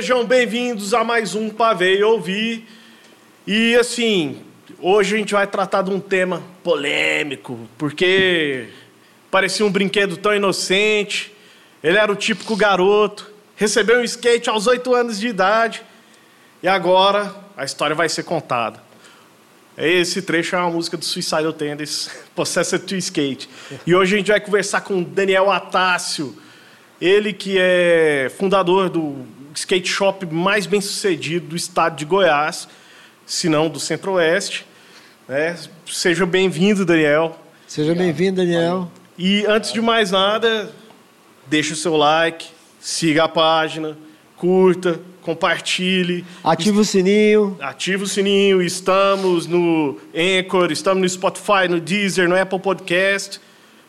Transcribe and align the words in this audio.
Sejam 0.00 0.24
bem-vindos 0.24 0.94
a 0.94 1.04
mais 1.04 1.34
um 1.34 1.50
Pavê 1.50 1.98
e 1.98 2.02
Ouvir. 2.02 2.66
E 3.46 3.76
assim, 3.76 4.42
hoje 4.78 5.14
a 5.14 5.18
gente 5.18 5.34
vai 5.34 5.46
tratar 5.46 5.82
de 5.82 5.90
um 5.90 6.00
tema 6.00 6.42
polêmico, 6.64 7.68
porque 7.76 8.70
parecia 9.30 9.66
um 9.66 9.70
brinquedo 9.70 10.16
tão 10.16 10.34
inocente. 10.34 11.30
Ele 11.84 11.98
era 11.98 12.10
o 12.10 12.16
típico 12.16 12.56
garoto, 12.56 13.30
recebeu 13.54 14.00
um 14.00 14.04
skate 14.04 14.48
aos 14.48 14.66
oito 14.66 14.94
anos 14.94 15.20
de 15.20 15.28
idade 15.28 15.82
e 16.62 16.66
agora 16.66 17.34
a 17.54 17.62
história 17.62 17.94
vai 17.94 18.08
ser 18.08 18.22
contada. 18.22 18.82
Esse 19.76 20.22
trecho 20.22 20.56
é 20.56 20.60
uma 20.60 20.70
música 20.70 20.96
do 20.96 21.04
Suicidal 21.04 21.52
Tendencies, 21.52 22.10
Possessed 22.34 22.86
to 22.86 22.96
Skate. 22.96 23.50
E 23.86 23.94
hoje 23.94 24.14
a 24.14 24.18
gente 24.18 24.30
vai 24.30 24.40
conversar 24.40 24.80
com 24.80 25.02
Daniel 25.02 25.50
Atácio, 25.50 26.34
ele 26.98 27.34
que 27.34 27.56
é 27.58 28.32
fundador 28.38 28.88
do 28.88 29.39
skate 29.54 29.88
shop 29.88 30.26
mais 30.26 30.66
bem 30.66 30.80
sucedido 30.80 31.48
do 31.48 31.56
estado 31.56 31.96
de 31.96 32.04
Goiás, 32.04 32.68
se 33.26 33.48
não 33.48 33.68
do 33.68 33.78
Centro-Oeste. 33.80 34.66
É, 35.28 35.54
seja 35.86 36.26
bem-vindo, 36.26 36.84
Daniel. 36.84 37.38
Seja 37.66 37.94
bem-vindo, 37.94 38.36
Daniel. 38.36 38.90
E 39.16 39.44
antes 39.46 39.72
de 39.72 39.80
mais 39.80 40.10
nada, 40.10 40.72
deixe 41.46 41.72
o 41.72 41.76
seu 41.76 41.96
like, 41.96 42.46
siga 42.80 43.24
a 43.24 43.28
página, 43.28 43.96
curta, 44.36 45.00
compartilhe. 45.22 46.24
Ative 46.42 46.80
o 46.80 46.84
sininho. 46.84 47.56
Ative 47.60 48.04
o 48.04 48.06
sininho. 48.06 48.62
Estamos 48.62 49.46
no 49.46 50.00
Anchor, 50.14 50.72
estamos 50.72 51.02
no 51.02 51.08
Spotify, 51.08 51.68
no 51.68 51.78
Deezer, 51.80 52.28
no 52.28 52.36
Apple 52.36 52.58
Podcast. 52.58 53.40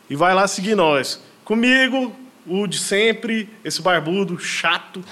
E 0.08 0.14
vai 0.14 0.34
lá 0.34 0.46
seguir 0.46 0.74
nós. 0.74 1.20
Comigo, 1.44 2.14
o 2.46 2.66
de 2.66 2.78
sempre, 2.78 3.48
esse 3.64 3.80
barbudo 3.80 4.38
chato, 4.38 5.02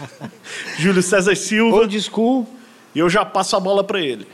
Júlio 0.78 1.02
César 1.02 1.34
Silva. 1.34 1.76
Old 1.76 2.00
school. 2.00 2.46
E 2.94 2.98
eu 2.98 3.08
já 3.08 3.24
passo 3.24 3.56
a 3.56 3.60
bola 3.60 3.84
para 3.84 4.00
ele. 4.00 4.26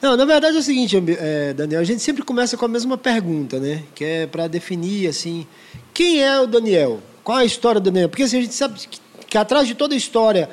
Não, 0.00 0.16
na 0.16 0.24
verdade 0.24 0.56
é 0.56 0.60
o 0.60 0.62
seguinte, 0.62 0.96
é, 1.18 1.54
Daniel, 1.54 1.80
a 1.80 1.84
gente 1.84 2.02
sempre 2.02 2.22
começa 2.22 2.56
com 2.56 2.64
a 2.66 2.68
mesma 2.68 2.98
pergunta, 2.98 3.58
né? 3.58 3.82
Que 3.94 4.04
é 4.04 4.26
para 4.26 4.46
definir, 4.46 5.08
assim, 5.08 5.46
quem 5.94 6.22
é 6.22 6.38
o 6.38 6.46
Daniel? 6.46 7.00
Qual 7.24 7.38
é 7.38 7.42
a 7.42 7.46
história 7.46 7.80
do 7.80 7.90
Daniel? 7.90 8.08
Porque 8.08 8.22
assim, 8.22 8.38
a 8.38 8.42
gente 8.42 8.54
sabe 8.54 8.78
que, 8.78 9.00
que 9.28 9.38
atrás 9.38 9.66
de 9.66 9.74
toda 9.74 9.94
a 9.94 9.96
história 9.96 10.48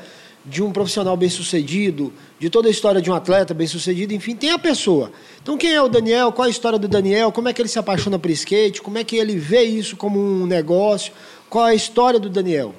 de 0.45 0.63
um 0.63 0.71
profissional 0.71 1.15
bem-sucedido, 1.15 2.11
de 2.43 2.49
toda 2.49 2.67
a 2.67 2.71
história 2.71 3.01
de 3.01 3.09
um 3.09 3.13
atleta 3.13 3.53
bem-sucedido, 3.53 4.13
enfim, 4.13 4.35
tem 4.35 4.49
a 4.49 4.59
pessoa. 4.59 5.13
Então, 5.41 5.57
quem 5.57 5.71
é 5.71 5.81
o 5.81 5.87
Daniel? 5.87 6.29
Qual 6.29 6.45
a 6.45 6.49
história 6.49 6.77
do 6.77 6.89
Daniel? 6.89 7.31
Como 7.31 7.47
é 7.47 7.53
que 7.53 7.61
ele 7.61 7.69
se 7.69 7.79
apaixona 7.79 8.19
por 8.19 8.29
skate? 8.31 8.81
Como 8.81 8.97
é 8.97 9.03
que 9.05 9.15
ele 9.15 9.37
vê 9.37 9.63
isso 9.63 9.95
como 9.95 10.19
um 10.19 10.45
negócio? 10.45 11.13
Qual 11.49 11.65
é 11.65 11.71
a 11.71 11.73
história 11.73 12.19
do 12.19 12.29
Daniel? 12.29 12.75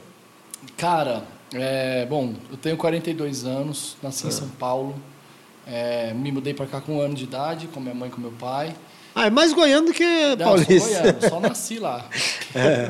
Cara, 0.77 1.25
é, 1.55 2.05
bom, 2.05 2.35
eu 2.51 2.59
tenho 2.59 2.77
42 2.77 3.47
anos, 3.47 3.97
nasci 4.03 4.27
em 4.27 4.31
São 4.31 4.49
Paulo. 4.49 4.97
É, 5.67 6.13
me 6.13 6.31
mudei 6.31 6.53
para 6.53 6.67
cá 6.67 6.83
com 6.83 6.97
um 6.97 7.01
ano 7.01 7.15
de 7.15 7.25
idade, 7.25 7.67
com 7.69 7.81
minha 7.81 7.95
mãe 7.95 8.11
e 8.11 8.13
com 8.13 8.21
meu 8.21 8.33
pai. 8.33 8.77
Ah, 9.15 9.27
é 9.27 9.31
mais 9.31 9.53
goiano 9.53 9.87
do 9.87 9.93
que 9.93 10.05
Não, 10.37 10.45
paulista. 10.47 10.81
sou 10.81 10.89
goiano, 11.03 11.21
só 11.29 11.41
nasci 11.41 11.79
lá. 11.79 12.09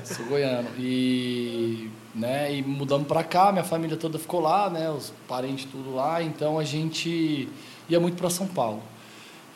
Sou 0.04 0.24
goiano. 0.26 0.68
E, 0.78 1.90
né, 2.14 2.54
e 2.54 2.62
mudamos 2.62 3.06
para 3.06 3.22
cá, 3.22 3.52
minha 3.52 3.64
família 3.64 3.96
toda 3.96 4.18
ficou 4.18 4.40
lá, 4.40 4.70
né, 4.70 4.90
os 4.90 5.12
parentes 5.28 5.66
tudo 5.70 5.94
lá, 5.94 6.22
então 6.22 6.58
a 6.58 6.64
gente 6.64 7.48
ia 7.88 8.00
muito 8.00 8.16
para 8.16 8.30
São 8.30 8.46
Paulo. 8.46 8.82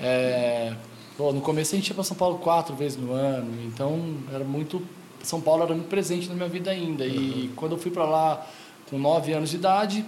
É, 0.00 0.74
pô, 1.16 1.32
no 1.32 1.40
começo 1.40 1.74
a 1.74 1.78
gente 1.78 1.88
ia 1.88 1.94
para 1.94 2.04
São 2.04 2.16
Paulo 2.16 2.38
quatro 2.38 2.74
vezes 2.74 2.98
no 2.98 3.12
ano, 3.12 3.50
então 3.64 4.16
era 4.32 4.44
muito 4.44 4.82
São 5.22 5.40
Paulo 5.40 5.62
era 5.62 5.74
muito 5.74 5.88
presente 5.88 6.28
na 6.28 6.34
minha 6.34 6.48
vida 6.48 6.70
ainda. 6.70 7.06
E 7.06 7.50
quando 7.56 7.72
eu 7.72 7.78
fui 7.78 7.90
para 7.90 8.04
lá 8.04 8.46
com 8.90 8.98
nove 8.98 9.32
anos 9.32 9.50
de 9.50 9.56
idade, 9.56 10.04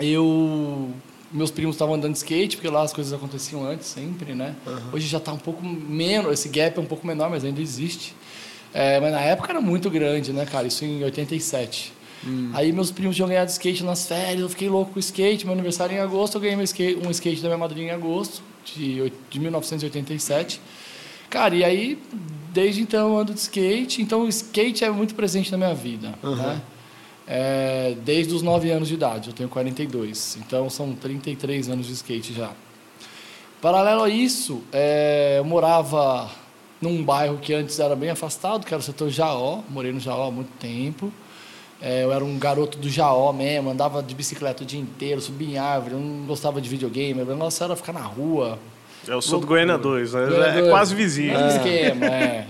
eu 0.00 0.90
meus 1.34 1.50
primos 1.50 1.74
estavam 1.74 1.94
andando 1.96 2.12
de 2.12 2.18
skate, 2.18 2.56
porque 2.56 2.68
lá 2.68 2.82
as 2.82 2.92
coisas 2.92 3.12
aconteciam 3.12 3.62
antes, 3.66 3.88
sempre, 3.88 4.34
né? 4.34 4.54
Hoje 4.92 5.06
já 5.06 5.18
está 5.18 5.32
um 5.32 5.38
pouco 5.38 5.62
menos, 5.66 6.32
esse 6.32 6.48
gap 6.48 6.78
é 6.78 6.80
um 6.80 6.86
pouco 6.86 7.06
menor, 7.06 7.28
mas 7.28 7.44
ainda 7.44 7.60
existe. 7.60 8.14
É, 8.72 8.98
mas 9.00 9.12
na 9.12 9.20
época 9.20 9.50
era 9.52 9.60
muito 9.60 9.90
grande, 9.90 10.32
né, 10.32 10.46
cara? 10.46 10.66
Isso 10.66 10.84
em 10.84 11.02
87. 11.04 11.92
Aí 12.54 12.72
meus 12.72 12.90
primos 12.90 13.14
tinham 13.16 13.28
ganhado 13.28 13.50
skate 13.50 13.84
nas 13.84 14.06
férias, 14.08 14.40
eu 14.40 14.48
fiquei 14.48 14.68
louco 14.68 14.92
com 14.92 14.98
skate. 14.98 15.44
Meu 15.44 15.52
aniversário 15.52 15.94
em 15.94 16.00
agosto, 16.00 16.36
eu 16.36 16.40
ganhei 16.40 16.62
skate- 16.62 16.98
um 17.06 17.10
skate 17.10 17.42
da 17.42 17.48
minha 17.48 17.58
madrinha 17.58 17.88
em 17.88 17.94
agosto, 17.94 18.42
de, 18.64 19.12
de 19.28 19.38
1987. 19.40 20.60
Cara, 21.28 21.54
e 21.54 21.62
aí, 21.64 21.98
desde 22.52 22.80
então 22.80 23.08
eu 23.10 23.18
ando 23.18 23.34
de 23.34 23.40
skate, 23.40 24.00
então 24.00 24.22
o 24.22 24.28
skate 24.28 24.84
é 24.84 24.90
muito 24.90 25.14
presente 25.14 25.50
na 25.52 25.58
minha 25.58 25.74
vida, 25.74 26.14
né? 26.36 26.60
É, 27.26 27.94
desde 28.04 28.34
os 28.34 28.42
9 28.42 28.70
anos 28.70 28.88
de 28.88 28.94
idade, 28.94 29.30
eu 29.30 29.34
tenho 29.34 29.48
42, 29.48 30.38
então 30.40 30.68
são 30.68 30.92
33 30.94 31.70
anos 31.70 31.86
de 31.86 31.92
skate 31.94 32.34
já. 32.34 32.50
Paralelo 33.62 34.02
a 34.02 34.08
isso, 34.10 34.62
é, 34.70 35.36
eu 35.38 35.44
morava 35.44 36.30
num 36.82 37.02
bairro 37.02 37.38
que 37.38 37.54
antes 37.54 37.78
era 37.80 37.96
bem 37.96 38.10
afastado, 38.10 38.66
que 38.66 38.74
era 38.74 38.80
o 38.80 38.84
setor 38.84 39.08
Jaó, 39.08 39.60
morei 39.70 39.90
no 39.90 39.98
Jaó 39.98 40.28
há 40.28 40.30
muito 40.30 40.50
tempo. 40.58 41.10
É, 41.80 42.04
eu 42.04 42.12
era 42.12 42.22
um 42.22 42.38
garoto 42.38 42.78
do 42.78 42.90
Jaó 42.90 43.32
mesmo, 43.32 43.70
andava 43.70 44.02
de 44.02 44.14
bicicleta 44.14 44.62
o 44.62 44.66
dia 44.66 44.80
inteiro, 44.80 45.20
subia 45.20 45.48
em 45.48 45.58
árvore, 45.58 45.94
não 45.94 46.26
gostava 46.26 46.60
de 46.60 46.68
videogame, 46.68 47.22
o 47.22 47.24
negócio 47.24 47.64
era 47.64 47.74
ficar 47.74 47.94
na 47.94 48.02
rua, 48.02 48.58
Eu 49.06 49.20
sou 49.20 49.40
do. 49.40 49.46
Goiânia 49.46 49.78
2, 49.78 50.12
né? 50.12 50.26
Goiânia 50.26 50.60
É 50.60 50.70
quase 50.70 50.94
vizinho. 50.94 51.32
Mesmo 51.32 51.48
esquema, 51.48 52.06
é. 52.06 52.46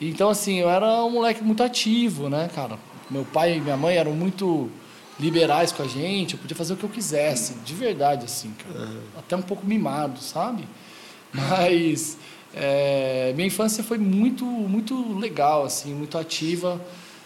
Então, 0.00 0.28
assim, 0.28 0.60
eu 0.60 0.68
era 0.68 0.86
um 1.04 1.10
moleque 1.10 1.42
muito 1.42 1.62
ativo, 1.62 2.28
né, 2.28 2.50
cara? 2.54 2.78
Meu 3.10 3.24
pai 3.24 3.56
e 3.56 3.60
minha 3.60 3.76
mãe 3.76 3.96
eram 3.96 4.12
muito 4.12 4.68
liberais 5.18 5.72
com 5.72 5.82
a 5.82 5.86
gente, 5.86 6.34
eu 6.34 6.40
podia 6.40 6.56
fazer 6.56 6.74
o 6.74 6.76
que 6.76 6.84
eu 6.84 6.88
quisesse, 6.90 7.54
de 7.64 7.72
verdade, 7.74 8.24
assim, 8.26 8.52
cara. 8.52 8.90
Até 9.18 9.34
um 9.36 9.42
pouco 9.42 9.64
mimado, 9.66 10.20
sabe? 10.20 10.64
Mas 11.32 12.16
é, 12.54 13.32
minha 13.34 13.46
infância 13.46 13.82
foi 13.84 13.98
muito, 13.98 14.44
muito 14.44 15.18
legal, 15.18 15.64
assim, 15.64 15.94
muito 15.94 16.16
ativa. 16.18 16.80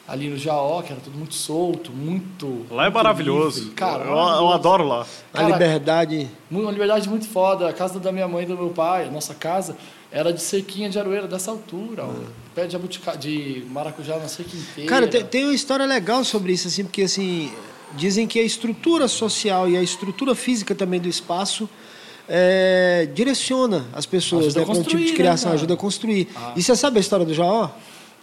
Ali 0.08 0.28
no 0.28 0.36
Jaó, 0.36 0.82
que 0.82 0.90
era 0.90 1.00
tudo 1.00 1.16
muito 1.16 1.34
solto, 1.34 1.92
muito. 1.92 2.66
Lá 2.68 2.82
é 2.82 2.86
muito 2.86 2.94
maravilhoso. 2.94 3.60
livre. 3.60 3.74
Cara, 3.76 4.04
eu, 4.06 4.10
eu 4.16 4.48
adoro 4.50 4.82
lá. 4.84 5.06
A 5.32 5.36
Cara, 5.38 5.52
liberdade. 5.52 6.28
Mu- 6.50 6.62
Uma 6.62 6.72
liberdade 6.72 7.08
muito 7.08 7.28
foda. 7.28 7.68
A 7.68 7.72
casa 7.72 8.00
da 8.00 8.10
minha 8.10 8.26
mãe 8.26 8.42
e 8.42 8.46
do 8.46 8.56
meu 8.56 8.70
pai, 8.70 9.06
a 9.06 9.10
nossa 9.10 9.36
casa, 9.36 9.76
era 10.12 10.32
de 10.32 10.42
cerquinha 10.42 10.90
de 10.90 10.98
aroeira 10.98 11.28
dessa 11.28 11.50
altura, 11.50 12.04
ó. 12.04 12.12
Pé 12.54 12.66
de, 12.66 12.72
jabutica, 12.72 13.16
de 13.16 13.64
maracujá 13.70 14.18
na 14.18 14.26
cerca 14.26 14.56
inteira. 14.56 14.90
Cara, 14.90 15.06
tem, 15.06 15.24
tem 15.24 15.44
uma 15.44 15.54
história 15.54 15.86
legal 15.86 16.24
sobre 16.24 16.52
isso, 16.52 16.66
assim, 16.66 16.84
porque 16.84 17.02
assim, 17.02 17.52
dizem 17.94 18.26
que 18.26 18.38
a 18.38 18.42
estrutura 18.42 19.06
social 19.06 19.68
e 19.68 19.76
a 19.76 19.82
estrutura 19.82 20.34
física 20.34 20.74
também 20.74 21.00
do 21.00 21.08
espaço 21.08 21.68
é, 22.28 23.08
direciona 23.14 23.86
as 23.92 24.04
pessoas, 24.04 24.54
né? 24.54 24.64
Com 24.64 24.72
o 24.72 24.82
tipo 24.82 24.98
de 24.98 25.10
né, 25.10 25.16
criação, 25.16 25.46
cara? 25.46 25.56
ajuda 25.56 25.74
a 25.74 25.76
construir. 25.76 26.28
Ah. 26.34 26.54
E 26.56 26.62
você 26.62 26.74
sabe 26.74 26.98
a 26.98 27.00
história 27.00 27.24
do 27.24 27.32
Jaó? 27.32 27.70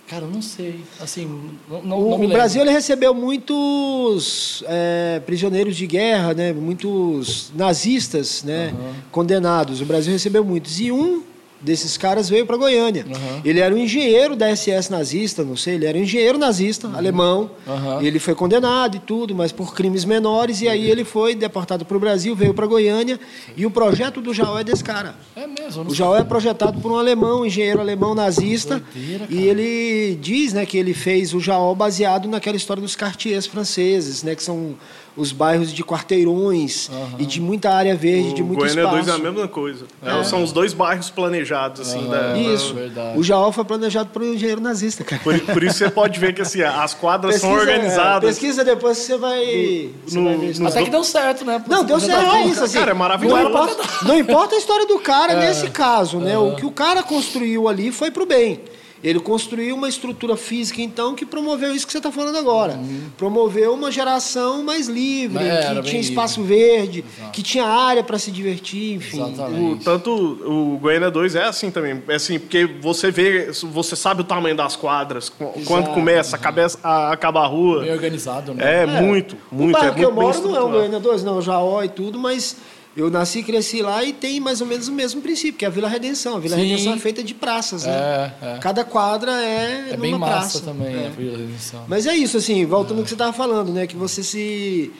Cara, 0.07 0.23
eu 0.23 0.31
não 0.31 0.41
sei. 0.41 0.81
Assim, 1.01 1.25
não, 1.69 1.81
não, 1.81 1.99
O, 1.99 2.17
não 2.17 2.25
o. 2.25 2.27
Brasil 2.29 2.61
ele 2.61 2.71
recebeu 2.71 3.13
muitos 3.13 4.63
é, 4.65 5.21
prisioneiros 5.25 5.75
de 5.75 5.85
guerra, 5.85 6.33
né? 6.33 6.53
muitos 6.53 7.51
nazistas 7.53 8.43
né? 8.43 8.73
condenados. 9.11 9.81
O 9.81 9.85
Brasil 9.85 10.13
recebeu 10.13 10.45
muitos. 10.45 10.79
E 10.79 10.91
um 10.93 11.23
desses 11.61 11.97
caras 11.97 12.29
veio 12.29 12.45
para 12.45 12.57
Goiânia. 12.57 13.05
Aham. 13.09 13.41
Ele 13.43 13.59
era 13.59 13.73
um 13.73 13.77
engenheiro 13.77 14.35
da 14.35 14.55
SS 14.55 14.91
nazista, 14.91 15.43
não 15.43 15.55
sei, 15.55 15.75
ele 15.75 15.85
era 15.85 15.97
um 15.97 16.01
engenheiro 16.01 16.37
nazista, 16.37 16.89
alemão. 16.93 17.51
Aham. 17.67 18.01
E 18.01 18.07
ele 18.07 18.19
foi 18.19 18.35
condenado 18.35 18.97
e 18.97 18.99
tudo, 18.99 19.33
mas 19.35 19.51
por 19.51 19.73
crimes 19.73 20.05
menores. 20.05 20.61
E 20.61 20.67
aí 20.67 20.89
ele 20.89 21.03
foi 21.03 21.35
deportado 21.35 21.85
para 21.85 21.97
o 21.97 21.99
Brasil, 21.99 22.35
veio 22.35 22.53
para 22.53 22.65
Goiânia. 22.65 23.19
E 23.55 23.65
o 23.65 23.71
projeto 23.71 24.21
do 24.21 24.33
Jaó 24.33 24.59
é 24.59 24.63
desse 24.63 24.83
cara. 24.83 25.15
É 25.35 25.47
mesmo. 25.47 25.89
O 25.89 25.93
Jaó 25.93 26.15
é 26.15 26.23
projetado 26.23 26.79
por 26.79 26.91
um 26.91 26.97
alemão, 26.97 27.41
um 27.41 27.45
engenheiro 27.45 27.79
alemão 27.79 28.13
nazista. 28.13 28.83
Doideira, 28.93 29.25
e 29.29 29.47
ele 29.47 30.15
diz 30.21 30.53
né, 30.53 30.65
que 30.65 30.77
ele 30.77 30.93
fez 30.93 31.33
o 31.33 31.39
Jaó 31.39 31.73
baseado 31.73 32.27
naquela 32.27 32.57
história 32.57 32.81
dos 32.81 32.95
quartiers 32.95 33.45
franceses, 33.45 34.23
né, 34.23 34.35
que 34.35 34.43
são 34.43 34.75
os 35.17 35.31
bairros 35.31 35.73
de 35.73 35.83
quarteirões 35.83 36.89
e 37.17 37.25
de 37.25 37.41
muita 37.41 37.71
área 37.73 37.95
verde, 37.95 38.33
de 38.33 38.41
O 38.41 38.45
muito 38.45 38.59
Goiânia 38.59 38.81
espaço. 38.81 38.95
2 39.03 39.07
é 39.07 39.11
a 39.11 39.17
mesma 39.31 39.47
coisa. 39.47 39.85
É, 40.05 40.23
São 40.23 40.43
os 40.43 40.51
dois 40.51 40.73
bairros 40.73 41.09
planejados, 41.09 41.81
assim. 41.81 42.07
da- 42.07 42.37
Isso. 42.37 42.73
verdade. 42.73 43.17
O 43.17 43.23
Jaó 43.23 43.51
foi 43.51 43.65
planejado 43.65 44.09
por 44.11 44.21
um 44.21 44.33
engenheiro 44.33 44.61
nazista, 44.61 45.03
cara. 45.03 45.21
Por, 45.23 45.39
por 45.39 45.63
isso 45.63 45.79
você 45.79 45.89
pode 45.89 46.19
ver 46.19 46.33
que 46.33 46.41
assim, 46.41 46.61
as 46.61 46.93
quadras 46.93 47.35
são 47.41 47.49
Pesquisa, 47.51 47.71
é, 47.71 47.75
organizadas. 47.75 48.29
pesquisa 48.29 48.63
depois 48.63 48.97
você 48.99 49.17
vai. 49.17 49.89
você 50.05 50.17
no- 50.19 50.23
vai 50.25 50.37
ver 50.37 50.49
isso. 50.51 50.61
no- 50.61 50.69
Até 50.69 50.83
que 50.83 50.89
deu 50.91 51.03
certo, 51.03 51.43
né? 51.43 51.63
Não, 51.67 51.83
deu 51.83 51.99
certo 51.99 52.21
Não, 52.23 52.35
é 52.35 52.45
isso, 52.45 52.63
assim. 52.63 52.77
cara, 52.77 52.91
é 52.91 52.93
maravilhoso. 52.93 53.41
Não 53.41 53.49
importa, 53.49 53.83
não 54.05 54.17
importa 54.19 54.55
a 54.55 54.57
história 54.57 54.85
do 54.85 54.99
cara 54.99 55.35
nesse 55.39 55.69
caso, 55.71 56.19
né? 56.19 56.37
O 56.37 56.55
que 56.55 56.65
o 56.65 56.71
cara 56.71 57.01
construiu 57.03 57.67
ali 57.67 57.91
foi 57.91 58.11
pro 58.11 58.25
bem. 58.25 58.61
Ele 59.03 59.19
construiu 59.19 59.75
uma 59.75 59.87
estrutura 59.87 60.35
física, 60.35 60.81
então, 60.81 61.13
que 61.13 61.25
promoveu 61.25 61.73
isso 61.75 61.85
que 61.85 61.91
você 61.91 61.99
está 61.99 62.11
falando 62.11 62.37
agora. 62.37 62.79
Promoveu 63.17 63.73
uma 63.73 63.91
geração 63.91 64.63
mais 64.63 64.87
livre, 64.87 65.43
É, 65.43 65.57
que 65.57 65.61
tinha 65.61 65.81
livre. 65.81 65.99
espaço 65.99 66.41
verde, 66.43 67.05
Exato. 67.17 67.31
que 67.31 67.43
tinha 67.43 67.65
área 67.65 68.03
para 68.03 68.17
se 68.17 68.31
divertir, 68.31 68.95
enfim. 68.95 69.17
Exatamente. 69.21 69.81
O- 69.81 69.83
tanto 69.83 70.11
o 70.11 70.77
Goiânia 70.79 71.11
2 71.11 71.35
é 71.35 71.43
assim 71.43 71.69
também. 71.71 72.01
É 72.07 72.15
assim, 72.15 72.39
porque 72.39 72.65
você 72.81 73.11
vê, 73.11 73.51
você 73.71 73.95
sabe 73.95 74.21
o 74.21 74.23
tamanho 74.23 74.55
das 74.55 74.75
quadras, 74.75 75.29
qu- 75.29 75.53
quando 75.65 75.89
começa, 75.93 76.35
a 76.35 76.39
cabeça, 76.39 76.79
a, 76.83 77.11
acaba 77.11 77.41
a 77.41 77.47
rua. 77.47 77.81
Bem 77.83 77.91
organizado, 77.93 78.53
né? 78.53 78.83
É, 78.83 78.85
muito, 79.01 79.37
muito. 79.51 79.69
o 79.69 79.79
bairro 79.79 79.93
é 79.93 79.95
que 79.95 80.03
eu 80.05 80.11
moro 80.11 80.41
não 80.41 80.55
é 80.55 80.61
o. 80.61 80.69
Goiânia 80.69 80.99
2, 80.99 81.23
não, 81.23 81.35
é 81.35 81.37
o 81.37 81.41
Jaó 81.41 81.83
e 81.83 81.89
tudo, 81.89 82.17
mas 82.19 82.55
eu 82.97 83.09
nasci 83.11 83.39
e 83.39 83.43
cresci 83.43 83.81
lá 83.81 84.03
e 84.03 84.11
tem 84.11 84.39
mais 84.39 84.59
ou 84.59 84.67
menos 84.67 84.87
o 84.87 84.91
mesmo 84.91 85.21
princípio, 85.21 85.53
que 85.59 85.63
é 85.65 85.67
a 85.67 85.71
Vila 85.71 85.87
Redenção. 85.87 86.35
A 86.35 86.39
Vila 86.39 86.55
Sim. 86.57 86.63
Redenção 86.63 86.93
é 86.93 86.97
feita 86.97 87.23
de 87.23 87.33
praças, 87.33 87.83
né? 87.85 87.93
É, 88.41 88.55
é. 88.55 88.57
Cada 88.57 88.83
quadra 88.83 89.31
é, 89.31 89.89
É 89.91 89.97
bem 89.97 90.13
massa 90.17 90.33
praça. 90.33 90.61
também 90.61 90.95
É. 91.03 91.07
a 91.07 91.09
Vila 91.09 91.37
Redenção. 91.37 91.85
Mas 91.87 92.05
é 92.07 92.15
isso, 92.15 92.37
assim, 92.37 92.65
voltando 92.65 92.97
ao 92.97 93.03
que 93.03 93.09
você 93.09 93.15
estava 93.15 93.31
falando, 93.33 93.71
né? 93.71 93.85
Que 93.87 93.95
você 93.95 94.23
se, 94.23 94.91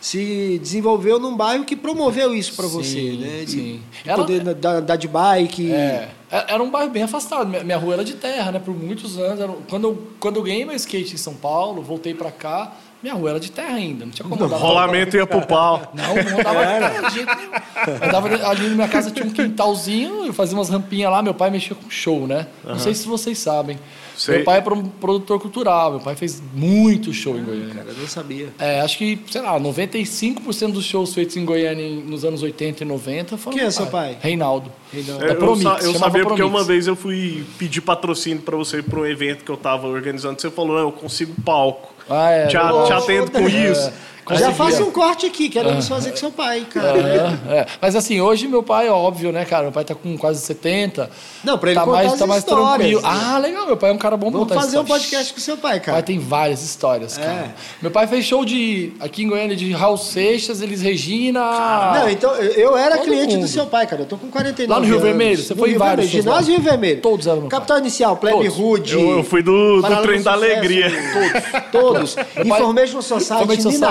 se 0.00 0.58
desenvolveu 0.62 1.18
num 1.18 1.36
bairro 1.36 1.64
que 1.64 1.74
promoveu 1.74 2.32
isso 2.34 2.54
para 2.54 2.66
você, 2.68 3.12
né? 3.18 3.44
De, 3.44 3.50
sim. 3.50 3.82
de 4.04 4.08
Ela- 4.10 4.18
poder 4.24 4.54
dar- 4.54 4.76
andar 4.76 4.96
de 4.96 5.08
bike. 5.08 5.72
É, 5.72 6.08
é- 6.30 6.52
era 6.54 6.62
um 6.62 6.70
bairro 6.70 6.90
bem 6.90 7.02
afastado. 7.02 7.48
Minha, 7.48 7.64
minha 7.64 7.78
rua 7.78 7.94
era 7.94 8.04
de 8.04 8.14
terra, 8.14 8.52
né? 8.52 8.58
Por 8.58 8.76
muitos 8.76 9.18
anos. 9.18 9.40
Era- 9.40 9.52
quando, 9.68 9.88
eu, 9.88 10.02
quando 10.20 10.36
eu 10.36 10.42
ganhei 10.42 10.64
meu 10.64 10.76
skate 10.76 11.14
em 11.14 11.18
São 11.18 11.34
Paulo, 11.34 11.82
voltei 11.82 12.14
pra 12.14 12.30
cá, 12.30 12.76
minha 13.02 13.14
rua 13.14 13.30
era 13.30 13.40
de 13.40 13.50
terra 13.50 13.74
ainda. 13.74 14.04
Não 14.04 14.12
tinha 14.12 14.28
como 14.28 14.42
andar. 14.44 14.56
Rolamento 14.56 15.16
ia 15.16 15.26
pro 15.26 15.42
pau. 15.46 15.92
Não, 15.94 16.14
não 16.14 16.38
andava 16.40 16.60
de 16.60 16.66
terra 16.78 17.08
de 17.08 17.14
jeito 17.14 17.36
nenhum. 17.36 18.46
Ali 18.48 18.68
na 18.68 18.74
minha 18.74 18.88
casa, 18.88 19.10
tinha 19.10 19.26
um 19.26 19.30
quintalzinho, 19.30 20.26
eu 20.26 20.32
fazia 20.32 20.56
umas 20.56 20.68
rampinhas 20.68 21.10
lá. 21.10 21.22
Meu 21.22 21.34
pai 21.34 21.50
mexia 21.50 21.74
com 21.76 21.88
show, 21.90 22.26
né? 22.26 22.46
Não 22.64 22.78
sei 22.78 22.94
se 22.94 23.06
vocês 23.06 23.38
sabem. 23.38 23.78
Sei. 24.16 24.36
Meu 24.38 24.44
pai 24.44 24.58
é 24.58 24.60
pro- 24.60 24.82
produtor 25.00 25.38
cultural. 25.38 25.92
Meu 25.92 26.00
pai 26.00 26.16
fez 26.16 26.42
muito 26.52 27.12
show 27.12 27.38
em 27.38 27.44
Goiânia. 27.44 27.72
Cara, 27.76 27.86
eu 27.90 27.94
não 28.00 28.08
sabia. 28.08 28.48
É, 28.58 28.80
acho 28.80 28.98
que, 28.98 29.16
sei 29.30 29.40
lá, 29.40 29.60
95% 29.60 30.72
dos 30.72 30.84
shows 30.84 31.14
feitos 31.14 31.36
em 31.36 31.44
Goiânia 31.44 31.88
nos 32.04 32.24
anos 32.24 32.42
80 32.42 32.82
e 32.82 32.86
90 32.86 33.36
foram 33.38 33.56
Quem 33.56 33.66
é 33.66 33.70
seu 33.70 33.86
pai? 33.86 34.16
Reinaldo. 34.20 34.72
Reinaldo. 34.92 35.20
Da 35.24 35.28
É, 35.28 35.34
eu, 35.34 35.36
Promix, 35.36 35.62
sa- 35.62 35.78
eu 35.86 35.94
sabia 35.94 36.22
porque 36.24 36.42
Promix. 36.42 36.58
uma 36.58 36.64
vez 36.64 36.88
eu 36.88 36.96
fui 36.96 37.44
pedir 37.58 37.80
patrocínio 37.80 38.42
pra 38.42 38.56
você 38.56 38.82
para 38.82 38.98
um 38.98 39.06
evento 39.06 39.44
que 39.44 39.50
eu 39.52 39.56
tava 39.56 39.86
organizando. 39.86 40.40
Você 40.40 40.50
falou, 40.50 40.74
não, 40.74 40.82
eu 40.82 40.92
consigo 40.92 41.32
palco. 41.44 41.94
Ah, 42.08 42.30
é. 42.30 42.46
te, 42.46 42.56
verdade. 42.56 42.78
a- 42.78 42.84
te 42.84 42.92
atendo 42.92 43.30
com 43.30 43.48
isso. 43.48 43.92
Já 44.30 44.46
Conseguia. 44.48 44.52
faça 44.54 44.84
um 44.84 44.90
corte 44.90 45.26
aqui, 45.26 45.48
queremos 45.48 45.88
fazer 45.88 46.10
com 46.10 46.16
seu 46.16 46.30
pai, 46.30 46.66
cara. 46.72 46.98
É, 47.48 47.54
é. 47.58 47.66
Mas 47.80 47.96
assim, 47.96 48.20
hoje 48.20 48.46
meu 48.48 48.62
pai, 48.62 48.88
óbvio, 48.88 49.32
né, 49.32 49.44
cara? 49.44 49.64
Meu 49.64 49.72
pai 49.72 49.84
tá 49.84 49.94
com 49.94 50.16
quase 50.18 50.40
70. 50.44 51.10
Não, 51.44 51.56
pra 51.58 51.70
ele 51.70 51.78
tá 51.78 51.84
contar 51.84 51.96
mais, 51.98 52.12
as 52.12 52.18
tá 52.18 52.26
mais 52.26 52.42
histórias, 52.42 52.90
tranquilo. 52.90 53.00
né? 53.02 53.08
Ah, 53.34 53.38
legal, 53.38 53.66
meu 53.66 53.76
pai 53.76 53.90
é 53.90 53.92
um 53.92 53.98
cara 53.98 54.16
bom 54.16 54.30
Vamos 54.30 54.52
fazer 54.52 54.78
um 54.78 54.84
podcast 54.84 55.32
com 55.32 55.40
seu 55.40 55.56
pai, 55.56 55.74
Meu 55.74 55.80
pai 55.82 55.92
cara. 55.94 56.02
tem 56.02 56.18
várias 56.18 56.62
histórias, 56.62 57.16
É. 57.18 57.22
cara. 57.22 57.54
Meu 57.80 57.90
pai 57.90 58.06
fez 58.06 58.24
show 58.24 58.44
de 58.44 58.92
aqui 59.00 59.22
em 59.24 59.28
Goiânia 59.28 59.56
de 59.56 59.72
Raul 59.72 59.96
Seixas, 59.96 60.60
Elis 60.60 60.82
Regina. 60.82 61.40
Não, 62.00 62.08
então, 62.08 62.34
eu 62.34 62.76
era 62.76 62.96
Todo 62.96 63.04
cliente 63.06 63.34
do 63.34 63.40
mundo. 63.40 63.48
seu 63.48 63.66
pai, 63.66 63.86
cara. 63.86 64.02
Eu 64.02 64.06
tô 64.06 64.16
com 64.16 64.28
49 64.30 64.72
Lá 64.72 64.78
no 64.80 64.84
Rio 64.86 64.94
anos. 64.96 65.02
Vermelho? 65.08 65.42
Você 65.42 65.54
No 65.54 65.58
foi 65.60 65.68
em 65.68 65.72
Rio 65.72 65.78
vários 65.78 66.06
Vermelho? 66.10 66.22
Ginásio 66.22 66.54
Rio 66.54 66.62
Vermelho. 66.62 67.00
Todos 67.00 67.26
eram 67.26 67.40
meu 67.40 67.48
Capital 67.48 67.78
Inicial, 67.78 68.16
Plebe 68.16 68.36
Todos. 68.36 68.58
Hood. 68.58 68.92
Eu, 68.92 69.10
eu 69.18 69.24
fui 69.24 69.42
do, 69.42 69.80
do 69.82 70.02
Trem 70.02 70.22
da 70.22 70.32
Alegria. 70.32 70.90
Todos. 71.72 72.14
pai- 72.34 72.44
Information 72.44 73.02
Society, 73.02 73.46
Nina 73.48 73.62
Society. 73.62 73.88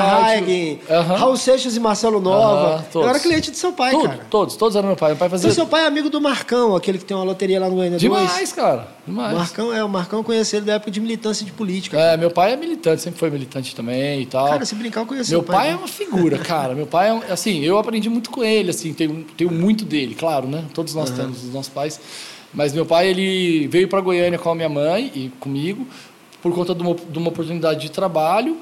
Raul 1.18 1.38
Seixas 1.38 1.76
e 1.76 1.80
Marcelo 1.80 2.20
Nova. 2.20 2.86
Eu 2.94 3.08
era 3.08 3.20
cliente 3.20 3.52
do 3.52 3.58
seu 3.58 3.72
pai, 3.74 3.92
Tudo, 3.92 4.04
cara. 4.10 4.26
todos, 4.30 4.56
todos 4.56 4.76
eram 4.76 4.88
meu 4.88 4.96
pai. 4.98 5.10
Meu 5.12 5.18
pai 5.18 5.30
fazia 5.30 5.48
Então, 5.50 5.56
seu 5.56 5.68
pai 5.68 5.84
é 5.84 5.88
amigo 5.88 6.10
do 6.10 6.20
Marcão, 6.22 6.76
aquele 6.76 6.98
que 6.98 7.06
tem 7.06 7.16
uma 7.16 7.24
loteria 7.24 7.60
lá 7.60 7.70
no 7.70 7.76
Goiânia 7.76 7.98
2. 7.98 8.02
demais, 8.02 8.52
cara. 8.54 8.88
Demais. 9.06 9.34
Marcão, 9.38 9.74
é, 9.74 9.84
o 9.84 9.90
Marcão 9.90 10.20
eu 10.20 10.24
conheci 10.24 10.56
ele 10.58 10.66
da 10.66 10.74
época 10.74 10.92
de 10.92 11.00
militância 11.00 11.46
de 11.46 11.52
política. 11.52 11.98
É, 12.00 12.18
meu 12.18 12.30
pai 12.32 12.54
é 12.54 12.56
militante, 12.58 13.02
sempre 13.02 13.20
foi 13.20 13.30
militante 13.30 13.76
também 13.76 14.22
e 14.22 14.26
tal. 14.26 14.48
Cara, 14.50 14.66
se 14.66 14.76
brincar, 14.76 15.02
eu 15.02 15.06
conheci 15.06 15.32
Meu 15.32 15.44
pai 15.44 15.56
pai. 15.56 15.70
é 15.72 15.76
uma 15.76 15.88
figura, 15.88 16.38
cara. 16.38 16.76
Meu 16.76 16.86
pai 16.88 17.10
é, 17.10 17.14
um- 17.14 17.22
assim, 17.32 17.62
eu 17.64 17.78
aprendi 17.78 18.10
muito 18.10 18.30
com 18.30 18.44
ele, 18.44 18.70
assim, 18.72 18.94
tenho, 18.94 19.26
tenho 19.38 19.52
muito 19.52 19.86
dele, 19.86 20.14
claro, 20.16 20.48
né? 20.48 20.66
Todos 20.74 20.94
nós 20.94 21.10
temos 21.10 21.44
os 21.44 21.54
nossos 21.54 21.72
pais. 21.72 22.00
Mas 22.54 22.74
meu 22.74 22.86
pai, 22.86 23.08
ele 23.10 23.68
veio 23.68 23.88
para 23.88 24.00
Goiânia 24.02 24.40
com 24.40 24.50
a 24.50 24.56
minha 24.56 24.70
mãe 24.70 25.12
e 25.14 25.30
comigo 25.40 25.86
por 26.42 26.54
conta 26.54 26.74
de 26.74 26.82
uma, 26.82 26.96
de 26.96 27.18
uma 27.18 27.30
oportunidade 27.30 27.82
de 27.82 27.92
trabalho. 27.92 28.58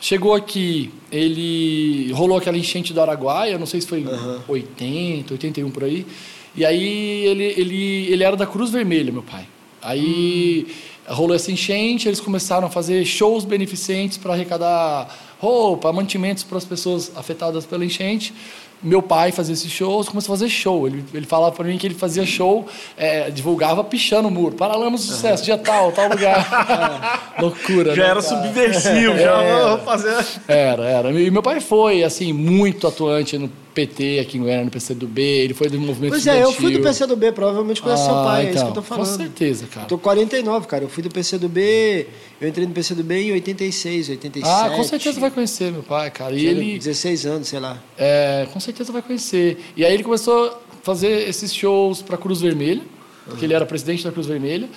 Chegou 0.00 0.34
aqui, 0.34 0.92
ele 1.10 2.12
rolou 2.12 2.38
aquela 2.38 2.56
enchente 2.56 2.92
do 2.92 3.00
Araguaia, 3.00 3.58
não 3.58 3.66
sei 3.66 3.80
se 3.80 3.86
foi 3.86 4.04
80, 4.46 5.34
81 5.34 5.70
por 5.70 5.84
aí. 5.84 6.06
E 6.54 6.64
aí 6.64 7.26
ele, 7.26 7.44
ele, 7.44 8.12
ele 8.12 8.24
era 8.24 8.36
da 8.36 8.46
Cruz 8.46 8.70
Vermelha, 8.70 9.12
meu 9.12 9.22
pai. 9.22 9.46
Aí 9.82 10.66
rolou 11.06 11.34
essa 11.34 11.50
enchente, 11.50 12.08
eles 12.08 12.20
começaram 12.20 12.66
a 12.66 12.70
fazer 12.70 13.04
shows 13.04 13.44
beneficentes 13.44 14.18
para 14.18 14.34
arrecadar 14.34 15.08
roupa, 15.38 15.92
mantimentos 15.92 16.42
para 16.44 16.58
as 16.58 16.64
pessoas 16.64 17.12
afetadas 17.16 17.64
pela 17.64 17.84
enchente. 17.84 18.34
Meu 18.82 19.02
pai 19.02 19.32
fazia 19.32 19.52
esses 19.54 19.70
shows, 19.72 20.08
começou 20.08 20.32
a 20.34 20.38
fazer 20.38 20.48
show. 20.48 20.86
Ele, 20.86 21.04
ele 21.12 21.26
falava 21.26 21.54
para 21.54 21.64
mim 21.64 21.76
que 21.78 21.86
ele 21.86 21.94
fazia 21.96 22.24
show, 22.24 22.66
é, 22.96 23.30
divulgava 23.30 23.82
pichando 23.82 24.28
o 24.28 24.30
muro. 24.30 24.54
Paralamas 24.54 25.00
de 25.00 25.06
sucesso, 25.08 25.44
dia 25.44 25.58
tal, 25.58 25.90
tal 25.92 26.08
lugar. 26.08 27.34
Loucura, 27.40 27.94
Já 27.94 28.02
né, 28.04 28.10
era 28.10 28.22
cara? 28.22 28.22
subversivo, 28.22 29.14
É. 29.14 29.18
já 29.18 29.68
vou 29.68 29.78
fazer. 29.78 30.24
Era, 30.46 30.84
era. 30.84 31.10
E 31.12 31.30
meu 31.30 31.42
pai 31.42 31.60
foi, 31.60 32.04
assim, 32.04 32.32
muito 32.32 32.86
atuante 32.86 33.36
no 33.36 33.50
PT 33.78 34.18
aqui 34.18 34.38
em 34.38 34.40
Goiânia, 34.40 34.64
no 34.64 34.70
PCdoB. 34.70 35.20
Ele 35.20 35.54
foi 35.54 35.68
do 35.68 35.78
movimento 35.78 36.10
Pois 36.10 36.26
é, 36.26 36.42
eu 36.42 36.52
fui 36.52 36.72
do. 36.72 36.80
PCdoB, 36.80 37.32
provavelmente 37.32 37.80
conhece 37.80 38.04
seu 38.04 38.14
Ah, 38.14 38.24
pai, 38.24 38.40
é 38.40 38.44
isso 38.44 38.52
que 38.52 38.58
então, 38.58 38.68
eu 38.68 38.74
tô 38.74 38.82
falando. 38.82 39.06
Com 39.06 39.16
certeza, 39.16 39.66
cara. 39.66 39.84
Eu 39.84 39.88
tô 39.88 39.96
com 39.98 40.04
49, 40.04 40.66
cara. 40.66 40.84
Eu 40.84 40.88
fui 40.88 41.02
do 41.02 41.10
PCdoB, 41.10 42.06
eu 42.40 42.48
entrei 42.48 42.66
no 42.66 42.72
PCdoB 42.72 43.14
em 43.14 43.32
86, 43.32 44.08
87. 44.08 44.52
Ah, 44.52 44.70
com 44.74 44.82
certeza 44.82 45.20
vai 45.20 45.30
conhecer 45.30 45.70
meu 45.72 45.82
pai, 45.82 46.10
cara. 46.10 46.34
E 46.34 46.44
ele, 46.46 46.78
16 46.78 47.26
anos, 47.26 47.48
sei 47.48 47.60
lá. 47.60 47.78
é, 47.96 48.46
com 48.52 48.58
certeza 48.58 48.92
vai 48.92 49.02
conhecer. 49.02 49.58
E 49.76 49.84
aí 49.84 49.94
ele 49.94 50.02
começou 50.02 50.46
a 50.48 50.58
fazer 50.82 51.28
esses 51.28 51.54
shows 51.54 52.02
para 52.02 52.16
Cruz 52.16 52.40
Vermelha, 52.40 52.82
porque 53.26 53.44
ele 53.44 53.54
era 53.54 53.64
presidente 53.64 54.02
da 54.04 54.10
Cruz 54.10 54.26
Vermelha. 54.26 54.68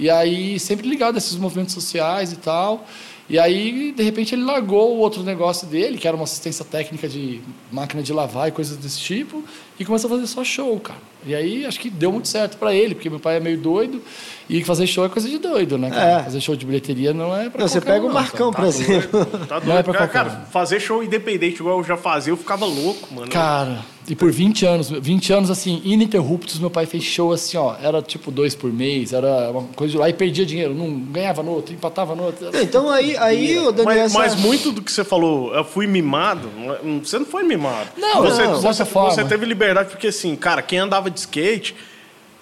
E 0.00 0.08
aí 0.08 0.58
sempre 0.60 0.88
ligado 0.88 1.16
a 1.16 1.18
esses 1.18 1.36
movimentos 1.36 1.74
sociais 1.74 2.32
e 2.32 2.36
tal. 2.36 2.86
E 3.30 3.38
aí, 3.38 3.92
de 3.92 4.02
repente, 4.02 4.34
ele 4.34 4.42
largou 4.42 4.96
o 4.96 5.00
outro 5.00 5.22
negócio 5.22 5.66
dele, 5.66 5.98
que 5.98 6.08
era 6.08 6.16
uma 6.16 6.24
assistência 6.24 6.64
técnica 6.64 7.06
de 7.06 7.42
máquina 7.70 8.02
de 8.02 8.12
lavar 8.12 8.48
e 8.48 8.52
coisas 8.52 8.76
desse 8.78 8.98
tipo, 8.98 9.44
e 9.78 9.84
começou 9.84 10.08
a 10.10 10.14
fazer 10.14 10.26
só 10.26 10.42
show, 10.44 10.78
cara. 10.80 10.98
E 11.26 11.34
aí, 11.34 11.66
acho 11.66 11.80
que 11.80 11.90
deu 11.90 12.12
muito 12.12 12.28
certo 12.28 12.56
para 12.56 12.72
ele, 12.74 12.94
porque 12.94 13.10
meu 13.10 13.18
pai 13.20 13.36
é 13.36 13.40
meio 13.40 13.58
doido, 13.58 14.00
e 14.48 14.62
fazer 14.64 14.86
show 14.86 15.04
é 15.04 15.08
coisa 15.08 15.28
de 15.28 15.36
doido, 15.38 15.76
né, 15.76 15.90
cara? 15.90 16.20
É. 16.20 16.22
Fazer 16.24 16.40
show 16.40 16.56
de 16.56 16.64
bilheteria 16.64 17.12
não 17.12 17.36
é 17.36 17.50
pra 17.50 17.60
Não, 17.60 17.68
você 17.68 17.80
pega 17.80 18.04
um, 18.06 18.08
o. 18.10 18.14
Marcão, 18.14 18.52
por 18.52 18.64
exemplo. 18.64 19.24
Tá 19.46 19.60
Não 19.60 19.72
é 19.76 19.82
doido. 19.82 19.84
pra 19.84 19.94
cara, 19.94 20.08
qualquer 20.08 20.12
cara, 20.30 20.46
fazer 20.50 20.80
show 20.80 21.02
independente 21.02 21.56
igual 21.60 21.78
eu 21.78 21.84
já 21.84 21.96
fazia, 21.96 22.32
eu 22.32 22.36
ficava 22.36 22.64
louco, 22.64 23.12
mano. 23.12 23.28
Cara, 23.30 23.84
e 24.08 24.14
por 24.14 24.30
20 24.30 24.64
anos, 24.64 24.88
20 24.90 25.32
anos 25.32 25.50
assim, 25.50 25.82
ininterruptos, 25.84 26.58
meu 26.58 26.70
pai 26.70 26.86
fez 26.86 27.02
show 27.04 27.30
assim, 27.32 27.58
ó, 27.58 27.74
era 27.82 28.00
tipo 28.00 28.30
dois 28.30 28.54
por 28.54 28.72
mês, 28.72 29.12
era 29.12 29.50
uma 29.50 29.64
coisa 29.74 29.92
de 29.92 29.98
lá 29.98 30.08
e 30.08 30.14
perdia 30.14 30.46
dinheiro, 30.46 30.72
não 30.74 30.90
ganhava 30.98 31.42
no 31.42 31.50
outro, 31.50 31.74
empatava 31.74 32.14
no 32.14 32.22
outro. 32.24 32.46
era- 32.46 32.62
Então 32.62 32.88
aí, 32.88 33.16
aí 33.18 33.58
o 33.58 33.70
Daniel... 33.72 33.96
Mas, 34.04 34.14
mas 34.14 34.34
muito 34.36 34.72
do 34.72 34.80
que 34.80 34.90
você 34.90 35.04
falou, 35.04 35.52
eu 35.54 35.64
fui 35.64 35.86
mimado, 35.86 36.48
é- 36.82 36.98
você 37.04 37.18
não 37.18 37.26
foi 37.26 37.42
mimado. 37.42 37.88
Não, 37.98 38.22
você, 38.22 38.44
não, 38.44 38.60
você, 38.62 38.84
você 38.84 39.24
teve 39.24 39.44
liberdade 39.44 39.67
porque, 39.74 40.08
assim, 40.08 40.34
cara, 40.36 40.62
quem 40.62 40.78
andava 40.78 41.10
de 41.10 41.18
skate, 41.20 41.74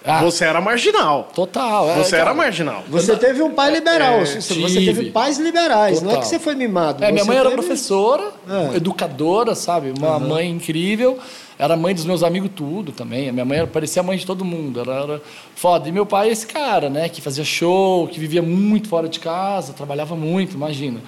Ah, 0.09 0.23
você 0.23 0.45
era 0.45 0.61
marginal. 0.61 1.30
Total, 1.35 1.90
é, 1.90 1.95
Você 1.97 2.12
cara. 2.12 2.23
era 2.30 2.35
marginal. 2.35 2.85
Você 2.88 3.16
teve 3.16 3.42
um 3.42 3.50
pai 3.50 3.73
liberal, 3.73 4.21
você 4.25 4.40
você 4.40 4.54
tive. 4.54 4.85
teve 4.87 5.11
pais 5.11 5.37
liberais, 5.37 6.00
não 6.00 6.11
é 6.11 6.14
Total. 6.14 6.23
que 6.23 6.28
você 6.28 6.38
foi 6.38 6.54
mimado. 6.54 7.02
É, 7.02 7.11
minha 7.11 7.25
mãe 7.25 7.37
era 7.37 7.50
teve- 7.50 7.61
professora, 7.61 8.30
É. 8.49 8.76
educadora, 8.76 9.56
sabe? 9.56 9.92
Uma 9.99 10.21
mãe 10.21 10.49
incrível. 10.49 11.18
Era 11.59 11.76
mãe 11.76 11.92
dos 11.92 12.04
meus 12.04 12.23
amigos 12.23 12.50
tudo 12.54 12.92
também. 12.92 13.30
A 13.30 13.33
minha 13.33 13.45
mãe 13.45 13.59
era- 13.59 13.66
parecia 13.66 14.00
a 14.00 14.04
mãe 14.04 14.16
de 14.16 14.25
todo 14.25 14.45
mundo. 14.45 14.78
Ela 14.78 15.02
era 15.02 15.23
foda. 15.56 15.88
E 15.88 15.92
meu 15.92 16.06
pai 16.06 16.28
é 16.28 16.33
esse 16.33 16.47
cara, 16.47 16.88
né? 16.88 17.09
Que 17.09 17.21
fazia 17.21 17.42
show, 17.45 18.06
que 18.06 18.21
vivia 18.21 18.42
muito 18.42 18.88
fora 18.88 19.09
de 19.09 19.18
casa, 19.18 19.73
trabalhava 19.73 20.14
muito, 20.14 20.54
imagina. 20.54 21.00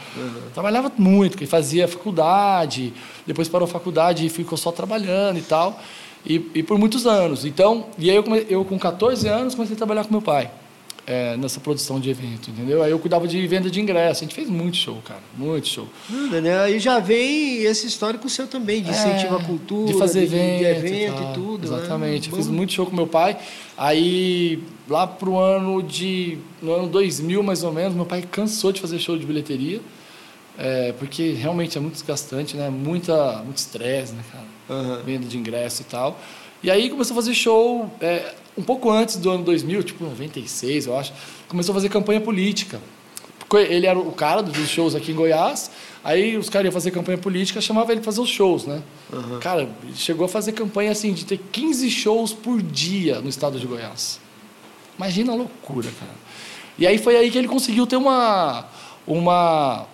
Trabalhava 0.52 0.90
muito, 0.98 1.36
que 1.38 1.46
fazia 1.46 1.86
faculdade, 1.86 2.92
depois 3.26 3.46
parou 3.48 3.66
a 3.66 3.68
faculdade 3.70 4.26
e 4.26 4.28
ficou 4.28 4.58
só 4.58 4.72
trabalhando 4.72 5.38
e 5.38 5.42
tal. 5.42 5.78
E, 6.26 6.44
e 6.54 6.62
por 6.62 6.78
muitos 6.78 7.06
anos. 7.06 7.44
Então, 7.44 7.86
e 7.98 8.10
aí 8.10 8.16
eu, 8.16 8.22
come- 8.22 8.46
eu 8.48 8.64
com 8.64 8.78
14 8.78 9.26
anos 9.28 9.54
comecei 9.54 9.74
a 9.74 9.76
trabalhar 9.78 10.04
com 10.04 10.10
meu 10.12 10.22
pai. 10.22 10.50
é, 11.10 11.38
nessa 11.38 11.58
produção 11.58 11.98
de 11.98 12.10
evento, 12.10 12.50
entendeu? 12.50 12.82
Aí 12.82 12.90
eu 12.90 12.98
cuidava 12.98 13.26
de 13.26 13.46
venda 13.46 13.70
de 13.70 13.80
ingresso. 13.80 14.22
A 14.22 14.24
gente 14.26 14.34
fez 14.34 14.46
muito 14.50 14.76
show, 14.76 14.98
cara. 15.06 15.22
Muito 15.38 15.66
show. 15.66 15.88
Hum, 16.10 16.28
Daniel, 16.28 16.60
aí 16.64 16.78
já 16.78 16.98
vem 16.98 17.62
esse 17.62 17.86
histórico 17.86 18.28
seu 18.28 18.46
também, 18.46 18.82
de 18.82 18.90
incentivo 18.90 19.36
à 19.36 19.42
cultura, 19.42 19.88
É, 19.88 19.92
de 19.94 19.98
fazer 19.98 20.26
de, 20.26 20.34
evento, 20.34 20.58
de 20.58 20.64
evento 20.66 21.22
e 21.22 21.32
tudo. 21.32 21.66
né? 21.70 21.76
Exatamente. 21.78 22.26
Eu 22.28 22.32
Bom. 22.32 22.36
fiz 22.36 22.46
muito 22.48 22.74
show 22.74 22.84
com 22.84 22.94
meu 22.94 23.06
pai. 23.06 23.38
Aí, 23.74 24.62
lá 24.86 25.06
pro 25.06 25.38
ano 25.38 25.82
de. 25.82 26.36
No 26.60 26.74
ano 26.74 26.88
2000, 26.88 27.42
mais 27.42 27.62
ou 27.62 27.72
menos, 27.72 27.94
meu 27.94 28.04
pai 28.04 28.22
cansou 28.30 28.70
de 28.70 28.78
fazer 28.82 28.98
show 28.98 29.16
de 29.16 29.24
bilheteria. 29.24 29.80
é, 30.58 30.92
porque 30.98 31.30
realmente 31.32 31.78
é 31.78 31.80
muito 31.80 31.94
desgastante, 31.94 32.54
né? 32.54 32.68
Muita, 32.68 33.40
muito 33.44 33.56
estresse, 33.56 34.12
né, 34.12 34.22
cara? 34.30 34.44
Aham. 34.68 35.02
Venda 35.04 35.26
de 35.26 35.38
ingresso 35.38 35.82
e 35.82 35.84
tal. 35.84 36.20
E 36.62 36.70
aí 36.70 36.90
começou 36.90 37.14
a 37.14 37.16
fazer 37.16 37.34
show. 37.34 37.90
é, 38.00 38.34
um 38.56 38.62
pouco 38.62 38.90
antes 38.90 39.16
do 39.16 39.30
ano 39.30 39.44
2000, 39.44 39.84
tipo 39.84 40.04
96, 40.04 40.86
eu 40.86 40.98
acho, 40.98 41.12
começou 41.46 41.72
a 41.72 41.76
fazer 41.76 41.88
campanha 41.88 42.20
política. 42.20 42.80
Porque 43.38 43.72
Ele 43.72 43.86
era 43.86 43.98
o 43.98 44.12
cara 44.12 44.42
dos 44.42 44.68
shows 44.68 44.94
aqui 44.94 45.12
em 45.12 45.14
Goiás, 45.14 45.70
aí 46.04 46.36
os 46.36 46.50
caras 46.50 46.66
iam 46.66 46.72
fazer 46.72 46.90
campanha 46.90 47.16
política, 47.16 47.60
chamava 47.60 47.92
ele 47.92 48.00
para 48.00 48.06
fazer 48.06 48.20
os 48.20 48.28
shows, 48.28 48.66
né? 48.66 48.82
Cara, 49.40 49.62
ele 49.62 49.94
chegou 49.94 50.26
a 50.26 50.28
fazer 50.28 50.52
campanha 50.52 50.90
assim, 50.90 51.14
de 51.14 51.24
ter 51.24 51.38
15 51.50 51.90
shows 51.90 52.32
por 52.32 52.60
dia 52.60 53.20
no 53.20 53.28
estado 53.28 53.58
de 53.58 53.66
Goiás. 53.66 54.20
Imagina 54.98 55.32
a 55.32 55.36
loucura, 55.36 55.88
cara. 55.98 56.12
E 56.78 56.86
aí 56.86 56.98
foi 56.98 57.16
aí 57.16 57.30
que 57.30 57.38
ele 57.38 57.48
conseguiu 57.48 57.86
ter 57.86 57.96
uma. 57.96 58.66
uma 59.06 59.86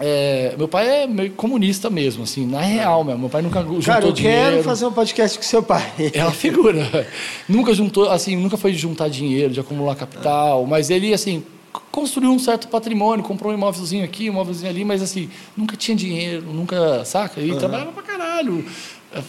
é, 0.00 0.54
meu 0.56 0.68
pai 0.68 1.02
é 1.02 1.06
meio 1.06 1.32
comunista 1.32 1.90
mesmo, 1.90 2.22
assim, 2.22 2.46
na 2.46 2.60
real 2.60 3.02
mesmo. 3.02 3.20
Meu 3.20 3.28
pai 3.28 3.42
nunca 3.42 3.60
juntou 3.62 3.82
Cara, 3.82 4.06
eu 4.06 4.12
dinheiro. 4.12 4.50
quero 4.50 4.62
fazer 4.62 4.86
um 4.86 4.92
podcast 4.92 5.38
com 5.38 5.44
seu 5.44 5.62
pai. 5.62 5.92
É 6.12 6.22
uma 6.22 6.32
figura. 6.32 7.06
nunca 7.48 7.74
juntou, 7.74 8.08
assim, 8.10 8.36
nunca 8.36 8.56
foi 8.56 8.72
de 8.72 8.78
juntar 8.78 9.08
dinheiro, 9.08 9.52
de 9.52 9.60
acumular 9.60 9.94
capital, 9.96 10.64
mas 10.66 10.88
ele, 10.90 11.12
assim, 11.12 11.42
construiu 11.90 12.30
um 12.30 12.38
certo 12.38 12.68
patrimônio, 12.68 13.24
comprou 13.24 13.52
um 13.52 13.54
imóvelzinho 13.54 14.04
aqui, 14.04 14.30
um 14.30 14.32
imóvelzinho 14.34 14.70
ali, 14.70 14.84
mas, 14.84 15.02
assim, 15.02 15.28
nunca 15.56 15.76
tinha 15.76 15.96
dinheiro, 15.96 16.42
nunca, 16.42 17.04
saca? 17.04 17.40
E 17.40 17.56
trabalhava 17.56 17.92
pra 17.92 18.02
caralho. 18.02 18.64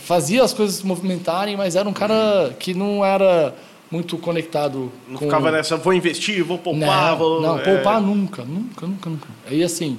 Fazia 0.04 0.44
as 0.44 0.54
coisas 0.54 0.76
se 0.78 0.86
movimentarem, 0.86 1.56
mas 1.56 1.76
era 1.76 1.88
um 1.88 1.94
cara 1.94 2.56
que 2.60 2.74
não 2.74 3.04
era 3.04 3.56
muito 3.90 4.18
conectado 4.18 4.92
Não 5.08 5.18
com... 5.18 5.26
ficava 5.26 5.52
nessa, 5.52 5.78
vou 5.78 5.94
investir, 5.94 6.44
vou 6.44 6.58
poupar, 6.58 7.12
Não, 7.12 7.18
vou. 7.18 7.42
não 7.42 7.58
é, 7.60 7.62
poupar 7.64 8.00
nunca, 8.02 8.44
nunca, 8.44 8.86
nunca, 8.86 9.10
nunca. 9.10 9.28
Aí 9.50 9.64
assim, 9.64 9.98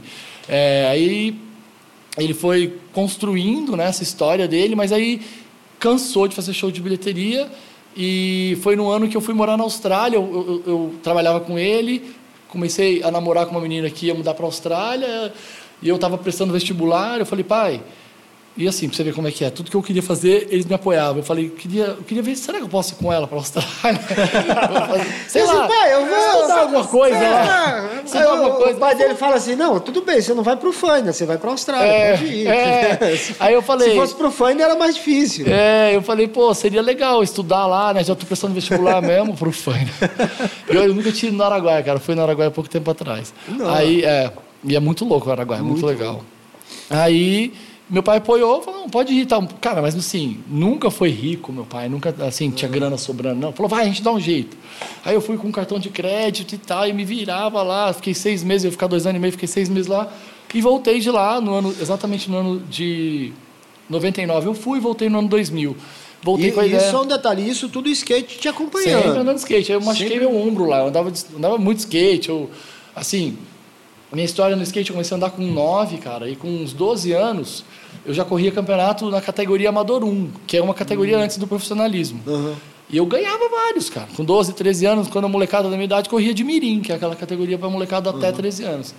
é, 0.49 0.88
aí 0.90 1.37
ele 2.18 2.35
foi 2.35 2.75
construindo 2.92 3.76
né, 3.76 3.85
essa 3.85 4.02
história 4.02 4.47
dele, 4.49 4.75
mas 4.75 4.92
aí 4.92 5.20
cansou 5.78 6.26
de 6.28 6.35
fazer 6.35 6.52
show 6.52 6.70
de 6.70 6.80
bilheteria 6.80 7.49
e 7.97 8.59
foi 8.62 8.76
no 8.76 8.88
ano 8.90 9.09
que 9.09 9.16
eu 9.16 9.20
fui 9.20 9.32
morar 9.35 9.56
na 9.56 9.64
Austrália. 9.64 10.16
Eu, 10.16 10.23
eu- 10.66 10.73
eu 10.73 10.94
trabalhava 11.02 11.40
com 11.40 11.59
ele, 11.59 12.12
comecei 12.49 13.02
a 13.02 13.11
namorar 13.11 13.47
com 13.47 13.52
uma 13.52 13.61
menina 13.61 13.88
que 13.90 14.06
ia 14.06 14.14
mudar 14.14 14.35
para 14.35 14.44
a 14.44 14.49
Austrália 14.49 15.32
e 15.80 15.88
eu 15.88 15.94
estava 15.94 16.18
prestando 16.18 16.52
vestibular. 16.52 17.18
Eu 17.20 17.26
falei, 17.26 17.44
pai. 17.44 17.80
E 18.61 18.69
assim, 18.69 18.88
pra 18.88 18.97
você 18.97 19.02
ver 19.05 19.14
como 19.14 19.26
é 19.26 19.31
que 19.31 19.43
é, 19.43 19.49
tudo 19.49 19.71
que 19.71 19.76
eu 19.76 19.83
queria 19.83 20.02
fazer, 20.02 20.47
eles 20.50 20.67
me 20.67 20.75
apoiavam. 20.75 21.17
Eu 21.17 21.23
falei, 21.23 21.47
eu 21.47 21.50
queria, 21.52 21.85
eu 21.85 22.02
queria 22.02 22.23
ver, 22.23 22.37
será 22.37 22.59
que 22.59 22.64
eu 22.64 22.69
posso 22.69 22.93
ir 22.93 22.97
com 22.97 23.11
ela 23.11 23.26
para 23.26 23.38
a 23.38 23.40
Austrália? 23.40 23.69
Sei 25.29 25.43
lá, 25.45 25.67
pai, 25.67 25.95
eu 25.95 26.07
vou- 26.07 26.19
estudar 26.37 26.61
alguma 26.61 26.85
coisa 26.87 27.19
lá. 27.19 27.88
Ah, 27.99 28.02
Estudar 28.05 28.25
alguma 28.31 28.49
o- 28.50 28.57
coisa. 28.59 28.76
O 28.76 28.81
pai 28.81 28.95
dele 28.95 29.14
fala 29.14 29.37
assim: 29.37 29.55
não, 29.55 29.81
tudo 29.81 30.02
bem, 30.02 30.21
você 30.21 30.35
não 30.35 30.43
vai 30.43 30.57
pro 30.57 30.73
Fânia, 30.73 31.12
você 31.12 31.25
vai 31.25 31.38
pra 31.38 31.50
Austrália, 31.50 31.90
É, 31.90 32.11
pode 32.17 32.26
ir. 32.26 32.47
é. 32.49 32.99
Aí 33.40 33.55
eu 33.55 33.62
falei- 33.62 33.90
Se 33.90 33.97
fosse 33.97 34.14
pro 34.14 34.31
Fânia 34.31 34.64
era 34.64 34.76
mais 34.76 34.95
difícil. 34.95 35.47
É, 35.49 35.95
eu 35.97 36.02
falei, 36.02 36.29
pô, 36.29 36.52
seria 36.52 36.83
legal 36.83 37.23
estudar 37.23 37.67
lá, 37.67 37.95
né? 37.95 38.05
Já 38.05 38.14
tô 38.14 38.26
prestando 38.26 38.52
vestibular 38.55 39.00
mesmo 39.02 39.35
pro 39.37 39.50
fã. 39.52 39.73
Eu, 40.69 40.83
eu 40.85 40.95
nunca 40.95 41.11
tinha 41.12 41.29
ido 41.31 41.38
no 41.38 41.45
Araguaia, 41.45 41.83
cara. 41.83 41.99
Fui 41.99 42.14
no 42.14 42.23
Araguaia 42.23 42.49
há 42.49 42.52
pouco 42.52 42.69
tempo 42.69 42.90
atrás. 42.90 43.33
Não. 43.49 43.73
Aí, 43.73 44.05
é, 44.05 44.31
e 44.64 44.76
é 44.76 44.81
muito 44.81 45.05
louco 45.05 45.29
o 45.29 45.33
Araguaia, 45.33 45.61
é 45.61 45.62
muito, 45.62 45.87
legal. 45.87 46.23
Aí, 46.88 47.52
meu 47.90 48.02
pai 48.02 48.18
apoiou, 48.18 48.62
falou, 48.62 48.82
não, 48.82 48.88
pode 48.88 49.12
ir, 49.12 49.26
tal. 49.26 49.47
Cara, 49.61 49.82
mas 49.82 49.97
assim, 49.97 50.38
nunca 50.49 50.90
foi 50.90 51.11
rico, 51.11 51.52
meu 51.52 51.64
pai, 51.64 51.88
nunca, 51.88 52.14
assim, 52.25 52.50
tinha 52.50 52.70
grana 52.70 52.97
sobrando, 52.97 53.40
não. 53.40 53.52
Falou, 53.52 53.68
vai, 53.68 53.82
a 53.82 53.87
gente 53.87 54.02
dá 54.02 54.12
um 54.12 54.20
jeito. 54.20 54.56
Aí 55.04 55.14
eu 55.14 55.20
fui 55.20 55.37
com 55.37 55.49
um 55.49 55.52
cartão 55.52 55.78
de 55.78 55.90
crédito 55.90 56.54
e 56.54 56.59
tal, 56.59 56.87
e 56.87 56.92
me 56.92 57.04
virava 57.04 57.62
lá, 57.62 57.92
fiquei 57.92 58.14
seis 58.14 58.44
meses, 58.44 58.64
eu 58.64 58.68
ia 58.68 58.73
ficar 58.73 58.87
dois 58.87 59.06
anos 59.06 59.18
e 59.18 59.20
meio, 59.20 59.32
fiquei 59.32 59.49
seis 59.49 59.68
meses 59.68 59.88
lá, 59.88 60.09
e 60.54 60.61
voltei 60.61 61.00
de 61.00 61.11
lá, 61.11 61.40
no 61.40 61.54
ano, 61.54 61.75
exatamente 61.80 62.30
no 62.30 62.37
ano 62.37 62.61
de 62.61 63.32
99 63.88 64.47
eu 64.47 64.54
fui 64.54 64.78
e 64.78 64.80
voltei 64.80 65.09
no 65.09 65.18
ano 65.18 65.28
2000. 65.28 65.76
Voltei 66.23 66.49
E, 66.49 66.52
com 66.52 66.61
a 66.61 66.64
e 66.64 66.68
ideia... 66.68 66.90
só 66.90 67.02
um 67.02 67.06
detalhe, 67.06 67.49
isso 67.49 67.68
tudo 67.68 67.88
skate 67.88 68.38
te 68.38 68.49
acompanhando. 68.49 69.02
Sempre 69.02 69.18
andando 69.18 69.38
skate. 69.38 69.73
Aí 69.73 69.78
eu 69.78 69.80
machuquei 69.80 70.09
Sempre. 70.11 70.26
meu 70.26 70.37
ombro 70.37 70.66
lá. 70.66 70.80
Eu 70.80 70.88
andava, 70.88 71.12
andava 71.37 71.59
muito 71.59 71.78
skate. 71.78 72.28
Eu, 72.28 72.50
assim, 72.94 73.38
minha 74.12 74.25
história 74.25 74.54
no 74.54 74.62
skate, 74.62 74.90
eu 74.90 74.94
comecei 74.94 75.14
a 75.14 75.16
andar 75.16 75.30
com 75.30 75.42
9, 75.42 75.97
cara. 75.99 76.28
E 76.28 76.37
com 76.37 76.49
uns 76.49 76.73
12 76.73 77.12
anos, 77.12 77.64
eu 78.04 78.14
já 78.14 78.25
corria 78.25 78.50
campeonato 78.50 79.11
na 79.11 79.21
categoria 79.21 79.69
Amador 79.69 80.04
1, 80.04 80.30
que 80.47 80.57
é 80.57 80.62
uma 80.62 80.75
categoria 80.75 81.19
antes 81.19 81.37
do 81.37 81.47
profissionalismo. 81.47 82.21
Aham. 82.26 82.57
E 82.92 82.97
eu 82.97 83.07
ganhava 83.07 83.49
vários, 83.49 83.88
cara. 83.88 84.09
Com 84.16 84.25
12, 84.25 84.52
13 84.52 84.87
anos, 84.87 85.09
quando 85.09 85.26
a 85.26 85.28
molecada 85.28 85.64
da 85.64 85.76
minha 85.76 85.85
idade 85.85 86.09
corria 86.09 86.35
de 86.35 86.42
mirim, 86.42 86.80
que 86.80 86.90
é 86.90 86.97
aquela 86.97 87.14
categoria 87.14 87.57
para 87.57 87.69
molecada 87.69 88.11
até 88.11 88.33
13 88.33 88.64
anos. 88.64 88.95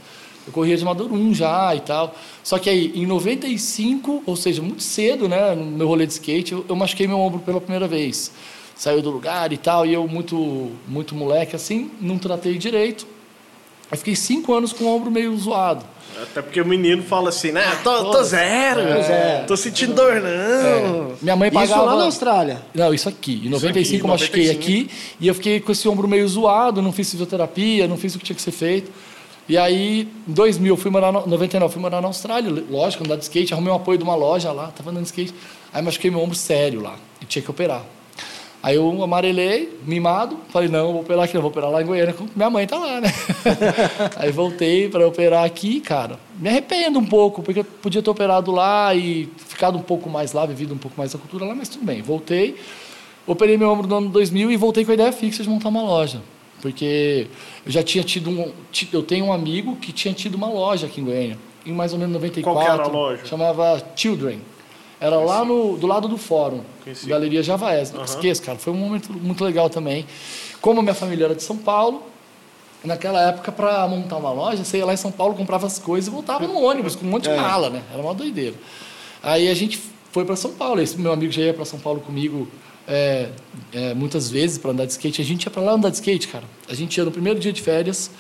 Eu 0.48 0.54
corria 0.54 0.78
de 0.78 0.84
Amador 0.84 1.12
1 1.12 1.34
já 1.34 1.76
e 1.76 1.82
tal. 1.82 2.16
Só 2.42 2.58
que 2.58 2.70
aí, 2.70 2.92
em 2.96 3.06
95, 3.06 4.24
ou 4.26 4.36
seja, 4.36 4.62
muito 4.62 4.82
cedo, 4.82 5.28
né, 5.28 5.54
no 5.54 5.66
meu 5.66 5.88
rolê 5.88 6.08
de 6.08 6.14
skate, 6.14 6.54
eu, 6.54 6.66
eu 6.70 6.76
machuquei 6.76 7.06
meu 7.06 7.20
ombro 7.20 7.40
pela 7.40 7.60
primeira 7.60 7.88
vez. 7.88 8.32
Saiu 8.76 9.02
do 9.02 9.12
lugar 9.12 9.52
e 9.52 9.58
tal, 9.58 9.86
e 9.86 9.94
eu, 9.94 10.08
muito, 10.08 10.72
muito 10.88 11.14
moleque 11.14 11.56
assim, 11.56 11.92
não 12.00 12.18
tratei 12.18 12.58
direito. 12.58 13.06
Aí 13.92 13.98
fiquei 13.98 14.16
cinco 14.16 14.54
anos 14.54 14.72
com 14.72 14.86
o 14.86 14.88
ombro 14.88 15.12
meio 15.12 15.36
zoado. 15.38 15.86
Até 16.22 16.42
porque 16.42 16.62
o 16.62 16.66
menino 16.66 17.04
fala 17.04 17.30
assim, 17.30 17.52
né? 17.52 17.64
Tô, 17.84 18.12
tô 18.12 18.24
zero, 18.24 18.82
É. 18.82 19.44
tô 19.48 19.56
sentindo 19.56 19.94
dor, 19.94 20.22
não. 20.22 21.14
Minha 21.22 21.36
mãe 21.36 21.50
Isso 21.50 21.58
pagava... 21.58 21.84
lá 21.84 21.96
na 21.98 22.04
Austrália. 22.04 22.62
Não, 22.74 22.94
isso 22.94 23.08
aqui. 23.10 23.42
Em 23.46 23.50
95 23.50 23.96
aqui, 23.96 24.06
eu 24.06 24.08
machuquei 24.08 24.48
95. 24.48 24.64
aqui 24.64 24.90
e 25.20 25.28
eu 25.28 25.36
fiquei 25.36 25.60
com 25.60 25.72
esse 25.72 25.88
ombro 25.88 26.08
meio 26.08 26.28
zoado, 26.28 26.82
não 26.82 26.92
fiz 26.92 27.10
fisioterapia, 27.12 27.88
não 27.88 27.98
fiz 27.98 28.16
o 28.16 28.20
que 28.20 28.26
tinha 28.26 28.36
que 28.36 28.42
ser 28.42 28.52
feito. 28.52 28.92
E 29.50 29.58
aí, 29.58 30.08
em 30.28 30.32
2000, 30.32 30.74
eu 30.74 30.78
fui 30.78 30.92
morar, 30.92 31.12
no, 31.12 31.26
99, 31.28 31.74
fui 31.74 31.82
morar 31.82 32.00
na 32.02 32.08
Austrália, 32.08 32.64
lógico, 32.70 33.04
andar 33.04 33.18
de 33.18 33.24
skate, 33.24 33.54
arrumei 33.54 33.72
um 33.72 33.76
apoio 33.76 33.98
de 33.98 34.04
uma 34.04 34.16
loja 34.16 34.52
lá, 34.52 34.68
tava 34.68 34.92
andando 34.92 35.04
de 35.04 35.10
skate. 35.10 35.34
Aí 35.74 35.82
machuquei 35.82 36.10
meu 36.12 36.22
ombro 36.22 36.36
sério 36.36 36.82
lá 36.82 36.96
e 37.22 37.26
tinha 37.26 37.42
que 37.42 37.50
operar. 37.50 37.84
Aí 38.64 38.76
eu 38.76 39.04
amarelei, 39.04 39.76
mimado, 39.86 40.38
falei, 40.50 40.70
não, 40.70 40.92
vou 40.92 41.02
operar 41.02 41.24
aqui, 41.24 41.34
não, 41.34 41.42
vou 41.42 41.50
operar 41.50 41.72
lá 41.72 41.82
em 41.82 41.86
Goiânia, 41.86 42.16
minha 42.36 42.50
mãe 42.50 42.68
tá 42.68 42.78
lá, 42.78 43.02
né? 43.02 43.12
aí 44.18 44.32
voltei 44.32 44.88
para 44.88 45.08
operar 45.08 45.44
aqui, 45.44 45.82
cara. 45.82 46.20
Me 46.38 46.48
arrependo 46.48 47.00
um 47.00 47.06
pouco, 47.06 47.42
porque 47.42 47.62
eu 47.62 47.64
podia 47.64 48.04
ter 48.04 48.10
operado 48.12 48.52
lá 48.52 48.94
e 48.94 49.28
ficado 49.36 49.80
um 49.80 49.82
pouco 49.82 50.12
mais 50.12 50.34
lá, 50.34 50.46
vivido 50.46 50.76
um 50.76 50.78
pouco 50.78 50.96
mais 50.96 51.12
da 51.12 51.18
cultura 51.18 51.46
lá, 51.46 51.56
mas 51.56 51.70
tudo 51.70 51.84
bem. 51.84 52.04
Voltei, 52.04 52.56
operei 53.26 53.58
meu 53.58 53.72
ombro 53.72 53.88
no 53.88 53.96
ano 53.96 54.10
2000 54.10 54.52
e 54.52 54.58
voltei 54.58 54.86
com 54.86 54.92
a 54.92 54.94
ideia 54.94 55.12
fixa 55.12 55.42
de 55.42 55.50
montar 55.50 55.70
uma 55.70 55.82
loja. 55.82 56.22
Porque 56.62 57.28
eu 57.66 57.72
já 57.72 57.82
tinha 57.82 58.04
tido 58.04 58.30
um. 58.30 58.52
Eu 58.94 59.02
tenho 59.02 59.26
um 59.26 59.34
amigo 59.34 59.76
que 59.78 59.92
tinha 59.92 60.14
tido 60.14 60.36
uma 60.36 60.48
loja 60.48 60.86
aqui 60.86 61.02
em 61.02 61.06
Goiânia, 61.06 61.38
em 61.66 61.74
mais 61.74 61.94
ou 61.94 61.98
menos 61.98 62.14
94. 62.14 62.44
Qual 62.44 62.64
que 62.64 62.72
era 62.72 62.84
a 62.84 62.88
loja? 62.88 63.26
Chamava 63.26 63.84
Children. 63.96 64.40
Era 65.02 65.16
lá 65.16 65.44
no, 65.44 65.78
do 65.78 65.88
lado 65.88 66.08
do 66.08 66.16
fórum, 66.16 66.62
Conheci. 66.84 67.08
Galeria 67.08 67.42
Javaés. 67.42 67.92
Não 67.92 68.04
esqueça, 68.06 68.44
cara, 68.44 68.60
foi 68.60 68.72
um 68.72 68.78
momento 68.78 69.12
muito 69.12 69.44
legal 69.44 69.68
também. 69.68 70.06
Como 70.62 70.80
minha 70.84 70.94
família 70.94 71.26
era 71.26 71.34
de 71.34 71.42
São 71.42 71.58
Paulo, 71.58 72.04
naquela 72.84 73.20
época, 73.30 73.52
para 73.52 73.88
montar 73.88 74.18
uma 74.18 74.32
loja, 74.32 74.64
você 74.64 74.78
ia 74.78 74.86
lá 74.86 74.94
em 74.94 74.98
São 74.98 75.12
Paulo, 75.12 75.34
comprava 75.34 75.66
as 75.66 75.80
coisas 75.80 76.08
e 76.08 76.12
voltava 76.12 76.46
no 76.46 76.62
ônibus 76.62 76.96
com 76.96 77.04
um 77.08 77.10
monte 77.10 77.24
de 77.24 77.36
mala, 77.36 77.72
né? 77.72 77.82
Era 77.92 78.00
uma 78.00 78.14
doideira. 78.14 78.56
Aí 79.24 79.48
a 79.50 79.56
gente 79.56 79.82
foi 80.12 80.24
para 80.24 80.36
São 80.36 80.52
Paulo. 80.52 80.80
Esse 80.80 80.96
meu 81.00 81.12
amigo 81.12 81.32
já 81.32 81.42
ia 81.42 81.54
para 81.54 81.66
São 81.66 81.80
Paulo 81.80 82.00
comigo 82.02 82.48
é, 82.88 83.30
é, 83.74 83.94
muitas 83.96 84.30
vezes 84.30 84.60
para 84.60 84.70
andar 84.70 84.86
de 84.86 84.92
skate. 84.92 85.20
A 85.20 85.26
gente 85.26 85.46
ia 85.46 85.52
para 85.52 85.64
lá 85.64 85.72
andar 85.72 85.90
de 85.90 85.96
skate, 85.96 86.28
cara. 86.28 86.44
A 86.70 86.76
gente 86.76 86.96
ia 86.96 87.06
no 87.06 87.12
primeiro 87.12 87.40
dia 87.40 87.52
de 87.52 87.62
férias, 87.62 88.12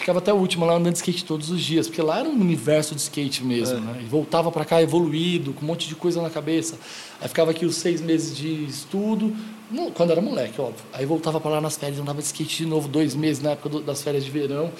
ficava 0.00 0.18
até 0.18 0.32
o 0.32 0.36
último 0.36 0.64
lá 0.66 0.74
andando 0.74 0.92
de 0.92 0.98
skate 0.98 1.24
todos 1.24 1.50
os 1.50 1.60
dias, 1.62 1.86
porque 1.86 2.02
lá 2.02 2.18
era 2.20 2.28
um 2.28 2.32
universo 2.40 2.94
de 2.94 3.00
skate 3.00 3.44
mesmo, 3.44 3.78
né? 3.80 4.00
E 4.02 4.04
voltava 4.04 4.50
para 4.50 4.64
cá 4.64 4.82
evoluído, 4.82 5.52
com 5.52 5.62
um 5.64 5.68
monte 5.68 5.88
de 5.88 5.94
coisa 5.94 6.20
na 6.20 6.28
cabeça. 6.30 6.78
Aí 7.20 7.28
ficava 7.28 7.50
aqui 7.52 7.64
os 7.64 7.76
seis 7.76 8.00
meses 8.00 8.36
de 8.36 8.64
estudo, 8.64 9.34
não, 9.70 9.90
quando 9.90 10.10
era 10.10 10.20
moleque, 10.20 10.60
óbvio. 10.60 10.84
Aí 10.92 11.06
voltava 11.06 11.40
para 11.40 11.52
lá 11.52 11.60
nas 11.60 11.76
férias, 11.76 12.00
andava 12.00 12.18
de 12.20 12.26
skate 12.26 12.56
de 12.58 12.66
novo 12.66 12.88
dois 12.88 13.14
meses 13.14 13.42
na 13.42 13.50
época 13.50 13.68
do- 13.68 13.80
das 13.80 14.02
férias 14.02 14.24
de 14.24 14.30
verão. 14.30 14.72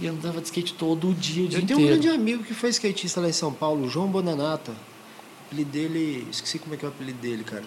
E 0.00 0.06
andava 0.06 0.40
de 0.40 0.46
skate 0.46 0.74
todo 0.74 1.12
dia, 1.12 1.44
o 1.44 1.48
dia 1.48 1.58
Eu 1.58 1.66
tenho 1.66 1.78
um 1.80 1.82
inteiro. 1.82 2.00
grande 2.02 2.16
amigo 2.16 2.44
que 2.44 2.54
foi 2.54 2.70
skatista 2.70 3.20
lá 3.20 3.28
em 3.28 3.32
São 3.32 3.52
Paulo, 3.52 3.88
João 3.88 4.06
Bonanata. 4.06 4.70
O 4.70 5.46
apelido 5.48 5.70
dele, 5.70 6.26
esqueci 6.30 6.58
como 6.58 6.74
é 6.74 6.76
que 6.76 6.84
é 6.84 6.88
o 6.88 6.90
apelido 6.92 7.18
dele, 7.18 7.42
cara. 7.42 7.64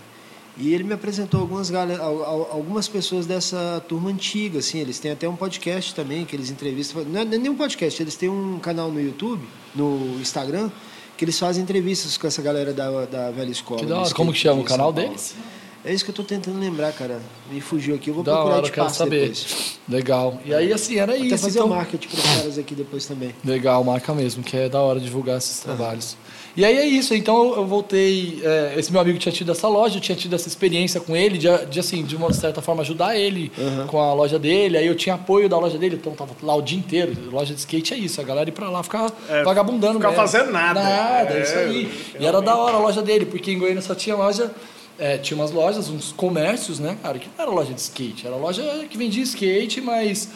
E 0.58 0.74
ele 0.74 0.84
me 0.84 0.94
apresentou 0.94 1.40
algumas, 1.40 1.72
algumas 1.74 2.88
pessoas 2.88 3.26
dessa 3.26 3.84
turma 3.88 4.10
antiga, 4.10 4.60
assim. 4.60 4.80
Eles 4.80 5.00
têm 5.00 5.12
até 5.12 5.28
um 5.28 5.36
podcast 5.36 5.96
também, 5.96 6.26
que 6.26 6.36
eles 6.36 6.50
entrevistam. 6.50 7.04
Não 7.06 7.22
é 7.22 7.26
nem 7.26 7.50
um 7.50 7.56
podcast, 7.56 8.02
eles 8.02 8.16
têm 8.16 8.30
um 8.30 8.60
canal 8.60 8.92
no 8.92 9.02
YouTube, 9.02 9.42
no 9.74 10.18
Instagram, 10.20 10.70
que 11.18 11.24
eles 11.24 11.40
fazem 11.40 11.64
entrevistas 11.64 12.18
com 12.18 12.28
essa 12.28 12.42
galera 12.42 12.74
da, 12.74 13.06
da 13.06 13.32
velha 13.32 13.52
escola. 13.52 13.80
Que 13.80 13.86
da 13.86 14.00
hora. 14.02 14.14
Como 14.14 14.34
que 14.34 14.40
chama 14.40 14.62
o 14.62 14.66
canal 14.66 14.92
deles? 14.92 15.36
É 15.84 15.92
isso 15.92 16.06
que 16.06 16.12
eu 16.12 16.16
tô 16.16 16.24
tentando 16.24 16.60
lembrar, 16.60 16.92
cara. 16.94 17.20
Me 17.52 17.60
fugiu 17.60 17.96
aqui, 17.96 18.10
eu 18.12 18.14
vou 18.14 18.24
Da 18.24 18.34
procurar 18.34 18.56
hora, 18.58 18.64
de 18.66 18.72
quero 18.72 18.90
saber. 18.92 19.20
depois. 19.22 19.80
Legal. 19.90 20.40
E 20.46 20.54
aí, 20.54 20.72
assim, 20.72 20.98
era 20.98 21.14
Até 21.14 21.24
isso. 21.24 21.38
fazer 21.40 21.58
então... 21.60 21.66
o 21.66 21.70
marketing 21.72 22.08
para 22.08 22.18
os 22.20 22.36
caras 22.38 22.58
aqui 22.60 22.76
depois 22.76 23.06
também. 23.08 23.34
Legal, 23.44 23.84
marca 23.84 24.14
mesmo, 24.14 24.44
que 24.44 24.56
é 24.56 24.70
da 24.70 24.80
hora 24.80 25.00
divulgar 25.00 25.38
esses 25.40 25.60
trabalhos. 25.60 26.16
E 26.56 26.64
aí 26.66 26.78
é 26.78 26.86
isso, 26.86 27.16
então 27.16 27.56
eu 27.56 27.66
voltei. 27.66 28.42
é, 28.44 28.74
esse 28.78 28.92
meu 28.92 29.02
amigo 29.02 29.18
tinha 29.18 29.32
tido 29.32 29.52
essa 29.54 29.68
loja, 29.68 29.98
eu 29.98 30.02
tinha 30.02 30.16
tido 30.16 30.36
essa 30.36 30.48
experiência 30.50 31.00
com 31.02 31.16
ele, 31.16 31.38
de, 31.40 31.48
de 31.66 31.80
assim, 31.80 32.04
de 32.04 32.16
uma 32.16 32.32
certa 32.34 32.62
forma 32.62 32.82
ajudar 32.84 33.16
ele 33.18 33.52
com 33.88 34.00
a 34.00 34.14
loja 34.14 34.38
dele. 34.38 34.78
Aí 34.78 34.86
eu 34.86 34.94
tinha 34.94 35.16
apoio 35.16 35.50
da 35.50 35.58
loja 35.58 35.78
dele, 35.80 35.96
então 35.96 36.14
tava 36.14 36.36
lá 36.44 36.54
o 36.54 36.62
dia 36.62 36.78
inteiro. 36.78 37.14
Loja 37.32 37.54
de 37.56 37.60
skate 37.62 37.94
é 37.94 37.98
isso, 37.98 38.20
a 38.22 38.24
galera 38.24 38.50
ir 38.50 38.52
pra 38.52 38.70
lá 38.70 38.84
ficar 38.84 39.12
É, 39.30 39.44
vagabundando 39.44 39.94
ficar 39.96 40.10
mesmo. 40.12 40.22
fazendo 40.28 40.52
nada. 40.52 40.84
Nada, 40.84 41.34
é, 41.34 41.40
É, 41.40 41.42
isso 41.42 41.56
aí. 41.58 41.92
E 42.20 42.26
era 42.26 42.40
da 42.42 42.56
hora 42.56 42.76
a 42.76 42.80
loja 42.80 43.02
dele, 43.02 43.26
porque 43.26 43.52
em 43.52 43.58
Goiânia 43.58 43.82
só 43.82 43.96
tinha 43.96 44.16
loja 44.16 44.52
É, 45.02 45.18
tinha 45.18 45.36
umas 45.36 45.50
lojas, 45.52 45.90
uns 45.90 46.12
comércios, 46.12 46.78
né, 46.80 46.96
cara, 47.02 47.18
que 47.18 47.28
não 47.36 47.44
era 47.44 47.50
loja 47.52 47.74
de 47.74 47.82
skate, 47.82 48.28
era 48.28 48.36
loja 48.36 48.62
que 48.88 48.96
vendia 49.00 49.24
skate, 49.24 49.82
mas 49.82 50.30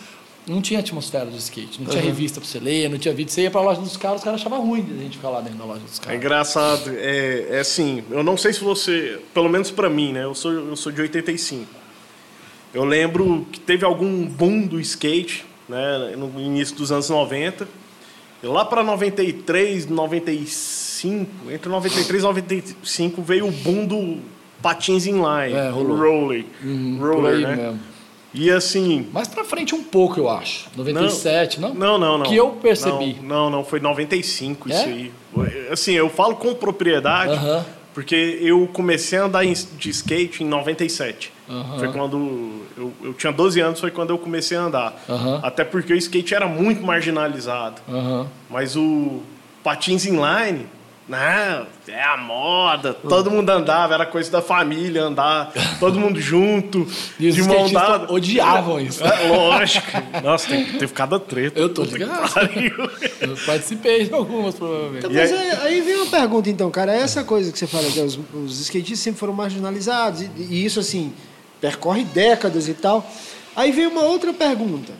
não 0.47 0.59
tinha 0.59 0.79
atmosfera 0.79 1.27
de 1.27 1.37
skate, 1.37 1.79
não 1.81 1.87
tinha 1.87 2.01
revista 2.01 2.39
pra 2.41 2.49
você 2.49 2.59
ler, 2.59 2.89
não 2.89 2.97
tinha 2.97 3.13
vídeo. 3.13 3.31
Você 3.31 3.41
ia 3.43 3.51
pra 3.51 3.61
loja 3.61 3.79
dos 3.79 3.95
caras, 3.95 4.17
os 4.21 4.23
caras 4.23 4.41
achavam 4.41 4.65
ruim 4.65 4.83
a 4.99 5.03
gente 5.03 5.17
ficar 5.17 5.29
lá 5.29 5.39
dentro 5.41 5.59
da 5.59 5.65
loja 5.65 5.81
dos 5.81 5.99
É 5.99 6.01
caras. 6.01 6.17
engraçado, 6.17 6.89
é, 6.97 7.47
é 7.51 7.59
assim, 7.59 8.03
eu 8.09 8.23
não 8.23 8.35
sei 8.35 8.53
se 8.53 8.59
você, 8.63 9.19
pelo 9.35 9.47
menos 9.49 9.69
pra 9.69 9.87
mim, 9.87 10.11
né? 10.13 10.23
Eu 10.23 10.33
sou, 10.33 10.51
eu 10.51 10.75
sou 10.75 10.91
de 10.91 10.99
85. 10.99 11.67
Eu 12.73 12.83
lembro 12.85 13.45
que 13.51 13.59
teve 13.59 13.85
algum 13.85 14.25
boom 14.25 14.65
do 14.65 14.79
skate, 14.79 15.45
né, 15.69 16.15
no 16.17 16.41
início 16.41 16.75
dos 16.75 16.91
anos 16.91 17.07
90. 17.07 17.67
E 18.43 18.47
lá 18.47 18.65
pra 18.65 18.83
93, 18.83 19.85
95, 19.87 21.51
entre 21.51 21.69
93 21.69 22.19
e 22.21 22.25
95 22.25 23.21
veio 23.21 23.47
o 23.47 23.51
boom 23.51 23.85
do 23.85 24.17
patins 24.65 25.05
inline, 25.05 25.53
É, 25.53 25.69
roller, 25.69 26.43
Uhum, 26.63 26.97
roller, 26.99 27.39
né? 27.47 27.55
mesmo. 27.55 27.79
E 28.33 28.49
assim, 28.49 29.07
Mais 29.13 29.27
pra 29.27 29.43
frente 29.45 29.75
um 29.75 29.83
pouco, 29.83 30.19
eu 30.19 30.27
acho. 30.27 30.65
97, 30.75 31.61
não? 31.61 31.73
Não, 31.75 31.97
não, 31.99 32.17
não. 32.17 32.25
Que 32.25 32.35
eu 32.35 32.49
percebi. 32.49 33.17
Não, 33.21 33.27
não, 33.45 33.49
não, 33.57 33.63
foi 33.63 33.79
95 33.79 34.67
É? 34.69 34.73
isso 34.73 34.83
aí. 34.89 35.11
Assim, 35.71 35.93
eu 35.93 36.09
falo 36.09 36.35
com 36.35 36.53
propriedade, 36.55 37.39
porque 37.93 38.39
eu 38.41 38.67
comecei 38.73 39.19
a 39.19 39.25
andar 39.25 39.45
de 39.45 39.89
skate 39.89 40.43
em 40.43 40.47
97. 40.47 41.31
Aham. 41.49 41.77
Foi 41.79 41.87
quando 41.89 42.61
eu, 42.75 42.91
eu 43.03 43.13
tinha 43.13 43.31
12 43.31 43.59
anos, 43.61 43.79
foi 43.79 43.91
quando 43.91 44.09
eu 44.09 44.17
comecei 44.17 44.57
a 44.57 44.61
andar. 44.63 45.05
Até 45.43 45.63
porque 45.63 45.93
o 45.93 45.95
skate 45.95 46.33
era 46.33 46.47
muito 46.47 46.83
marginalizado. 46.83 47.81
Mas 48.49 48.75
o 48.75 49.21
patins 49.63 50.05
inline, 50.05 50.65
não, 51.07 51.67
é 51.87 52.03
a 52.03 52.17
moda, 52.17 52.93
todo 52.93 53.29
mundo 53.29 53.47
andava, 53.51 53.93
era 53.93 54.05
coisa 54.07 54.31
da 54.31 54.41
família 54.41 55.03
andar, 55.03 55.53
todo 55.79 55.99
mundo 55.99 56.19
junto, 56.19 56.87
E 57.19 57.31
de 57.31 57.43
mão 57.43 57.71
dada. 57.71 58.11
odiavam 58.11 58.79
isso. 58.79 59.03
É, 59.03 59.27
lógico. 59.27 59.87
Nossa, 60.23 60.47
tem, 60.47 60.65
teve 60.65 60.93
cada 60.93 61.19
treta. 61.19 61.59
Eu 61.59 61.69
tô 61.71 61.83
ligado. 61.83 62.31
Eu 63.21 63.37
participei 63.45 64.05
de 64.05 64.13
algumas, 64.13 64.55
provavelmente. 64.55 65.05
Então, 65.05 65.11
mas 65.13 65.31
aí- 65.31 65.51
aí, 65.51 65.57
aí 65.75 65.81
vem 65.81 65.95
uma 65.97 66.07
pergunta, 66.07 66.49
então, 66.49 66.71
cara. 66.71 66.95
É 66.95 66.99
Essa 67.01 67.23
coisa 67.23 67.51
que 67.51 67.59
você 67.59 67.67
fala, 67.67 67.89
que 67.91 67.99
os, 67.99 68.17
os 68.33 68.59
skatistas 68.61 68.99
sempre 68.99 69.19
foram 69.19 69.33
marginalizados, 69.33 70.21
e, 70.21 70.29
e 70.37 70.65
isso, 70.65 70.79
assim, 70.79 71.13
percorre 71.61 72.03
décadas 72.03 72.67
e 72.67 72.73
tal. 72.73 73.07
Aí 73.55 73.71
vem 73.71 73.85
uma 73.85 74.01
outra 74.01 74.33
pergunta. 74.33 74.91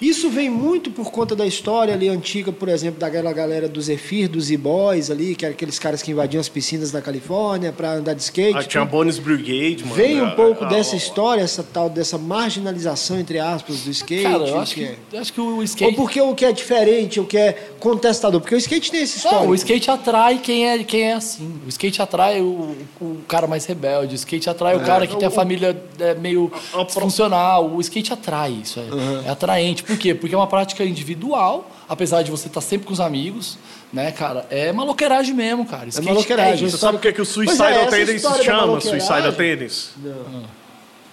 Isso 0.00 0.30
vem 0.30 0.48
muito 0.48 0.90
por 0.90 1.10
conta 1.10 1.34
da 1.34 1.44
história 1.46 1.92
ali 1.92 2.08
antiga, 2.08 2.52
por 2.52 2.68
exemplo, 2.68 3.00
daquela 3.00 3.32
galera 3.32 3.68
do 3.68 3.80
Zephyr, 3.80 4.28
dos 4.28 4.50
E-Boys 4.50 5.10
ali, 5.10 5.34
que 5.34 5.44
eram 5.44 5.54
aqueles 5.54 5.78
caras 5.78 6.00
que 6.02 6.10
invadiam 6.12 6.40
as 6.40 6.48
piscinas 6.48 6.90
da 6.92 7.00
Califórnia 7.02 7.72
para 7.72 7.94
andar 7.94 8.14
de 8.14 8.22
skate. 8.22 8.56
Ah, 8.58 8.62
tinha 8.62 8.82
a. 8.82 8.86
Bonus 8.86 9.18
Brigade, 9.18 9.82
mano. 9.84 9.94
Vem 9.96 10.20
um 10.22 10.26
Ah, 10.26 10.30
pouco 10.30 10.64
ah, 10.64 10.68
dessa 10.68 10.94
ah, 10.94 10.98
história, 10.98 11.42
essa 11.42 11.62
tal 11.62 11.90
dessa 11.90 12.16
marginalização, 12.16 13.18
entre 13.18 13.38
aspas, 13.38 13.80
do 13.80 13.90
skate. 13.90 14.22
Cara, 14.22 14.44
eu 14.46 14.58
acho 14.60 14.74
que 14.74 14.80
que, 14.80 14.86
é. 14.86 14.96
eu 15.12 15.20
acho 15.20 15.32
que 15.32 15.40
o 15.40 15.56
Ou 15.56 15.62
skate. 15.64 15.96
porque 15.96 16.20
o 16.20 16.34
que 16.34 16.44
é 16.44 16.52
diferente, 16.52 17.18
o 17.20 17.24
que 17.24 17.36
é 17.36 17.52
contestador. 17.80 18.40
Porque 18.40 18.54
o 18.54 18.58
skate 18.58 18.90
tem 18.90 19.02
esse 19.02 19.16
histórico. 19.18 19.42
Não, 19.44 19.50
o 19.50 19.54
skate 19.54 19.90
atrai 19.90 20.38
quem 20.38 20.68
é, 20.68 20.82
quem 20.84 21.02
é 21.02 21.12
assim. 21.14 21.60
O 21.66 21.68
skate 21.68 22.00
atrai 22.00 22.40
o, 22.40 22.76
o 23.00 23.16
cara 23.26 23.46
mais 23.46 23.64
rebelde. 23.66 24.14
O 24.14 24.16
skate 24.16 24.48
atrai 24.48 24.76
o 24.76 24.80
cara 24.80 25.06
que 25.06 25.16
tem 25.16 25.26
a 25.26 25.30
família 25.30 25.76
é, 25.98 26.14
meio 26.14 26.50
a- 26.74 26.80
a- 26.80 26.84
disfuncional. 26.84 27.68
O 27.70 27.80
skate 27.80 28.12
atrai 28.12 28.52
isso. 28.62 28.78
É, 28.80 29.26
é 29.26 29.30
atraente. 29.30 29.84
Por 29.88 29.96
quê? 29.98 30.14
Porque 30.14 30.34
é 30.34 30.38
uma 30.38 30.46
prática 30.46 30.84
individual, 30.84 31.68
apesar 31.88 32.22
de 32.22 32.30
você 32.30 32.46
estar 32.46 32.60
sempre 32.60 32.86
com 32.86 32.92
os 32.92 33.00
amigos, 33.00 33.58
né, 33.92 34.12
cara? 34.12 34.46
É 34.50 34.70
maloqueiragem 34.70 35.34
mesmo, 35.34 35.64
cara. 35.64 35.88
Skate 35.88 36.06
maloqueiragem, 36.06 36.66
isso. 36.68 36.76
Você 36.76 36.80
sabe 36.84 36.98
o 36.98 37.00
que, 37.00 37.10
que 37.12 37.20
o 37.20 37.22
é, 37.22 37.24
Suicidal 37.24 37.86
Tennis 37.88 38.08
história 38.10 38.38
da 38.38 38.44
chama? 38.44 38.80
Suicidal 38.80 39.32
Tennis? 39.32 39.94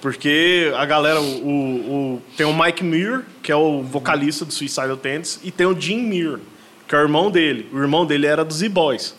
Porque 0.02 0.72
a 0.78 0.86
galera, 0.86 1.20
o, 1.20 1.24
o- 1.24 2.22
tem 2.38 2.46
o 2.46 2.54
Mike 2.54 2.84
Muir, 2.84 3.24
que 3.42 3.52
é 3.52 3.56
o 3.56 3.82
vocalista 3.82 4.46
do 4.46 4.54
Suicidal 4.54 4.98
Tennis, 4.98 5.40
e 5.44 5.50
tem 5.52 5.66
o 5.66 5.80
Jim 5.80 5.98
Muir, 6.02 6.40
que 6.88 6.94
é 6.94 6.98
o 7.00 7.02
irmão 7.02 7.32
dele. 7.32 7.68
O 7.74 7.80
irmão 7.80 8.06
dele 8.06 8.28
era 8.28 8.44
dos 8.46 8.58
Z-Boys. 8.58 9.16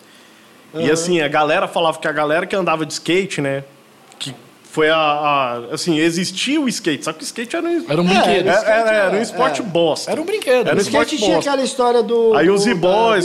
E 0.74 0.90
assim, 0.90 1.20
a 1.22 1.28
galera 1.28 1.66
falava 1.66 1.98
que 1.98 2.06
a 2.06 2.12
galera 2.12 2.46
que 2.46 2.54
andava 2.54 2.84
de 2.84 2.92
skate, 2.92 3.40
né? 3.40 3.64
Foi 4.76 4.90
a. 4.90 4.94
a- 4.96 5.60
assim, 5.72 5.98
existia 5.98 6.60
o 6.60 6.68
skate, 6.68 7.02
só 7.02 7.10
que 7.14 7.22
o 7.22 7.24
skate 7.24 7.56
era 7.56 7.66
um, 7.66 7.84
Era 7.88 8.02
um 8.02 8.04
É, 8.04 8.08
brinquedo. 8.12 8.48
era, 8.48 8.60
era- 8.68 8.90
era 9.06 9.16
um 9.16 9.18
é, 9.18 9.22
esporte 9.22 9.62
é. 9.62 9.64
bosta. 9.64 10.10
Era 10.10 10.20
um 10.20 10.24
brinquedo. 10.26 10.66
Era 10.68 10.74
um 10.76 10.78
O 10.78 10.82
esporte 10.82 11.14
skate 11.14 11.24
tinha 11.24 11.36
bosta. 11.36 11.50
aquela 11.50 11.64
história 11.64 12.02
do. 12.02 12.34
Aí 12.34 12.50
os 12.50 12.66
do 12.66 12.70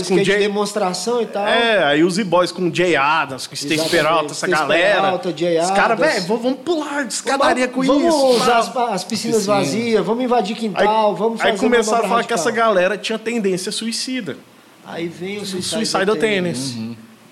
com 0.08 0.16
de 0.16 0.34
demonstração 0.38 1.22
e 1.22 1.26
tal. 1.26 1.46
É, 1.46 1.84
aí 1.84 2.06
os 2.06 2.18
E-Boys 2.18 2.54
com 2.54 2.74
Jay 2.74 2.96
Adams, 2.96 3.48
com 3.48 3.56
Steve 3.58 3.74
Exatamente, 3.74 3.92
Peralta, 4.02 4.32
essa 4.32 4.48
galera. 4.48 4.96
Peralta, 5.02 5.34
Jay 5.38 5.60
Os 5.60 5.72
caras, 5.72 6.00
Adams. 6.00 6.14
velho, 6.26 6.38
vamos 6.40 6.60
pular 6.64 7.04
de 7.06 7.14
escadaria 7.16 7.68
com 7.68 7.82
vamos 7.84 8.06
isso. 8.16 8.28
usar 8.28 8.64
tal. 8.72 8.86
as, 8.88 8.94
as 8.94 9.04
piscinas 9.04 9.38
Piscina. 9.40 9.56
vazias, 9.58 10.06
vamos 10.06 10.24
invadir 10.24 10.56
Aí, 10.56 10.62
quintal, 10.62 11.14
vamos 11.18 11.42
fazer 11.42 11.52
aí 11.52 11.58
começaram 11.60 12.06
a 12.06 12.08
falar 12.08 12.24
que 12.24 12.34
essa 12.34 12.46
radical. 12.46 12.68
galera 12.68 12.98
tinha 12.98 13.20
tendência 13.20 13.74
suicida. 13.74 14.38
Aí 14.86 15.08
vem 15.10 15.38
o 15.40 15.46
Suicidal, 15.46 16.16
Tênis. 16.16 16.76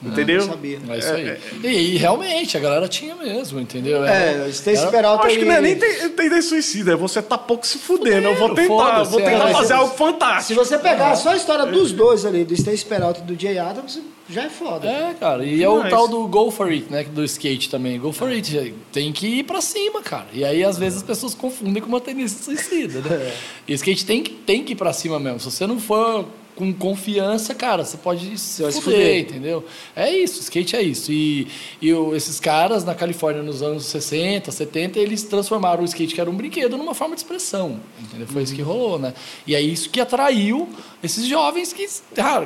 Entendeu? 0.01 0.41
Não 0.41 0.47
sabia. 0.49 0.79
É 0.89 0.97
isso 0.97 1.11
aí. 1.13 1.37
E, 1.63 1.67
e 1.67 1.97
realmente, 1.97 2.55
a 2.55 2.59
galera 2.59 2.87
tinha 2.87 3.15
mesmo, 3.15 3.59
entendeu? 3.59 4.03
É, 4.05 4.45
o 4.45 4.49
Stacy 4.49 4.77
era- 4.81 4.91
Peralta 4.91 5.27
Acho 5.27 5.37
que 5.37 5.45
não 5.45 5.53
é 5.55 5.61
nem 5.61 6.41
suicida, 6.41 6.93
é 6.93 6.95
você 6.95 7.21
tá 7.21 7.37
pouco 7.37 7.67
se 7.67 7.77
fudendo. 7.77 8.27
Eu 8.27 8.35
vou 8.35 8.53
tentar, 8.55 9.03
vou 9.03 9.19
é. 9.19 9.23
tentar 9.23 9.43
Mas 9.45 9.51
fazer 9.57 9.67
se- 9.67 9.73
algo 9.73 9.91
Se 9.91 9.97
fantástico. 9.97 10.63
você 10.65 10.77
pegar 10.77 11.15
só 11.15 11.31
a 11.31 11.35
história 11.35 11.65
dos 11.65 11.91
dois 11.91 12.25
ali, 12.25 12.45
do 12.45 12.53
Stacy 12.53 12.85
Peralta 12.85 13.19
e 13.19 13.23
do 13.23 13.39
Jay 13.41 13.57
Adams, 13.59 13.99
já 14.29 14.43
é 14.43 14.49
foda. 14.49 14.87
É, 14.87 15.13
cara, 15.19 15.43
e 15.43 15.61
é 15.61 15.67
o 15.67 15.89
tal 15.89 16.07
do 16.07 16.25
go 16.27 16.49
for 16.49 16.67
it, 16.69 16.85
né? 16.89 17.03
Do 17.03 17.23
skate 17.25 17.69
também. 17.69 17.99
Go 17.99 18.13
for 18.13 18.29
it, 18.29 18.73
tem 18.93 19.11
que 19.11 19.27
ir 19.39 19.43
pra 19.43 19.59
cima, 19.59 20.01
cara. 20.01 20.27
E 20.31 20.45
aí, 20.45 20.63
às 20.63 20.77
vezes, 20.77 20.99
as 20.99 21.03
pessoas 21.03 21.33
confundem 21.35 21.81
com 21.81 21.89
uma 21.89 21.99
tendência 21.99 22.41
suicida, 22.41 23.01
né? 23.01 23.33
E 23.67 23.73
o 23.73 23.75
skate 23.75 24.05
tem 24.05 24.23
que, 24.23 24.31
tem 24.31 24.63
que 24.63 24.73
ir 24.73 24.75
pra 24.75 24.93
cima 24.93 25.19
mesmo. 25.19 25.39
Se 25.39 25.51
você 25.51 25.67
não 25.67 25.79
for 25.79 26.25
com 26.59 26.73
confiança, 26.73 27.55
cara, 27.55 27.85
você 27.85 27.95
pode 27.95 28.37
se 28.37 28.61
fuder, 28.63 28.81
fuder. 28.81 29.19
entendeu? 29.21 29.65
É 29.95 30.13
isso, 30.13 30.41
skate 30.41 30.75
é 30.75 30.81
isso. 30.81 31.09
E, 31.09 31.47
e 31.81 31.89
esses 32.13 32.37
caras 32.37 32.83
na 32.83 32.93
Califórnia 32.93 33.41
nos 33.41 33.61
anos 33.63 33.85
60, 33.85 34.51
70, 34.51 34.99
eles 34.99 35.23
transformaram 35.23 35.81
o 35.81 35.85
skate, 35.85 36.13
que 36.13 36.19
era 36.19 36.29
um 36.29 36.35
brinquedo, 36.35 36.77
numa 36.77 36.93
forma 36.93 37.15
de 37.15 37.21
expressão, 37.21 37.79
entendeu? 37.97 38.27
Foi 38.27 38.43
isso 38.43 38.53
que 38.53 38.61
rolou, 38.61 38.99
né? 38.99 39.13
E 39.47 39.55
é 39.55 39.61
isso 39.61 39.89
que 39.89 40.01
atraiu 40.01 40.67
esses 41.01 41.25
jovens 41.25 41.71
que, 41.71 41.87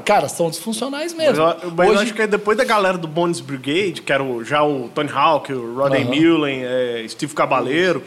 cara, 0.06 0.30
são 0.30 0.48
disfuncionais 0.52 1.12
Mas, 1.12 1.28
mesmo. 1.30 1.44
eu, 1.44 1.72
mas 1.76 1.88
eu 1.88 1.94
Hoje- 1.96 2.04
acho 2.04 2.14
que 2.14 2.22
é 2.22 2.28
depois 2.28 2.56
da 2.56 2.64
galera 2.64 3.00
do 3.00 3.08
Bones 3.08 3.40
Brigade, 3.40 4.04
que 4.04 4.14
era 4.14 4.24
o- 4.24 4.44
já 4.46 4.64
o 4.64 4.90
Tony 4.94 5.10
Hawk, 5.12 5.52
o 5.52 5.74
Rodney 5.74 6.04
Aham. 6.04 6.16
Mullen, 6.16 6.62
é, 6.64 7.04
Steve 7.10 7.34
Cabaleiro, 7.34 8.04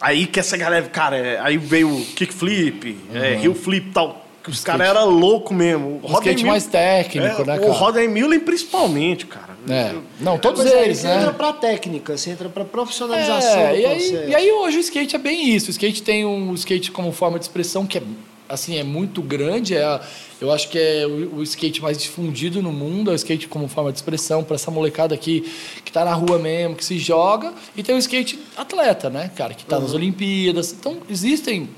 aí 0.00 0.26
que 0.26 0.40
essa 0.40 0.56
galera, 0.56 0.86
cara, 0.88 1.16
é, 1.18 1.38
aí 1.38 1.58
veio 1.58 1.88
o 1.94 2.04
kickflip, 2.04 2.96
é, 3.12 3.34
heel 3.44 3.54
flip 3.54 3.88
e 3.88 3.92
tal. 3.92 4.21
Os 4.48 4.64
caras 4.64 4.88
eram 4.88 5.08
loucos 5.08 5.56
mesmo. 5.56 6.00
O 6.02 6.12
skate 6.14 6.44
mais 6.44 6.66
técnico, 6.66 7.26
é, 7.42 7.44
né, 7.44 7.56
O 7.58 7.60
cara? 7.60 7.72
Rodney 7.72 8.08
Mullen 8.08 8.40
principalmente, 8.40 9.26
cara. 9.26 9.52
É. 9.68 9.94
Não, 10.20 10.38
todos 10.38 10.64
Mas 10.64 10.72
aí 10.72 10.84
eles, 10.86 10.98
você 10.98 11.06
né? 11.06 11.18
entra 11.18 11.32
pra 11.32 11.52
técnica, 11.52 12.16
você 12.16 12.30
entra 12.30 12.48
pra 12.48 12.64
profissionalização 12.64 13.60
É, 13.60 13.80
e 13.80 13.86
aí, 13.86 14.28
e 14.30 14.34
aí 14.34 14.50
hoje 14.52 14.78
o 14.78 14.80
skate 14.80 15.14
é 15.14 15.18
bem 15.18 15.50
isso. 15.50 15.68
O 15.68 15.70
skate 15.70 16.02
tem 16.02 16.24
um 16.24 16.50
o 16.50 16.54
skate 16.54 16.90
como 16.90 17.12
forma 17.12 17.38
de 17.38 17.44
expressão 17.44 17.86
que 17.86 17.98
é 17.98 18.02
assim 18.48 18.76
é 18.78 18.82
muito 18.82 19.22
grande. 19.22 19.76
É, 19.76 19.84
a- 19.84 20.00
eu 20.40 20.50
acho 20.52 20.68
que 20.68 20.76
é 20.78 21.06
o, 21.06 21.36
o 21.36 21.42
skate 21.44 21.80
mais 21.80 21.96
difundido 21.96 22.60
no 22.60 22.72
mundo. 22.72 23.10
É 23.10 23.14
o 23.14 23.16
skate 23.16 23.46
como 23.46 23.68
forma 23.68 23.92
de 23.92 23.98
expressão 23.98 24.42
para 24.42 24.56
essa 24.56 24.70
molecada 24.72 25.14
aqui 25.14 25.48
que 25.84 25.92
tá 25.92 26.04
na 26.04 26.12
rua 26.14 26.38
mesmo, 26.40 26.74
que 26.74 26.84
se 26.84 26.98
joga. 26.98 27.52
E 27.76 27.82
tem 27.84 27.94
o 27.94 27.98
skate 27.98 28.38
atleta, 28.56 29.08
né, 29.08 29.30
cara, 29.36 29.54
que 29.54 29.64
tá 29.64 29.78
nas 29.78 29.94
Olimpíadas. 29.94 30.72
Então 30.72 30.96
existem 31.08 31.68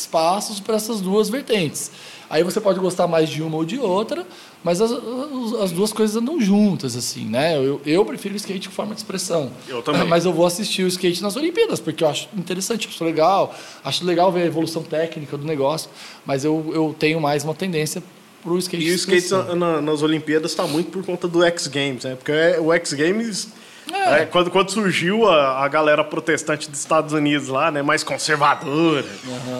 espaços 0.00 0.60
para 0.60 0.76
essas 0.76 1.00
duas 1.00 1.28
vertentes. 1.28 1.90
Aí 2.28 2.44
você 2.44 2.60
pode 2.60 2.78
gostar 2.78 3.08
mais 3.08 3.28
de 3.28 3.42
uma 3.42 3.56
ou 3.56 3.64
de 3.64 3.76
outra, 3.78 4.24
mas 4.62 4.80
as, 4.80 4.92
as- 4.92 5.60
as 5.64 5.70
duas 5.72 5.92
coisas 5.92 6.14
andam 6.14 6.40
juntas, 6.40 6.94
assim, 6.94 7.24
né? 7.24 7.56
Eu, 7.56 7.80
eu 7.84 8.04
prefiro 8.04 8.34
o 8.34 8.36
skate 8.36 8.68
como 8.68 8.76
forma 8.76 8.94
de 8.94 9.00
expressão. 9.00 9.50
Eu 9.68 9.82
também. 9.82 10.06
Mas 10.06 10.24
eu 10.24 10.32
vou 10.32 10.46
assistir 10.46 10.84
o 10.84 10.86
skate 10.86 11.22
nas 11.22 11.34
Olimpíadas, 11.34 11.80
porque 11.80 12.04
eu 12.04 12.08
acho 12.08 12.28
interessante, 12.36 12.86
acho 12.88 13.04
legal. 13.04 13.52
Acho 13.84 14.04
legal 14.04 14.30
ver 14.30 14.42
a 14.42 14.46
evolução 14.46 14.82
técnica 14.82 15.36
do 15.36 15.44
negócio, 15.44 15.90
mas 16.24 16.44
eu, 16.44 16.70
eu 16.72 16.94
tenho 16.96 17.20
mais 17.20 17.42
uma 17.42 17.54
tendência 17.54 18.00
pro 18.44 18.56
skate. 18.58 18.84
E 18.86 18.92
o 18.92 18.94
skate 18.94 19.28
na- 19.56 19.80
nas 19.82 20.00
Olimpíadas 20.00 20.52
está 20.52 20.66
muito 20.68 20.90
por 20.92 21.04
conta 21.04 21.26
do 21.26 21.42
X 21.42 21.66
Games, 21.66 22.04
né? 22.04 22.14
Porque 22.14 22.30
é- 22.30 22.60
o 22.60 22.72
X 22.72 22.92
Games, 22.92 23.48
É. 23.92 24.22
é, 24.22 24.26
quando, 24.26 24.50
quando 24.50 24.70
surgiu 24.70 25.28
a, 25.28 25.64
a 25.64 25.68
galera 25.68 26.02
protestante 26.04 26.70
dos 26.70 26.78
Estados 26.80 27.12
Unidos 27.12 27.48
lá, 27.48 27.70
né? 27.70 27.82
Mais 27.82 28.02
conservadora, 28.04 29.04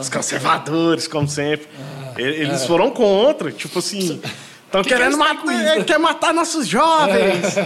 os 0.00 0.08
conservadores, 0.08 1.06
como 1.08 1.28
sempre. 1.28 1.66
E- 2.18 2.22
Eles 2.22 2.64
foram 2.66 2.90
contra, 2.90 3.50
tipo 3.52 3.78
assim. 3.78 4.20
Estão 4.66 4.82
Que 4.84 4.88
que 4.90 4.94
querendo 4.94 5.12
com 5.14 5.18
matar, 5.18 5.78
é, 5.78 5.82
quer 5.82 5.98
matar 5.98 6.32
nossos 6.32 6.64
jovens. 6.68 7.56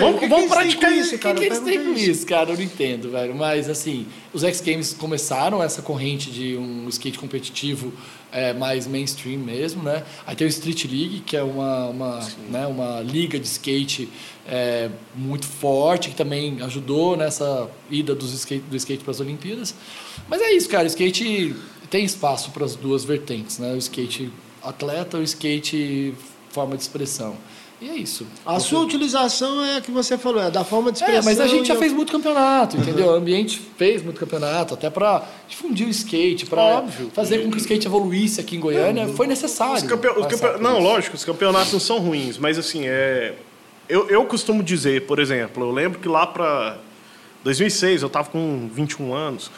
vamos 0.00 0.14
que 0.14 0.20
que 0.20 0.28
vamos 0.28 0.50
praticar 0.50 0.90
isso. 0.90 1.00
isso, 1.00 1.14
O 1.14 1.18
que, 1.18 1.22
cara? 1.22 1.34
que 1.36 1.44
eles 1.44 1.58
têm 1.60 1.84
com 1.84 1.92
isso. 1.92 2.10
isso, 2.10 2.26
cara? 2.26 2.50
Eu 2.50 2.56
não 2.56 2.62
entendo, 2.64 3.08
velho. 3.10 3.36
Mas, 3.36 3.68
assim, 3.68 4.06
os 4.32 4.42
X 4.42 4.60
Games 4.60 4.92
começaram 4.92 5.62
essa 5.62 5.80
corrente 5.80 6.28
de 6.28 6.56
um 6.56 6.88
skate 6.88 7.20
competitivo 7.20 7.92
é, 8.32 8.52
mais 8.52 8.86
mainstream 8.86 9.38
mesmo, 9.38 9.82
né? 9.82 10.04
Aí 10.26 10.34
tem 10.36 10.46
o 10.46 10.50
Street 10.50 10.84
League, 10.84 11.20
que 11.20 11.36
é 11.36 11.42
uma, 11.42 11.86
uma, 11.86 12.28
né, 12.48 12.66
uma 12.66 13.00
liga 13.00 13.38
de 13.38 13.46
skate 13.46 14.08
é, 14.46 14.90
muito 15.14 15.46
forte, 15.46 16.10
que 16.10 16.14
também 16.14 16.60
ajudou 16.62 17.16
nessa 17.16 17.68
ida 17.90 18.14
dos 18.14 18.32
skate, 18.32 18.64
do 18.68 18.76
skate 18.76 19.02
para 19.02 19.10
as 19.10 19.20
Olimpíadas. 19.20 19.74
Mas 20.28 20.40
é 20.40 20.52
isso, 20.52 20.68
cara. 20.68 20.84
O 20.84 20.86
skate 20.86 21.54
tem 21.90 22.04
espaço 22.04 22.50
para 22.50 22.64
as 22.64 22.76
duas 22.76 23.04
vertentes, 23.04 23.58
né? 23.58 23.72
O 23.72 23.78
skate 23.78 24.30
atleta, 24.62 25.18
o 25.18 25.22
skate 25.22 26.14
forma 26.50 26.76
de 26.76 26.82
expressão. 26.82 27.36
E 27.80 27.88
é 27.88 27.94
isso. 27.96 28.26
A 28.44 28.60
sua 28.60 28.80
utilização 28.80 29.64
é 29.64 29.76
a 29.78 29.80
que 29.80 29.90
você 29.90 30.18
falou, 30.18 30.42
é 30.42 30.50
da 30.50 30.62
forma 30.64 30.92
de 30.92 30.98
expressão. 30.98 31.20
É, 31.22 31.24
mas 31.24 31.40
a 31.40 31.46
gente 31.46 31.66
já 31.68 31.74
e- 31.74 31.78
fez 31.78 31.92
muito 31.94 32.12
campeonato, 32.12 32.76
entendeu? 32.76 33.06
O 33.06 33.14
ambiente 33.14 33.58
fez 33.78 34.02
muito 34.02 34.20
campeonato, 34.20 34.74
até 34.74 34.90
para 34.90 35.24
difundir 35.48 35.86
o 35.86 35.90
skate, 35.90 36.44
para 36.44 36.84
fazer 37.14 37.38
com 37.42 37.50
que 37.50 37.56
o 37.56 37.60
skate 37.60 37.86
evoluísse 37.86 38.38
aqui 38.40 38.56
em 38.56 38.60
Goiânia, 38.60 39.08
foi 39.08 39.26
necessário. 39.26 39.76
Os 39.76 39.82
campe- 39.82 40.08
campe- 40.08 40.60
Não, 40.62 40.74
isso. 40.78 40.82
lógico, 40.82 41.16
os 41.16 41.24
campeonatos 41.24 41.72
não 41.72 41.80
são 41.80 41.98
ruins, 42.00 42.36
mas 42.36 42.58
assim, 42.58 42.82
é... 42.86 43.34
eu, 43.88 44.08
eu 44.10 44.26
costumo 44.26 44.62
dizer, 44.62 45.06
por 45.06 45.18
exemplo, 45.18 45.64
eu 45.64 45.70
lembro 45.70 45.98
que 45.98 46.08
lá 46.08 46.26
para 46.26 46.76
2006, 47.44 48.02
eu 48.02 48.10
tava 48.10 48.28
com 48.28 48.68
21 48.74 49.14
anos, 49.14 49.50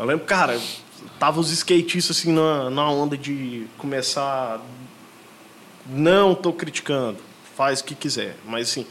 eu 0.00 0.04
lembro, 0.04 0.24
cara, 0.26 0.58
tava 1.20 1.38
os 1.38 1.52
skatistas 1.52 2.16
assim 2.18 2.32
na, 2.32 2.68
na 2.70 2.90
onda 2.90 3.16
de 3.16 3.66
começar. 3.78 4.60
Não 5.86 6.34
tô 6.34 6.52
criticando, 6.52 7.18
faz 7.56 7.80
o 7.80 7.84
que 7.84 7.94
quiser, 7.94 8.36
mas 8.46 8.70
assim, 8.70 8.86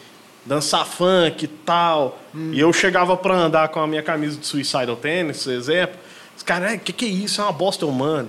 dançar 0.46 0.86
funk 0.86 1.46
e 1.46 1.48
tal. 1.48 2.20
E 2.54 2.60
eu 2.60 2.72
chegava 2.74 3.16
para 3.18 3.36
andar 3.36 3.68
com 3.70 3.80
a 3.80 3.88
minha 3.88 4.02
camisa 4.04 4.38
de 4.38 4.46
Suicidal 4.46 4.96
Tennis, 4.96 5.44
por 5.44 5.54
exemplo. 5.54 5.96
Os 6.36 6.44
caras, 6.44 6.74
o 6.76 6.80
que, 6.80 6.92
que 6.94 7.06
é 7.06 7.10
isso? 7.10 7.42
É 7.42 7.44
uma 7.44 7.52
bosta 7.54 7.86
humana. 7.86 8.28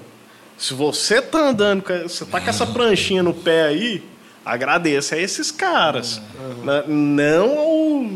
Se 0.59 0.75
você 0.75 1.21
tá 1.23 1.39
andando, 1.49 1.83
você 2.03 2.25
tá 2.25 2.41
com 2.41 2.51
essa 2.51 2.67
pranchinha 2.67 3.23
no 3.23 3.33
pé 3.35 3.65
aí, 3.65 4.03
agradeça 4.45 5.15
a 5.15 5.19
esses 5.19 5.51
caras. 5.51 6.21
Na- 6.63 6.83
Não 6.87 7.59
ao, 7.59 8.07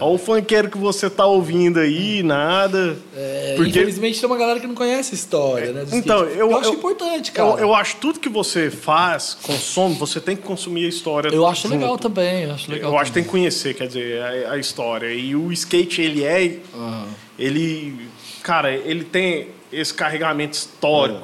ao 0.00 0.18
funkeiro 0.18 0.68
que 0.70 0.78
você 0.78 1.08
tá 1.10 1.26
ouvindo 1.26 1.78
aí, 1.78 2.22
nada. 2.22 2.96
É, 3.16 3.54
porque 3.56 3.70
Infelizmente 3.70 4.18
tem 4.20 4.26
uma 4.28 4.36
galera 4.36 4.58
que 4.58 4.66
não 4.66 4.74
conhece 4.74 5.12
a 5.12 5.14
história, 5.14 5.72
né? 5.72 5.84
Então, 5.92 6.24
eu- 6.24 6.56
acho 6.56 6.70
eu- 6.70 6.74
importante, 6.74 7.30
cara. 7.32 7.50
eu, 7.50 7.58
eu 7.58 7.74
acho 7.74 7.94
que 7.96 8.00
tudo 8.00 8.18
que 8.18 8.28
você 8.28 8.70
faz, 8.70 9.36
consome, 9.42 9.94
você 9.96 10.20
tem 10.20 10.34
que 10.36 10.42
consumir 10.42 10.86
a 10.86 10.88
história. 10.88 11.28
Eu 11.28 11.46
acho 11.46 11.62
junto. 11.68 11.72
legal 11.74 11.98
também, 11.98 12.44
eu 12.44 12.52
acho 12.54 12.70
legal. 12.70 12.92
Eu 12.92 12.98
acho 12.98 13.10
que 13.10 13.14
tem 13.14 13.22
também. 13.22 13.24
que 13.24 13.30
conhecer, 13.50 13.74
quer 13.74 13.86
dizer, 13.86 14.22
a, 14.46 14.52
a 14.52 14.58
história. 14.58 15.12
E 15.12 15.36
o 15.36 15.52
skate, 15.52 16.00
ele 16.02 16.24
é. 16.24 16.58
Aham. 16.74 17.06
Ele. 17.38 18.08
Cara, 18.42 18.72
ele 18.72 19.04
tem 19.04 19.48
esse 19.72 19.92
carregamento 19.94 20.54
histórico. 20.56 21.22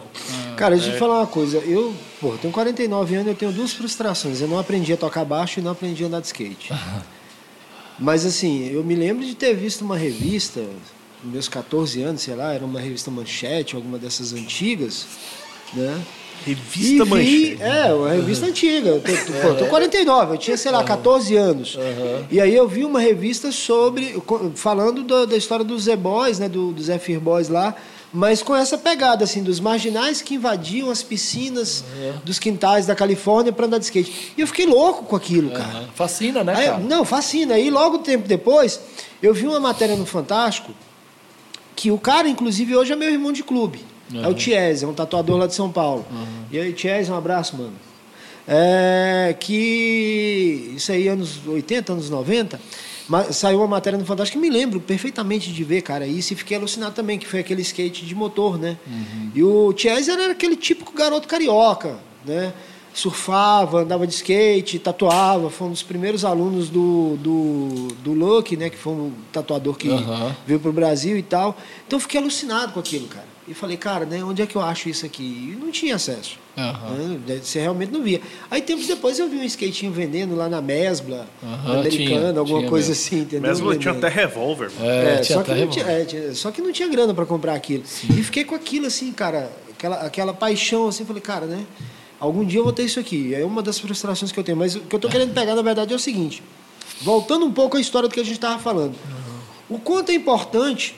Cara, 0.56 0.74
deixa 0.74 0.88
eu 0.88 0.92
É. 0.92 0.94
te 0.94 0.98
falar 1.00 1.18
uma 1.20 1.26
coisa. 1.26 1.58
Eu, 1.58 1.92
pô, 2.20 2.34
tenho 2.40 2.52
49 2.52 3.14
anos, 3.16 3.26
eu 3.28 3.34
tenho 3.34 3.52
duas 3.52 3.72
frustrações. 3.72 4.40
Eu 4.40 4.48
não 4.48 4.58
aprendi 4.58 4.92
a 4.92 4.96
tocar 4.96 5.24
baixo 5.24 5.58
e 5.60 5.62
não 5.62 5.72
aprendi 5.72 6.04
a 6.04 6.06
andar 6.06 6.20
de 6.20 6.26
skate. 6.26 6.72
Mas 7.98 8.26
assim, 8.26 8.68
eu 8.72 8.84
me 8.84 8.94
lembro 8.94 9.24
de 9.24 9.34
ter 9.34 9.54
visto 9.54 9.82
uma 9.82 9.96
revista, 9.96 10.62
meus 11.24 11.48
14 11.48 12.02
anos, 12.02 12.22
sei 12.22 12.34
lá, 12.34 12.52
era 12.52 12.64
uma 12.64 12.78
revista 12.80 13.10
Manchete, 13.10 13.74
alguma 13.74 13.98
dessas 13.98 14.32
antigas, 14.32 15.06
né? 15.72 16.00
Revista 16.44 17.04
vi- 17.04 17.10
Manchete. 17.10 17.62
É, 17.62 17.92
uma 17.94 18.10
revista 18.10 18.46
antiga. 18.46 18.90
Eu 18.90 19.00
tô, 19.00 19.12
pô, 19.40 19.48
eu 19.48 19.56
tô 19.58 19.66
49, 19.66 20.34
eu 20.34 20.38
tinha, 20.38 20.56
sei 20.56 20.70
lá, 20.70 20.84
14 20.84 21.34
anos. 21.34 21.76
E 22.30 22.40
aí 22.40 22.54
eu 22.54 22.68
vi 22.68 22.84
uma 22.84 23.00
revista 23.00 23.50
sobre. 23.50 24.14
falando 24.54 25.02
da, 25.02 25.24
da 25.24 25.36
história 25.36 25.64
dos 25.64 25.84
Z-Boys, 25.84 26.38
né? 26.38 26.48
Do, 26.48 26.72
dos 26.72 26.84
Zephyr 26.86 27.18
Boys 27.18 27.48
lá. 27.48 27.74
Mas 28.18 28.42
com 28.42 28.56
essa 28.56 28.78
pegada, 28.78 29.24
assim, 29.24 29.42
dos 29.42 29.60
marginais 29.60 30.22
que 30.22 30.34
invadiam 30.36 30.90
as 30.90 31.02
piscinas 31.02 31.84
dos 32.24 32.38
quintais 32.38 32.86
da 32.86 32.94
Califórnia 32.94 33.52
para 33.52 33.66
andar 33.66 33.76
de 33.76 33.84
skate. 33.84 34.32
E 34.36 34.40
eu 34.40 34.46
fiquei 34.46 34.64
louco 34.64 35.04
com 35.04 35.14
aquilo, 35.14 35.50
cara. 35.50 35.86
Fascina, 35.94 36.42
né, 36.42 36.54
Aí, 36.56 36.66
cara? 36.66 36.78
não, 36.78 37.04
fascina. 37.04 37.54
Aí 37.56 37.68
logo 37.70 37.98
tempo 37.98 38.26
depois, 38.26 38.80
eu 39.22 39.34
vi 39.34 39.46
uma 39.46 39.60
matéria 39.60 39.94
no 39.96 40.06
Fantástico 40.06 40.72
que 41.74 41.90
o 41.90 41.98
cara, 41.98 42.26
inclusive, 42.26 42.74
hoje 42.74 42.94
é 42.94 42.96
meu 42.96 43.10
irmão 43.10 43.32
de 43.32 43.42
clube. 43.42 43.84
É 44.14 44.26
o 44.26 44.32
Tiese, 44.32 44.84
é 44.86 44.88
um 44.88 44.94
tatuador 44.94 45.36
lá 45.36 45.46
de 45.46 45.54
São 45.54 45.70
Paulo. 45.70 46.06
E 46.50 46.58
aí, 46.58 46.72
Tiese, 46.72 47.10
um 47.12 47.16
abraço, 47.16 47.54
mano. 47.56 47.74
É, 48.48 49.36
que 49.38 50.72
isso 50.76 50.90
aí, 50.92 51.08
anos 51.08 51.40
80, 51.46 51.92
anos 51.92 52.08
90, 52.08 52.56
ma- 52.56 52.62
saiu 53.30 53.58
uma 53.58 53.66
matéria 53.66 53.98
no 53.98 54.04
Fantástico 54.04 54.40
que 54.40 54.48
me 54.48 54.52
lembro 54.52 54.80
perfeitamente 54.80 55.52
de 55.52 55.64
ver, 55.64 55.82
cara, 55.82 56.06
isso 56.06 56.32
e 56.32 56.36
fiquei 56.36 56.56
alucinado 56.56 56.94
também, 56.94 57.18
que 57.18 57.26
foi 57.26 57.40
aquele 57.40 57.62
skate 57.62 58.04
de 58.04 58.14
motor, 58.14 58.58
né? 58.58 58.76
E 59.34 59.42
o 59.42 59.72
Tiese 59.72 60.10
era 60.10 60.32
aquele 60.32 60.56
típico 60.56 60.92
garoto 60.92 61.28
carioca, 61.28 61.98
né? 62.24 62.52
surfava, 62.96 63.82
andava 63.82 64.06
de 64.06 64.14
skate, 64.14 64.78
tatuava, 64.78 65.50
foi 65.50 65.68
um 65.68 65.70
dos 65.70 65.82
primeiros 65.82 66.24
alunos 66.24 66.70
do, 66.70 67.18
do, 67.18 67.88
do 68.02 68.12
Luck, 68.14 68.56
né, 68.56 68.70
que 68.70 68.78
foi 68.78 68.94
um 68.94 69.12
tatuador 69.30 69.76
que 69.76 69.90
Aham. 69.90 70.34
veio 70.46 70.58
pro 70.58 70.72
Brasil 70.72 71.16
e 71.18 71.22
tal. 71.22 71.54
Então 71.86 71.98
eu 71.98 72.00
fiquei 72.00 72.18
alucinado 72.18 72.72
com 72.72 72.80
aquilo, 72.80 73.06
cara. 73.06 73.35
E 73.48 73.54
falei, 73.54 73.76
cara, 73.76 74.04
né, 74.04 74.24
onde 74.24 74.42
é 74.42 74.46
que 74.46 74.56
eu 74.56 74.60
acho 74.60 74.88
isso 74.88 75.06
aqui? 75.06 75.22
E 75.22 75.56
não 75.60 75.70
tinha 75.70 75.94
acesso. 75.94 76.36
Aham. 76.58 77.18
né? 77.26 77.38
Você 77.40 77.60
realmente 77.60 77.92
não 77.92 78.02
via. 78.02 78.20
Aí 78.50 78.60
tempos 78.60 78.86
depois 78.88 79.18
eu 79.20 79.28
vi 79.28 79.36
um 79.36 79.44
skatinho 79.44 79.92
vendendo 79.92 80.34
lá 80.34 80.48
na 80.48 80.60
Mesbla, 80.60 81.28
Aham, 81.42 81.78
americana, 81.80 82.28
tinha, 82.30 82.38
alguma 82.40 82.58
tinha 82.58 82.68
coisa 82.70 82.88
mesmo. 82.88 83.04
assim, 83.06 83.18
entendeu? 83.20 83.48
Mesmo 83.48 83.74
tinha 83.78 83.94
até 83.94 84.08
revólver. 84.08 84.70
mano. 84.76 84.90
É, 84.90 85.14
É, 85.14 85.20
tinha 85.20 85.38
só, 85.38 85.44
que 85.44 85.50
até 85.52 85.60
não 85.64 85.68
tinha, 85.70 85.84
é, 85.86 86.04
tinha- 86.04 86.34
só 86.34 86.50
que 86.50 86.60
não 86.60 86.72
tinha 86.72 86.88
grana 86.88 87.14
para 87.14 87.24
comprar 87.24 87.54
aquilo. 87.54 87.84
E 88.04 88.22
fiquei 88.24 88.42
com 88.44 88.54
aquilo 88.56 88.86
assim, 88.86 89.12
cara, 89.12 89.52
aquela, 89.70 89.96
aquela 90.00 90.34
paixão 90.34 90.88
assim, 90.88 91.04
falei, 91.04 91.22
cara, 91.22 91.46
né? 91.46 91.64
Algum 92.18 92.44
dia 92.44 92.58
eu 92.58 92.64
vou 92.64 92.72
ter 92.72 92.82
isso 92.82 92.98
aqui. 92.98 93.32
É 93.34 93.44
uma 93.44 93.62
das 93.62 93.78
frustrações 93.78 94.32
que 94.32 94.40
eu 94.40 94.42
tenho. 94.42 94.56
Mas 94.58 94.74
o 94.74 94.80
que 94.80 94.96
eu 94.96 94.98
tô 94.98 95.08
querendo 95.08 95.32
pegar, 95.34 95.54
na 95.54 95.62
verdade, 95.62 95.92
é 95.92 95.96
o 95.96 96.00
seguinte. 96.00 96.42
Voltando 97.02 97.44
um 97.46 97.52
pouco 97.52 97.76
à 97.76 97.80
história 97.80 98.08
do 98.08 98.12
que 98.12 98.18
a 98.20 98.24
gente 98.24 98.36
estava 98.36 98.58
falando. 98.58 98.94
O 99.68 99.78
quanto 99.78 100.10
é 100.10 100.14
importante 100.14 100.96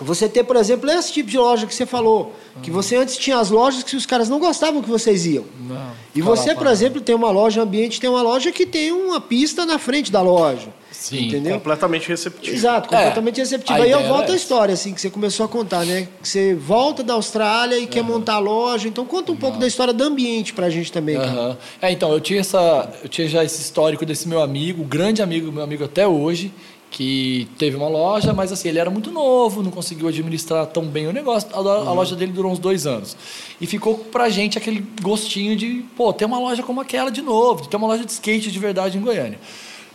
você 0.00 0.28
ter, 0.28 0.44
por 0.44 0.56
exemplo, 0.56 0.90
esse 0.90 1.12
tipo 1.12 1.30
de 1.30 1.36
loja 1.38 1.66
que 1.66 1.74
você 1.74 1.86
falou. 1.86 2.32
Que 2.62 2.70
você 2.70 2.96
antes 2.96 3.16
tinha 3.16 3.38
as 3.38 3.50
lojas 3.50 3.82
que 3.82 3.96
os 3.96 4.06
caras 4.06 4.28
não 4.28 4.38
gostavam 4.38 4.80
que 4.82 4.88
vocês 4.88 5.26
iam. 5.26 5.44
Não, 5.68 5.90
E 6.14 6.22
você, 6.22 6.54
por 6.54 6.66
exemplo, 6.66 7.00
tem 7.00 7.14
uma 7.14 7.30
loja 7.30 7.60
ambiente, 7.62 8.00
tem 8.00 8.08
uma 8.08 8.22
loja 8.22 8.50
que 8.52 8.64
tem 8.64 8.92
uma 8.92 9.20
pista 9.20 9.66
na 9.66 9.78
frente 9.78 10.10
da 10.10 10.22
loja. 10.22 10.68
Sim. 10.90 11.26
Entendeu? 11.26 11.54
Completamente 11.56 12.08
receptivo. 12.08 12.56
Exato, 12.56 12.86
É, 12.94 12.98
completamente 12.98 13.38
receptivo. 13.38 13.78
a 13.78 13.82
Aí 13.82 13.90
eu 13.90 14.04
volto 14.04 14.32
à 14.32 14.34
história, 14.36 14.72
assim, 14.72 14.94
que 14.94 15.00
você 15.00 15.10
começou 15.10 15.44
a 15.44 15.48
contar, 15.48 15.84
né? 15.84 16.08
Que 16.22 16.28
você 16.28 16.54
volta 16.54 17.02
da 17.02 17.14
Austrália 17.14 17.76
e 17.78 17.86
quer 17.86 18.02
montar 18.02 18.34
a 18.34 18.38
loja. 18.38 18.88
Então 18.88 19.04
conta 19.04 19.30
um 19.32 19.36
pouco 19.36 19.58
da 19.58 19.66
história 19.66 19.92
do 19.92 20.02
ambiente 20.02 20.54
pra 20.54 20.70
gente 20.70 20.90
também. 20.90 21.16
cara. 21.16 21.28
Aham. 21.30 21.58
É, 21.82 21.92
então, 21.92 22.10
eu 22.12 22.20
tinha, 22.20 22.40
essa, 22.40 22.90
eu 23.02 23.08
tinha 23.08 23.28
já 23.28 23.44
esse 23.44 23.60
histórico 23.60 24.06
desse 24.06 24.26
meu 24.28 24.40
amigo, 24.40 24.82
grande 24.84 25.20
amigo, 25.20 25.50
meu 25.52 25.64
amigo 25.64 25.84
até 25.84 26.06
hoje, 26.06 26.52
que 26.94 27.48
teve 27.58 27.76
uma 27.76 27.88
loja, 27.88 28.32
mas 28.32 28.52
assim, 28.52 28.68
ele 28.68 28.78
era 28.78 28.88
muito 28.88 29.10
novo, 29.10 29.64
não 29.64 29.70
conseguiu 29.72 30.06
administrar 30.06 30.64
tão 30.66 30.84
bem 30.84 31.08
o 31.08 31.12
negócio. 31.12 31.48
A, 31.52 31.58
a 31.58 31.92
loja 31.92 32.14
dele 32.14 32.30
durou 32.30 32.52
uns 32.52 32.60
dois 32.60 32.86
anos. 32.86 33.16
E 33.60 33.66
ficou 33.66 33.98
pra 33.98 34.28
gente 34.28 34.56
aquele 34.56 34.86
gostinho 35.02 35.56
de, 35.56 35.84
pô, 35.96 36.12
ter 36.12 36.24
uma 36.24 36.38
loja 36.38 36.62
como 36.62 36.80
aquela 36.80 37.10
de 37.10 37.20
novo, 37.20 37.62
de 37.62 37.68
ter 37.68 37.76
uma 37.76 37.88
loja 37.88 38.04
de 38.04 38.12
skate 38.12 38.48
de 38.48 38.58
verdade 38.60 38.96
em 38.96 39.00
Goiânia. 39.00 39.40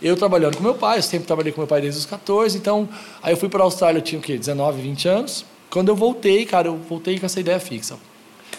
Eu 0.02 0.14
trabalhando 0.14 0.58
com 0.58 0.62
meu 0.62 0.74
pai, 0.74 0.98
eu 0.98 1.02
sempre 1.02 1.26
trabalhei 1.26 1.52
com 1.52 1.62
meu 1.62 1.68
pai 1.68 1.80
desde 1.80 2.00
os 2.00 2.04
14, 2.04 2.58
então, 2.58 2.86
aí 3.22 3.32
eu 3.32 3.36
fui 3.38 3.48
para 3.48 3.60
a 3.60 3.64
Austrália, 3.64 3.98
eu 3.98 4.02
tinha 4.02 4.18
o 4.18 4.22
quê? 4.22 4.36
19, 4.36 4.82
20 4.82 5.08
anos. 5.08 5.46
Quando 5.70 5.88
eu 5.88 5.96
voltei, 5.96 6.44
cara, 6.44 6.68
eu 6.68 6.76
voltei 6.76 7.18
com 7.18 7.24
essa 7.24 7.40
ideia 7.40 7.58
fixa 7.58 7.96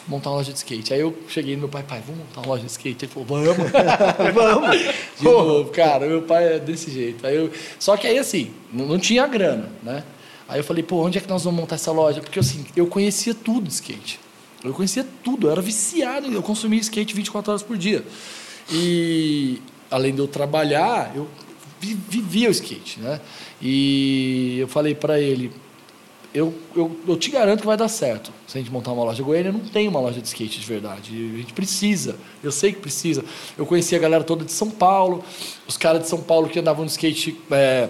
montar 0.08 0.30
uma 0.30 0.38
loja 0.38 0.52
de 0.52 0.58
skate. 0.58 0.94
Aí 0.94 1.00
eu 1.00 1.16
cheguei 1.30 1.54
no 1.56 1.62
meu 1.62 1.70
pai, 1.70 1.84
pai, 1.84 2.02
vamos 2.06 2.22
montar 2.26 2.42
uma 2.42 2.48
loja 2.48 2.64
de 2.64 2.72
skate? 2.72 3.06
Ele 3.06 3.12
falou, 3.12 3.28
vamos, 3.28 3.72
vamos. 4.34 4.78
De 5.18 5.24
novo, 5.24 5.70
cara, 5.72 6.08
meu 6.08 6.22
pai 6.24 6.56
é 6.56 6.60
desse 6.60 6.92
jeito. 6.92 7.26
Aí 7.26 7.36
eu, 7.36 7.52
só 7.80 7.96
que 7.98 8.08
aí 8.08 8.18
assim, 8.18 8.52
não, 8.72 8.86
não 8.86 9.00
tinha 9.00 9.26
grana, 9.28 9.70
né? 9.84 10.04
Aí 10.48 10.60
eu 10.60 10.64
falei, 10.64 10.84
pô, 10.84 11.06
onde 11.06 11.18
é 11.18 11.22
que 11.22 11.30
nós 11.30 11.44
vamos 11.44 11.60
montar 11.62 11.76
essa 11.76 11.92
loja? 11.92 12.20
Porque 12.22 12.40
assim, 12.40 12.66
eu 12.76 12.88
conhecia 12.88 13.34
tudo 13.34 13.68
de 13.68 13.74
skate. 13.74 14.20
Eu 14.64 14.74
conhecia 14.74 15.06
tudo, 15.24 15.48
eu 15.48 15.52
era 15.52 15.62
viciado, 15.62 16.32
eu 16.32 16.42
consumia 16.44 16.80
skate 16.80 17.16
24 17.16 17.52
horas 17.52 17.64
por 17.64 17.78
dia. 17.78 18.04
E 18.72 19.62
além 19.90 20.14
de 20.14 20.20
eu 20.20 20.28
trabalhar, 20.28 21.12
eu 21.16 21.28
vi- 21.80 21.98
vivia 22.08 22.48
o 22.48 22.52
skate, 22.52 23.00
né? 23.00 23.20
E 23.62 24.58
eu 24.60 24.68
falei 24.68 24.94
para 24.94 25.20
ele, 25.20 25.52
eu, 26.34 26.54
eu, 26.76 26.96
eu 27.08 27.18
te 27.18 27.30
garanto 27.30 27.62
que 27.62 27.66
vai 27.66 27.76
dar 27.78 27.88
certo 27.88 28.32
se 28.48 28.58
a 28.58 28.62
gente 28.62 28.72
montar 28.72 28.92
uma 28.92 29.04
loja. 29.04 29.22
Goiânia 29.24 29.52
não 29.52 29.60
tem 29.60 29.88
uma 29.88 30.00
loja 30.00 30.22
de 30.22 30.28
skate 30.28 30.60
de 30.60 30.66
verdade. 30.66 31.12
A 31.34 31.38
gente 31.38 31.54
precisa. 31.54 32.16
Eu 32.44 32.52
sei 32.52 32.72
que 32.74 32.80
precisa. 32.80 33.24
Eu 33.58 33.66
conheci 33.66 33.96
a 33.96 34.00
galera 34.00 34.24
toda 34.24 34.44
de 34.46 34.52
São 34.52 34.70
Paulo, 34.70 35.24
os 35.68 35.78
caras 35.78 36.04
de 36.04 36.08
São 36.08 36.22
Paulo 36.22 36.48
que 36.50 36.60
andavam 36.60 36.84
no 36.86 36.90
skate 36.90 37.38
é, 37.52 37.90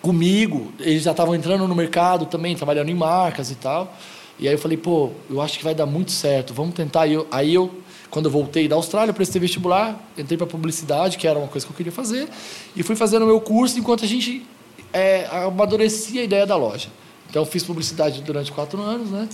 comigo, 0.00 0.72
eles 0.78 1.02
já 1.02 1.10
estavam 1.10 1.34
entrando 1.34 1.66
no 1.66 1.74
mercado 1.74 2.26
também, 2.26 2.54
trabalhando 2.56 2.88
em 2.90 2.94
marcas 2.94 3.50
e 3.50 3.54
tal. 3.54 3.94
E 4.38 4.46
aí 4.46 4.54
eu 4.54 4.58
falei, 4.58 4.76
pô, 4.78 5.10
eu 5.28 5.40
acho 5.40 5.58
que 5.58 5.64
vai 5.64 5.74
dar 5.74 5.86
muito 5.86 6.12
certo, 6.12 6.54
vamos 6.54 6.74
tentar. 6.74 7.06
E 7.06 7.14
eu- 7.14 7.26
aí 7.30 7.54
eu 7.54 7.70
Quando 8.10 8.24
eu 8.24 8.30
voltei 8.30 8.66
da 8.66 8.74
Austrália, 8.74 9.10
eu 9.10 9.14
prestei 9.14 9.38
vestibular, 9.38 10.02
entrei 10.16 10.38
para 10.38 10.46
publicidade, 10.46 11.18
que 11.18 11.28
era 11.28 11.38
uma 11.38 11.46
coisa 11.46 11.66
que 11.66 11.70
eu 11.72 11.76
queria 11.76 11.92
fazer, 11.92 12.26
e 12.74 12.82
fui 12.82 12.96
fazendo 12.96 13.24
o 13.24 13.26
meu 13.26 13.38
curso 13.38 13.78
enquanto 13.78 14.02
a 14.02 14.08
gente 14.08 14.46
é, 14.94 15.26
amadurecia 15.30 16.22
a 16.22 16.24
ideia 16.24 16.46
da 16.46 16.56
loja. 16.56 16.88
Então, 17.30 17.42
eu 17.42 17.46
fiz 17.46 17.62
publicidade 17.62 18.22
durante 18.22 18.50
quatro 18.52 18.80
anos, 18.80 19.10
né? 19.10 19.28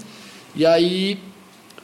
E 0.55 0.65
aí, 0.67 1.19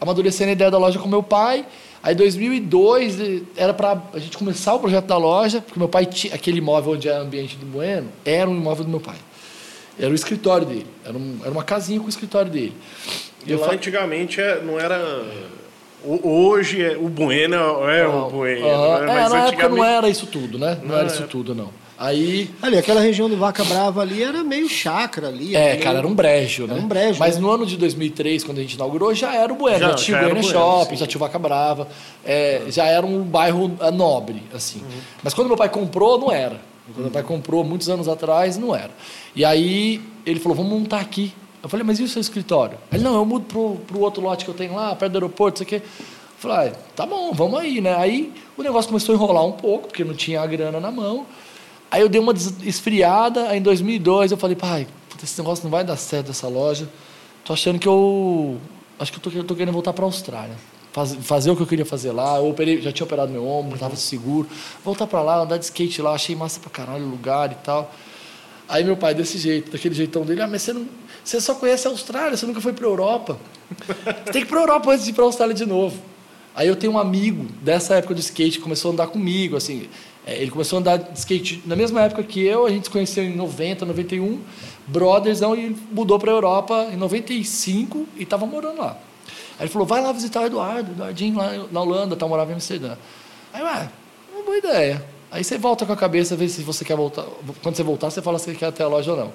amadurecendo 0.00 0.50
a 0.50 0.52
ideia 0.52 0.70
da 0.70 0.78
loja 0.78 0.98
com 0.98 1.08
meu 1.08 1.22
pai. 1.22 1.64
Aí, 2.02 2.14
em 2.14 2.16
2002, 2.16 3.18
era 3.56 3.74
para 3.74 4.00
a 4.14 4.18
gente 4.18 4.36
começar 4.36 4.74
o 4.74 4.78
projeto 4.80 5.04
da 5.06 5.16
loja, 5.18 5.60
porque 5.60 5.78
meu 5.78 5.88
pai 5.88 6.06
tinha 6.06 6.34
aquele 6.34 6.58
imóvel 6.58 6.94
onde 6.94 7.08
é 7.08 7.18
o 7.18 7.22
ambiente 7.22 7.56
do 7.56 7.66
Bueno, 7.66 8.08
era 8.24 8.48
um 8.48 8.56
imóvel 8.56 8.84
do 8.84 8.90
meu 8.90 9.00
pai. 9.00 9.16
Era 9.98 10.10
o 10.10 10.14
escritório 10.14 10.66
dele. 10.66 10.86
Era, 11.04 11.16
um, 11.16 11.38
era 11.42 11.50
uma 11.50 11.62
casinha 11.62 12.00
com 12.00 12.06
o 12.06 12.08
escritório 12.08 12.50
dele. 12.50 12.72
E 13.46 13.54
lá 13.54 13.72
antigamente 13.72 14.40
é, 14.40 14.60
não 14.62 14.80
era. 14.80 14.98
Hoje 16.02 16.82
é, 16.82 16.96
o 16.96 17.08
Bueno 17.10 17.56
é 17.86 18.04
Não. 18.04 18.26
o 18.28 18.30
Bueno. 18.30 18.66
Aham. 18.66 19.00
né? 19.00 19.04
É, 19.04 19.06
Mas 19.06 19.32
na 19.32 19.38
época 19.48 19.68
não 19.68 19.74
antigamente- 19.76 19.86
era 19.98 20.08
isso 20.08 20.26
tudo, 20.26 20.58
né? 20.58 20.78
Não, 20.80 20.88
Não 20.88 20.94
era 20.96 21.04
era. 21.04 21.14
isso 21.14 21.24
tudo, 21.24 21.54
não. 21.54 21.68
Aí. 22.02 22.48
Ali, 22.62 22.78
aquela 22.78 22.98
região 23.02 23.28
do 23.28 23.36
Vaca 23.36 23.62
Brava 23.62 24.00
ali 24.00 24.22
era 24.22 24.42
meio 24.42 24.66
chácara 24.70 25.28
ali. 25.28 25.54
É, 25.54 25.72
meio- 25.72 25.82
cara, 25.82 25.98
era 25.98 26.06
um 26.06 26.14
brejo, 26.14 26.66
né? 26.66 26.72
Era 26.72 26.82
um 26.82 26.88
brejo, 26.88 27.20
Mas 27.20 27.34
né? 27.36 27.42
no 27.42 27.50
ano 27.50 27.66
de 27.66 27.76
2003, 27.76 28.42
quando 28.42 28.56
a 28.56 28.62
gente 28.62 28.72
inaugurou, 28.72 29.14
já 29.14 29.34
era 29.34 29.52
o 29.52 29.56
Bueno. 29.56 29.78
Já, 29.78 29.88
Já- 29.90 29.94
tinha 29.96 30.18
já 30.18 30.26
o 30.26 30.30
Bueno 30.30 30.42
Shopping, 30.42 30.96
já 30.96 31.06
tinha 31.06 31.18
o 31.18 31.20
Vaca 31.20 31.38
Brava. 31.38 31.86
é, 32.24 32.62
já 32.68 32.86
era 32.86 33.04
um 33.04 33.22
bairro 33.22 33.76
é, 33.80 33.90
nobre, 33.90 34.42
assim. 34.54 34.82
Mas 35.22 35.34
quando 35.34 35.48
meu 35.48 35.58
pai 35.58 35.68
comprou, 35.68 36.18
não 36.18 36.32
era. 36.32 36.58
Quando 36.86 37.02
meu 37.04 37.10
pai 37.10 37.22
comprou, 37.22 37.62
muitos 37.62 37.90
anos 37.90 38.08
atrás, 38.08 38.56
não 38.56 38.74
era. 38.74 38.90
E 39.36 39.44
aí, 39.44 40.00
ele 40.24 40.40
falou, 40.40 40.56
vamos 40.56 40.72
montar 40.72 41.00
aqui. 41.00 41.32
Eu 41.62 41.68
falei, 41.68 41.84
mas 41.84 42.00
e 42.00 42.02
o 42.02 42.08
seu 42.08 42.22
escritório? 42.22 42.78
Ele, 42.90 43.04
não, 43.04 43.14
eu 43.14 43.24
mudo 43.26 43.44
pro, 43.44 43.76
pro 43.86 44.00
outro 44.00 44.22
lote 44.22 44.46
que 44.46 44.50
eu 44.50 44.54
tenho 44.54 44.74
lá, 44.74 44.96
perto 44.96 45.12
do 45.12 45.16
aeroporto, 45.18 45.56
isso 45.62 45.62
aqui. 45.64 45.76
Eu 45.76 45.82
falei, 46.38 46.70
ah, 46.70 46.72
tá 46.96 47.04
bom, 47.04 47.30
vamos 47.34 47.60
aí, 47.60 47.82
né? 47.82 47.94
Aí 47.94 48.32
o 48.56 48.62
negócio 48.62 48.88
começou 48.88 49.12
a 49.14 49.16
enrolar 49.16 49.44
um 49.44 49.52
pouco, 49.52 49.88
porque 49.88 50.02
não 50.02 50.14
tinha 50.14 50.40
a 50.40 50.46
grana 50.46 50.80
na 50.80 50.90
mão. 50.90 51.26
Aí 51.90 52.00
eu 52.02 52.08
dei 52.08 52.20
uma 52.20 52.32
esfriada, 52.62 53.48
aí 53.48 53.58
em 53.58 53.62
2002 53.62 54.30
eu 54.32 54.36
falei, 54.38 54.54
pai, 54.56 54.86
esse 55.22 55.38
negócio 55.40 55.64
não 55.64 55.70
vai 55.70 55.84
dar 55.84 55.96
certo 55.96 56.30
essa 56.30 56.46
loja. 56.48 56.88
Tô 57.44 57.52
achando 57.52 57.78
que 57.78 57.88
eu. 57.88 58.58
Acho 58.98 59.12
que 59.12 59.18
eu 59.18 59.22
tô, 59.32 59.38
eu 59.38 59.44
tô 59.44 59.54
querendo 59.54 59.72
voltar 59.74 59.92
para 59.92 60.04
a 60.04 60.06
Austrália. 60.06 60.54
Faz- 60.92 61.16
fazer 61.22 61.50
o 61.50 61.56
que 61.56 61.62
eu 61.62 61.66
queria 61.66 61.84
fazer 61.86 62.12
lá. 62.12 62.36
Eu 62.38 62.48
operei, 62.48 62.80
já 62.80 62.92
tinha 62.92 63.04
operado 63.04 63.32
meu 63.32 63.46
ombro, 63.46 63.74
estava 63.74 63.96
seguro. 63.96 64.48
Voltar 64.84 65.06
para 65.06 65.22
lá, 65.22 65.38
andar 65.42 65.56
de 65.58 65.64
skate 65.64 66.00
lá, 66.02 66.12
achei 66.14 66.36
massa 66.36 66.60
pra 66.60 66.70
caralho 66.70 67.04
o 67.04 67.08
lugar 67.10 67.50
e 67.52 67.54
tal. 67.56 67.92
Aí 68.68 68.84
meu 68.84 68.96
pai, 68.96 69.14
desse 69.14 69.36
jeito, 69.38 69.72
daquele 69.72 69.94
jeitão 69.94 70.22
dele, 70.24 70.42
ah, 70.42 70.46
mas 70.46 70.62
você, 70.62 70.72
não, 70.72 70.86
você 71.24 71.40
só 71.40 71.54
conhece 71.54 71.88
a 71.88 71.90
Austrália, 71.90 72.36
você 72.36 72.46
nunca 72.46 72.60
foi 72.60 72.72
para 72.72 72.86
Europa. 72.86 73.36
Você 74.24 74.32
tem 74.32 74.42
que 74.42 74.46
ir 74.46 74.46
para 74.46 74.60
Europa 74.60 74.92
antes 74.92 75.04
de 75.04 75.10
ir 75.10 75.14
para 75.14 75.24
a 75.24 75.26
Austrália 75.26 75.54
de 75.54 75.66
novo. 75.66 76.00
Aí 76.54 76.68
eu 76.68 76.76
tenho 76.76 76.92
um 76.92 76.98
amigo 76.98 77.46
dessa 77.62 77.94
época 77.96 78.14
do 78.14 78.20
skate 78.20 78.58
começou 78.60 78.90
a 78.90 78.94
andar 78.94 79.06
comigo, 79.08 79.56
assim. 79.56 79.88
É, 80.26 80.40
Ele 80.40 80.50
começou 80.50 80.78
a 80.78 80.80
andar 80.80 80.96
de 80.98 81.18
skate 81.18 81.62
na 81.66 81.74
mesma 81.74 82.02
época 82.02 82.22
que 82.22 82.40
eu, 82.40 82.66
a 82.66 82.70
gente 82.70 82.84
se 82.84 82.90
conheceu 82.90 83.24
em 83.24 83.34
90, 83.34 83.84
91, 83.86 84.40
brothersão, 84.86 85.54
e 85.54 85.76
mudou 85.90 86.18
para 86.18 86.30
a 86.30 86.34
Europa 86.34 86.88
em 86.92 86.96
95 86.96 88.06
e 88.16 88.22
estava 88.22 88.46
morando 88.46 88.78
lá. 88.78 88.96
Aí 89.58 89.64
ele 89.64 89.68
falou, 89.68 89.86
vai 89.86 90.02
lá 90.02 90.12
visitar 90.12 90.42
o 90.42 90.46
Eduardo, 90.46 90.90
o 90.90 90.94
Eduardinho 90.94 91.36
lá 91.36 91.66
na 91.70 91.80
Holanda, 91.80 92.16
tá 92.16 92.26
morando 92.26 92.50
em 92.50 92.54
Amsterdã. 92.54 92.96
Aí, 93.52 93.62
ué, 93.62 93.90
uma 94.32 94.42
boa 94.44 94.56
ideia. 94.56 95.04
Aí 95.30 95.44
você 95.44 95.58
volta 95.58 95.86
com 95.86 95.92
a 95.92 95.96
cabeça, 95.96 96.34
vê 96.34 96.48
se 96.48 96.62
você 96.62 96.84
quer 96.84 96.96
voltar. 96.96 97.24
Quando 97.62 97.76
você 97.76 97.82
voltar, 97.82 98.10
você 98.10 98.20
fala 98.20 98.38
se 98.38 98.52
quer 98.54 98.66
até 98.66 98.82
a 98.82 98.88
loja 98.88 99.12
ou 99.12 99.16
não. 99.16 99.32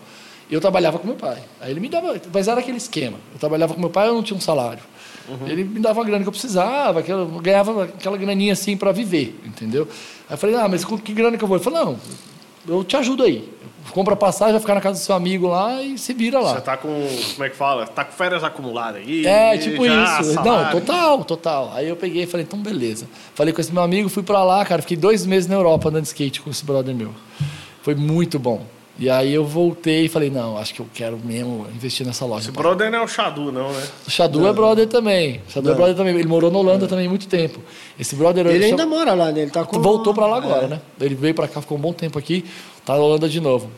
Eu 0.50 0.60
trabalhava 0.60 1.00
com 1.00 1.08
meu 1.08 1.16
pai. 1.16 1.42
Aí 1.62 1.72
ele 1.72 1.80
me 1.80 1.90
dava. 1.90 2.20
Mas 2.34 2.48
era 2.48 2.60
aquele 2.60 2.78
esquema. 2.78 3.18
Eu 3.34 3.40
trabalhava 3.40 3.74
com 3.74 3.80
meu 3.80 3.90
pai, 3.90 4.08
eu 4.08 4.14
não 4.14 4.22
tinha 4.22 4.38
um 4.38 4.42
salário. 4.42 4.84
Ele 5.46 5.64
me 5.64 5.80
dava 5.80 6.02
a 6.02 6.04
grana 6.04 6.24
que 6.24 6.28
eu 6.28 6.32
precisava, 6.32 7.02
que 7.02 7.12
eu 7.12 7.26
ganhava 7.42 7.86
aquela 7.86 8.18
graninha 8.18 8.54
assim 8.54 8.78
para 8.78 8.92
viver, 8.92 9.40
entendeu? 9.46 9.88
Aí 10.30 10.34
eu 10.34 10.38
falei, 10.38 10.56
ah, 10.56 10.68
mas 10.68 10.86
com 10.86 10.98
que 10.98 11.14
grana 11.14 11.38
que 11.38 11.44
eu 11.44 11.48
vou? 11.48 11.58
Ele 11.58 11.64
falou, 11.64 11.86
não, 11.86 12.00
eu 12.68 12.84
te 12.84 12.96
ajudo 12.96 13.24
aí. 13.24 13.50
Compra 13.92 14.16
passagem, 14.16 14.54
vai 14.54 14.60
ficar 14.60 14.76
na 14.76 14.82
casa 14.82 15.00
do 15.00 15.04
seu 15.04 15.16
amigo 15.16 15.48
lá 15.48 15.82
e 15.82 15.98
se 15.98 16.12
vira 16.14 16.40
lá. 16.40 16.56
Você 16.56 16.62
tá 16.62 16.76
com. 16.76 17.08
Como 17.34 17.44
é 17.44 17.50
que 17.50 17.56
fala? 17.56 17.86
Tá 17.86 18.04
com 18.04 18.12
férias 18.14 18.44
acumuladas 18.44 19.02
aí. 19.02 19.26
É, 19.26 19.58
tipo 19.58 19.86
já, 19.86 20.22
isso. 20.22 20.34
Não, 20.34 20.44
salário. 20.44 20.80
total, 20.80 21.24
total. 21.24 21.72
Aí 21.74 21.88
eu 21.88 21.96
peguei 21.96 22.24
e 22.24 22.26
falei, 22.26 22.46
então 22.46 22.60
beleza. 22.60 23.08
Falei 23.36 23.54
com 23.54 23.62
esse 23.62 23.72
meu 23.72 23.84
amigo, 23.84 24.10
fui 24.10 24.24
pra 24.24 24.44
lá, 24.44 24.66
cara. 24.66 24.82
Fiquei 24.82 24.98
dois 24.98 25.26
meses 25.26 25.48
na 25.48 25.56
Europa 25.56 25.90
andando 25.90 26.02
de 26.02 26.08
skate 26.08 26.42
com 26.42 26.50
esse 26.50 26.66
brother 26.66 26.96
meu. 26.96 27.14
Foi 27.84 27.94
muito 27.94 28.40
bom. 28.40 28.66
E 28.98 29.10
aí 29.10 29.34
eu 29.34 29.44
voltei 29.46 30.06
e 30.06 30.08
falei, 30.08 30.30
não, 30.30 30.58
acho 30.58 30.74
que 30.74 30.80
eu 30.80 30.88
quero 30.94 31.20
mesmo 31.22 31.68
investir 31.76 32.06
nessa 32.06 32.26
loja. 32.26 32.44
Esse 32.50 32.52
brother 32.58 32.90
não 32.90 33.00
é 33.00 33.04
o 33.04 33.08
Xadu, 33.08 33.52
não, 33.52 33.70
né? 33.74 33.84
O 34.08 34.10
Xadu 34.10 34.48
é 34.48 34.54
brother 34.54 34.88
também. 34.88 35.42
O 35.48 35.52
Xadu 35.52 35.70
é 35.70 35.76
brother 35.76 35.96
também. 35.96 36.16
Ele 36.16 36.28
morou 36.28 36.50
na 36.50 36.58
Holanda 36.60 36.88
também 36.88 37.06
muito 37.10 37.28
tempo. 37.28 37.60
Esse 38.00 38.16
brother... 38.16 38.46
Ele 38.48 38.54
chama- 38.70 38.70
ainda 38.70 38.86
mora 38.86 39.14
lá, 39.14 39.32
né? 39.34 39.42
Ele 39.42 39.52
tá 39.52 39.66
com... 39.66 39.82
Voltou 39.82 40.14
pra 40.14 40.26
lá 40.28 40.38
agora, 40.38 40.66
É. 40.66 40.68
né? 40.70 40.82
Ele 41.02 41.14
veio 41.14 41.34
pra 41.34 41.46
cá, 41.46 41.60
ficou 41.60 41.78
um 41.78 41.82
bom 41.82 41.92
tempo 41.92 42.18
aqui, 42.18 42.46
tá 42.86 42.94
na 42.94 43.00
Holanda 43.02 43.28
de 43.28 43.42
novo. 43.42 43.70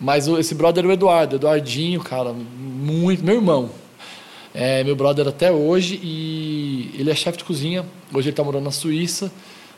Mas 0.00 0.28
o- 0.28 0.38
esse 0.38 0.54
brother 0.54 0.82
é 0.84 0.88
o 0.88 0.92
Eduardo, 0.92 1.36
Eduardinho, 1.36 2.00
cara, 2.00 2.32
muito. 2.32 3.22
Meu 3.22 3.34
irmão. 3.36 3.68
É 4.54 4.82
meu 4.84 4.94
brother 4.96 5.26
até 5.28 5.50
hoje 5.52 6.00
e 6.02 6.90
ele 6.98 7.10
é 7.10 7.14
chefe 7.14 7.38
de 7.38 7.44
cozinha. 7.44 7.84
Hoje 8.14 8.28
ele 8.30 8.36
tá 8.36 8.42
morando 8.44 8.64
na 8.64 8.70
Suíça, 8.70 9.30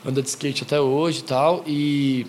anda 0.05 0.21
de 0.21 0.29
skate 0.29 0.63
até 0.63 0.79
hoje 0.79 1.19
e 1.19 1.23
tal. 1.23 1.63
E 1.65 2.27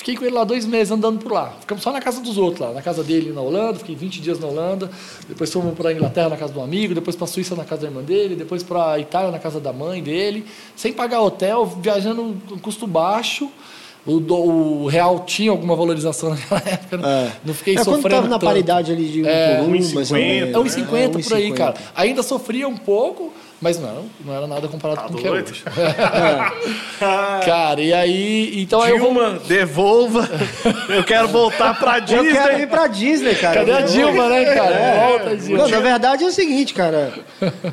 fiquei 0.00 0.16
com 0.16 0.24
ele 0.24 0.34
lá 0.34 0.44
dois 0.44 0.64
meses 0.66 0.90
andando 0.90 1.18
por 1.22 1.30
lá. 1.32 1.52
Ficamos 1.60 1.82
só 1.84 1.92
na 1.92 2.00
casa 2.00 2.20
dos 2.20 2.36
outros 2.38 2.60
lá, 2.66 2.72
na 2.72 2.82
casa 2.82 3.04
dele 3.04 3.32
na 3.32 3.40
Holanda, 3.40 3.78
fiquei 3.78 3.94
20 3.94 4.20
dias 4.20 4.40
na 4.40 4.46
Holanda. 4.46 4.90
Depois 5.28 5.52
fomos 5.52 5.74
para 5.76 5.92
Inglaterra 5.92 6.30
na 6.30 6.36
casa 6.36 6.52
do 6.52 6.60
amigo, 6.60 6.94
depois 6.94 7.14
para 7.16 7.26
Suíça 7.26 7.54
na 7.54 7.64
casa 7.64 7.82
da 7.82 7.88
irmã 7.88 8.02
dele, 8.02 8.34
depois 8.34 8.62
para 8.62 8.98
Itália 8.98 9.30
na 9.30 9.38
casa 9.38 9.60
da 9.60 9.72
mãe 9.72 10.02
dele, 10.02 10.44
sem 10.74 10.92
pagar 10.92 11.20
hotel, 11.22 11.66
viajando 11.80 12.36
com 12.48 12.58
custo 12.58 12.86
baixo. 12.86 13.48
O, 14.06 14.18
do- 14.18 14.34
o 14.34 14.86
real 14.86 15.24
tinha 15.26 15.50
alguma 15.50 15.76
valorização 15.76 16.30
naquela 16.30 16.60
época, 16.66 16.96
não, 16.96 17.06
É. 17.06 17.32
não 17.44 17.52
fiquei 17.52 17.74
é 17.74 17.84
quando 17.84 17.96
sofrendo 17.96 18.08
tava 18.16 18.28
na 18.28 18.38
tanto. 18.38 18.46
paridade 18.48 18.90
ali 18.92 19.06
de 19.06 19.22
um 19.22 19.26
É, 19.26 19.58
por 19.58 19.68
um, 19.68 19.72
1,50, 19.74 19.94
mais 19.94 20.10
ou 20.10 20.16
menos. 20.16 20.48
É 20.48 20.80
1,50 20.80 20.90
né? 21.16 21.22
por 21.22 21.34
aí, 21.34 21.50
1,50. 21.50 21.54
cara. 21.54 21.74
Ainda 21.94 22.22
sofria 22.22 22.66
um 22.66 22.78
pouco, 22.78 23.30
mas 23.60 23.78
não, 23.78 24.06
não 24.24 24.34
era 24.34 24.46
nada 24.46 24.66
comparado 24.68 25.00
Tá 25.02 25.08
com 25.08 25.14
o 25.14 25.16
que 25.18 25.26
é 25.26 25.30
doido? 25.30 25.50
hoje. 25.50 25.62
Cara, 27.44 27.80
e 27.80 27.92
aí. 27.92 28.62
Então 28.62 28.80
aí 28.82 28.90
eu 28.92 28.98
vou. 28.98 29.10
Dilma, 29.12 29.38
devolva. 29.46 30.28
Eu 30.88 31.04
quero 31.04 31.28
voltar 31.28 31.78
pra 31.78 31.98
Eu 31.98 32.04
Disney. 32.04 32.32
quero 32.32 32.60
ir 32.60 32.68
pra 32.68 32.86
Disney, 32.86 33.34
cara. 33.34 33.54
Cadê 33.60 33.72
a 33.72 33.80
Dilma, 33.82 34.28
né, 34.28 34.44
cara? 34.54 34.74
É. 34.74 35.06
Volta, 35.08 35.36
Dilma. 35.36 35.58
Não, 35.62 35.68
na 35.68 35.80
verdade 35.80 36.24
é 36.24 36.26
o 36.26 36.32
seguinte, 36.32 36.74
cara. 36.74 37.12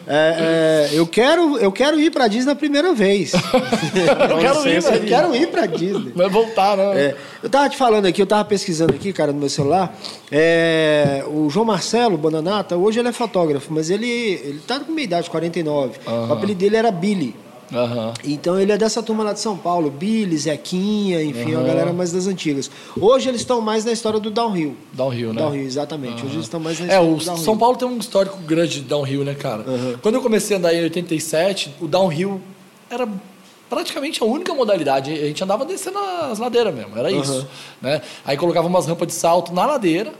É, 0.07 0.87
é, 0.87 0.89
eu, 0.93 1.05
quero, 1.07 1.57
eu 1.57 1.71
quero 1.71 1.99
ir 1.99 2.11
pra 2.11 2.27
Disney 2.27 2.51
a 2.51 2.55
primeira 2.55 2.93
vez. 2.93 3.31
Eu 3.97 4.37
quero 4.39 4.67
ir, 4.67 4.75
Eu 4.75 4.81
velho. 4.81 5.05
quero 5.05 5.35
ir 5.35 5.47
pra 5.47 5.65
Disney. 5.65 6.11
Vai 6.15 6.29
voltar, 6.29 6.77
né? 6.77 6.83
É, 6.99 7.15
eu 7.43 7.49
tava 7.49 7.69
te 7.69 7.77
falando 7.77 8.05
aqui, 8.05 8.21
eu 8.21 8.25
tava 8.27 8.43
pesquisando 8.45 8.93
aqui, 8.93 9.11
cara, 9.13 9.31
no 9.31 9.39
meu 9.39 9.49
celular. 9.49 9.95
É, 10.31 11.23
o 11.27 11.49
João 11.49 11.65
Marcelo 11.65 12.17
Bonanata, 12.17 12.75
hoje 12.75 12.99
ele 12.99 13.09
é 13.09 13.11
fotógrafo, 13.11 13.73
mas 13.73 13.89
ele, 13.89 14.07
ele 14.09 14.59
tá 14.65 14.79
com 14.79 14.91
minha 14.91 15.03
idade, 15.03 15.29
49. 15.29 15.76
O 15.85 16.09
Aham. 16.09 16.33
apelido 16.33 16.59
dele 16.59 16.75
era 16.75 16.91
Billy. 16.91 17.35
Aham. 17.73 18.13
Então 18.23 18.57
ele 18.57 18.71
é 18.71 18.77
dessa 18.77 19.03
turma 19.03 19.25
lá 19.25 19.33
de 19.33 19.41
São 19.41 19.57
Paulo, 19.57 19.91
Billy, 19.91 20.37
Zequinha, 20.37 21.21
enfim, 21.21 21.51
uma 21.51 21.59
Aham. 21.59 21.67
galera 21.67 21.91
mais 21.93 22.13
das 22.13 22.25
antigas. 22.25 22.71
Hoje 22.99 23.27
eles 23.27 23.41
estão 23.41 23.59
mais 23.59 23.83
na 23.83 23.91
história 23.91 24.19
do 24.21 24.31
downhill. 24.31 24.75
Downhill, 24.93 25.33
né? 25.33 25.41
Downhill, 25.41 25.65
exatamente. 25.65 26.23
Hoje 26.25 26.35
eles 26.35 26.45
estão 26.45 26.59
mais 26.61 26.79
na 26.79 26.85
É, 26.85 26.89
história 26.89 27.11
o 27.13 27.17
do 27.17 27.25
downhill. 27.25 27.43
São 27.43 27.57
Paulo 27.57 27.75
tem 27.77 27.85
um 27.87 27.97
histórico 27.97 28.37
grande 28.37 28.75
de 28.75 28.87
downhill, 28.87 29.25
né, 29.25 29.35
cara? 29.35 29.69
Uhum. 29.69 29.95
Quando 30.01 30.15
eu 30.15 30.21
comecei 30.21 30.55
a 30.55 30.59
andar 30.59 30.73
em 30.73 30.81
87, 30.83 31.75
o 31.81 31.87
downhill 31.87 32.39
era 32.89 33.05
praticamente 33.69 34.23
a 34.23 34.25
única 34.25 34.53
modalidade. 34.53 35.11
A 35.11 35.25
gente 35.25 35.43
andava 35.43 35.65
descendo 35.65 35.97
as 35.99 36.39
ladeiras 36.39 36.73
mesmo, 36.73 36.97
era 36.97 37.11
isso. 37.11 37.45
Né? 37.81 38.01
Aí 38.23 38.37
colocava 38.37 38.65
umas 38.65 38.87
rampas 38.87 39.07
de 39.09 39.13
salto 39.13 39.53
na 39.53 39.65
ladeira, 39.65 40.13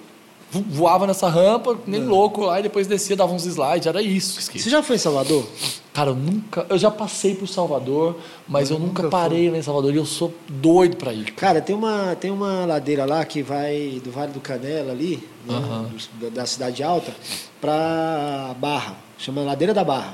voava 0.52 1.06
nessa 1.06 1.28
rampa, 1.30 1.78
nem 1.86 2.04
louco, 2.06 2.42
lá 2.42 2.60
e 2.60 2.64
depois 2.64 2.88
descia, 2.88 3.16
dava 3.16 3.34
uns 3.34 3.46
slides, 3.46 3.86
era 3.88 4.02
isso. 4.02 4.40
skate. 4.40 4.64
Você 4.64 4.70
já 4.70 4.82
foi 4.82 4.96
em 4.96 5.00
Salvador? 5.00 5.46
Cara, 5.94 6.12
eu 6.12 6.16
nunca. 6.16 6.66
Eu 6.70 6.78
já 6.78 6.90
passei 6.92 7.34
por 7.36 7.48
Salvador, 7.48 8.16
mas 8.48 8.70
eu, 8.70 8.78
nunca, 8.80 9.04
nunca 9.04 9.10
parei 9.18 9.50
lá 9.50 9.58
em 9.58 9.62
Salvador 9.62 9.94
e 9.94 9.98
eu 9.98 10.06
sou 10.06 10.34
doido 10.48 10.96
pra 10.96 11.12
ir. 11.12 11.32
Cara, 11.34 11.60
tem 11.60 11.76
uma, 11.76 12.16
tem 12.16 12.30
uma 12.32 12.66
ladeira 12.66 13.04
lá 13.04 13.26
que 13.26 13.42
vai 13.42 14.00
do 14.04 14.12
Vale 14.12 14.32
do 14.32 14.40
Canela 14.40 14.92
ali, 14.92 15.28
né, 15.46 15.56
Aham. 15.56 15.90
do- 16.20 16.30
da 16.32 16.46
Cidade 16.46 16.84
Alta, 16.84 17.14
pra 17.60 18.56
Barra. 18.60 18.96
Chama 19.18 19.42
Ladeira 19.42 19.74
da 19.74 19.84
Barra. 19.84 20.14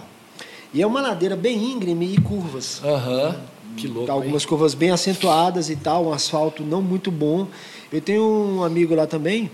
E 0.74 0.82
é 0.82 0.88
uma 0.88 1.02
ladeira 1.02 1.36
bem 1.36 1.62
íngreme 1.74 2.14
e 2.14 2.18
curvas. 2.22 2.82
Aham. 2.84 3.36
Que 3.76 3.88
louco. 3.88 4.10
hein? 4.10 4.18
Algumas 4.18 4.46
curvas 4.46 4.74
bem 4.74 4.92
acentuadas 4.92 5.70
e 5.70 5.76
tal, 5.76 6.06
um 6.06 6.14
asfalto 6.14 6.64
não 6.64 6.82
muito 6.82 7.12
bom. 7.12 7.48
Eu 7.92 8.02
tenho 8.02 8.24
um 8.24 8.64
amigo 8.64 8.96
lá 8.96 9.06
também, 9.06 9.52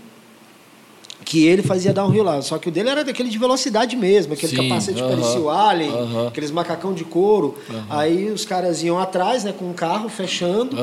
que 1.24 1.46
ele 1.46 1.62
fazia 1.62 1.92
downhill 1.92 2.24
lá. 2.24 2.40
Só 2.42 2.58
que 2.58 2.68
o 2.68 2.72
dele 2.72 2.88
era 2.88 3.04
daquele 3.04 3.28
de 3.28 3.38
velocidade 3.38 3.96
mesmo, 3.96 4.32
aquele 4.32 4.56
Sim, 4.56 4.68
capacete 4.68 5.00
aham, 5.00 5.10
parecia 5.10 5.40
o 5.40 5.50
Alien, 5.50 5.90
aham. 5.90 6.28
aqueles 6.28 6.50
macacão 6.50 6.92
de 6.92 7.04
couro. 7.04 7.56
Aí 7.88 8.30
os 8.30 8.44
caras 8.44 8.82
iam 8.82 8.98
atrás, 8.98 9.44
né, 9.44 9.52
com 9.56 9.70
o 9.70 9.74
carro 9.74 10.08
fechando. 10.08 10.76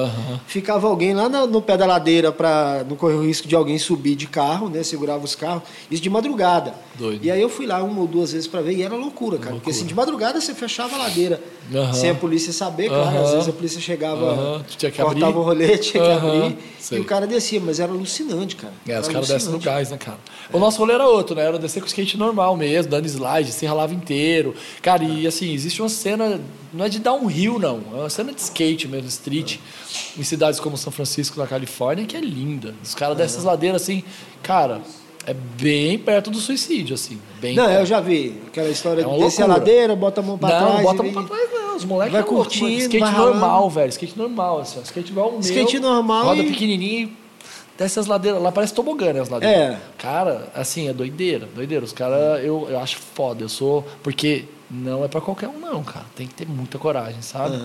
Ficava 0.45 0.87
alguém 0.87 1.13
lá 1.13 1.27
no, 1.27 1.47
no 1.47 1.61
pé 1.61 1.75
da 1.77 1.85
ladeira 1.85 2.31
para 2.31 2.85
não 2.87 2.95
correr 2.95 3.15
o 3.15 3.23
risco 3.25 3.47
de 3.47 3.55
alguém 3.55 3.77
subir 3.77 4.15
de 4.15 4.27
carro, 4.27 4.69
né, 4.69 4.83
segurava 4.83 5.23
os 5.25 5.35
carros. 5.35 5.63
Isso 5.89 6.01
de 6.01 6.09
madrugada. 6.09 6.73
Doido. 6.95 7.23
E 7.23 7.29
aí 7.31 7.41
eu 7.41 7.49
fui 7.49 7.65
lá 7.65 7.81
uma 7.83 8.01
ou 8.01 8.07
duas 8.07 8.31
vezes 8.31 8.47
para 8.47 8.61
ver 8.61 8.73
e 8.73 8.81
era 8.83 8.95
loucura, 8.95 9.37
cara. 9.37 9.55
Porque 9.55 9.71
assim, 9.71 9.85
de 9.85 9.93
madrugada 9.93 10.39
você 10.39 10.53
fechava 10.53 10.95
a 10.95 10.99
ladeira 10.99 11.41
sem 11.93 12.09
a 12.09 12.15
polícia 12.15 12.53
saber, 12.53 12.89
claro. 12.89 13.17
Às 13.17 13.31
vezes 13.31 13.49
a 13.49 13.53
polícia 13.53 13.81
chegava, 13.81 14.63
cortava 14.95 15.39
o 15.39 15.43
rolê, 15.43 15.77
tinha 15.77 16.03
que 16.03 16.11
abrir. 16.11 16.57
Sei. 16.79 16.97
E 16.99 17.01
o 17.01 17.05
cara 17.05 17.27
descia, 17.27 17.59
mas 17.59 17.79
era 17.79 17.91
alucinante, 17.91 18.55
cara. 18.55 18.73
É, 18.87 18.91
Era 18.91 19.01
os 19.01 19.07
caras 19.07 19.27
descem 19.27 19.51
no 19.51 19.59
gás, 19.59 19.89
né, 19.91 19.97
cara? 19.97 20.17
O 20.53 20.59
nosso 20.59 20.77
rolê 20.79 20.93
era 20.93 21.05
outro, 21.07 21.35
né? 21.35 21.43
Era 21.45 21.59
descer 21.59 21.81
com 21.81 21.87
skate 21.87 22.17
normal 22.17 22.55
mesmo, 22.55 22.89
dando 22.91 23.05
slide, 23.05 23.51
se 23.51 23.65
ralava 23.65 23.93
inteiro. 23.93 24.55
Cara, 24.81 25.03
e 25.03 25.27
assim, 25.27 25.51
existe 25.53 25.81
uma 25.81 25.89
cena, 25.89 26.39
não 26.73 26.85
é 26.85 26.89
de 26.89 26.99
downhill, 26.99 27.59
não. 27.59 27.81
É 27.93 27.99
uma 27.99 28.09
cena 28.09 28.31
de 28.31 28.39
skate 28.41 28.87
mesmo, 28.87 29.07
street, 29.09 29.57
em 30.17 30.23
cidades 30.23 30.59
como 30.59 30.77
São 30.77 30.91
Francisco, 30.91 31.39
na 31.39 31.47
Califórnia, 31.47 32.05
que 32.05 32.15
é 32.15 32.21
linda. 32.21 32.73
Os 32.83 32.95
caras 32.95 33.17
dessas 33.17 33.43
ladeiras, 33.43 33.81
assim, 33.81 34.03
cara, 34.41 34.81
é 35.25 35.33
bem 35.33 35.99
perto 35.99 36.31
do 36.31 36.37
suicídio, 36.39 36.93
assim. 36.95 37.19
Bem 37.41 37.53
Não, 37.55 37.65
perto. 37.65 37.79
eu 37.81 37.85
já 37.85 37.99
vi. 37.99 38.41
Aquela 38.47 38.69
história 38.69 39.01
É 39.01 39.05
de 39.05 39.19
descer 39.19 39.43
a 39.43 39.47
ladeira, 39.47 39.93
bota 39.97 40.21
a 40.21 40.23
mão 40.23 40.37
pra 40.37 40.47
não, 40.61 40.67
trás. 40.67 40.81
bota 40.83 41.03
a 41.03 41.05
e 41.05 41.11
mão 41.11 41.25
pra 41.25 41.35
trás, 41.35 41.51
não. 41.51 41.75
Os 41.75 41.83
moleques 41.85 42.13
Vai 42.13 42.21
é 42.21 42.25
curtindo. 42.25 42.69
Skate 42.69 42.99
vai 42.99 43.11
normal, 43.11 43.69
velho. 43.69 43.89
Skate 43.89 44.17
normal, 44.17 44.59
assim. 44.61 44.81
Skate 44.81 45.11
igual 45.11 45.27
o 45.27 45.31
meu. 45.33 45.41
Skate 45.41 45.79
normal 45.79 46.25
Roda 46.27 46.41
e- 46.41 46.47
pequenininho. 46.47 47.11
Desce 47.77 47.99
as 47.99 48.07
ladeiras. 48.07 48.41
Lá 48.41 48.51
parece 48.51 48.73
tobogã, 48.73 49.13
né? 49.13 49.21
As 49.21 49.29
ladeiras. 49.29 49.75
É. 49.75 49.79
Cara, 49.97 50.51
assim, 50.55 50.89
é 50.89 50.93
doideira. 50.93 51.47
Doideira. 51.53 51.85
Os 51.85 51.93
caras, 51.93 52.43
eu, 52.43 52.67
eu 52.69 52.79
acho 52.79 52.97
foda. 52.97 53.43
Eu 53.43 53.49
sou... 53.49 53.85
Porque 54.01 54.45
não 54.69 55.03
é 55.03 55.07
pra 55.07 55.21
qualquer 55.21 55.47
um, 55.47 55.59
não, 55.59 55.83
cara. 55.83 56.05
Tem 56.15 56.27
que 56.27 56.33
ter 56.33 56.47
muita 56.47 56.77
coragem, 56.77 57.21
sabe? 57.21 57.57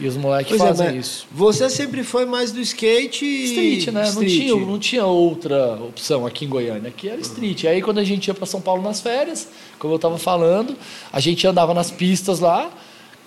E 0.00 0.08
os 0.08 0.16
moleques 0.16 0.56
Pois 0.56 0.62
é, 0.62 0.66
fazem 0.66 0.86
mas 0.86 1.06
isso. 1.06 1.26
Você 1.30 1.68
sempre 1.68 2.02
foi 2.02 2.24
mais 2.24 2.50
do 2.50 2.60
skate. 2.60 3.26
Street, 3.26 3.86
né? 3.88 4.00
Não, 4.00 4.08
street. 4.08 4.32
tinha, 4.32 4.56
não 4.56 4.78
tinha 4.78 5.04
outra 5.04 5.74
opção 5.74 6.26
aqui 6.26 6.46
em 6.46 6.48
Goiânia. 6.48 6.88
Aqui 6.88 7.08
era 7.08 7.20
street. 7.20 7.66
Aí 7.66 7.82
quando 7.82 7.98
a 7.98 8.04
gente 8.04 8.28
ia 8.28 8.34
para 8.34 8.46
São 8.46 8.62
Paulo 8.62 8.82
nas 8.82 9.02
férias, 9.02 9.48
como 9.78 9.92
eu 9.92 9.96
estava 9.96 10.16
falando, 10.16 10.74
a 11.12 11.20
gente 11.20 11.46
andava 11.46 11.74
nas 11.74 11.90
pistas 11.90 12.40
lá, 12.40 12.70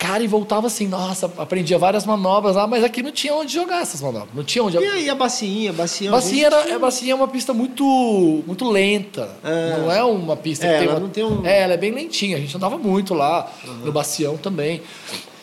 cara, 0.06 0.22
e 0.22 0.26
voltava 0.26 0.66
assim, 0.66 0.86
nossa, 0.86 1.30
aprendia 1.38 1.78
várias 1.78 2.04
manobras 2.04 2.56
lá, 2.56 2.66
mas 2.66 2.84
aqui 2.84 3.02
não 3.02 3.10
tinha 3.10 3.34
onde 3.34 3.52
jogar 3.54 3.80
essas 3.80 4.02
manobras. 4.02 4.28
Não 4.34 4.44
tinha 4.44 4.62
onde. 4.62 4.76
E 4.76 4.84
aí 4.84 5.08
a 5.08 5.14
bacinha, 5.14 5.70
a 5.70 5.72
bacinha. 5.72 6.10
Bacia, 6.10 6.48
às 6.48 6.52
vezes, 6.54 6.66
era, 6.68 6.76
é, 6.76 6.78
bacia 6.78 7.12
é 7.12 7.14
uma 7.14 7.26
pista 7.28 7.54
muito, 7.54 8.42
muito 8.46 8.68
lenta. 8.70 9.30
É. 9.42 9.78
Não 9.78 9.90
é 9.90 10.04
uma 10.04 10.36
pista 10.36 10.66
É, 10.66 10.72
que 10.72 10.78
tem 10.80 10.84
ela 10.88 10.94
uma... 10.96 11.00
não 11.00 11.08
tem 11.08 11.24
um- 11.24 11.46
É, 11.46 11.62
ela 11.62 11.72
é 11.72 11.76
bem 11.78 11.90
lentinha. 11.92 12.36
A 12.36 12.40
gente 12.40 12.54
andava 12.54 12.76
muito 12.76 13.14
lá, 13.14 13.50
no 13.82 13.90
Bacião 13.90 14.36
também. 14.36 14.82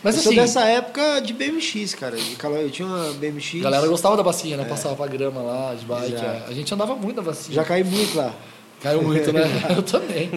Mas 0.03 0.15
eu 0.15 0.21
sou 0.23 0.31
assim, 0.31 0.41
dessa 0.41 0.63
época 0.65 1.19
de 1.21 1.31
BMX, 1.33 1.93
cara. 1.95 2.15
Eu 2.59 2.69
tinha 2.71 2.87
uma 2.87 3.13
BMX. 3.13 3.59
a 3.59 3.63
galera 3.63 3.87
gostava 3.87 4.17
da 4.17 4.23
bacia, 4.23 4.57
né? 4.57 4.65
Passava 4.65 4.95
pra 4.95 5.07
grama 5.07 5.41
lá, 5.41 5.75
de 5.75 5.85
bike. 5.85 6.15
É. 6.15 6.43
A 6.47 6.53
gente 6.53 6.73
andava 6.73 6.95
muito 6.95 7.17
na 7.17 7.23
bacia. 7.23 7.53
Já 7.53 7.63
caí 7.63 7.83
muito 7.83 8.17
lá. 8.17 8.33
Caiu 8.83 9.03
muito, 9.03 9.31
né? 9.31 9.43
Eu 9.75 9.83
também. 9.83 10.29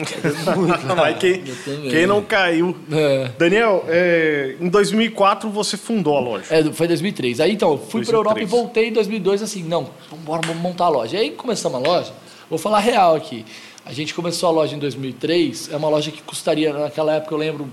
Mas 0.94 1.18
quem, 1.18 1.42
Eu 1.46 1.56
também. 1.64 1.90
quem 1.90 2.06
não 2.06 2.22
caiu. 2.22 2.76
É. 2.92 3.30
Daniel, 3.38 3.84
é, 3.88 4.56
em 4.60 4.68
2004 4.68 5.48
você 5.48 5.78
fundou 5.78 6.16
a 6.16 6.20
loja. 6.20 6.54
É, 6.54 6.62
foi 6.72 6.86
2003. 6.86 7.40
Aí 7.40 7.52
então, 7.52 7.72
eu 7.72 7.78
fui 7.78 8.04
pra 8.04 8.12
2003. 8.12 8.18
Europa 8.18 8.40
e 8.42 8.44
voltei 8.44 8.88
em 8.88 8.92
2002 8.92 9.42
assim, 9.42 9.62
não, 9.62 9.88
vamos 10.24 10.56
montar 10.56 10.84
a 10.84 10.88
loja. 10.90 11.16
Aí 11.16 11.30
começamos 11.30 11.82
a 11.82 11.88
loja, 11.88 12.12
vou 12.50 12.58
falar 12.58 12.80
real 12.80 13.14
aqui. 13.14 13.46
A 13.86 13.92
gente 13.92 14.12
começou 14.14 14.48
a 14.48 14.52
loja 14.52 14.76
em 14.76 14.78
2003, 14.78 15.70
é 15.72 15.76
uma 15.76 15.88
loja 15.88 16.10
que 16.10 16.22
custaria, 16.22 16.72
naquela 16.72 17.14
época 17.14 17.34
eu 17.34 17.38
lembro, 17.38 17.68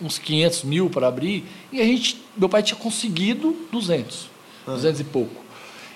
uns 0.00 0.18
500 0.18 0.64
mil 0.64 0.90
para 0.90 1.06
abrir, 1.06 1.44
e 1.72 1.80
a 1.80 1.84
gente, 1.84 2.22
meu 2.36 2.48
pai 2.48 2.62
tinha 2.62 2.78
conseguido 2.78 3.56
200, 3.72 4.28
200 4.66 5.00
e 5.00 5.04
pouco. 5.04 5.42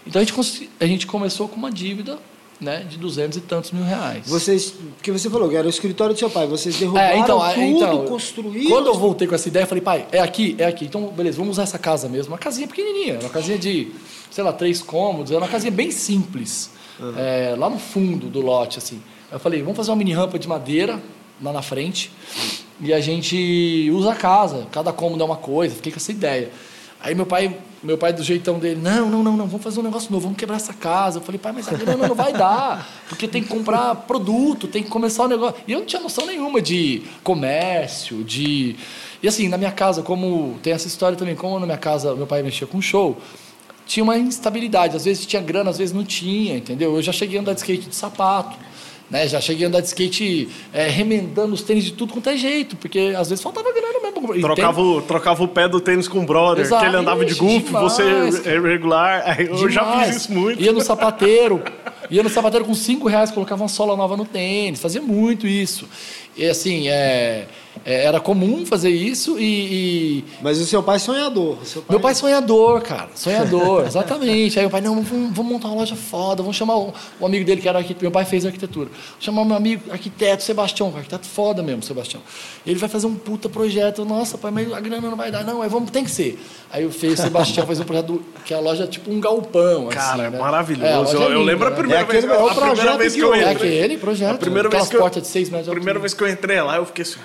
Então 0.07 0.23
a 0.23 0.25
gente, 0.25 0.71
a 0.81 0.87
gente 0.87 1.07
começou 1.07 1.49
com 1.49 1.57
uma 1.57 1.71
dívida 1.71 2.19
né, 2.61 2.85
de 2.89 2.99
200 2.99 3.39
e 3.39 3.41
tantos 3.41 3.71
mil 3.71 3.85
reais. 3.85 4.27
Vocês. 4.27 4.75
Porque 4.97 5.13
você 5.13 5.31
falou 5.31 5.49
que 5.49 5.57
era 5.57 5.67
o 5.67 5.71
escritório 5.71 6.15
do 6.15 6.19
seu 6.19 6.29
pai. 6.29 6.47
Vocês 6.47 6.77
derrubaram 6.77 7.09
É, 7.09 7.19
então, 7.19 7.39
tudo, 7.39 7.63
então, 7.63 8.05
construíram. 8.07 8.71
Quando 8.71 8.87
eu 8.87 8.95
voltei 8.95 9.29
com 9.29 9.35
essa 9.35 9.49
ideia, 9.49 9.63
eu 9.63 9.67
falei, 9.67 9.83
pai, 9.83 10.07
é 10.11 10.19
aqui, 10.19 10.57
é 10.59 10.65
aqui. 10.65 10.85
Então, 10.85 11.07
beleza, 11.09 11.37
vamos 11.37 11.53
usar 11.53 11.63
essa 11.63 11.79
casa 11.79 12.09
mesmo. 12.09 12.33
Uma 12.33 12.39
casinha 12.39 12.67
pequenininha, 12.67 13.19
uma 13.21 13.31
casinha 13.31 13.59
de, 13.59 13.93
sei 14.31 14.43
lá, 14.43 14.53
três 14.53 14.83
cômodos. 14.83 15.31
Era 15.31 15.41
uma 15.41 15.49
casinha 15.49 15.71
bem 15.71 15.91
simples, 15.91 16.71
é, 17.17 17.55
lá 17.57 17.71
no 17.71 17.79
fundo 17.79 18.29
do 18.29 18.41
lote, 18.41 18.79
assim. 18.79 19.01
Eu 19.31 19.39
falei, 19.39 19.61
vamos 19.63 19.77
fazer 19.77 19.91
uma 19.91 19.97
mini 19.97 20.13
rampa 20.13 20.39
de 20.39 20.49
madeira 20.49 21.01
lá 21.41 21.53
na 21.53 21.63
frente 21.63 22.11
e 22.81 22.93
a 22.93 23.01
gente 23.01 23.91
usa 23.93 24.13
a 24.13 24.15
casa. 24.15 24.67
Cada 24.73 24.93
cômodo 24.93 25.23
é 25.23 25.27
uma 25.27 25.37
coisa. 25.37 25.75
Fiquei 25.75 25.93
com 25.93 25.99
essa 25.99 26.11
ideia. 26.11 26.51
Aí 27.01 27.15
meu 27.15 27.27
pai, 27.27 27.57
meu 27.83 27.97
pai 27.97 28.13
do 28.13 28.25
jeitão 28.25 28.59
dele, 28.59 28.81
não, 28.81 29.09
não, 29.09 29.23
não, 29.23 29.37
não, 29.37 29.47
vamos 29.47 29.63
fazer 29.63 29.79
um 29.79 29.85
negócio 29.85 30.11
novo, 30.11 30.25
vamos 30.25 30.39
quebrar 30.39 30.57
essa 30.57 30.73
casa. 30.73 31.19
Eu 31.19 31.23
falei, 31.23 31.39
pai, 31.39 31.53
mas 31.53 31.69
a 31.69 31.77
grana 31.77 32.09
não 32.09 32.15
vai 32.15 32.33
dar, 32.33 32.89
porque 33.09 33.29
tem 33.29 33.43
que 33.43 33.49
comprar 33.49 33.95
produto, 33.95 34.67
tem 34.67 34.83
que 34.83 34.89
começar 34.89 35.25
o 35.25 35.29
negócio. 35.29 35.61
E 35.67 35.73
eu 35.73 35.79
não 35.79 35.87
tinha 35.87 36.03
noção 36.03 36.27
nenhuma 36.27 36.61
de 36.61 37.03
comércio, 37.23 38.25
de. 38.25 38.75
E 39.23 39.29
assim, 39.29 39.49
na 39.49 39.57
minha 39.57 39.71
casa, 39.71 40.03
como 40.03 40.59
tem 40.63 40.73
essa 40.73 40.89
história 40.89 41.17
também, 41.17 41.37
como 41.37 41.59
na 41.61 41.67
minha 41.67 41.79
casa 41.79 42.15
meu 42.17 42.27
pai 42.27 42.43
mexia 42.43 42.67
com 42.67 42.81
show, 42.81 43.17
tinha 43.87 44.03
uma 44.03 44.19
instabilidade. 44.19 44.97
Às 44.97 45.05
vezes 45.05 45.25
tinha 45.25 45.41
grana, 45.41 45.71
às 45.71 45.79
vezes 45.79 45.95
não 45.95 46.05
tinha, 46.05 46.57
entendeu? 46.57 46.97
Eu 46.97 47.03
já 47.03 47.13
cheguei 47.13 47.39
a 47.39 47.41
andar 47.41 47.53
de 47.53 47.61
skate 47.61 47.89
de 47.89 47.95
sapato. 47.95 48.57
Né, 49.11 49.27
já 49.27 49.41
cheguei 49.41 49.65
a 49.65 49.69
andar 49.69 49.81
de 49.81 49.87
skate 49.87 50.49
é, 50.71 50.87
remendando 50.87 51.55
os 51.55 51.63
tênis 51.63 51.85
de 51.85 51.93
tudo 51.93 52.13
quanto 52.13 52.29
é 52.29 52.37
jeito, 52.37 52.77
porque 52.77 53.15
às 53.17 53.31
vezes 53.31 53.43
faltava 53.43 53.73
grana 53.73 54.01
mesmo. 54.03 54.35
E 54.35 54.41
Trocava, 54.41 54.81
o, 54.81 55.01
trocava 55.01 55.45
o 55.45 55.49
pé 55.49 55.69
do 55.69 55.81
tênis 55.81 56.07
com 56.07 56.19
o 56.19 56.27
brother, 56.27 56.65
Exato. 56.65 56.83
que 56.83 56.89
ele 56.91 56.97
andava 56.97 57.25
de 57.25 57.35
golfe, 57.35 57.73
você 57.73 58.03
é 58.45 58.61
regular. 58.61 59.41
Eu 59.41 59.71
já 59.71 59.83
Demais. 59.83 60.09
fiz 60.09 60.17
isso 60.17 60.33
muito. 60.33 60.63
Ia 60.63 60.73
no 60.73 60.81
sapateiro, 60.81 61.63
ia 62.11 62.23
no 62.23 62.29
sapateiro 62.29 62.65
com 62.65 62.75
cinco 62.75 63.09
reais, 63.09 63.31
colocava 63.31 63.63
uma 63.63 63.69
sola 63.69 63.97
nova 63.97 64.17
no 64.17 64.25
tênis, 64.25 64.81
fazia 64.81 65.01
muito 65.01 65.47
isso. 65.47 65.89
E 66.37 66.45
assim, 66.47 66.89
é, 66.89 67.47
é, 67.91 68.05
era 68.05 68.21
comum 68.21 68.67
fazer 68.67 68.91
isso 68.91 69.39
e, 69.39 69.43
e 69.45 70.25
Mas 70.43 70.61
o 70.61 70.67
seu 70.67 70.83
pai 70.83 70.97
é 70.97 70.99
sonhador. 70.99 71.57
seu 71.65 71.83
meu 71.89 71.99
pai 71.99 72.13
é 72.13 72.15
sonhador, 72.15 72.83
cara, 72.83 73.09
sonhador, 73.15 73.87
exatamente. 73.87 74.59
Aí 74.61 74.67
o 74.67 74.71
pai, 74.71 74.81
não, 74.83 75.01
vamos, 75.03 75.35
vamos 75.35 75.53
montar 75.53 75.69
uma 75.69 75.77
loja 75.77 75.97
foda, 75.97 76.43
vamos 76.43 76.57
chamar 76.57 76.77
o, 76.77 76.93
o 77.19 77.25
amigo 77.27 77.45
dele 77.47 77.61
que 77.63 77.69
era 77.69 77.79
arquiteto, 77.79 78.03
meu 78.05 78.11
pai 78.11 78.25
fez 78.27 78.45
arquitetura. 78.45 78.87
Vou 78.91 79.21
chamar 79.21 79.43
o 79.43 79.45
meu 79.47 79.57
amigo 79.57 79.91
arquiteto, 79.91 80.43
Sebastião, 80.43 80.93
arquiteto 80.95 81.27
foda 81.27 81.63
mesmo, 81.63 81.83
Sebastião. 81.83 82.21
Ele 82.67 82.79
vai 82.79 82.89
fazer 82.89 83.07
um 83.07 83.15
puta 83.15 83.49
projeto, 83.49 84.05
nossa, 84.05 84.37
pai, 84.37 84.51
mas 84.51 84.71
a 84.73 84.81
grana 84.81 85.09
não 85.09 85.17
vai 85.17 85.31
dar, 85.31 85.43
não, 85.45 85.63
aí 85.63 85.69
vamos, 85.69 85.91
tem 85.91 86.05
que 86.05 86.11
ser. 86.11 86.39
Aí 86.71 86.83
eu 86.83 86.91
fiz, 86.91 87.19
o 87.19 87.23
Sebastião 87.23 87.67
fez 87.67 87.81
um 87.81 87.85
projeto 87.85 88.07
do- 88.07 88.23
que 88.45 88.53
a 88.53 88.61
loja 88.61 88.85
é 88.85 88.87
tipo 88.87 89.11
um 89.11 89.19
galpão, 89.19 89.87
Cara, 89.89 90.13
assim, 90.13 90.23
é 90.27 90.31
né? 90.31 90.39
maravilhoso. 90.39 91.17
É, 91.17 91.21
eu, 91.21 91.23
é 91.31 91.35
eu 91.35 91.43
lembro 91.43 91.67
a 91.67 91.71
né? 91.71 91.77
primeira 91.77 92.03
É 92.03 92.05
aquele- 92.05 92.27
vez, 92.27 92.33
é 92.33 92.43
o 92.43 92.47
a 92.49 92.51
primeira 92.55 92.75
projeto 92.77 92.99
vez 92.99 93.15
que 93.15 93.21
eu 93.21 93.29
eu- 93.29 93.35
É 93.35 93.53
entrei. 93.53 93.79
aquele 93.79 93.97
projeto, 93.99 94.35
A 94.35 94.39
primeira 94.39 94.69
vez 94.69 94.89
que 94.89 94.97
eu- 94.97 95.01
portas 95.01 95.23
de 95.23 95.29
6 95.29 95.49
metros 95.49 95.65
de 95.67 95.71
A 95.71 95.75
primeira 95.75 95.99
vez 95.99 96.13
que 96.13 96.23
eu 96.23 96.29
entrei 96.29 96.61
lá, 96.61 96.77
eu 96.77 96.85
fiquei 96.85 97.03
assim. 97.03 97.19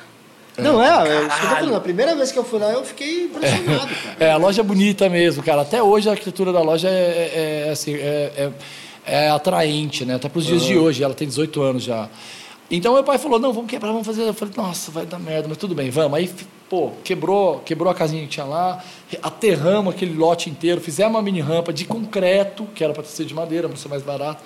Não, 0.58 0.84
é, 0.84 0.88
é 0.88 1.22
isso 1.28 1.30
que 1.40 1.46
eu 1.46 1.50
tô 1.50 1.56
falando. 1.56 1.76
A 1.76 1.80
primeira 1.82 2.16
vez 2.16 2.32
que 2.32 2.38
eu 2.40 2.44
fui 2.44 2.60
lá, 2.60 2.72
eu 2.72 2.84
fiquei 2.84 3.24
impressionado, 3.24 3.88
cara. 4.04 4.16
É, 4.20 4.32
a 4.32 4.38
loja 4.38 4.62
é 4.62 4.64
bonita 4.64 5.10
mesmo, 5.10 5.42
cara. 5.44 5.62
Até 5.62 5.82
hoje 5.82 6.08
a 6.10 6.12
arquitetura 6.12 6.52
da 6.54 6.62
loja 6.62 6.88
é, 6.90 6.92
é- 6.92 7.66
é, 7.68 7.72
assim, 7.72 7.94
é, 7.96 8.32
é- 8.38 8.52
é 9.06 9.30
atraente, 9.30 10.06
né? 10.06 10.16
Até 10.16 10.30
para 10.30 10.40
os 10.40 10.46
dias 10.46 10.64
de 10.64 10.78
hoje. 10.78 11.04
Ela 11.04 11.14
tem 11.14 11.28
18 11.28 11.62
anos 11.62 11.84
já. 11.84 12.08
Então 12.72 12.94
meu 12.94 13.04
pai 13.04 13.18
falou, 13.18 13.40
não, 13.40 13.52
vamos 13.52 13.70
quebrar, 13.70 13.92
vamos 13.92 14.06
fazer. 14.08 14.24
Eu 14.24 14.34
falei, 14.34 14.54
nossa, 14.58 14.90
vai 14.92 15.06
dar 15.06 15.20
merda, 15.20 15.48
mas 15.48 15.58
tudo 15.58 15.76
bem, 15.76 15.90
vamos. 15.90 16.18
Aí, 16.18 16.30
pô, 16.70 16.92
quebrou, 17.04 17.60
quebrou 17.60 17.92
a 17.92 17.94
casinha 17.96 18.22
que 18.24 18.30
tinha 18.30 18.46
lá, 18.46 18.82
aterramos 19.22 19.94
aquele 19.94 20.14
lote 20.16 20.50
inteiro, 20.50 20.80
fizemos 20.82 21.14
uma 21.14 21.22
mini 21.22 21.42
rampa 21.42 21.74
de 21.74 21.86
concreto, 21.86 22.66
que 22.74 22.84
era 22.84 22.94
para 22.94 23.04
ser 23.04 23.26
de 23.26 23.34
madeira, 23.34 23.68
para 23.68 23.78
ser 23.78 23.90
mais 23.90 24.02
barato. 24.02 24.42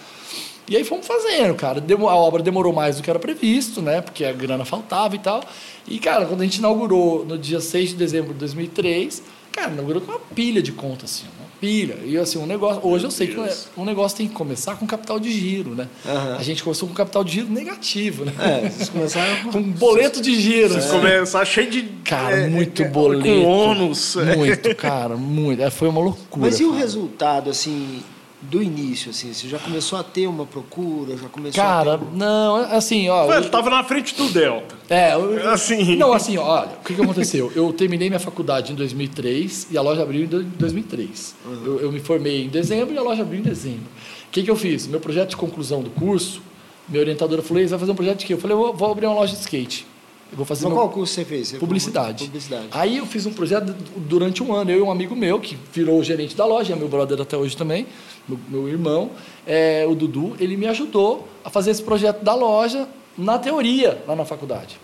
E 0.69 0.75
aí 0.75 0.83
fomos 0.83 1.07
fazendo, 1.07 1.55
cara. 1.55 1.81
A 1.81 2.15
obra 2.15 2.43
demorou 2.43 2.73
mais 2.73 2.97
do 2.97 3.03
que 3.03 3.09
era 3.09 3.17
previsto, 3.17 3.81
né? 3.81 4.01
Porque 4.01 4.25
a 4.25 4.33
grana 4.33 4.65
faltava 4.65 5.15
e 5.15 5.19
tal. 5.19 5.41
E, 5.87 5.97
cara, 5.97 6.25
quando 6.25 6.41
a 6.41 6.43
gente 6.43 6.57
inaugurou 6.57 7.25
no 7.25 7.37
dia 7.37 7.61
6 7.61 7.89
de 7.89 7.95
dezembro 7.95 8.33
de 8.33 8.39
2003, 8.39 9.23
cara, 9.53 9.71
inaugurou 9.71 10.01
com 10.01 10.11
uma 10.11 10.19
pilha 10.19 10.61
de 10.61 10.73
conta, 10.73 11.05
assim, 11.05 11.23
uma 11.39 11.47
pilha. 11.61 11.97
E, 12.03 12.17
assim, 12.17 12.37
um 12.37 12.45
negócio... 12.45 12.85
Hoje 12.85 13.05
eu 13.05 13.11
sei 13.11 13.27
que 13.27 13.37
um 13.77 13.85
negócio 13.85 14.17
tem 14.17 14.27
que 14.27 14.33
começar 14.33 14.75
com 14.75 14.85
capital 14.85 15.17
de 15.21 15.31
giro, 15.31 15.73
né? 15.73 15.87
Aham. 16.05 16.35
A 16.37 16.43
gente 16.43 16.61
começou 16.61 16.85
com 16.85 16.93
capital 16.93 17.23
de 17.23 17.31
giro 17.31 17.49
negativo, 17.49 18.25
né? 18.25 18.33
É, 18.37 18.69
vocês 18.69 18.89
começaram 18.89 19.37
Com 19.49 19.61
boleto 19.61 20.21
de 20.21 20.37
giro. 20.37 20.73
Vocês 20.73 20.83
assim. 20.83 20.99
começar 20.99 21.45
cheio 21.45 21.71
de. 21.71 21.83
Cara, 22.03 22.41
é, 22.41 22.47
muito 22.49 22.83
é, 22.83 22.89
boleto. 22.89 23.23
Com 23.23 23.45
ônus. 23.45 24.17
Muito, 24.35 24.75
cara, 24.75 25.15
muito. 25.15 25.61
É, 25.63 25.69
Foi 25.69 25.87
uma 25.87 26.01
loucura. 26.01 26.45
Mas 26.45 26.59
e 26.59 26.65
o 26.65 26.71
cara. 26.71 26.81
resultado, 26.81 27.49
assim, 27.49 28.03
do 28.41 28.61
início, 28.61 29.09
assim? 29.09 29.33
Você 29.33 29.47
já 29.47 29.57
começou 29.57 29.97
a 29.97 30.03
ter 30.03 30.27
uma 30.27 30.45
procura, 30.45 31.17
já 31.17 31.27
começou 31.27 31.61
Cara, 31.63 31.95
a 31.95 31.97
ter... 31.97 32.05
não, 32.13 32.55
assim, 32.57 33.09
ó. 33.09 33.25
Ué, 33.25 33.37
Ele 33.37 33.49
tava 33.49 33.69
na 33.69 33.83
frente 33.83 34.13
do 34.15 34.29
Delta. 34.29 34.75
É, 34.89 35.13
eu- 35.15 35.49
Assim. 35.49 35.95
Não, 35.95 36.13
assim, 36.13 36.37
ó, 36.37 36.43
olha, 36.45 36.69
o 36.79 36.83
que, 36.85 36.93
que 36.93 37.01
aconteceu? 37.01 37.51
Eu 37.55 37.73
terminei 37.73 38.09
minha 38.09 38.19
faculdade 38.19 38.71
em 38.71 38.75
2003 38.75 39.67
e 39.71 39.77
a 39.77 39.81
loja 39.81 40.03
abriu 40.03 40.23
em 40.23 40.27
do- 40.27 40.43
2003. 40.43 41.35
Eu, 41.65 41.79
eu 41.81 41.91
me 41.91 41.99
formei 41.99 42.43
em 42.45 42.49
dezembro 42.49 42.93
e 42.93 42.97
a 42.97 43.01
loja 43.01 43.23
abriu 43.23 43.39
em 43.39 43.43
dezembro. 43.43 43.85
O 44.27 44.31
que, 44.31 44.43
que 44.43 44.51
eu 44.51 44.55
fiz? 44.55 44.85
Meu 44.87 44.99
projeto 44.99 45.29
de 45.31 45.37
conclusão 45.37 45.81
do 45.81 45.89
curso 45.89 46.41
Minha 46.87 47.01
orientadora 47.01 47.41
falou, 47.41 47.59
"Ei, 47.61 47.67
você 47.67 47.71
vai 47.71 47.79
fazer 47.79 47.91
um 47.91 47.95
projeto 47.95 48.19
de 48.19 48.25
quê? 48.27 48.33
Eu 48.33 48.37
falei, 48.37 48.55
eu 48.55 48.59
vou, 48.61 48.73
vou 48.73 48.91
abrir 48.91 49.07
uma 49.07 49.15
loja 49.15 49.33
de 49.33 49.39
skate. 49.41 49.85
Eu 50.31 50.35
vou 50.37 50.45
fazer 50.45 50.65
Mas 50.65 50.73
meu- 50.73 50.81
qual 50.81 50.89
curso 50.89 51.13
você 51.13 51.23
fez? 51.25 51.47
Você 51.49 51.57
Publicidade. 51.57 52.25
Publicidade. 52.25 52.67
Aí 52.71 52.97
eu 52.97 53.05
fiz 53.05 53.25
um 53.25 53.31
projeto 53.33 53.73
durante 53.97 54.43
um 54.43 54.53
ano, 54.53 54.69
eu 54.71 54.79
e 54.79 54.81
um 54.81 54.91
amigo 54.91 55.15
meu, 55.15 55.39
que 55.39 55.57
virou 55.73 55.99
o 55.99 56.03
gerente 56.03 56.35
da 56.35 56.45
loja, 56.45 56.73
é 56.73 56.75
meu 56.75 56.87
brother 56.89 57.21
até 57.21 57.37
hoje 57.37 57.55
também, 57.55 57.87
meu, 58.27 58.39
meu 58.49 58.67
irmão, 58.67 59.11
é, 59.45 59.85
o 59.87 59.95
Dudu, 59.95 60.35
ele 60.39 60.57
me 60.57 60.67
ajudou 60.67 61.27
a 61.45 61.49
fazer 61.49 61.71
esse 61.71 61.81
projeto 61.81 62.23
da 62.23 62.33
loja 62.35 62.87
na 63.17 63.39
teoria, 63.39 64.03
lá 64.07 64.15
na 64.15 64.25
faculdade. 64.25 64.77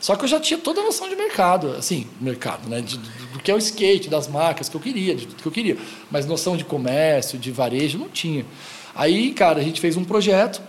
Só 0.00 0.14
que 0.16 0.24
eu 0.24 0.28
já 0.28 0.38
tinha 0.40 0.58
toda 0.58 0.80
a 0.80 0.84
noção 0.84 1.08
de 1.08 1.16
mercado, 1.16 1.72
assim, 1.76 2.06
mercado, 2.20 2.68
né? 2.68 2.80
De- 2.80 2.96
do, 2.96 3.08
do 3.34 3.38
que 3.40 3.50
é 3.50 3.54
o 3.54 3.58
skate, 3.58 4.08
das 4.08 4.26
marcas 4.28 4.68
que 4.68 4.76
eu 4.76 4.80
queria, 4.80 5.14
de 5.14 5.26
tudo 5.26 5.42
que 5.42 5.46
eu 5.48 5.52
queria. 5.52 5.76
Mas 6.10 6.24
noção 6.24 6.56
de 6.56 6.64
comércio, 6.64 7.36
de 7.38 7.50
varejo, 7.50 7.98
não 7.98 8.08
tinha. 8.08 8.46
Aí, 8.94 9.32
cara, 9.32 9.58
a 9.60 9.62
gente 9.62 9.80
fez 9.80 9.96
um 9.96 10.04
projeto 10.04 10.62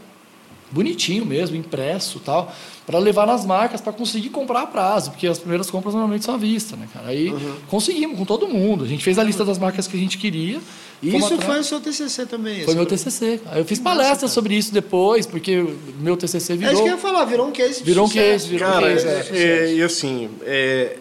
bonitinho 0.72 1.26
mesmo, 1.26 1.56
impresso 1.56 2.18
e 2.18 2.22
tal, 2.22 2.54
para 2.86 3.00
levar 3.00 3.26
nas 3.28 3.46
marcas 3.46 3.82
para 3.82 3.92
conseguir 3.94 4.30
comprar 4.30 4.62
a 4.62 4.68
prazo, 4.68 5.12
porque 5.12 5.28
as 5.28 5.38
primeiras 5.40 5.70
compras 5.70 5.94
normalmente 5.94 6.26
são 6.26 6.36
à 6.36 6.38
vista, 6.38 6.76
né, 6.76 6.88
cara? 6.94 7.08
Aí 7.10 7.34
conseguimos 7.68 8.18
com 8.18 8.26
todo 8.26 8.48
mundo. 8.48 8.84
A 8.84 8.88
gente 8.88 9.04
fez 9.04 9.18
a 9.20 9.24
lista 9.24 9.44
das 9.46 9.58
marcas 9.58 9.88
que 9.88 9.96
a 9.96 10.00
gente 10.00 10.18
queria. 10.18 10.60
E 11.02 11.16
isso 11.16 11.34
atrás. 11.34 11.44
foi 11.46 11.60
o 11.60 11.64
seu 11.64 11.80
TCC 11.80 12.26
também? 12.26 12.66
Foi 12.66 12.76
meu 12.76 12.86
TCC. 12.86 13.40
Aí 13.46 13.62
eu 13.62 13.66
fiz 13.66 13.80
palestra 13.80 14.28
sobre 14.28 14.56
isso 14.56 14.74
depois, 14.74 15.26
porque 15.26 15.66
meu 16.00 16.18
TCC 16.18 16.54
É 16.54 16.56
virou. 16.58 16.74
isso 16.74 16.84
que 16.84 16.90
eu 16.90 16.94
ia 16.96 17.00
falar, 17.00 17.24
virou 17.26 17.48
um 17.48 17.52
case 17.52 17.80
de 17.80 17.84
Virou 17.86 18.06
um 18.06 18.10
case, 18.10 18.50
virou 18.50 18.68
um 18.68 18.72
Cara, 18.72 18.90
case, 18.94 19.08
é- 19.08 19.38
é- 19.38 19.74
e 19.76 19.82
assim, 19.82 20.30
é, 20.42 20.98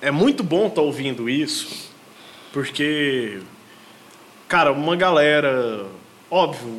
é 0.00 0.10
muito 0.10 0.42
bom 0.42 0.66
estar 0.68 0.80
ouvindo 0.80 1.28
isso, 1.28 1.68
porque, 2.52 3.38
cara, 4.48 4.72
uma 4.72 4.96
galera, 4.96 5.86
óbvio, 6.30 6.72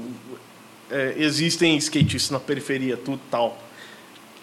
é, 0.96 1.14
existem 1.18 1.76
skatistas 1.78 2.32
na 2.32 2.40
periferia, 2.40 2.96
tudo 2.98 3.20
tal. 3.30 3.58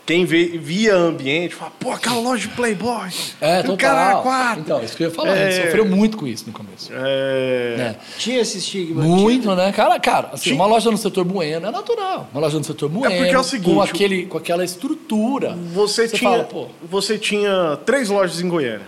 Quem 0.04 0.24
vê, 0.24 0.46
via 0.58 0.96
ambiente 0.96 1.54
fala, 1.54 1.70
pô, 1.78 1.92
aquela 1.92 2.18
loja 2.20 2.48
de 2.48 2.54
Playboy. 2.56 3.08
É, 3.40 3.62
total. 3.62 3.76
cara 4.24 4.54
é. 4.56 4.58
Então, 4.58 4.82
isso 4.82 4.96
que 4.96 5.04
eu 5.04 5.08
ia 5.08 5.14
falar. 5.14 5.30
A 5.32 5.36
gente 5.36 5.60
É. 5.60 5.64
sofreu 5.66 5.84
muito 5.86 6.16
com 6.16 6.26
isso 6.26 6.44
no 6.48 6.52
começo. 6.52 6.90
É, 6.92 7.74
né? 7.78 7.96
Tinha 8.18 8.40
esse 8.40 8.58
estigma. 8.58 9.00
Muito, 9.00 9.42
tinha. 9.42 9.54
né? 9.54 9.70
Cara, 9.70 10.00
cara, 10.00 10.30
assim, 10.32 10.42
Tinha- 10.42 10.56
uma 10.56 10.66
loja 10.66 10.90
no 10.90 10.98
setor 10.98 11.24
bueno 11.24 11.68
é 11.68 11.70
natural. 11.70 12.28
Uma 12.32 12.40
loja 12.40 12.58
no 12.58 12.64
setor 12.64 12.88
bueno, 12.88 13.14
porque 13.16 13.32
é 13.32 13.38
o 13.38 13.44
seguinte, 13.44 13.74
com, 13.76 13.80
aquele, 13.80 14.26
com 14.26 14.38
aquela 14.38 14.64
estrutura. 14.64 15.56
Você, 15.72 16.08
Você 16.08 16.16
tinha, 16.16 16.30
fala, 16.32 16.44
pô. 16.44 16.66
você 16.82 17.16
tinha 17.16 17.78
três 17.86 18.08
lojas 18.08 18.40
em 18.40 18.48
Goiânia. 18.48 18.86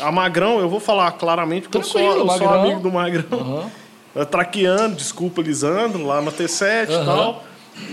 A 0.00 0.10
Magrão, 0.10 0.58
eu 0.58 0.68
vou 0.68 0.80
falar 0.80 1.12
claramente 1.12 1.62
porque 1.64 1.78
eu 1.78 1.84
sou, 1.84 2.00
eu 2.00 2.28
sou 2.28 2.48
amigo 2.48 2.80
do 2.80 2.90
Magrão. 2.90 3.24
Aham. 3.38 3.70
Eu 4.14 4.26
Traqueando, 4.26 4.96
desculpa, 4.96 5.40
Lisandro, 5.40 6.04
lá 6.04 6.20
na 6.20 6.32
T7 6.32 6.88
e 6.88 6.92
Aham. 6.92 7.04
tal. 7.04 7.44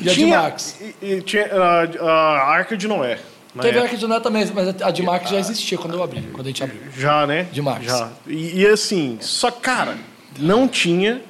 E 0.01 0.09
a 0.09 0.13
de 0.13 0.26
Max? 0.26 0.76
E, 1.01 1.05
e 1.05 1.22
tinha 1.22 1.47
a, 1.53 1.84
a 2.03 2.43
Arca 2.51 2.76
de 2.76 2.88
Noé. 2.88 3.20
Teve 3.61 3.80
a. 3.80 3.84
Arca 3.84 3.95
de 3.97 4.07
Noé 4.07 4.20
também, 4.20 4.45
mas 4.53 4.82
a 4.82 4.91
de 4.91 5.01
Max 5.03 5.30
já 5.30 5.38
existia 5.38 5.78
quando 5.78 5.93
eu 5.93 6.03
abri, 6.03 6.22
quando 6.34 6.47
a 6.47 6.49
gente 6.49 6.63
abriu. 6.63 6.82
Já, 6.95 7.26
né? 7.26 7.43
De 7.51 7.61
Max. 7.61 7.86
Já. 7.86 8.09
E, 8.26 8.61
e 8.61 8.68
assim, 8.68 9.18
só 9.22 9.49
cara, 9.51 9.97
não 10.39 10.68
tinha 10.68 11.22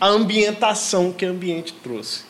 a 0.00 0.06
ambientação 0.06 1.12
que 1.12 1.26
o 1.26 1.30
ambiente 1.30 1.72
trouxe. 1.82 2.22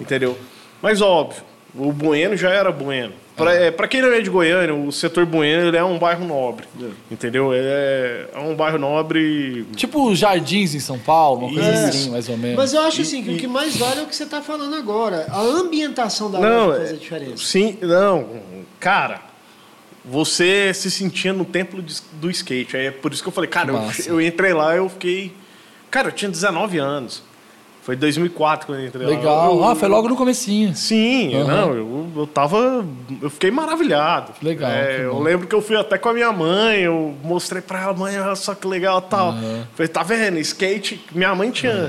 Entendeu? 0.00 0.38
Mas 0.80 1.00
óbvio, 1.00 1.42
o 1.74 1.92
Bueno 1.92 2.36
já 2.36 2.50
era 2.50 2.70
Bueno. 2.70 3.12
Pra, 3.36 3.52
é, 3.52 3.70
pra 3.70 3.86
quem 3.86 4.00
não 4.00 4.08
é 4.12 4.20
de 4.22 4.30
Goiânia, 4.30 4.74
o 4.74 4.90
setor 4.90 5.26
Bueno 5.26 5.68
ele 5.68 5.76
é 5.76 5.84
um 5.84 5.98
bairro 5.98 6.24
nobre. 6.26 6.66
Entendeu? 7.10 7.50
É, 7.52 8.28
é 8.34 8.38
um 8.38 8.54
bairro 8.56 8.78
nobre. 8.78 9.66
Tipo 9.76 10.08
os 10.08 10.18
jardins 10.18 10.74
em 10.74 10.80
São 10.80 10.98
Paulo, 10.98 11.46
uma 11.46 11.52
coisa 11.54 11.70
Isso. 11.88 11.88
assim, 11.88 12.10
mais 12.10 12.28
ou 12.30 12.38
menos. 12.38 12.56
Mas 12.56 12.72
eu 12.72 12.80
acho 12.80 13.02
assim 13.02 13.22
que 13.22 13.30
o 13.32 13.36
que 13.36 13.46
mais 13.46 13.76
vale 13.76 14.00
é 14.00 14.02
o 14.04 14.06
que 14.06 14.16
você 14.16 14.22
está 14.24 14.40
falando 14.40 14.74
agora. 14.74 15.26
A 15.28 15.40
ambientação 15.42 16.30
da 16.30 16.40
Não, 16.40 16.66
loja 16.68 16.78
faz 16.78 16.90
é- 16.90 16.94
a 16.94 16.96
diferença. 16.96 17.36
Sim, 17.44 17.76
não, 17.82 18.26
cara. 18.80 19.20
Você 20.02 20.72
se 20.72 20.90
sentia 20.90 21.32
no 21.32 21.44
templo 21.44 21.84
do 22.12 22.30
skate. 22.30 22.76
É 22.76 22.90
por 22.90 23.12
isso 23.12 23.22
que 23.22 23.28
eu 23.28 23.32
falei, 23.32 23.50
cara, 23.50 23.70
eu, 23.72 24.14
eu 24.14 24.20
entrei 24.22 24.54
lá, 24.54 24.74
eu 24.74 24.88
fiquei. 24.88 25.34
Cara, 25.90 26.08
eu 26.08 26.12
tinha 26.12 26.30
19 26.30 26.78
anos. 26.78 27.22
Foi 27.86 27.94
2004 27.94 28.66
quando 28.66 28.80
eu 28.80 28.86
entrei 28.88 29.06
lá. 29.06 29.12
Legal. 29.12 29.62
Ah, 29.62 29.76
foi 29.76 29.88
logo 29.88 30.08
no 30.08 30.16
comecinho. 30.16 30.74
Sim, 30.74 31.36
Aham. 31.36 31.46
não, 31.46 31.72
eu, 31.72 32.06
eu 32.16 32.26
tava. 32.26 32.84
Eu 33.22 33.30
fiquei 33.30 33.48
maravilhado. 33.52 34.32
Legal, 34.42 34.68
É, 34.68 35.04
eu 35.04 35.20
lembro 35.20 35.46
que 35.46 35.54
eu 35.54 35.62
fui 35.62 35.76
até 35.76 35.96
com 35.96 36.08
a 36.08 36.12
minha 36.12 36.32
mãe, 36.32 36.80
eu 36.80 37.14
mostrei 37.22 37.62
pra 37.62 37.80
ela, 37.82 37.94
mãe, 37.94 38.18
olha 38.18 38.34
só 38.34 38.56
que 38.56 38.66
legal 38.66 39.00
tal. 39.00 39.34
Falei, 39.76 39.86
tá 39.88 40.02
vendo? 40.02 40.36
Skate, 40.40 41.00
minha 41.12 41.32
mãe 41.32 41.48
tinha. 41.52 41.88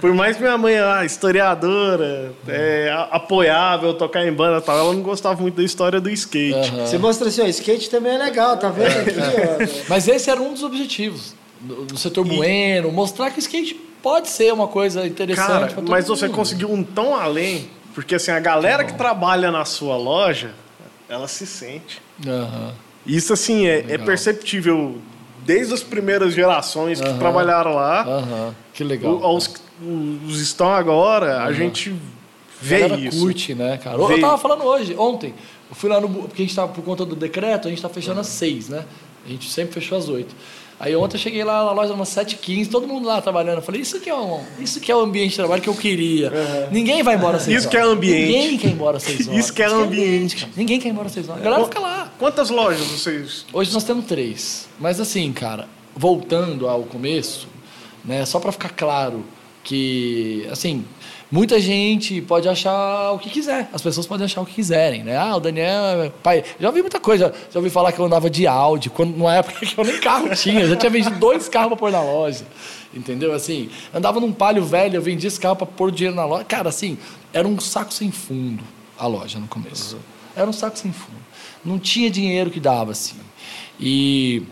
por 0.00 0.14
mais 0.14 0.36
que 0.36 0.42
minha 0.44 0.56
mãe, 0.56 0.78
ah, 0.78 1.04
historiadora, 1.04 2.32
é, 2.46 2.88
a- 2.90 3.08
apoiava 3.16 3.86
eu 3.86 3.94
tocar 3.94 4.24
em 4.26 4.32
banda 4.32 4.58
e 4.58 4.60
tal, 4.60 4.78
ela 4.78 4.92
não 4.92 5.02
gostava 5.02 5.40
muito 5.42 5.56
da 5.56 5.62
história 5.64 6.00
do 6.00 6.08
skate. 6.10 6.70
Você 6.86 6.98
mostra 6.98 7.28
assim, 7.28 7.42
ó, 7.42 7.46
skate 7.46 7.90
também 7.90 8.14
é 8.14 8.18
legal, 8.18 8.56
tá 8.56 8.68
vendo 8.68 8.86
aqui, 9.00 9.18
ó. 9.18 9.84
Mas 9.88 10.06
esse 10.08 10.30
era 10.30 10.40
um 10.40 10.52
dos 10.52 10.62
objetivos 10.62 11.34
do, 11.60 11.84
do 11.84 11.98
setor 11.98 12.24
bueno, 12.24 12.92
mostrar 12.92 13.30
que 13.30 13.38
o 13.38 13.40
skate 13.40 13.74
pode 14.02 14.28
ser 14.28 14.52
uma 14.52 14.66
coisa 14.68 15.06
interessante. 15.06 15.46
Cara, 15.74 15.74
mas 15.88 16.06
você 16.06 16.26
mundo. 16.26 16.36
conseguiu 16.36 16.72
um 16.72 16.82
tão 16.82 17.14
além, 17.14 17.68
porque 17.94 18.14
assim, 18.16 18.30
a 18.30 18.40
galera 18.40 18.84
que 18.84 18.94
trabalha 18.94 19.50
na 19.50 19.64
sua 19.64 19.96
loja, 19.96 20.50
ela 21.08 21.28
se 21.28 21.46
sente. 21.46 22.00
Aham. 22.26 22.72
Isso, 23.06 23.32
assim, 23.32 23.66
é, 23.66 23.84
é 23.88 23.98
perceptível 23.98 24.96
desde 25.44 25.74
as 25.74 25.82
primeiras 25.82 26.34
gerações 26.34 27.00
que 27.00 27.08
Aham. 27.08 27.18
trabalharam 27.18 27.74
lá, 27.74 28.02
Aham. 28.02 28.54
Que 28.72 28.84
legal. 28.84 29.14
o- 29.18 29.24
aos 29.24 29.46
que 29.48 29.60
os 30.26 30.40
estão 30.40 30.72
agora, 30.72 31.42
a 31.42 31.52
gente 31.52 31.90
A 31.90 31.94
vê 32.64 32.78
galera 32.80 33.00
isso. 33.00 33.18
curte, 33.20 33.54
né, 33.54 33.76
cara? 33.82 33.96
Eu 33.98 34.06
Vê. 34.06 34.20
tava 34.20 34.38
falando 34.38 34.62
hoje, 34.62 34.94
ontem, 34.96 35.34
eu 35.68 35.74
fui 35.74 35.90
lá 35.90 36.00
no. 36.00 36.08
Porque 36.08 36.42
a 36.42 36.44
gente 36.44 36.54
tá, 36.54 36.68
por 36.68 36.82
conta 36.84 37.04
do 37.04 37.16
decreto, 37.16 37.66
a 37.66 37.70
gente 37.70 37.82
tá 37.82 37.88
fechando 37.88 38.20
às 38.20 38.28
seis, 38.28 38.68
né? 38.68 38.84
A 39.26 39.28
gente 39.28 39.50
sempre 39.50 39.72
fechou 39.74 39.98
às 39.98 40.08
oito. 40.08 40.34
Aí 40.82 40.96
ontem 40.96 41.14
eu 41.14 41.20
cheguei 41.20 41.44
lá 41.44 41.64
na 41.64 41.70
loja 41.70 41.94
umas 41.94 42.08
7h15, 42.08 42.68
todo 42.68 42.88
mundo 42.88 43.06
lá 43.06 43.22
trabalhando. 43.22 43.58
Eu 43.58 43.62
falei, 43.62 43.80
isso 43.80 44.00
que 44.00 44.10
é, 44.10 44.14
um, 44.16 44.40
isso 44.58 44.80
que 44.80 44.90
é 44.90 44.96
o 44.96 44.98
ambiente 44.98 45.30
de 45.30 45.36
trabalho 45.36 45.62
que 45.62 45.68
eu 45.68 45.76
queria. 45.76 46.32
Ninguém 46.72 47.04
vai 47.04 47.14
embora 47.14 47.36
às 47.36 47.44
6 47.44 47.54
Isso 47.56 47.68
que 47.68 47.76
é 47.76 47.82
ambiente. 47.82 48.26
Ninguém 48.26 48.58
quer 48.58 48.66
ir 48.66 48.72
embora 48.72 48.96
às 48.96 49.04
6 49.04 49.28
horas. 49.28 49.38
Isso 49.38 49.52
que 49.52 49.62
é 49.62 49.66
ambiente. 49.66 50.36
cara. 50.38 50.52
Ninguém 50.56 50.80
quer 50.80 50.88
ir 50.88 50.90
embora 50.90 51.06
às 51.06 51.12
6 51.12 51.28
horas. 51.28 51.40
A 51.40 51.44
galera 51.44 51.64
fica 51.66 51.78
lá. 51.78 52.12
Quantas 52.18 52.50
lojas 52.50 52.84
vocês... 52.84 53.46
Hoje 53.52 53.72
nós 53.72 53.84
temos 53.84 54.06
três. 54.06 54.68
Mas 54.80 54.98
assim, 54.98 55.32
cara, 55.32 55.68
voltando 55.94 56.68
ao 56.68 56.82
começo, 56.82 57.46
né, 58.04 58.26
só 58.26 58.40
para 58.40 58.50
ficar 58.50 58.70
claro 58.70 59.24
que, 59.62 60.48
assim, 60.50 60.84
muita 61.32 61.58
gente 61.58 62.20
pode 62.20 62.46
achar 62.46 63.12
o 63.12 63.18
que 63.18 63.30
quiser. 63.30 63.70
As 63.72 63.80
pessoas 63.80 64.06
podem 64.06 64.26
achar 64.26 64.42
o 64.42 64.46
que 64.46 64.52
quiserem, 64.52 65.02
né? 65.02 65.16
Ah, 65.16 65.34
o 65.34 65.40
Daniel 65.40 66.02
é 66.02 66.10
pai. 66.22 66.44
Já 66.60 66.68
ouvi 66.68 66.82
muita 66.82 67.00
coisa. 67.00 67.32
Já 67.50 67.58
ouvi 67.58 67.70
falar 67.70 67.90
que 67.90 67.98
eu 67.98 68.04
andava 68.04 68.28
de 68.28 68.46
Audi, 68.46 68.90
quando, 68.90 69.16
numa 69.16 69.34
época 69.34 69.58
que 69.64 69.78
eu 69.78 69.84
nem 69.84 69.98
carro 69.98 70.28
tinha. 70.36 70.60
Eu 70.60 70.68
já 70.68 70.76
tinha 70.76 70.90
vendido 70.90 71.18
dois 71.18 71.48
carros 71.48 71.70
para 71.70 71.78
pôr 71.78 71.90
na 71.90 72.02
loja. 72.02 72.44
Entendeu? 72.92 73.32
Assim, 73.32 73.70
andava 73.94 74.20
num 74.20 74.32
palio 74.32 74.62
velho, 74.62 74.96
eu 74.96 75.02
vendia 75.02 75.26
esse 75.26 75.40
carro 75.40 75.56
para 75.56 75.66
pôr 75.66 75.90
dinheiro 75.90 76.14
na 76.14 76.26
loja. 76.26 76.44
Cara, 76.44 76.68
assim, 76.68 76.98
era 77.32 77.48
um 77.48 77.58
saco 77.58 77.92
sem 77.94 78.12
fundo 78.12 78.62
a 78.98 79.06
loja 79.06 79.38
no 79.38 79.48
começo. 79.48 79.98
Era 80.36 80.48
um 80.48 80.52
saco 80.52 80.78
sem 80.78 80.92
fundo. 80.92 81.22
Não 81.64 81.78
tinha 81.78 82.10
dinheiro 82.10 82.50
que 82.50 82.60
dava, 82.60 82.92
assim. 82.92 83.16
E 83.80 84.42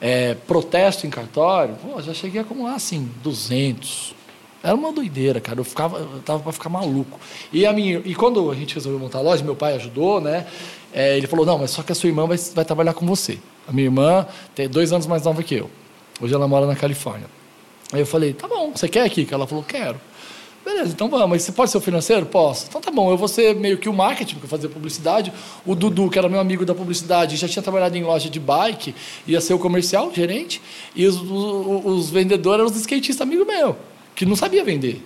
é, 0.00 0.34
protesto 0.34 1.06
em 1.06 1.10
cartório, 1.10 1.76
pô, 1.76 2.00
já 2.00 2.14
cheguei 2.14 2.40
a 2.40 2.44
acumular 2.44 2.74
assim, 2.74 3.10
200. 3.22 4.17
Era 4.62 4.74
uma 4.74 4.92
doideira, 4.92 5.40
cara. 5.40 5.60
Eu 5.60 5.64
ficava, 5.64 5.98
eu 5.98 6.20
tava 6.24 6.40
para 6.42 6.52
ficar 6.52 6.68
maluco. 6.68 7.18
E 7.52 7.64
a 7.64 7.72
minha, 7.72 8.02
e 8.04 8.14
quando 8.14 8.50
a 8.50 8.54
gente 8.54 8.74
resolveu 8.74 8.98
montar 8.98 9.18
a 9.18 9.22
loja, 9.22 9.44
meu 9.44 9.54
pai 9.54 9.74
ajudou, 9.74 10.20
né? 10.20 10.46
É, 10.92 11.16
ele 11.16 11.26
falou: 11.26 11.46
"Não, 11.46 11.58
mas 11.58 11.70
só 11.70 11.82
que 11.82 11.92
a 11.92 11.94
sua 11.94 12.08
irmã 12.08 12.26
vai, 12.26 12.36
vai 12.36 12.64
trabalhar 12.64 12.94
com 12.94 13.06
você. 13.06 13.38
A 13.66 13.72
minha 13.72 13.86
irmã 13.86 14.26
tem 14.54 14.68
dois 14.68 14.92
anos 14.92 15.06
mais 15.06 15.24
nova 15.24 15.42
que 15.42 15.54
eu. 15.54 15.70
Hoje 16.20 16.34
ela 16.34 16.48
mora 16.48 16.66
na 16.66 16.74
Califórnia. 16.74 17.28
Aí 17.92 18.00
eu 18.00 18.06
falei: 18.06 18.32
"Tá 18.32 18.48
bom, 18.48 18.72
você 18.74 18.88
quer 18.88 19.04
aqui?" 19.04 19.26
Ela 19.30 19.46
falou: 19.46 19.64
"Quero." 19.64 20.00
Beleza, 20.68 20.92
então 20.92 21.08
vamos. 21.08 21.30
Mas 21.30 21.42
você 21.42 21.52
pode 21.52 21.70
ser 21.70 21.78
o 21.78 21.80
financeiro? 21.80 22.26
Posso. 22.26 22.66
Então 22.68 22.78
tá 22.78 22.90
bom, 22.90 23.10
eu 23.10 23.16
vou 23.16 23.28
ser 23.28 23.54
meio 23.54 23.78
que 23.78 23.88
o 23.88 23.92
marketing, 23.92 24.34
porque 24.34 24.44
eu 24.46 24.50
fazia 24.50 24.68
publicidade. 24.68 25.32
O 25.64 25.74
Dudu, 25.74 26.10
que 26.10 26.18
era 26.18 26.28
meu 26.28 26.38
amigo 26.38 26.66
da 26.66 26.74
publicidade, 26.74 27.36
já 27.36 27.48
tinha 27.48 27.62
trabalhado 27.62 27.96
em 27.96 28.02
loja 28.02 28.28
de 28.28 28.38
bike, 28.38 28.94
ia 29.26 29.40
ser 29.40 29.54
o 29.54 29.58
comercial, 29.58 30.12
gerente. 30.12 30.60
E 30.94 31.06
os, 31.06 31.16
os, 31.16 31.86
os 31.86 32.10
vendedores 32.10 32.60
eram 32.60 32.70
os 32.70 32.76
skatistas 32.76 33.26
amigo 33.26 33.46
meu, 33.46 33.76
que 34.18 34.26
não 34.26 34.34
sabia 34.34 34.64
vender. 34.64 35.00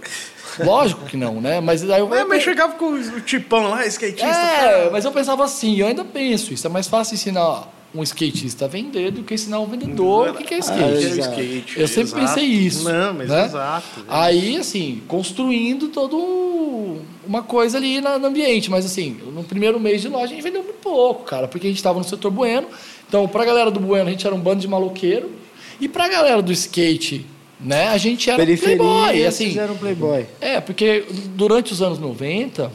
Lógico 0.58 1.04
que 1.06 1.16
não, 1.16 1.40
né? 1.40 1.60
Mas 1.60 1.88
aí 1.88 2.00
eu. 2.00 2.14
É, 2.14 2.24
mas 2.24 2.42
chegava 2.42 2.74
com 2.74 2.86
o 2.94 3.20
tipão 3.20 3.68
lá, 3.68 3.86
skatista. 3.86 4.26
É, 4.26 4.56
cara. 4.56 4.90
mas 4.90 5.04
eu 5.04 5.12
pensava 5.12 5.44
assim, 5.44 5.76
eu 5.78 5.86
ainda 5.86 6.04
penso, 6.04 6.52
isso 6.54 6.66
é 6.66 6.70
mais 6.70 6.86
fácil 6.88 7.14
ensinar 7.14 7.68
um 7.94 8.02
skatista 8.02 8.64
a 8.64 8.68
vender 8.68 9.10
do 9.10 9.22
que 9.22 9.34
ensinar 9.34 9.60
um 9.60 9.66
vendedor 9.66 10.30
o 10.30 10.34
que 10.34 10.44
que 10.44 10.54
é 10.54 10.58
skate. 10.58 10.80
Que 10.80 11.06
é 11.06 11.08
skate, 11.20 11.80
Eu 11.80 11.86
sempre 11.88 12.08
exato. 12.12 12.20
pensei 12.34 12.44
isso. 12.44 12.84
Não, 12.90 13.12
mas 13.14 13.28
né? 13.28 13.44
exato. 13.44 14.04
Aí, 14.08 14.56
assim, 14.56 15.02
construindo 15.06 15.88
todo 15.88 16.16
um- 16.16 17.00
uma 17.26 17.42
coisa 17.42 17.76
ali 17.76 18.00
na- 18.00 18.18
no 18.18 18.26
ambiente. 18.28 18.70
Mas, 18.70 18.86
assim, 18.86 19.18
no 19.34 19.44
primeiro 19.44 19.78
mês 19.78 20.00
de 20.00 20.08
loja 20.08 20.24
a 20.24 20.28
gente 20.28 20.42
vendeu 20.42 20.62
muito 20.62 20.80
pouco, 20.80 21.24
cara, 21.24 21.46
porque 21.48 21.66
a 21.66 21.70
gente 21.70 21.76
estava 21.78 21.98
no 21.98 22.04
setor 22.04 22.30
bueno. 22.30 22.66
Então, 23.08 23.28
pra 23.28 23.44
galera 23.44 23.70
do 23.70 23.78
bueno, 23.78 24.08
a 24.08 24.10
gente 24.10 24.26
era 24.26 24.34
um 24.34 24.40
bando 24.40 24.60
de 24.62 24.68
maloqueiro. 24.68 25.30
E 25.78 25.86
pra 25.88 26.08
galera 26.08 26.40
do 26.40 26.52
skate 26.52 27.26
né? 27.62 27.88
A 27.88 27.98
gente 27.98 28.28
era 28.28 28.38
Periferia, 28.38 28.76
playboy, 28.76 29.26
assim. 29.26 29.56
playboy. 29.78 30.26
É, 30.40 30.60
porque 30.60 31.04
durante 31.34 31.72
os 31.72 31.80
anos 31.80 31.98
90, 31.98 32.70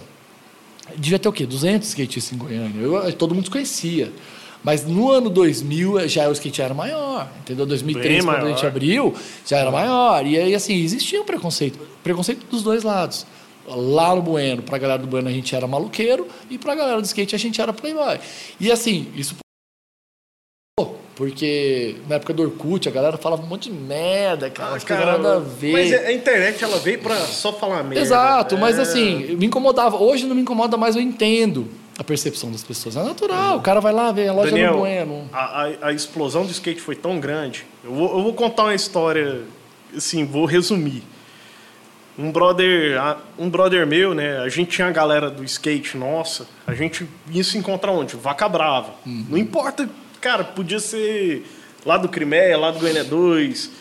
devia 0.95 1.19
ter 1.19 1.27
o 1.27 1.33
quê? 1.33 1.45
200 1.45 1.88
skatistas 1.88 2.33
em 2.33 2.38
Goiânia. 2.38 2.81
Eu, 2.81 3.13
todo 3.13 3.35
mundo 3.35 3.45
se 3.45 3.51
conhecia. 3.51 4.11
Mas 4.63 4.85
no 4.85 5.11
ano 5.11 5.29
2000 5.29 6.07
já 6.07 6.27
o 6.27 6.31
skate 6.33 6.61
era 6.61 6.73
maior, 6.73 7.29
entendeu? 7.41 7.65
2003, 7.65 8.25
Bem 8.25 8.33
quando 8.33 8.47
a 8.47 8.49
gente 8.49 8.65
abriu, 8.65 9.13
já 9.45 9.57
era 9.57 9.71
maior. 9.71 10.25
E 10.25 10.38
aí, 10.38 10.55
assim, 10.55 10.73
existia 10.81 11.21
um 11.21 11.25
preconceito. 11.25 11.79
Preconceito 12.03 12.45
dos 12.49 12.63
dois 12.63 12.83
lados. 12.83 13.25
Lá 13.67 14.15
no 14.15 14.21
Bueno, 14.21 14.61
pra 14.63 14.77
galera 14.77 14.99
do 15.01 15.07
Bueno 15.07 15.27
a 15.27 15.31
gente 15.31 15.53
era 15.55 15.67
maluqueiro, 15.67 16.27
e 16.49 16.57
pra 16.57 16.73
galera 16.73 17.01
do 17.01 17.05
skate 17.05 17.35
a 17.35 17.39
gente 17.39 17.61
era 17.61 17.71
playboy. 17.73 18.17
E 18.59 18.71
assim, 18.71 19.07
isso 19.15 19.35
porque 21.18 21.95
na 22.07 22.15
época 22.15 22.32
do 22.32 22.43
Orkut 22.43 22.88
a 22.88 22.91
galera 22.91 23.18
falava 23.18 23.41
um 23.41 23.47
monte 23.47 23.72
de 23.72 23.76
merda, 23.76 24.51
cara, 24.51 24.76
Ah, 24.76 24.80
coisas 24.80 25.05
nada 25.05 25.38
a 25.38 25.39
ver. 25.39 25.72
Mas 25.74 25.91
a 25.91 26.13
internet 26.13 26.63
ela 26.63 26.78
veio 26.78 26.99
pra 26.99 27.15
só 27.15 27.51
falar 27.51 27.84
merda. 27.84 27.99
Exato, 27.99 28.55
mas 28.55 28.78
É. 28.78 28.84
assim, 28.84 29.36
me 29.36 29.47
incomodava. 29.47 29.97
Hoje 29.97 30.28
não 30.28 30.36
me 30.36 30.43
incomoda 30.43 30.78
mais, 30.78 30.95
eu 30.95 31.01
entendo 31.01 31.68
a 31.97 32.03
percepção 32.03 32.51
das 32.51 32.63
pessoas. 32.63 32.95
É 32.95 33.01
natural, 33.03 33.57
o 33.57 33.61
cara 33.61 33.80
vai 33.80 33.91
lá 33.91 34.11
ver 34.11 34.28
a 34.28 34.34
loja 34.34 34.51
Daniel, 34.51 34.74
no 34.74 34.80
Bueno. 34.82 35.28
a, 35.34 35.63
a, 35.63 35.88
a 35.88 35.91
explosão 35.91 36.45
do 36.45 36.51
skate 36.51 36.80
foi 36.80 36.95
tão 36.95 37.20
grande. 37.20 37.65
Eu 37.84 37.91
vou, 37.95 38.18
eu 38.18 38.24
vou 38.24 38.34
contar 38.36 38.65
uma 38.65 38.76
história, 38.76 39.41
assim, 39.95 40.24
vou 40.24 40.45
resumir. 40.45 41.01
Um 42.20 42.32
brother, 42.32 42.99
um 43.38 43.47
brother 43.49 43.86
meu, 43.88 44.13
né? 44.13 44.39
A 44.39 44.49
gente 44.49 44.70
tinha 44.72 44.88
a 44.88 44.91
galera 44.91 45.30
do 45.32 45.43
skate 45.43 45.97
nossa. 45.97 46.47
A 46.65 46.74
gente 46.74 47.07
ia 47.32 47.43
se 47.43 47.57
encontrar 47.59 47.91
onde? 47.91 48.15
Vaca 48.15 48.47
Brava. 48.49 48.93
Uhum. 49.05 49.26
Não 49.30 49.38
importa, 49.38 49.88
cara, 50.20 50.43
podia 50.43 50.80
ser 50.80 51.45
lá 51.86 51.97
do 51.97 52.09
Crimeia, 52.09 52.57
lá 52.57 52.72
do 52.72 52.80
Goiânia 52.80 53.03
2. 53.03 53.72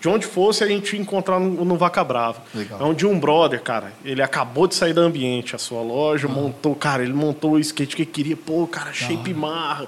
De 0.00 0.08
onde 0.08 0.24
fosse, 0.26 0.64
a 0.64 0.66
gente 0.66 0.94
ia 0.96 1.00
encontrar 1.02 1.38
no, 1.38 1.62
no 1.64 1.76
Vaca 1.76 2.02
Brava. 2.02 2.42
Legal. 2.54 2.80
É 2.80 2.84
onde 2.84 3.06
um 3.06 3.20
brother, 3.20 3.60
cara, 3.62 3.92
ele 4.02 4.22
acabou 4.22 4.66
de 4.66 4.74
sair 4.74 4.94
do 4.94 5.00
ambiente, 5.02 5.54
a 5.54 5.58
sua 5.58 5.82
loja, 5.82 6.26
montou, 6.26 6.74
cara, 6.74 7.02
ele 7.02 7.12
montou 7.12 7.52
o 7.52 7.58
skate 7.58 7.94
que 7.96 8.02
ele 8.02 8.10
queria. 8.10 8.36
Pô, 8.36 8.66
cara, 8.66 8.92
shape 8.94 9.34
marra. 9.34 9.86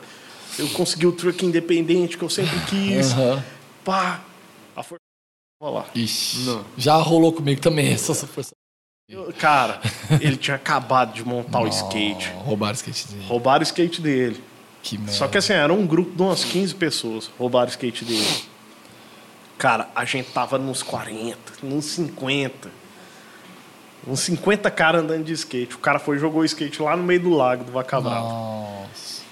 Eu 0.58 0.68
consegui 0.68 1.06
o 1.06 1.12
truck 1.12 1.46
independente 1.46 2.18
que 2.18 2.22
eu 2.24 2.28
sempre 2.28 2.58
quis. 2.68 3.12
Aham. 3.12 3.42
Pá. 3.82 4.20
A 4.76 4.82
força. 4.82 5.00
Olha 5.62 5.72
lá. 5.76 5.86
Ixi, 5.94 6.58
já 6.76 6.94
rolou 6.96 7.32
comigo 7.32 7.60
também 7.62 7.92
essa 7.94 8.14
força. 8.26 8.50
Eu- 9.08 9.32
Cara, 9.38 9.80
ele 10.20 10.36
tinha 10.36 10.56
acabado 10.56 11.14
de 11.14 11.24
montar 11.24 11.60
o 11.60 11.66
skate. 11.68 12.30
Roubaram 12.36 12.72
o 12.72 12.74
skate 12.76 13.08
dele. 13.08 13.24
Roubaram 13.28 13.60
o 13.60 13.62
skate 13.62 14.00
dele. 14.02 14.44
Que 14.82 14.98
merda. 14.98 15.12
Só 15.12 15.28
que 15.28 15.38
assim, 15.38 15.52
era 15.52 15.72
um 15.72 15.86
grupo 15.86 16.14
de 16.14 16.22
umas 16.22 16.44
15 16.44 16.74
pessoas. 16.74 17.30
Roubaram 17.38 17.66
o 17.66 17.70
skate 17.70 18.04
dele. 18.04 18.26
Cara, 19.56 19.88
a 19.94 20.04
gente 20.04 20.30
tava 20.32 20.58
nos 20.58 20.82
40, 20.82 21.38
nos 21.62 21.84
50. 21.84 22.68
Uns 24.06 24.20
50 24.20 24.68
caras 24.72 25.02
andando 25.02 25.24
de 25.24 25.32
skate. 25.32 25.76
O 25.76 25.78
cara 25.78 26.00
foi 26.00 26.16
e 26.16 26.18
jogou 26.18 26.42
o 26.42 26.44
skate 26.44 26.82
lá 26.82 26.96
no 26.96 27.04
meio 27.04 27.20
do 27.20 27.30
lago 27.30 27.62
do 27.62 27.70
Vaca 27.70 28.00
Brava. 28.00 28.20
Nossa. 28.20 29.22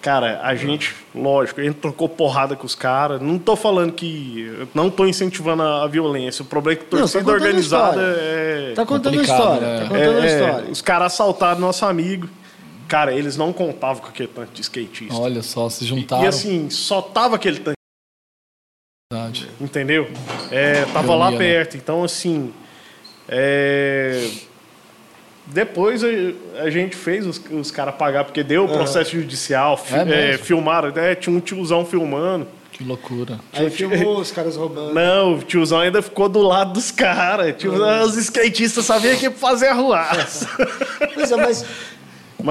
Cara, 0.00 0.40
a 0.42 0.54
gente, 0.54 0.94
lógico, 1.12 1.60
a 1.60 1.64
gente 1.64 1.78
trocou 1.78 2.08
porrada 2.08 2.54
com 2.54 2.64
os 2.64 2.76
caras. 2.76 3.20
Não 3.20 3.38
tô 3.38 3.56
falando 3.56 3.92
que. 3.92 4.66
Não 4.72 4.88
tô 4.88 5.04
incentivando 5.04 5.62
a, 5.64 5.82
a 5.82 5.86
violência. 5.88 6.42
O 6.42 6.46
problema 6.46 6.80
é 6.80 6.84
que 6.84 6.94
Não, 6.94 7.00
torcida 7.00 7.18
tá 7.18 7.24
contando 7.24 7.42
a 7.42 7.46
organizada 7.46 8.02
é. 8.02 8.72
Tá 8.74 8.86
contando 8.86 9.18
a 9.18 9.22
história. 9.22 9.66
né? 9.66 9.80
Tá 9.80 9.88
contando 9.88 10.18
a 10.18 10.24
é, 10.24 10.28
é, 10.28 10.32
história. 10.32 10.70
Os 10.70 10.80
caras 10.80 11.12
assaltaram 11.12 11.60
nosso 11.60 11.84
amigo. 11.84 12.28
Cara, 12.88 13.12
eles 13.12 13.36
não 13.36 13.52
contavam 13.52 14.02
com 14.02 14.08
aquele 14.08 14.28
tanque 14.28 14.52
de 14.54 14.60
skatista. 14.60 15.14
Olha 15.14 15.42
só, 15.42 15.68
se 15.68 15.84
E, 15.84 15.86
juntaram. 15.86 16.24
e 16.24 16.26
assim, 16.26 16.70
só 16.70 17.02
tava 17.02 17.34
aquele 17.36 17.58
tanque, 17.58 17.76
Verdade. 19.12 19.48
entendeu? 19.60 20.08
É, 20.50 20.84
tava 20.86 21.14
lá 21.14 21.28
Ironia, 21.30 21.38
né? 21.38 21.54
perto. 21.54 21.76
Então, 21.76 22.04
assim. 22.04 22.52
é, 23.28 24.30
Depois 25.46 26.02
a, 26.04 26.08
a 26.62 26.70
gente 26.70 26.96
fez 26.96 27.26
os, 27.26 27.40
os 27.50 27.70
caras 27.70 27.94
pagar, 27.96 28.24
porque 28.24 28.42
deu 28.42 28.64
o 28.64 28.68
processo 28.68 29.10
judicial, 29.12 29.76
fi- 29.76 29.94
É 29.94 30.34
é, 30.34 30.38
filmaram, 30.38 30.90
né? 30.92 31.14
tinha 31.14 31.34
um 31.36 31.40
tiozão 31.40 31.84
filmando. 31.84 32.46
Que 32.72 32.84
loucura. 32.84 33.40
Aí 33.54 33.70
filmou 33.70 34.18
os 34.20 34.30
caras 34.30 34.54
roubando. 34.54 34.92
Não, 34.92 35.34
o 35.36 35.42
tiozão 35.42 35.80
ainda 35.80 36.02
ficou 36.02 36.28
do 36.28 36.42
lado 36.42 36.74
dos 36.74 36.90
caras. 36.90 37.54
Tio, 37.56 37.72
Os 38.04 38.16
skatistas 38.18 38.84
sabiam 38.84 39.16
que 39.16 39.24
ia 39.24 39.30
fazer 39.30 39.68
arruaça. 39.68 40.46
Pois 41.14 41.32
é, 41.32 41.36
mas 41.36 41.64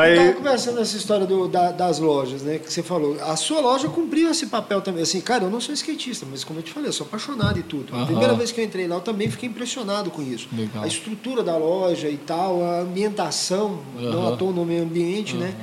eu 0.04 0.26
Mas 0.26 0.36
conversando 0.36 0.80
essa 0.82 0.98
história 0.98 1.26
do- 1.26 1.48
da- 1.48 1.72
das 1.72 2.00
lojas, 2.00 2.42
né? 2.42 2.60
Que 2.60 2.72
você 2.72 2.84
falou. 2.84 3.18
A 3.22 3.36
sua 3.36 3.60
loja 3.62 3.88
cumpriu 3.88 4.30
esse 4.30 4.48
papel 4.48 4.82
também. 4.82 5.04
Assim, 5.04 5.22
cara, 5.22 5.44
eu 5.46 5.50
não 5.50 5.62
sou 5.62 5.74
skatista, 5.74 6.26
mas 6.30 6.44
como 6.44 6.60
eu 6.60 6.64
te 6.64 6.72
falei, 6.72 6.90
eu 6.90 6.94
sou 6.94 7.06
apaixonado 7.08 7.58
e 7.60 7.64
tudo. 7.64 7.94
A 7.94 7.98
Aham. 7.98 8.06
primeira 8.08 8.34
vez 8.34 8.52
que 8.52 8.60
eu 8.60 8.66
entrei 8.66 8.88
lá, 8.88 8.96
eu 8.96 9.02
também 9.02 9.30
fiquei 9.30 9.48
impressionado 9.50 10.12
com 10.12 10.22
isso. 10.22 10.48
Legal. 10.52 10.84
A 10.84 10.88
estrutura 10.88 11.42
da 11.44 11.56
loja 11.58 12.10
e 12.10 12.18
tal, 12.18 12.64
a 12.64 12.80
ambientação, 12.80 13.80
não 13.96 14.24
Aham. 14.24 14.34
à 14.34 14.38
toa 14.38 14.52
no 14.52 14.66
meio 14.66 14.84
ambiente, 14.84 15.36
né? 15.36 15.54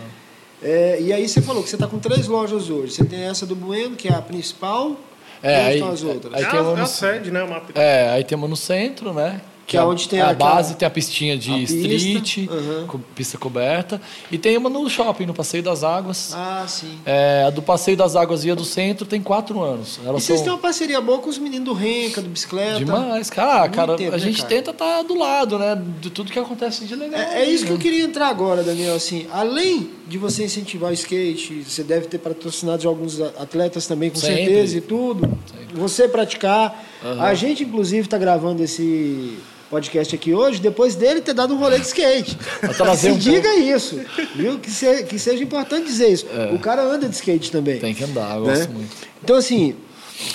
É, 0.63 0.99
e 1.01 1.13
aí 1.13 1.29
você 1.29 1.43
falou 1.43 1.63
que 1.63 1.69
você 1.69 1.77
está 1.77 1.89
com 1.89 1.99
três 1.99 2.29
lojas 2.29 2.71
hoje. 2.71 2.93
Você 2.93 3.05
tem 3.05 3.21
essa 3.25 3.45
do 3.45 3.57
Bueno, 3.57 3.97
que 3.97 4.07
é 4.09 4.15
a 4.15 4.23
principal. 4.23 4.97
É, 5.43 5.57
aí- 5.67 5.75
estão 5.75 5.91
as 5.91 6.03
outras? 6.05 6.33
aí 6.35 6.45
é, 6.45 6.47
tem 6.49 6.59
a, 6.61 6.63
uma 6.63 6.73
a 6.73 6.77
no- 6.77 6.87
sede, 6.87 7.31
né? 7.33 7.41
É, 7.75 8.11
aí 8.11 8.23
temos 8.23 8.49
no 8.49 8.55
centro, 8.55 9.13
né? 9.13 9.41
Que 9.73 9.77
é 9.79 9.83
onde 9.83 10.09
tem 10.09 10.21
a, 10.21 10.31
aquela- 10.31 10.55
base, 10.55 10.77
tem 10.77 10.87
a 10.87 10.91
pistinha 10.91 11.37
de 11.37 11.51
a 11.51 11.55
pista, 11.55 11.77
street, 11.77 12.49
aham. 12.51 12.87
com 12.87 12.99
pista 13.15 13.39
coberta. 13.39 14.01
E 14.31 14.39
tem 14.39 14.57
uma 14.57 14.69
no 14.71 14.89
shopping, 14.89 15.27
no 15.27 15.35
Passeio 15.35 15.63
das 15.63 15.83
Águas. 15.83 16.33
Ah, 16.35 16.65
sim. 16.69 16.99
É, 17.05 17.45
a 17.47 17.51
do 17.51 17.63
Passeio 17.63 17.97
das 17.97 18.15
Águas 18.15 18.45
e 18.45 18.51
a 18.51 18.55
do 18.55 18.65
centro 18.65 19.07
tem 19.07 19.21
quatro 19.23 19.63
anos. 19.63 19.99
E 20.03 20.07
Elas 20.07 20.23
vocês 20.23 20.39
são 20.39 20.45
têm 20.45 20.53
uma 20.55 20.59
parceria 20.61 21.01
boa 21.01 21.19
com 21.19 21.31
os 21.31 21.39
meninos 21.39 21.65
do 21.65 21.73
Renca, 21.73 22.21
do 22.21 22.29
Bicicleta. 22.29 22.79
demais. 22.79 23.31
Cara, 23.31 23.69
cara 23.69 23.97
tempo, 23.97 24.11
a 24.15 24.19
né, 24.19 24.23
gente 24.23 24.37
cara? 24.43 24.49
tenta 24.49 24.71
estar 24.73 25.03
do 25.03 25.19
lado, 25.19 25.59
né? 25.59 25.81
De 26.01 26.11
tudo 26.11 26.31
que 26.31 26.39
acontece 26.39 26.85
de 26.85 26.95
legal. 26.95 27.21
É, 27.21 27.43
é 27.43 27.51
isso 27.51 27.65
que 27.65 27.71
eu 27.73 27.77
né? 27.77 27.83
queria 27.83 28.05
entrar 28.05 28.29
agora, 28.29 28.63
Daniel. 28.63 28.95
Assim, 28.95 29.27
além 29.33 29.91
de 30.07 30.19
você 30.19 30.45
incentivar 30.45 30.91
o 30.91 30.95
skate, 30.95 31.63
você 31.67 31.83
deve 31.83 32.07
ter 32.07 32.19
patrocinado 32.19 32.79
de 32.79 32.87
alguns 32.87 33.21
atletas 33.21 33.87
também, 33.87 34.11
com 34.11 34.17
Sempre. 34.17 34.45
certeza, 34.45 34.77
e 34.79 34.81
tudo. 34.83 35.21
Sempre. 35.47 35.81
Você 35.81 36.07
praticar. 36.09 36.85
Aham. 37.05 37.23
A 37.23 37.35
gente, 37.35 37.65
inclusive, 37.65 38.03
está 38.03 38.19
gravando 38.19 38.63
esse 38.63 39.39
podcast 39.73 40.15
aqui 40.15 40.35
hoje, 40.35 40.61
depois 40.61 40.95
dele 40.95 41.23
ter 41.23 41.33
dado 41.33 41.55
um 41.55 41.57
rolê 41.57 41.79
de 41.79 41.87
skate. 41.87 42.37
Se 42.95 43.11
um 43.11 43.17
diga 43.17 43.55
isso, 43.57 43.99
viu? 44.37 44.59
Que, 44.59 44.71
se- 44.71 45.05
que 45.05 45.19
seja 45.19 45.43
importante 45.43 45.87
dizer 45.87 46.09
isso. 46.13 46.27
O 46.55 46.59
cara 46.59 46.83
anda 46.83 47.09
de 47.09 47.15
skate 47.15 47.51
também. 47.51 47.77
É. 47.77 47.81
Tem 47.81 47.95
que 47.95 48.05
andar, 48.05 48.37
eu 48.37 48.45
né? 48.45 48.55
gosto 48.55 48.71
muito. 48.71 48.95
Então, 49.25 49.35
assim, 49.37 49.75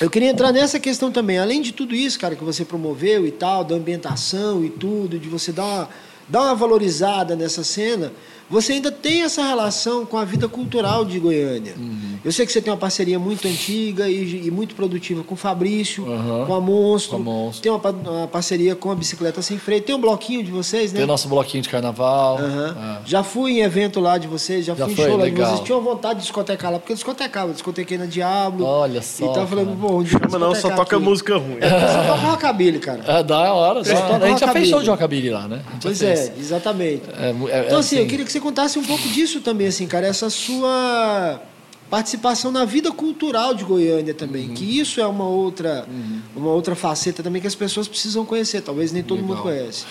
eu 0.01 0.09
queria 0.09 0.29
entrar 0.31 0.51
nessa 0.51 0.79
questão 0.79 1.11
também. 1.11 1.38
Além 1.38 1.61
de 1.61 1.71
tudo 1.71 1.93
isso, 1.93 2.19
cara, 2.19 2.35
que 2.35 2.43
você 2.43 2.65
promoveu 2.65 3.27
e 3.27 3.31
tal, 3.31 3.63
da 3.63 3.75
ambientação 3.75 4.65
e 4.65 4.69
tudo, 4.71 5.19
de 5.19 5.29
você 5.29 5.51
dar 5.51 5.63
uma, 5.65 5.89
dar 6.27 6.41
uma 6.41 6.55
valorizada 6.55 7.35
nessa 7.35 7.63
cena, 7.63 8.11
você 8.49 8.73
ainda 8.73 8.91
tem 8.91 9.23
essa 9.23 9.41
relação 9.43 10.05
com 10.05 10.17
a 10.17 10.23
vida 10.25 10.47
cultural 10.47 11.03
de 11.05 11.19
Goiânia. 11.19 11.73
Uhum. 11.77 12.17
Eu 12.23 12.31
sei 12.31 12.45
que 12.45 12.51
você 12.51 12.61
tem 12.61 12.71
uma 12.71 12.77
parceria 12.79 13.17
muito 13.19 13.47
antiga 13.47 14.09
e, 14.09 14.47
e 14.47 14.51
muito 14.51 14.75
produtiva 14.75 15.23
com 15.23 15.33
o 15.33 15.37
Fabrício, 15.37 16.09
Aham. 16.11 16.45
com 16.45 16.53
a 16.53 16.61
Monstro. 16.61 17.11
Com 17.17 17.21
a 17.21 17.25
Monstro. 17.25 17.61
Tem 17.61 17.71
uma, 17.71 17.89
uma 18.19 18.27
parceria 18.27 18.75
com 18.75 18.91
a 18.91 18.95
Bicicleta 18.95 19.41
Sem 19.41 19.57
Freio. 19.57 19.81
Tem 19.81 19.95
um 19.95 20.01
bloquinho 20.01 20.43
de 20.43 20.51
vocês, 20.51 20.91
né? 20.91 20.97
Tem 20.97 21.03
o 21.05 21.07
nosso 21.07 21.27
bloquinho 21.27 21.61
de 21.63 21.69
carnaval. 21.69 22.37
Aham. 22.39 22.75
é. 23.03 23.07
Já 23.07 23.23
fui 23.23 23.59
em 23.59 23.61
evento 23.61 23.99
lá 23.99 24.17
de 24.17 24.27
vocês, 24.27 24.65
já, 24.65 24.73
Já 24.75 24.85
fui 24.85 24.93
em 24.93 24.95
foi? 24.95 25.05
show 25.05 25.17
lá 25.17 25.25
de 25.25 25.31
Legal. 25.31 25.49
vocês. 25.51 25.65
Tinham 25.65 25.81
vontade 25.81 26.15
de 26.15 26.21
discotecar 26.25 26.71
lá, 26.71 26.79
porque 26.79 26.91
eu 26.93 26.95
discotecava, 26.95 27.49
eu 27.49 27.53
discotequei 27.53 27.97
na 27.97 28.05
Diablo. 28.05 28.65
Olha 28.65 29.01
só, 29.01 29.25
Então 29.29 29.43
eu 29.43 29.47
falei, 29.47 29.65
cara. 29.65 29.77
bom, 29.77 29.95
onde 29.99 30.13
Mas 30.21 30.33
não, 30.33 30.55
só 30.55 30.69
toca 30.75 30.99
música 30.99 31.37
ruim. 31.37 31.57
Só 31.61 32.03
toca 32.03 32.27
rockabilly, 32.27 32.79
cara. 32.79 33.01
É, 33.05 33.23
da 33.23 33.53
hora. 33.53 33.83
Dá. 33.83 33.93
tocam 34.01 34.15
A 34.23 34.27
gente 34.29 34.39
já 34.39 34.51
fez 34.51 34.67
show 34.69 34.81
de 34.81 34.89
rockabilly 34.89 35.29
lá, 35.29 35.47
né? 35.47 35.61
Pois 35.81 35.99
fez. 35.99 36.19
é, 36.19 36.33
exatamente. 36.39 37.03
É, 37.17 37.27
é- 37.29 37.65
Então, 37.65 37.77
é 37.77 37.79
assim, 37.79 37.97
eu 37.97 38.07
queria 38.07 38.25
que 38.25 38.31
você 38.31 38.36
contasse 38.39 38.77
um 38.79 38.83
pouco 38.83 39.07
disso 39.09 39.41
também, 39.41 39.67
assim, 39.67 39.88
cara, 39.88 40.07
essa 40.07 40.29
sua 40.29 41.41
participação 41.89 42.51
na 42.51 42.65
vida 42.65 42.91
cultural 42.91 43.53
de 43.53 43.63
Goiânia 43.63 44.11
Uhum. 44.13 44.17
também, 44.17 44.49
que 44.49 44.79
isso 44.79 44.99
é 44.99 45.07
uma 45.07 45.25
outra, 45.27 45.88
uma 46.35 46.49
outra 46.51 46.75
faceta 46.75 47.23
também 47.23 47.41
que 47.41 47.47
as 47.47 47.55
pessoas 47.55 47.88
precisam 47.88 48.25
conhecer, 48.25 48.61
talvez 48.61 48.91
nem 48.91 49.01
todo 49.03 49.19
mundo 49.19 49.29
Legal. 49.41 49.43
conhece. 49.43 49.85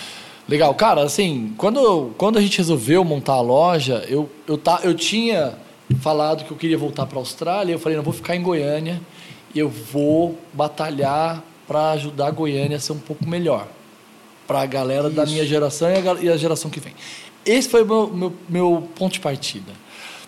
Legal, 0.49 0.75
cara, 0.75 1.03
assim, 1.03 1.55
quando, 1.57 2.11
quando 2.19 2.39
a 2.39 2.41
gente 2.43 2.59
resolveu 2.59 3.03
montar 3.03 3.33
a 3.35 3.41
loja, 3.41 4.05
eu, 4.09 4.31
eu, 4.47 4.57
tá, 4.59 4.81
eu 4.85 4.95
tinha 4.95 5.55
falado 6.01 6.45
que 6.45 6.51
eu 6.51 6.57
queria 6.57 6.77
voltar 6.79 7.07
para 7.07 7.19
a 7.19 7.21
Austrália, 7.21 7.73
eu 7.73 7.79
falei, 7.79 7.97
não, 7.97 8.05
vou 8.05 8.13
ficar 8.13 8.37
em 8.37 8.43
Goiânia 8.43 9.01
e 9.55 9.59
eu 9.59 9.69
vou 9.69 10.39
batalhar 10.53 11.43
para 11.67 11.93
ajudar 11.93 12.27
a 12.27 12.31
Goiânia 12.31 12.77
a 12.77 12.81
ser 12.81 12.93
um 12.93 12.99
pouco 12.99 13.27
melhor. 13.27 13.67
Para 14.47 14.61
a 14.63 14.67
galera 14.67 15.11
da 15.11 15.25
Isso. 15.25 15.33
minha 15.33 15.45
geração 15.45 15.89
e 15.91 15.95
a, 15.97 16.15
e 16.23 16.29
a 16.29 16.37
geração 16.37 16.71
que 16.71 16.79
vem. 16.79 16.95
Esse 17.47 17.69
foi 17.69 17.83
o 17.83 17.87
meu, 17.87 18.09
meu, 18.13 18.33
meu 18.49 18.89
ponto 18.95 19.13
de 19.15 19.21
partida. 19.21 19.73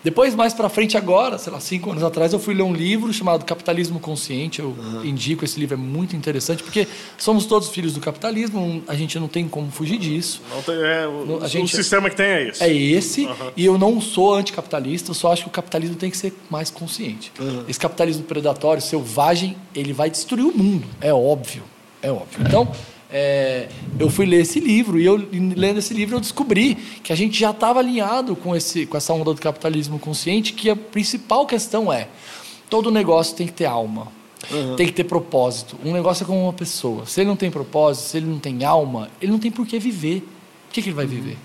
Depois, 0.01 0.33
mais 0.33 0.53
para 0.53 0.69
frente 0.69 0.95
agora, 0.95 1.37
sei 1.37 1.51
lá, 1.51 1.59
cinco 1.59 1.91
anos 1.91 2.01
atrás, 2.03 2.31
eu 2.31 2.39
fui 2.39 2.53
ler 2.53 2.63
um 2.63 2.71
livro 2.73 3.11
chamado 3.11 3.43
Capitalismo 3.43 3.99
Consciente. 3.99 4.59
Eu 4.61 4.73
indico, 5.03 5.43
esse 5.43 5.59
livro 5.59 5.73
é 5.75 5.77
muito 5.77 6.15
interessante, 6.15 6.63
porque 6.63 6.87
somos 7.17 7.45
todos 7.45 7.67
filhos 7.67 7.95
do 7.95 7.99
capitalismo, 7.99 8.81
a 8.87 8.95
gente 8.95 9.19
não 9.19 9.27
tem 9.27 9.45
como 9.45 9.69
fugir 9.69 9.97
disso. 9.97 10.41
Não 10.55 10.61
tem- 10.61 10.75
é, 10.75 11.05
o, 11.05 11.39
a 11.41 11.45
o 11.45 11.47
gente- 11.49 11.75
sistema 11.75 12.09
que 12.09 12.15
tem 12.15 12.25
é 12.27 12.47
esse. 12.47 12.63
É 12.63 12.73
esse, 12.73 13.29
e 13.57 13.65
eu 13.65 13.77
não 13.77 13.99
sou 13.99 14.35
anticapitalista, 14.35 15.11
eu 15.11 15.15
só 15.15 15.33
acho 15.33 15.41
que 15.43 15.49
o 15.49 15.51
capitalismo 15.51 15.97
tem 15.97 16.09
que 16.09 16.15
ser 16.15 16.33
mais 16.49 16.69
consciente. 16.71 17.33
Esse 17.67 17.77
capitalismo 17.79 18.23
predatório, 18.23 18.81
selvagem, 18.81 19.57
ele 19.75 19.91
vai 19.91 20.09
destruir 20.09 20.45
o 20.45 20.57
mundo, 20.57 20.87
é 21.01 21.13
óbvio, 21.13 21.63
é 22.01 22.09
óbvio. 22.09 22.39
Então, 22.47 22.71
é, 23.11 23.67
eu 23.99 24.09
fui 24.09 24.25
ler 24.25 24.41
esse 24.41 24.59
livro, 24.59 24.99
e 24.99 25.05
eu 25.05 25.15
lendo 25.31 25.79
esse 25.79 25.93
livro 25.93 26.17
eu 26.17 26.19
descobri 26.19 26.75
que 27.03 27.11
a 27.11 27.15
gente 27.15 27.39
já 27.39 27.51
estava 27.51 27.79
alinhado 27.79 28.35
com, 28.35 28.55
esse, 28.55 28.85
com 28.85 28.95
essa 28.95 29.13
onda 29.13 29.33
do 29.33 29.41
capitalismo 29.41 29.97
consciente, 29.97 30.53
que 30.53 30.69
a 30.69 30.75
principal 30.75 31.45
questão 31.45 31.91
é, 31.91 32.07
todo 32.69 32.91
negócio 32.91 33.35
tem 33.35 33.47
que 33.47 33.53
ter 33.53 33.65
alma, 33.65 34.07
tem 34.77 34.85
que 34.85 34.93
ter 34.93 35.03
propósito. 35.03 35.77
Um 35.83 35.91
negócio 35.91 36.23
é 36.23 36.27
como 36.27 36.43
uma 36.43 36.53
pessoa, 36.53 37.05
se 37.05 37.21
ele 37.21 37.29
não 37.29 37.35
tem 37.35 37.49
propósito, 37.49 38.09
se 38.09 38.17
ele 38.17 38.27
não 38.27 38.39
tem 38.39 38.63
alma, 38.63 39.09
ele 39.19 39.31
não 39.31 39.39
tem 39.39 39.51
por 39.51 39.65
que 39.65 39.79
viver. 39.79 40.21
Por 40.67 40.73
que, 40.73 40.83
que 40.83 40.89
ele 40.89 40.95
vai 40.95 41.07
viver? 41.07 41.35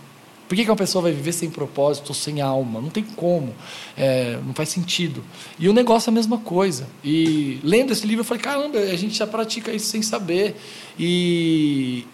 Por 0.49 0.55
que, 0.57 0.65
que 0.65 0.71
uma 0.71 0.77
pessoa 0.77 1.03
vai 1.03 1.13
viver 1.13 1.33
sem 1.33 1.49
propósito, 1.49 2.13
sem 2.13 2.41
alma? 2.41 2.81
Não 2.81 2.91
tem 2.91 3.03
como. 3.03 3.55
É, 3.97 4.39
não 4.45 4.53
faz 4.53 4.69
sentido. 4.69 5.25
E 5.59 5.69
o 5.69 5.73
negócio 5.73 6.11
é 6.11 6.13
a 6.13 6.15
mesma 6.15 6.39
coisa. 6.39 6.87
E 7.03 7.59
lendo 7.65 7.93
esse 7.93 8.07
livro, 8.07 8.21
eu 8.21 8.25
falei: 8.25 8.43
caramba, 8.43 8.79
a 8.79 8.97
gente 8.97 9.15
já 9.17 9.27
pratica 9.27 9.73
isso 9.73 9.87
sem 9.87 10.03
saber. 10.03 10.55
E, 10.99 12.07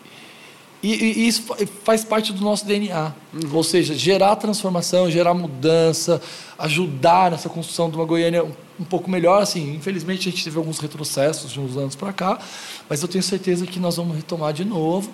e, 0.82 0.94
e 0.94 1.28
isso 1.28 1.42
fa- 1.42 1.56
faz 1.84 2.04
parte 2.04 2.32
do 2.32 2.40
nosso 2.40 2.64
DNA. 2.66 3.12
Ou 3.52 3.64
seja, 3.64 3.94
gerar 3.94 4.36
transformação, 4.36 5.10
gerar 5.10 5.34
mudança, 5.34 6.22
ajudar 6.56 7.32
nessa 7.32 7.48
construção 7.48 7.90
de 7.90 7.96
uma 7.96 8.04
Goiânia 8.04 8.44
um, 8.44 8.84
pouco 8.84 9.10
melhor. 9.10 9.42
Assim, 9.42 9.74
infelizmente, 9.74 10.28
a 10.28 10.30
gente 10.30 10.44
teve 10.44 10.56
alguns 10.56 10.78
retrocessos 10.78 11.50
de 11.50 11.58
uns 11.58 11.76
anos 11.76 11.96
para 11.96 12.12
cá, 12.12 12.38
mas 12.88 13.02
eu 13.02 13.08
tenho 13.08 13.24
certeza 13.24 13.66
que 13.66 13.80
nós 13.80 13.96
vamos 13.96 14.14
retomar 14.16 14.52
de 14.52 14.64
novo. 14.64 15.10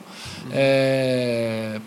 É, 0.53 1.81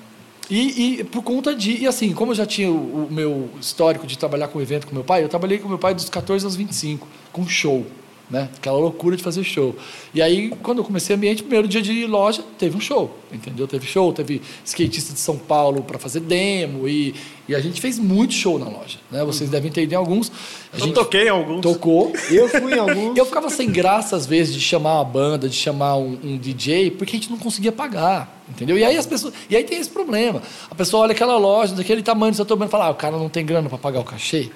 e, 0.49 0.99
e 0.99 1.03
por 1.03 1.23
conta 1.23 1.55
de. 1.55 1.83
E 1.83 1.87
assim, 1.87 2.13
como 2.13 2.31
eu 2.31 2.35
já 2.35 2.45
tinha 2.45 2.71
o, 2.71 3.05
o 3.05 3.07
meu 3.11 3.49
histórico 3.59 4.07
de 4.07 4.17
trabalhar 4.17 4.47
com 4.47 4.59
evento 4.59 4.87
com 4.87 4.95
meu 4.95 5.03
pai, 5.03 5.23
eu 5.23 5.29
trabalhei 5.29 5.59
com 5.59 5.69
meu 5.69 5.77
pai 5.77 5.93
dos 5.93 6.09
14 6.09 6.43
aos 6.43 6.55
25, 6.55 7.07
com 7.31 7.47
show. 7.47 7.85
Né? 8.29 8.47
Aquela 8.55 8.77
loucura 8.77 9.17
de 9.17 9.23
fazer 9.23 9.43
show. 9.43 9.75
E 10.13 10.21
aí, 10.21 10.49
quando 10.61 10.77
eu 10.77 10.83
comecei 10.83 11.15
ambiente, 11.15 11.41
primeiro 11.41 11.67
dia 11.67 11.81
de 11.81 12.05
loja, 12.05 12.43
teve 12.59 12.77
um 12.77 12.79
show, 12.79 13.17
entendeu? 13.33 13.67
Teve 13.67 13.87
show, 13.87 14.13
teve 14.13 14.39
skatista 14.63 15.13
de 15.13 15.19
São 15.19 15.35
Paulo 15.35 15.81
para 15.81 15.97
fazer 15.97 16.19
demo 16.19 16.87
e, 16.87 17.15
e 17.47 17.55
a 17.55 17.59
gente 17.59 17.81
fez 17.81 17.97
muito 17.97 18.35
show 18.35 18.59
na 18.59 18.67
loja, 18.67 18.99
né? 19.09 19.23
Vocês 19.23 19.49
devem 19.49 19.71
ter 19.71 19.81
ido 19.81 19.93
em 19.93 19.95
alguns. 19.97 20.31
A 20.71 20.77
Eu 20.77 20.85
gente 20.85 20.93
toquei 20.93 21.25
em 21.25 21.29
alguns. 21.29 21.61
tocou. 21.61 22.13
Eu 22.29 22.47
fui 22.47 22.75
em 22.75 22.77
alguns. 22.77 23.17
Eu 23.17 23.25
ficava 23.25 23.49
sem 23.49 23.71
graça, 23.71 24.15
às 24.15 24.27
vezes, 24.27 24.53
de 24.53 24.61
chamar 24.61 24.97
uma 24.97 25.05
banda, 25.05 25.49
de 25.49 25.55
chamar 25.55 25.97
um, 25.97 26.19
um 26.23 26.37
DJ, 26.37 26.91
porque 26.91 27.15
a 27.15 27.19
gente 27.19 27.31
não 27.31 27.37
conseguia 27.39 27.71
pagar, 27.71 28.43
entendeu? 28.47 28.77
E 28.77 28.83
aí 28.83 28.95
as 28.95 29.07
pessoas. 29.07 29.33
E 29.49 29.55
aí 29.55 29.63
tem 29.63 29.79
esse 29.79 29.89
problema. 29.89 30.43
A 30.69 30.75
pessoa 30.75 31.01
olha 31.01 31.13
aquela 31.13 31.35
loja 31.37 31.73
daquele 31.73 32.03
tamanho, 32.03 32.31
você 32.35 32.45
tomando 32.45 32.67
e 32.67 32.71
fala, 32.71 32.85
ah, 32.85 32.91
o 32.91 32.95
cara 32.95 33.17
não 33.17 33.27
tem 33.27 33.43
grana 33.43 33.67
para 33.67 33.79
pagar 33.79 34.01
o 34.01 34.03
cachê. 34.03 34.51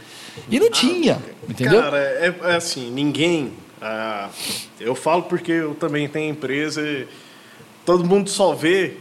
E 0.49 0.59
não 0.59 0.69
tinha, 0.69 1.19
entendeu? 1.49 1.82
Cara, 1.82 1.97
é, 1.97 2.34
é 2.43 2.55
assim, 2.55 2.91
ninguém. 2.91 3.51
Ah, 3.84 4.30
eu 4.80 4.96
falo 4.96 5.24
porque 5.24 5.52
eu 5.52 5.76
também 5.76 6.08
tenho 6.08 6.32
empresa. 6.32 6.82
e 6.82 7.08
todo 7.86 8.06
mundo 8.06 8.30
só 8.30 8.54
vê 8.54 8.98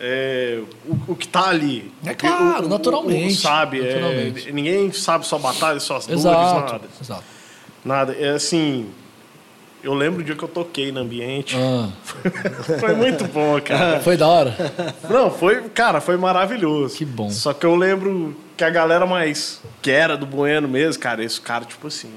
é, 0.00 0.60
o, 0.86 1.12
o 1.12 1.16
que 1.16 1.26
tá 1.28 1.48
ali. 1.48 1.90
É 2.04 2.10
O 2.12 2.16
claro, 2.16 2.62
o- 2.64 2.66
o- 2.66 2.68
naturalmente, 2.68 3.34
o 3.34 3.36
sabe, 3.40 3.80
é, 3.80 3.94
naturalmente. 3.94 4.52
ninguém 4.52 4.92
sabe 4.92 5.26
só 5.26 5.38
batalha, 5.38 5.80
só 5.80 5.96
as 5.96 6.06
dores, 6.06 6.20
exato. 6.20 6.72
nada. 6.72 6.80
exato. 7.00 7.24
Nada. 7.84 8.12
É 8.18 8.30
assim. 8.30 8.90
Eu 9.82 9.92
lembro 9.92 10.22
o 10.22 10.24
dia 10.24 10.34
que 10.34 10.42
eu 10.42 10.48
toquei 10.48 10.90
no 10.90 11.00
ambiente. 11.00 11.54
Ah, 11.58 11.90
Foi 12.80 12.94
muito 12.94 13.24
bom, 13.26 13.60
cara. 13.60 14.00
foi 14.04 14.16
da 14.16 14.26
hora? 14.26 14.56
Não, 15.10 15.30
foi, 15.30 15.60
cara, 15.68 16.00
foi 16.00 16.16
maravilhoso. 16.16 16.96
Que 16.96 17.04
bom. 17.04 17.28
Só 17.28 17.52
que 17.52 17.66
eu 17.66 17.74
lembro 17.76 18.34
que 18.56 18.64
a 18.64 18.70
galera 18.70 19.04
mais 19.04 19.60
que 19.82 19.90
era 19.90 20.16
do 20.16 20.24
Bueno 20.24 20.66
mesmo, 20.66 21.02
cara, 21.02 21.22
esse 21.22 21.38
cara, 21.38 21.66
tipo 21.66 21.86
assim. 21.88 22.08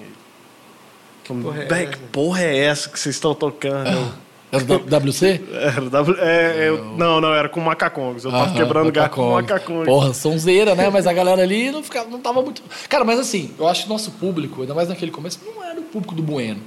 Que 1.27 1.41
porra 1.41 1.63
é 1.81 1.85
que 1.85 1.97
porra 2.11 2.41
é 2.43 2.57
essa 2.57 2.89
que 2.89 2.99
vocês 2.99 3.15
estão 3.15 3.33
tocando? 3.35 4.11
Era 4.49 4.63
do 4.63 4.77
WC? 5.09 5.41
Era 5.51 5.81
W- 5.89 6.17
é, 6.23 6.69
eu- 6.69 6.85
não, 6.97 7.19
não, 7.19 7.33
era 7.33 7.49
com 7.49 7.59
macacongos. 7.59 8.23
Eu 8.23 8.31
tava 8.31 8.45
Aham, 8.45 8.53
quebrando 8.55 8.91
gato 8.93 9.15
com 9.15 9.31
macacongos. 9.33 9.85
Porra, 9.85 10.13
sonzeira, 10.13 10.73
né? 10.73 10.89
Mas 10.89 11.05
a 11.05 11.11
galera 11.11 11.41
ali 11.43 11.69
não, 11.69 11.83
ficava, 11.83 12.09
não 12.09 12.19
tava 12.19 12.41
muito. 12.41 12.61
Cara, 12.87 13.03
mas 13.03 13.19
assim, 13.19 13.51
eu 13.59 13.67
acho 13.67 13.81
que 13.83 13.89
o 13.89 13.91
nosso 13.93 14.11
público, 14.11 14.61
ainda 14.61 14.73
mais 14.73 14.87
naquele 14.87 15.11
começo, 15.11 15.39
não 15.45 15.61
era 15.63 15.77
o 15.79 15.83
público 15.83 16.15
do 16.15 16.23
Bueno. 16.23 16.61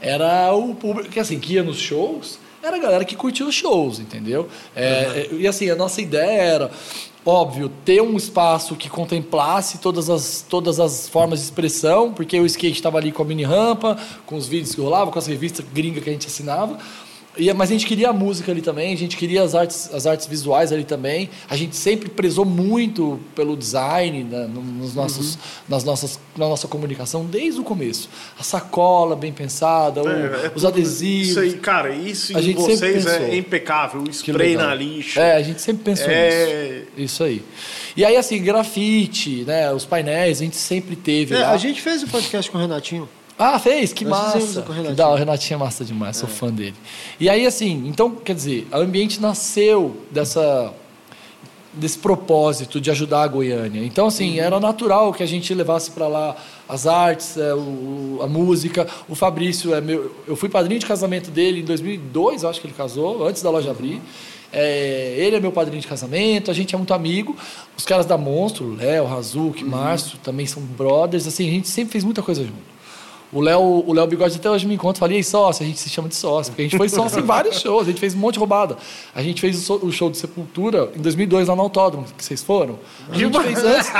Era 0.00 0.52
o 0.52 0.74
público 0.74 1.08
que, 1.10 1.20
assim, 1.20 1.38
que 1.38 1.54
ia 1.54 1.62
nos 1.62 1.78
shows, 1.78 2.40
era 2.60 2.74
a 2.76 2.78
galera 2.80 3.04
que 3.04 3.14
curtia 3.14 3.46
os 3.46 3.54
shows, 3.54 4.00
entendeu? 4.00 4.48
É, 4.74 5.28
é, 5.30 5.34
E 5.34 5.46
assim, 5.46 5.70
a 5.70 5.76
nossa 5.76 6.00
ideia 6.02 6.42
era, 6.42 6.70
óbvio, 7.24 7.70
ter 7.84 8.02
um 8.02 8.16
espaço 8.16 8.74
que 8.76 8.88
contemplasse 8.88 9.78
todas 9.78 10.10
as, 10.10 10.44
todas 10.48 10.80
as 10.80 11.08
formas 11.08 11.38
de 11.38 11.44
expressão, 11.44 12.12
porque 12.12 12.38
o 12.38 12.46
skate 12.46 12.76
estava 12.76 12.98
ali 12.98 13.12
com 13.12 13.22
a 13.22 13.26
mini 13.26 13.44
rampa, 13.44 13.96
com 14.26 14.36
os 14.36 14.46
vídeos 14.46 14.74
que 14.74 14.80
rolavam, 14.80 15.12
com 15.12 15.18
as 15.18 15.26
revistas 15.26 15.64
gringas 15.72 16.02
que 16.02 16.10
a 16.10 16.12
gente 16.12 16.26
assinava. 16.26 16.78
E, 17.36 17.50
mas 17.54 17.70
a 17.70 17.72
gente 17.72 17.86
queria 17.86 18.10
a 18.10 18.12
música 18.12 18.52
ali 18.52 18.60
também, 18.60 18.92
a 18.92 18.96
gente 18.96 19.16
queria 19.16 19.42
as 19.42 19.54
artes, 19.54 19.88
as 19.94 20.06
artes 20.06 20.26
visuais 20.26 20.70
ali 20.70 20.84
também. 20.84 21.30
A 21.48 21.56
gente 21.56 21.74
sempre 21.74 22.10
prezou 22.10 22.44
muito 22.44 23.18
pelo 23.34 23.56
design 23.56 24.22
né, 24.24 24.46
no- 24.52 24.60
nos 24.62 24.94
nossos, 24.94 25.38
nas 25.66 25.82
nossas, 25.82 26.20
na 26.36 26.46
nossa 26.46 26.68
comunicação 26.68 27.24
desde 27.24 27.58
o 27.58 27.64
começo. 27.64 28.10
A 28.38 28.42
sacola 28.42 29.16
bem 29.16 29.32
pensada, 29.32 30.02
o- 30.02 30.08
É, 30.08 30.46
é 30.46 30.52
os 30.54 30.62
adesivos. 30.64 31.28
Isso 31.30 31.40
aí, 31.40 31.52
cara, 31.54 31.88
isso 31.94 32.36
A 32.36 32.40
gente 32.42 32.60
sempre 32.62 33.00
vocês 33.00 33.06
é 33.06 33.34
impecável. 33.36 34.02
O 34.02 34.10
spray 34.10 34.54
na 34.54 34.74
lixa. 34.74 35.18
É, 35.20 35.36
a 35.36 35.42
gente 35.42 35.62
sempre 35.62 35.84
pensou 35.84 36.08
É. 36.10 36.82
nisso. 36.96 37.12
Isso 37.14 37.24
aí. 37.24 37.42
E 37.96 38.04
aí, 38.04 38.16
assim, 38.16 38.42
grafite, 38.42 39.44
né? 39.46 39.72
Os 39.72 39.84
painéis, 39.86 40.40
a 40.40 40.44
gente 40.44 40.56
sempre 40.56 40.96
teve. 40.96 41.34
É, 41.34 41.44
a 41.44 41.56
gente 41.56 41.80
fez 41.80 42.02
o 42.02 42.06
podcast 42.08 42.50
com 42.50 42.58
o 42.58 42.60
Renatinho. 42.60 43.08
Ah, 43.38 43.58
fez? 43.58 43.92
Que 43.92 44.04
Nós 44.04 44.34
massa. 44.34 44.62
com 44.62 44.70
o 44.70 44.72
Que 44.74 44.80
Renatinho. 44.80 44.94
da 44.96 45.08
o 45.10 45.14
Renatinho 45.14 45.56
é 45.56 45.58
massa 45.58 45.84
demais, 45.84 46.16
sou 46.16 46.28
fã 46.28 46.50
dele. 46.50 46.74
E 47.18 47.28
aí, 47.28 47.46
assim, 47.46 47.84
então, 47.86 48.10
quer 48.14 48.34
dizer, 48.34 48.66
a 48.70 48.78
ambiente 48.78 49.20
nasceu 49.20 49.96
dessa 50.10 50.72
desse 51.74 51.96
propósito 51.96 52.78
de 52.78 52.90
ajudar 52.90 53.22
a 53.22 53.26
Goiânia. 53.26 53.82
Então, 53.82 54.06
assim, 54.08 54.38
era 54.38 54.60
natural 54.60 55.10
que 55.14 55.22
a 55.22 55.26
gente 55.26 55.54
levasse 55.54 55.90
para 55.90 56.06
lá 56.06 56.36
as 56.68 56.86
artes, 56.86 57.38
é, 57.38 57.54
o- 57.54 57.58
o- 57.58 58.18
a 58.22 58.26
música. 58.26 58.86
O 59.08 59.14
Fabrício 59.14 59.74
é 59.74 59.80
meu. 59.80 60.14
Eu 60.28 60.36
fui 60.36 60.50
padrinho 60.50 60.78
de 60.78 60.84
casamento 60.84 61.30
dele 61.30 61.60
em 61.60 61.64
2002, 61.64 62.42
eu 62.42 62.50
acho 62.50 62.60
que 62.60 62.66
ele 62.66 62.74
casou, 62.74 63.26
antes 63.26 63.40
da 63.42 63.48
loja 63.48 63.70
abrir. 63.70 64.02
É, 64.52 65.14
ele 65.16 65.36
é 65.36 65.40
meu 65.40 65.50
padrinho 65.50 65.80
de 65.80 65.88
casamento, 65.88 66.50
a 66.50 66.54
gente 66.54 66.74
é 66.74 66.76
muito 66.78 66.92
amigo. 66.92 67.34
Os 67.74 67.86
caras 67.86 68.04
da 68.04 68.18
Monstro, 68.18 68.74
Léo, 68.74 69.06
Razuc, 69.06 69.64
Márcio, 69.64 70.18
também 70.22 70.44
são 70.44 70.62
brothers. 70.62 71.26
Assim, 71.26 71.48
a 71.48 71.50
gente 71.52 71.68
sempre 71.70 71.92
fez 71.92 72.04
muita 72.04 72.22
coisa 72.22 72.42
junto. 72.42 72.71
O 73.32 73.40
Léo, 73.40 73.82
o 73.86 73.92
Léo 73.94 74.06
Bigode 74.06 74.36
até 74.36 74.50
hoje 74.50 74.66
me 74.66 74.74
encontra 74.74 74.98
e 74.98 75.00
fala, 75.00 75.12
e 75.14 75.16
aí, 75.16 75.24
sócio? 75.24 75.64
A 75.64 75.66
gente 75.66 75.78
se 75.80 75.88
chama 75.88 76.06
de 76.06 76.14
sócio, 76.14 76.52
porque 76.52 76.60
a 76.60 76.64
gente 76.66 76.76
foi 76.76 76.86
sócio 76.90 77.18
em 77.18 77.22
vários 77.22 77.58
shows, 77.62 77.84
a 77.84 77.90
gente 77.90 77.98
fez 77.98 78.14
um 78.14 78.18
monte 78.18 78.34
de 78.34 78.38
roubada. 78.40 78.76
A 79.14 79.22
gente 79.22 79.40
fez 79.40 79.70
o, 79.70 79.90
show 79.90 80.10
de 80.10 80.18
Sepultura 80.18 80.90
em 80.94 81.00
2002 81.00 81.48
lá 81.48 81.56
no 81.56 81.62
Autódromo, 81.62 82.06
que 82.16 82.22
vocês 82.22 82.42
foram. 82.42 82.78
A 83.10 83.16
gente 83.16 83.40
fez 83.40 83.64
antes. 83.64 83.90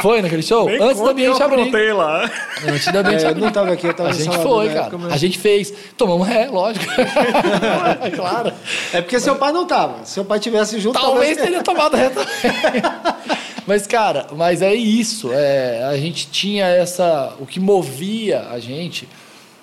Foi 0.00 0.22
naquele 0.22 0.42
show? 0.42 0.64
Nem 0.64 0.82
antes 0.82 0.98
do 1.02 1.08
ambiente 1.10 1.38
eu 1.38 1.46
abrir. 1.46 1.92
lá. 1.92 2.30
Antes 2.66 2.90
do 2.90 2.98
ambiente 2.98 3.20
É, 3.22 3.26
eu 3.26 3.30
abrir. 3.30 3.42
não 3.42 3.50
tava 3.52 3.72
aqui, 3.72 3.86
eu 3.86 3.94
tava 3.94 4.08
A 4.08 4.12
gente 4.12 4.38
foi, 4.38 4.68
cara. 4.68 4.80
época, 4.80 4.98
mas- 4.98 5.12
A 5.12 5.16
gente 5.18 5.38
fez. 5.38 5.70
Tomamos 5.98 6.26
ré, 6.26 6.48
lógico. 6.50 6.86
claro. 8.16 8.50
É 8.94 9.02
porque 9.02 9.20
seu 9.20 9.36
pai 9.36 9.52
não 9.52 9.66
tava. 9.66 10.04
Se 10.06 10.14
seu 10.14 10.24
pai 10.24 10.40
tivesse 10.40 10.80
junto, 10.80 10.98
Talvez 10.98 11.36
teria 11.36 11.62
tomado 11.62 11.96
ré 11.96 12.08
também. 12.08 12.26
mas, 13.66 13.86
cara, 13.86 14.26
mas 14.36 14.62
é 14.62 14.74
isso. 14.74 15.30
É, 15.32 15.82
a 15.84 15.96
gente 15.96 16.28
tinha 16.28 16.66
essa. 16.66 17.34
O 17.40 17.46
que 17.46 17.58
movia 17.60 18.48
a 18.50 18.58
gente 18.58 19.08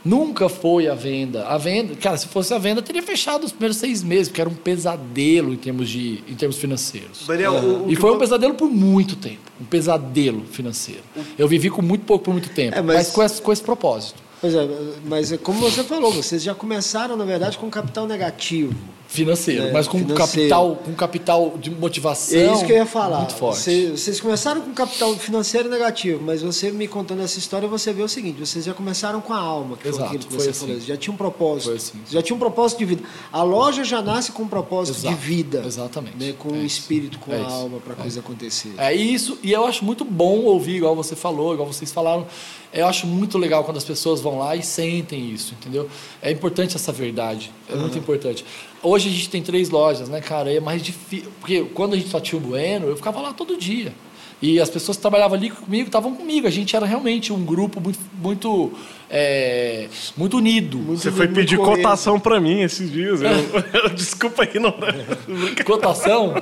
nunca 0.04 0.50
foi 0.50 0.88
a 0.88 0.96
venda. 0.96 1.46
A 1.48 1.58
venda, 1.58 1.96
cara, 1.96 2.18
se 2.18 2.28
fosse 2.28 2.54
a 2.54 2.58
venda, 2.58 2.82
teria 2.82 3.04
fechado 3.04 3.44
os 3.44 3.52
primeiros 3.52 3.78
seis 3.78 4.02
meses, 4.04 4.28
porque 4.30 4.42
era 4.42 4.50
um 4.50 4.56
pesadelo 4.56 5.54
em 5.54 5.58
termos, 5.58 5.90
de, 5.90 6.24
em 6.28 6.34
termos 6.36 6.58
financeiros. 6.58 7.26
Daniel, 7.28 7.54
o, 7.54 7.88
o 7.88 7.92
E 7.92 7.96
foi 7.96 8.12
um 8.12 8.18
pesadelo 8.18 8.56
por 8.56 8.70
muito 8.70 9.16
tempo. 9.16 9.52
Um 9.62 9.66
pesadelo 9.66 10.44
financeiro. 10.52 11.04
Eu 11.38 11.48
vivi 11.48 11.70
com 11.70 11.82
muito 11.84 12.04
pouco 12.06 12.26
por 12.26 12.32
muito 12.32 12.50
tempo, 12.50 12.78
É, 12.78 12.82
mas, 12.82 12.96
mas- 12.98 13.12
com, 13.12 13.22
esse, 13.24 13.42
com 13.42 13.52
esse 13.54 13.62
propósito. 13.62 14.22
Pois 14.42 14.56
é, 14.56 14.68
mas 15.06 15.32
é 15.32 15.38
como 15.38 15.60
você 15.60 15.84
falou, 15.84 16.12
vocês 16.12 16.42
já 16.42 16.56
começaram, 16.56 17.16
na 17.16 17.24
verdade, 17.26 17.60
com 17.60 17.70
capital 17.70 18.08
negativo. 18.08 18.74
Financeiro, 19.14 19.64
É, 19.64 19.72
mas 19.74 19.90
com 19.90 20.00
financeiro. 20.00 20.26
capital, 20.50 20.76
com 20.86 20.94
capital 20.94 21.58
de 21.60 21.70
motivação. 21.70 22.40
É 22.40 22.54
isso 22.54 22.66
que 22.66 22.72
eu 22.72 22.78
ia 22.78 22.86
falar. 22.86 23.18
Muito 23.18 23.36
forte. 23.36 23.60
Você- 23.60 23.90
vocês 23.92 24.22
começaram 24.22 24.62
com 24.62 24.74
capital 24.74 25.14
financeiro 25.18 25.68
negativo, 25.68 26.24
mas 26.26 26.42
você 26.42 26.72
me 26.72 26.88
contando 26.88 27.22
essa 27.22 27.38
história, 27.38 27.68
você 27.68 27.92
vê 27.92 28.04
o 28.04 28.08
seguinte: 28.08 28.40
vocês 28.40 28.64
já 28.64 28.74
começaram 28.74 29.20
com 29.20 29.34
a 29.34 29.38
alma, 29.38 29.76
que 29.76 29.84
foi 29.84 29.92
Exato, 29.92 30.06
aquilo 30.06 30.24
que 30.24 30.30
foi 30.34 30.40
você 30.46 30.50
assim. 30.52 30.66
falou. 30.68 30.80
Já 30.82 30.96
tinha 30.96 31.14
um 31.14 31.18
propósito. 31.18 31.66
Foi 31.66 31.76
assim. 31.76 32.00
Já 32.10 32.22
tinha 32.22 32.36
um 32.38 32.40
propósito 32.40 32.80
de 32.80 32.86
vida. 32.86 33.04
A 33.34 33.44
loja 33.44 33.84
já 33.84 34.02
nasce 34.02 34.32
com 34.32 34.44
um 34.44 34.48
propósito 34.48 34.98
Exato, 35.00 35.14
de 35.14 35.22
vida. 35.22 35.62
exatamente. 35.66 36.16
Né, 36.18 36.34
com 36.40 36.56
É 36.56 36.60
o 36.60 36.66
espírito, 36.66 37.20
com 37.20 37.34
É 37.34 37.42
a 37.42 37.46
alma, 37.46 37.80
para 37.80 37.92
a 37.92 37.96
coisa 37.98 38.22
acontecer. 38.22 38.74
É 38.78 38.94
isso, 38.94 39.38
e 39.44 39.52
eu 39.52 39.66
acho 39.66 39.84
muito 39.84 40.06
bom 40.06 40.40
ouvir, 40.46 40.78
igual 40.78 40.96
você 40.96 41.18
falou, 41.18 41.54
igual 41.54 41.68
vocês 41.68 41.92
falaram. 41.92 42.26
Eu 42.74 42.88
acho 42.88 43.06
muito 43.06 43.38
legal 43.38 43.66
quando 43.66 43.76
as 43.76 43.84
pessoas 43.84 44.22
vão 44.22 44.40
lá 44.40 44.56
e 44.56 44.64
sentem 44.64 45.30
isso, 45.30 45.54
entendeu? 45.60 45.90
É 46.22 46.32
importante 46.32 46.78
essa 46.78 46.94
verdade, 46.94 47.52
é 47.70 47.76
muito 47.76 47.98
importante. 47.98 48.46
Hoje 48.84 49.10
a 49.10 49.12
gente 49.12 49.30
tem 49.30 49.42
três 49.42 49.70
lojas, 49.70 50.10
né, 50.10 50.22
cara? 50.22 50.52
E 50.52 50.58
é 50.58 50.60
mais 50.60 50.82
difícil. 50.82 51.32
Porque 51.40 51.64
quando 51.74 51.94
a 51.94 51.98
gente 51.98 52.10
só 52.10 52.20
tinha 52.20 52.40
o 52.40 52.42
Bueno, 52.42 52.88
eu 52.88 52.96
ficava 52.98 53.22
lá 53.22 53.32
todo 53.32 53.58
dia. 53.58 53.94
E 54.42 54.60
as 54.60 54.72
pessoas 54.72 54.98
que 54.98 55.02
trabalhavam 55.02 55.38
ali 55.38 55.52
comigo 55.52 55.86
estavam 55.86 56.16
comigo. 56.16 56.48
A 56.48 56.50
gente 56.50 56.76
era 56.76 56.86
realmente 56.86 57.32
um 57.32 57.46
grupo 57.46 57.80
muito, 57.80 58.00
muito, 58.20 58.72
é, 59.08 59.88
muito 60.18 60.38
unido. 60.38 60.80
Você 60.88 61.12
foi 61.12 61.28
muito 61.28 61.36
pedir 61.36 61.58
cotação 61.58 62.20
pra 62.20 62.40
mim 62.40 62.62
esses 62.62 62.92
dias. 62.92 63.22
Eu, 63.22 63.90
desculpa 63.94 64.42
aí, 64.42 64.60
não. 64.60 64.74
Cotação? 65.64 66.34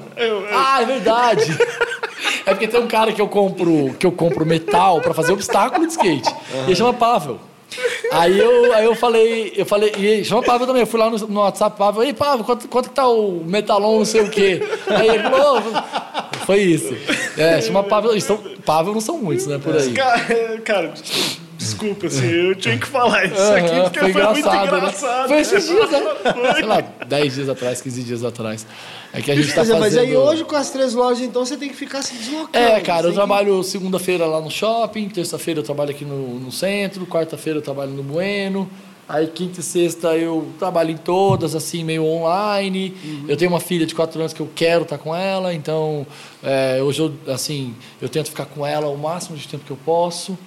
Ah, 0.54 0.82
é 0.82 0.86
verdade. 0.86 1.58
É 2.46 2.52
porque 2.52 2.70
tem 2.70 2.80
um 2.80 2.88
cara 2.88 3.12
que 3.12 3.22
eu 3.22 3.28
compro, 3.28 3.94
que 4.00 4.06
eu 4.06 4.14
compro 4.14 4.46
metal 4.46 5.02
para 5.02 5.14
fazer 5.14 5.34
obstáculo 5.34 5.86
de 5.86 5.92
skate. 5.92 6.34
E 6.54 6.68
ele 6.68 6.76
chama 6.76 6.94
Pavel. 6.94 7.49
Aí 8.12 8.40
eu, 8.40 8.74
aí 8.74 8.86
eu 8.86 8.96
falei, 8.96 9.54
eu 9.56 9.66
falei, 9.66 9.92
e 9.98 10.24
chama 10.26 10.42
Pavel 10.44 10.66
também. 10.68 10.82
Eu 10.82 10.88
fui 10.88 11.00
lá 11.00 11.10
no, 11.10 11.18
no 11.18 11.40
WhatsApp, 11.42 11.78
Pavel, 11.78 12.04
ei, 12.04 12.14
Pavel, 12.14 12.44
quanto, 12.44 12.68
quanto 12.68 12.90
que 12.90 12.96
tá 12.96 13.08
o 13.08 13.44
metalon, 13.46 14.00
não 14.00 14.06
sei 14.06 14.22
o 14.22 14.30
quê? 14.30 14.62
Aí 14.88 15.08
ele 15.08 15.24
falou, 15.24 15.62
"Oh, 15.62 16.46
foi 16.46 16.62
isso. 16.62 16.96
É, 17.38 17.62
chama 17.62 17.84
Pavel. 17.84 18.12
Eles 18.12 18.24
são, 18.24 18.38
Pavel 18.66 18.94
não 18.94 19.02
são 19.02 19.18
muitos, 19.18 19.46
né, 19.48 19.60
por 19.64 19.76
aí. 19.76 19.94
Cara, 19.94 20.62
cara, 20.64 20.94
desculpa, 21.70 22.08
assim, 22.08 22.30
eu 22.30 22.56
tinha 22.56 22.78
que 22.78 22.88
falar 22.88 23.26
isso 23.26 23.42
aqui 23.42 23.82
porque 23.84 24.00
foi, 24.12 24.24
muito 24.24 24.50
né? 24.50 24.64
engraçado. 24.64 25.28
Foi 25.28 25.40
esses 25.40 25.68
dias, 25.68 25.92
né? 25.92 26.00
Sei 26.56 26.66
lá, 26.66 26.82
10 26.82 27.36
dias 27.36 27.50
atrás, 27.50 27.82
15 27.82 28.04
dias 28.04 28.24
atrás. 28.24 28.66
É 29.12 29.22
que 29.22 29.32
a 29.32 29.36
gente 29.36 29.48
tá 29.50 29.56
Pois 29.56 29.70
é, 29.70 29.74
fazendo... 29.74 29.80
mas 29.80 29.98
aí 29.98 30.16
hoje 30.16 30.44
com 30.44 30.56
as 30.56 30.70
três 30.70 30.94
lojas, 30.94 31.22
então 31.22 31.44
você 31.44 31.58
tem 31.58 31.70
que 31.70 31.76
ficar 31.76 32.02
se 32.02 32.14
deslocando. 32.14 32.58
É, 32.58 32.80
cara, 32.82 33.02
eu 33.02 33.06
tem 33.06 33.14
trabalho 33.14 33.64
segunda-feira 33.64 34.26
lá 34.26 34.40
no 34.40 34.52
shopping, 34.52 35.10
terça-feira 35.10 35.60
eu 35.60 35.64
trabalho 35.64 35.92
aqui 35.92 36.06
no, 36.06 36.40
no 36.40 36.52
centro, 36.52 37.06
quarta-feira 37.06 37.58
eu 37.58 37.64
trabalho 37.64 37.92
no 37.92 38.04
Bueno, 38.04 38.70
aí 39.08 39.26
quinta 39.26 39.60
e 39.60 39.64
sexta 39.64 40.16
eu 40.16 40.48
trabalho 40.60 40.92
em 40.92 40.98
todas, 40.98 41.56
assim, 41.56 41.84
meio 41.84 42.06
online. 42.06 42.96
Eu 43.28 43.36
tenho 43.36 43.50
uma 43.50 43.60
filha 43.60 43.86
de 43.86 43.96
quatro 43.96 44.20
anos 44.20 44.32
que 44.32 44.40
eu 44.40 44.50
quero 44.54 44.84
estar 44.84 45.00
com 45.00 45.16
ela, 45.16 45.52
então 45.54 46.06
é, 46.44 46.80
hoje 46.84 47.02
eu, 47.02 47.34
assim, 47.34 47.76
eu 48.00 48.08
tento 48.08 48.30
ficar 48.30 48.46
com 48.46 48.64
ela 48.64 48.88
o 48.88 48.98
máximo 48.98 49.36
de 49.36 49.48
tempo 49.48 49.66
que 49.66 49.72
eu 49.72 49.80
posso. 49.84 50.38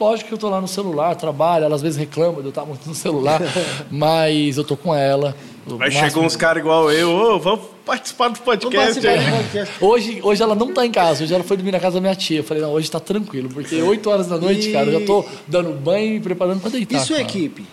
Lógico 0.00 0.28
que 0.28 0.34
eu 0.34 0.38
tô 0.38 0.48
lá 0.48 0.60
no 0.60 0.66
celular, 0.68 1.14
trabalho, 1.14 1.66
ela 1.66 1.74
às 1.76 1.82
vezes 1.82 1.98
reclama 1.98 2.38
de 2.40 2.46
eu 2.46 2.48
estar 2.48 2.64
muito 2.64 2.86
no 2.88 2.94
celular, 2.94 3.40
mas 3.90 4.56
eu 4.56 4.64
tô 4.64 4.76
com 4.76 4.94
ela. 4.94 5.36
máximo- 5.66 6.00
chegou 6.04 6.24
uns 6.24 6.36
caras 6.36 6.62
igual 6.62 6.90
eu, 6.90 7.10
ô, 7.10 7.38
vamos 7.38 7.66
participar 7.84 8.28
do 8.28 8.40
podcast 8.40 8.76
participar 9.00 9.10
aí. 9.12 9.24
do 9.30 9.36
podcast. 9.36 9.74
Hoje, 9.84 10.20
hoje 10.22 10.42
ela 10.42 10.54
não 10.54 10.72
tá 10.72 10.86
em 10.86 10.90
casa, 10.90 11.22
hoje 11.24 11.34
ela 11.34 11.44
foi 11.44 11.56
dormir 11.56 11.72
na 11.72 11.80
casa 11.80 11.94
da 11.96 12.00
minha 12.00 12.14
tia. 12.14 12.38
Eu 12.38 12.44
falei, 12.44 12.62
não, 12.62 12.72
hoje 12.72 12.90
tá 12.90 12.98
tranquilo, 12.98 13.48
porque 13.50 13.76
8 13.82 14.08
horas 14.10 14.26
da 14.26 14.38
noite, 14.38 14.70
E- 14.70 14.72
cara, 14.72 14.86
eu 14.90 15.00
já 15.00 15.06
tô 15.06 15.24
dando 15.46 15.72
banho 15.72 16.14
e 16.16 16.20
preparando 16.20 16.60
pra 16.60 16.70
deitar. 16.70 16.96
E 16.96 17.00
sua 17.00 17.16
cara. 17.18 17.28
equipe? 17.28 17.64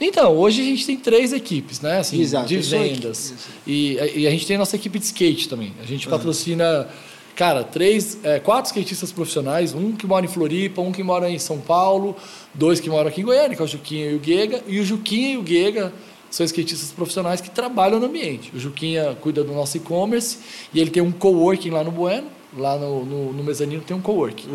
Então, 0.00 0.36
hoje 0.36 0.62
a 0.62 0.64
gente 0.64 0.84
tem 0.86 0.96
três 0.96 1.32
equipes, 1.32 1.80
né? 1.80 1.98
Assim, 2.00 2.20
Exato, 2.20 2.46
de 2.48 2.56
vendas. 2.56 3.34
E, 3.66 3.94
e 4.16 4.26
a 4.26 4.30
gente 4.30 4.44
tem 4.46 4.56
a 4.56 4.58
nossa 4.58 4.74
equipe 4.74 4.98
de 4.98 5.04
skate 5.04 5.48
também. 5.48 5.72
A 5.80 5.86
gente 5.86 6.08
patrocina, 6.08 6.88
cara, 7.34 7.64
três, 7.64 8.18
é, 8.22 8.38
quatro 8.38 8.70
skatistas 8.70 9.12
profissionais, 9.12 9.74
um 9.74 9.92
que 9.92 10.06
mora 10.06 10.24
em 10.24 10.28
Floripa, 10.28 10.80
um 10.80 10.92
que 10.92 11.02
mora 11.02 11.30
em 11.30 11.38
São 11.38 11.58
Paulo, 11.58 12.16
dois 12.54 12.80
que 12.80 12.90
moram 12.90 13.08
aqui 13.08 13.20
em 13.20 13.24
Goiânia, 13.24 13.56
que 13.56 13.62
é 13.62 13.64
o 13.64 13.68
Juquinha 13.68 14.10
e 14.10 14.14
o 14.14 14.18
Guega. 14.18 14.62
E 14.66 14.80
o 14.80 14.84
Juquinha 14.84 15.34
e 15.34 15.36
o 15.36 15.42
Guega 15.42 15.92
são 16.30 16.44
skatistas 16.46 16.92
profissionais 16.92 17.40
que 17.40 17.50
trabalham 17.50 17.98
no 17.98 18.06
ambiente. 18.06 18.52
O 18.54 18.58
Juquinha 18.58 19.16
cuida 19.20 19.42
do 19.42 19.52
nosso 19.52 19.76
e-commerce 19.76 20.38
e 20.72 20.80
ele 20.80 20.90
tem 20.90 21.02
um 21.02 21.10
coworking 21.10 21.70
lá 21.70 21.82
no 21.82 21.90
Bueno, 21.90 22.28
lá 22.56 22.76
no, 22.76 23.04
no, 23.04 23.32
no 23.32 23.42
mezanino 23.42 23.82
tem 23.82 23.96
um 23.96 24.00
coworking. 24.00 24.48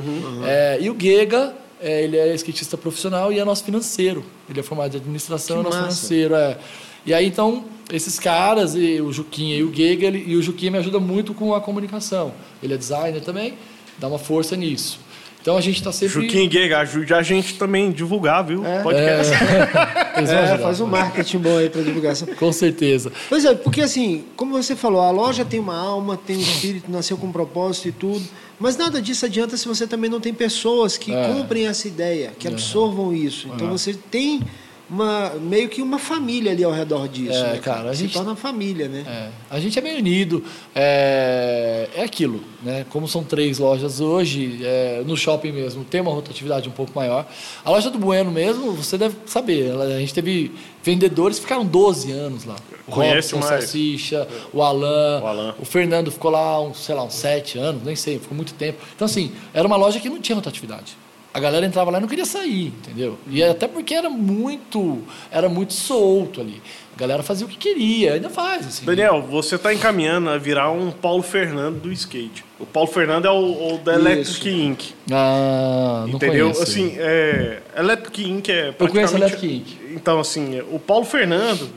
É, 0.46 0.78
e 0.82 0.90
o 0.90 0.94
Guega, 0.94 1.54
é, 1.82 2.04
ele 2.04 2.18
é 2.18 2.34
skatista 2.36 2.78
profissional 2.78 3.32
e 3.32 3.40
é 3.40 3.46
nosso 3.46 3.64
financeiro. 3.64 4.24
Ele 4.50 4.60
é 4.60 4.64
formado 4.64 4.92
de 4.92 4.98
administração, 4.98 5.58
Que 5.58 5.62
é 5.62 5.64
nosso 5.66 5.78
massa. 5.84 5.96
financeiro. 6.08 6.36
É. 6.36 6.58
E 7.06 7.14
aí, 7.14 7.26
então, 7.28 7.66
esses 7.92 8.18
caras, 8.20 8.74
e 8.76 9.00
o 9.02 9.12
Juquinha 9.12 9.56
e 9.58 9.64
o 9.64 9.70
Guega, 9.70 10.08
ele- 10.08 10.24
e 10.28 10.36
o 10.36 10.42
Juquinha 10.42 10.72
me 10.72 10.78
ajuda 10.80 11.00
muito 11.00 11.34
com 11.34 11.54
a 11.54 11.62
comunicação. 11.62 12.34
Ele 12.64 12.74
é 12.74 12.78
designer 12.78 13.22
também, 13.22 13.54
dá 14.00 14.08
uma 14.08 14.18
força 14.20 14.56
nisso. 14.56 15.00
Então 15.42 15.56
a 15.56 15.62
gente 15.62 15.76
está 15.78 15.92
sempre. 15.92 16.24
Juquinho 16.24 16.50
Guega, 16.50 16.80
ajude 16.80 17.14
a 17.14 17.22
gente 17.22 17.54
também 17.54 17.92
divulgar, 17.92 18.44
viu? 18.44 18.66
É. 18.66 18.82
Podcast. 18.82 19.32
É, 20.16 20.20
ajudar. 20.22 20.58
faz 20.60 20.80
um 20.80 20.88
marketing 20.88 21.40
bom 21.40 21.58
aí 21.58 21.70
para 21.70 21.82
divulgação. 21.82 22.26
Com 22.40 22.50
certeza. 22.54 23.12
Pois 23.28 23.44
é, 23.44 23.54
porque 23.54 23.82
assim, 23.82 24.24
como 24.38 24.54
você 24.54 24.74
falou, 24.74 25.02
a 25.02 25.12
loja 25.12 25.44
tem 25.44 25.60
uma 25.60 25.76
alma, 25.78 26.16
tem 26.18 26.38
um 26.38 26.40
espírito, 26.42 26.90
nasceu 26.90 27.18
com 27.18 27.28
um 27.28 27.32
propósito 27.34 27.90
e 27.90 27.92
tudo. 27.92 28.24
Mas 28.60 28.78
nada 28.78 29.02
disso 29.02 29.26
adianta 29.26 29.58
se 29.58 29.68
você 29.68 29.86
também 29.86 30.10
não 30.10 30.20
tem 30.20 30.34
pessoas 30.34 30.98
que 30.98 31.12
É. 31.14 31.28
comprem 31.34 31.68
essa 31.68 31.88
ideia, 31.88 32.32
que 32.38 32.48
absorvam 32.48 33.14
isso. 33.14 33.50
Então 33.54 33.70
você 33.70 33.94
tem 33.94 34.42
uma 34.90 35.32
meio 35.42 35.68
que 35.70 35.82
uma 35.82 35.98
família 36.00 36.52
ali 36.52 36.64
ao 36.64 36.72
redor 36.72 37.08
disso. 37.08 37.34
É, 37.38 37.54
né, 37.54 37.60
cara, 37.60 37.90
a 37.90 37.94
Se 37.94 38.04
gente- 38.04 38.14
torna 38.14 38.36
família, 38.36 38.88
né? 38.88 39.04
É, 39.08 39.30
a 39.50 39.60
gente 39.60 39.78
é 39.78 39.82
bem 39.82 39.98
unido. 39.98 40.44
É, 40.74 41.90
é 41.96 42.04
aquilo, 42.04 42.42
né? 42.64 42.86
Como 42.90 43.08
são 43.08 43.24
três 43.24 43.58
lojas 43.60 44.00
hoje, 44.00 44.60
é, 44.64 45.02
no 45.06 45.16
shopping 45.18 45.52
mesmo, 45.52 45.84
tem 45.84 46.02
uma 46.02 46.12
rotatividade 46.12 46.68
um 46.70 46.72
pouco 46.72 46.92
maior. 46.96 47.26
A 47.64 47.70
loja 47.72 47.90
do 47.90 47.98
Bueno 47.98 48.32
mesmo, 48.32 48.72
você 48.74 48.98
deve 48.98 49.16
saber, 49.26 49.70
ela- 49.70 49.86
a 49.86 50.00
gente 50.00 50.14
teve 50.14 50.52
vendedores 50.84 51.38
que 51.38 51.44
ficaram 51.44 51.66
12 51.66 52.12
anos 52.12 52.46
lá. 52.46 52.56
O 52.88 52.92
Conhece 52.92 53.34
Robson, 53.34 53.50
mais. 53.50 53.64
Salsicha, 53.66 54.28
o 54.54 54.62
Alan, 54.62 55.22
O 55.22 55.28
Alan. 55.28 55.56
o 55.60 55.66
Fernando 55.66 56.12
ficou 56.12 56.30
lá, 56.32 56.62
uns, 56.62 56.78
sei 56.78 56.94
lá, 56.94 57.04
uns 57.04 57.16
sete 57.16 57.58
anos, 57.58 57.82
nem 57.84 57.96
sei, 57.96 58.20
ficou 58.20 58.36
muito 58.36 58.54
tempo. 58.54 58.78
Então, 58.96 59.06
assim, 59.06 59.32
era 59.54 59.68
uma 59.68 59.76
loja 59.76 60.00
que 60.00 60.10
não 60.10 60.22
tinha 60.22 60.36
rotatividade. 60.36 60.96
A 61.36 61.40
galera 61.42 61.66
entrava 61.66 61.92
lá 61.92 61.98
e 61.98 62.02
não 62.02 62.08
queria 62.08 62.24
sair, 62.24 62.68
entendeu? 62.68 63.20
E 63.28 63.44
até 63.44 63.68
porque 63.68 63.94
era 63.94 64.10
muito, 64.10 65.00
era 65.30 65.50
muito 65.50 65.74
solto 65.74 66.40
ali. 66.40 66.62
A 66.96 66.98
galera 66.98 67.22
fazia 67.24 67.46
o 67.46 67.50
que 67.50 67.58
queria, 67.58 68.14
ainda 68.14 68.30
faz, 68.30 68.66
assim. 68.66 68.86
Daniel, 68.86 69.22
você 69.22 69.58
tá 69.58 69.74
encaminhando 69.74 70.30
a 70.30 70.38
virar 70.38 70.72
um 70.72 70.92
Paulo 70.92 71.22
Fernando 71.22 71.82
do 71.82 71.92
skate. 71.92 72.46
O 72.58 72.66
Paulo 72.66 72.88
Fernando 72.90 73.26
é 73.26 73.30
o, 73.30 73.74
o 73.74 73.78
da 73.80 73.98
Isso. 73.98 74.08
Electric 74.08 74.50
Inc. 74.50 74.84
Ah, 75.12 76.06
não 76.08 76.16
entendeu? 76.16 76.46
conheço. 76.46 76.64
Assim, 76.64 76.96
é, 76.98 77.62
Electric 77.78 78.32
Inc. 78.32 78.50
é 78.50 78.70
Eu 78.70 78.88
conheço 78.88 79.18
praticamente... 79.18 79.44
Electric 79.52 79.56
Inc. 79.58 79.94
Então, 79.94 80.22
assim, 80.22 80.62
o 80.72 80.80
Paulo 80.80 81.04
Fernando, 81.04 81.70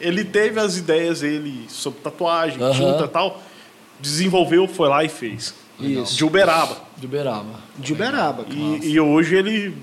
ele 0.00 0.24
teve 0.24 0.58
as 0.58 0.76
ideias 0.76 1.20
dele 1.20 1.66
sobre 1.68 2.00
tatuagem, 2.00 2.60
Aham. 2.60 2.72
tinta 2.72 3.04
e 3.04 3.08
tal, 3.08 3.40
desenvolveu, 4.00 4.66
foi 4.66 4.88
lá 4.88 5.04
e 5.04 5.08
fez. 5.08 5.54
Isso. 5.78 6.16
De 6.16 6.24
Uberaba. 6.24 6.76
De 6.96 7.06
Uberaba. 7.06 7.69
De 7.80 7.92
Uberaba. 7.92 8.46
E, 8.50 8.90
e 8.92 9.00
hoje 9.00 9.34
ele 9.36 9.74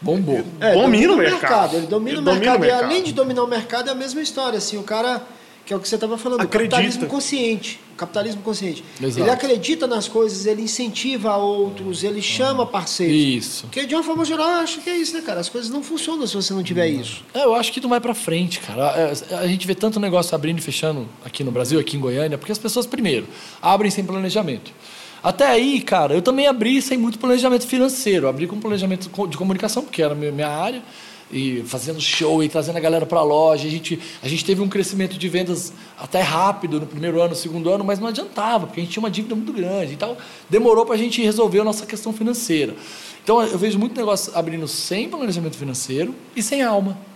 Bombou. 0.00 0.42
É, 0.60 0.72
domina 0.72 1.12
o 1.12 1.16
mercado. 1.16 1.76
Ele 1.76 1.86
domina, 1.86 2.10
Ele 2.10 2.18
o, 2.20 2.24
domina 2.24 2.40
mercado, 2.40 2.56
o 2.56 2.60
mercado. 2.60 2.80
E 2.80 2.84
além 2.84 3.02
de 3.02 3.12
dominar 3.12 3.44
o 3.44 3.46
mercado, 3.46 3.88
é 3.88 3.92
a 3.92 3.94
mesma 3.94 4.22
história. 4.22 4.56
Assim, 4.56 4.78
o 4.78 4.82
cara, 4.82 5.22
que 5.66 5.74
é 5.74 5.76
o 5.76 5.80
que 5.80 5.86
você 5.86 5.96
estava 5.96 6.16
falando, 6.16 6.40
Acredita. 6.40 6.76
o 6.76 6.78
capitalismo 6.78 7.06
consciente. 7.06 7.78
O 7.92 7.96
capitalismo 7.96 8.40
consciente. 8.40 8.82
Exato. 8.98 9.20
Ele 9.20 9.30
acredita 9.30 9.86
nas 9.86 10.08
coisas, 10.08 10.46
ele 10.46 10.62
incentiva 10.62 11.36
outros, 11.36 12.02
ele 12.02 12.22
chama 12.22 12.64
parceiros. 12.64 13.14
Isso. 13.14 13.66
Porque, 13.66 13.84
de 13.84 13.94
uma 13.94 14.02
forma 14.02 14.24
geral, 14.24 14.48
eu 14.48 14.60
acho 14.60 14.80
que 14.80 14.88
é 14.88 14.96
isso, 14.96 15.12
né, 15.12 15.20
cara? 15.20 15.38
As 15.38 15.50
coisas 15.50 15.70
não 15.70 15.82
funcionam 15.82 16.26
se 16.26 16.34
você 16.34 16.54
não 16.54 16.62
tiver 16.62 16.88
isso. 16.88 17.22
É, 17.34 17.44
eu 17.44 17.54
acho 17.54 17.70
que 17.70 17.78
não 17.78 17.90
vai 17.90 18.00
pra 18.00 18.14
frente, 18.14 18.58
cara. 18.60 18.94
É, 18.96 19.34
A 19.36 19.46
gente 19.46 19.66
vê 19.66 19.74
tanto 19.74 20.00
negócio 20.00 20.34
abrindo 20.34 20.60
e 20.60 20.62
fechando 20.62 21.06
aqui 21.22 21.44
no 21.44 21.50
Brasil, 21.50 21.78
aqui 21.78 21.98
em 21.98 22.00
Goiânia, 22.00 22.38
porque 22.38 22.52
as 22.52 22.58
pessoas, 22.58 22.86
primeiro, 22.86 23.26
abrem 23.60 23.90
sem 23.90 24.02
planejamento. 24.02 24.72
Até 25.22 25.46
aí, 25.46 25.82
cara, 25.82 26.14
eu 26.14 26.22
também 26.22 26.46
abri 26.46 26.80
sem 26.80 26.96
muito 26.96 27.18
planejamento 27.18 27.66
financeiro. 27.66 28.26
Abri 28.26 28.46
com 28.46 28.58
planejamento 28.58 29.10
de 29.28 29.36
comunicação, 29.36 29.82
porque 29.82 30.02
era 30.02 30.14
minha 30.14 30.48
área, 30.48 30.82
e 31.32 31.62
fazendo 31.66 32.00
show 32.00 32.42
e 32.42 32.48
trazendo 32.48 32.76
a 32.76 32.80
galera 32.80 33.06
para 33.06 33.20
a 33.20 33.22
loja. 33.22 33.66
A 33.66 33.70
gente, 33.70 34.00
a 34.22 34.28
gente 34.28 34.44
teve 34.44 34.60
um 34.60 34.68
crescimento 34.68 35.18
de 35.18 35.28
vendas 35.28 35.72
até 35.98 36.20
rápido 36.20 36.80
no 36.80 36.86
primeiro 36.86 37.20
ano, 37.20 37.30
no 37.30 37.36
segundo 37.36 37.70
ano, 37.70 37.84
mas 37.84 37.98
não 37.98 38.08
adiantava, 38.08 38.66
porque 38.66 38.80
a 38.80 38.82
gente 38.82 38.92
tinha 38.92 39.02
uma 39.02 39.10
dívida 39.10 39.34
muito 39.34 39.52
grande. 39.52 39.92
Então, 39.92 40.16
demorou 40.48 40.86
para 40.86 40.94
a 40.94 40.98
gente 40.98 41.22
resolver 41.22 41.60
a 41.60 41.64
nossa 41.64 41.86
questão 41.86 42.12
financeira. 42.12 42.74
Então, 43.22 43.42
eu 43.42 43.58
vejo 43.58 43.78
muito 43.78 43.96
negócio 43.96 44.32
abrindo 44.34 44.66
sem 44.66 45.08
planejamento 45.08 45.56
financeiro 45.56 46.14
e 46.34 46.42
sem 46.42 46.62
alma. 46.62 47.09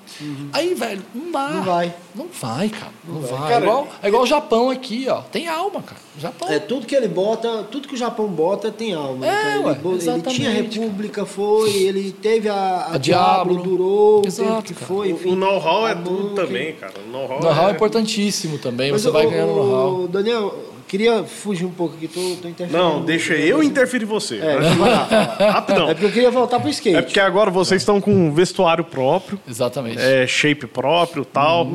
Aí, 0.53 0.75
velho, 0.75 1.03
não 1.15 1.31
dá. 1.33 1.49
Não 1.51 1.63
vai. 1.63 1.95
Não 2.15 2.27
vai, 2.41 2.69
cara. 2.69 2.93
Não, 3.07 3.21
vai. 3.21 3.51
Cara, 3.53 3.55
é, 3.55 3.69
igual, 3.69 3.89
é 4.03 4.09
igual 4.09 4.23
o 4.23 4.27
Japão 4.27 4.71
aqui, 4.71 5.07
ó. 5.09 5.21
Tem 5.23 5.49
alma, 5.49 5.83
cara. 5.83 6.01
O 6.17 6.21
Japão. 6.21 6.49
É, 6.49 6.59
tudo 6.59 6.87
que 6.87 6.95
ele 6.95 7.09
bota, 7.09 7.65
tudo 7.71 7.89
que 7.89 7.95
o 7.95 7.97
Japão 7.97 8.27
bota 8.29 8.71
tem 8.71 8.95
alma. 8.95 9.27
É, 9.27 9.57
Então, 9.59 9.65
ué, 9.67 9.79
ele, 9.97 10.11
ele 10.11 10.23
tinha 10.23 10.51
república, 10.51 11.27
foi, 11.27 11.71
ele 11.73 12.13
teve 12.13 12.49
a, 12.49 12.55
a, 12.55 12.95
A 12.95 12.99
Diablo, 12.99 13.55
Diablo. 13.55 13.63
durou 13.77 14.23
o 14.23 14.27
Exato, 14.27 14.51
tempo 14.51 14.63
que 14.63 14.75
cara. 14.75 14.87
foi. 14.87 15.09
O- 15.13 15.17
enfim, 15.17 15.33
o 15.33 15.37
know-how 15.37 15.89
é 15.89 15.95
tudo 15.95 16.31
também, 16.35 16.75
cara. 16.75 16.95
O 17.07 17.11
know-how, 17.11 17.41
know-how 17.41 17.69
é 17.69 17.71
é... 17.73 17.75
importantíssimo 17.75 18.59
também. 18.59 18.93
Mas 18.93 19.03
você 19.03 19.09
o- 19.09 19.13
vai 19.13 19.27
ganhando 19.29 19.53
o- 19.53 19.57
know-how. 19.57 20.09
Daniel, 20.09 20.55
queria 20.97 21.25
fugir 21.25 21.65
um 21.65 21.71
pouco 21.71 21.97
aqui, 21.97 22.07
tô, 22.07 22.21
tô 22.41 22.49
interferindo. 22.49 22.73
Não, 22.77 23.05
deixa 23.05 23.35
eu 23.35 23.63
interferir 23.63 24.05
em 24.05 24.07
você. 24.07 24.39
É, 24.39 24.55
Mas- 24.61 24.75
vai 24.77 24.91
lá. 24.91 25.05
Rapidão. 25.53 25.89
É 25.91 25.95
porque 25.95 26.07
eu 26.07 26.13
queria 26.13 26.31
voltar 26.31 26.61
pro 26.61 26.69
skate. 26.71 26.97
É 26.97 27.03
porque 27.03 27.19
agora 27.19 27.51
vocês 27.51 27.83
estão 27.83 28.01
com 28.01 28.13
um 28.13 28.33
vestuário 28.33 28.85
próprio, 28.85 29.41
Exatamente. 29.49 29.99
é, 30.01 30.25
shape 30.27 30.67
próprio 30.69 31.25
tal. 31.25 31.69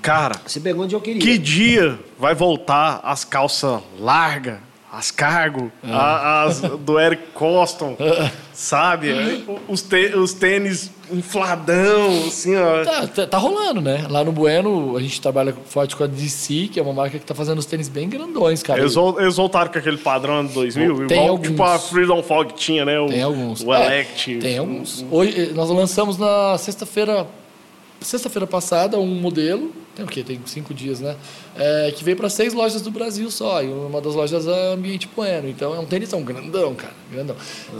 Cara, 0.00 0.36
Você 0.46 0.60
pegou 0.60 0.84
onde 0.84 0.94
eu 0.94 1.00
queria. 1.00 1.20
que 1.20 1.36
dia 1.36 1.98
vai 2.18 2.34
voltar 2.34 3.00
as 3.02 3.24
calças 3.24 3.80
largas, 3.98 4.58
as 4.92 5.10
cargo, 5.10 5.70
as 5.82 6.60
do 6.60 6.98
Eric 6.98 7.22
Coston, 7.34 7.96
sabe? 8.52 9.44
Os, 9.68 9.82
tê- 9.82 10.14
os 10.16 10.32
tênis 10.32 10.90
infladão, 11.12 12.26
assim, 12.26 12.56
ó. 12.56 12.84
Tá, 12.84 13.06
tá- 13.06 13.26
tá 13.26 13.38
rolando, 13.38 13.80
né? 13.80 14.06
Lá 14.08 14.24
no 14.24 14.32
Bueno, 14.32 14.96
a 14.96 15.00
gente 15.00 15.20
trabalha 15.20 15.54
forte 15.66 15.94
com 15.94 16.04
a 16.04 16.06
DC, 16.06 16.68
que 16.72 16.80
é 16.80 16.82
uma 16.82 16.92
marca 16.92 17.18
que 17.18 17.24
tá 17.24 17.34
fazendo 17.34 17.58
os 17.58 17.66
tênis 17.66 17.88
bem 17.88 18.08
grandões, 18.08 18.62
cara. 18.62 18.80
Eles, 18.80 18.94
eles 19.18 19.36
voltaram 19.36 19.70
com 19.70 19.78
aquele 19.78 19.98
padrão 19.98 20.44
de 20.46 20.52
2000, 20.52 21.06
Tem 21.06 21.18
igual 21.18 21.30
alguns. 21.30 21.48
tipo 21.48 21.62
a 21.62 21.78
Freedom 21.78 22.22
Fog 22.22 22.52
tinha, 22.54 22.84
né? 22.84 22.98
O, 22.98 23.06
Tem 23.06 23.22
alguns. 23.22 23.62
O 23.62 23.74
É, 23.74 23.86
Elect. 23.86 24.38
tem 24.38 24.58
alguns. 24.58 25.04
Hoje, 25.10 25.52
nós 25.54 25.68
lançamos 25.70 26.16
na 26.18 26.56
sexta-feira. 26.58 27.26
Sexta-feira 28.00 28.46
passada, 28.46 28.98
um 28.98 29.06
modelo. 29.06 29.72
Tem 29.96 30.04
o 30.04 30.08
quê? 30.08 30.22
Tem 30.22 30.38
cinco 30.44 30.74
dias, 30.74 31.00
né? 31.00 31.16
É, 31.58 31.90
que 31.96 32.04
veio 32.04 32.16
para 32.18 32.28
seis 32.28 32.52
lojas 32.52 32.82
do 32.82 32.90
Brasil 32.90 33.30
só. 33.30 33.62
E 33.62 33.66
uma 33.66 33.98
das 34.02 34.14
lojas 34.14 34.46
é 34.46 34.72
Ambiente 34.74 35.08
Bueno. 35.16 35.48
Então 35.48 35.74
é 35.74 35.78
um 35.78 35.86
tênisão 35.86 36.22
grandão, 36.22 36.74
cara. 36.74 36.92
Grandão. 37.10 37.34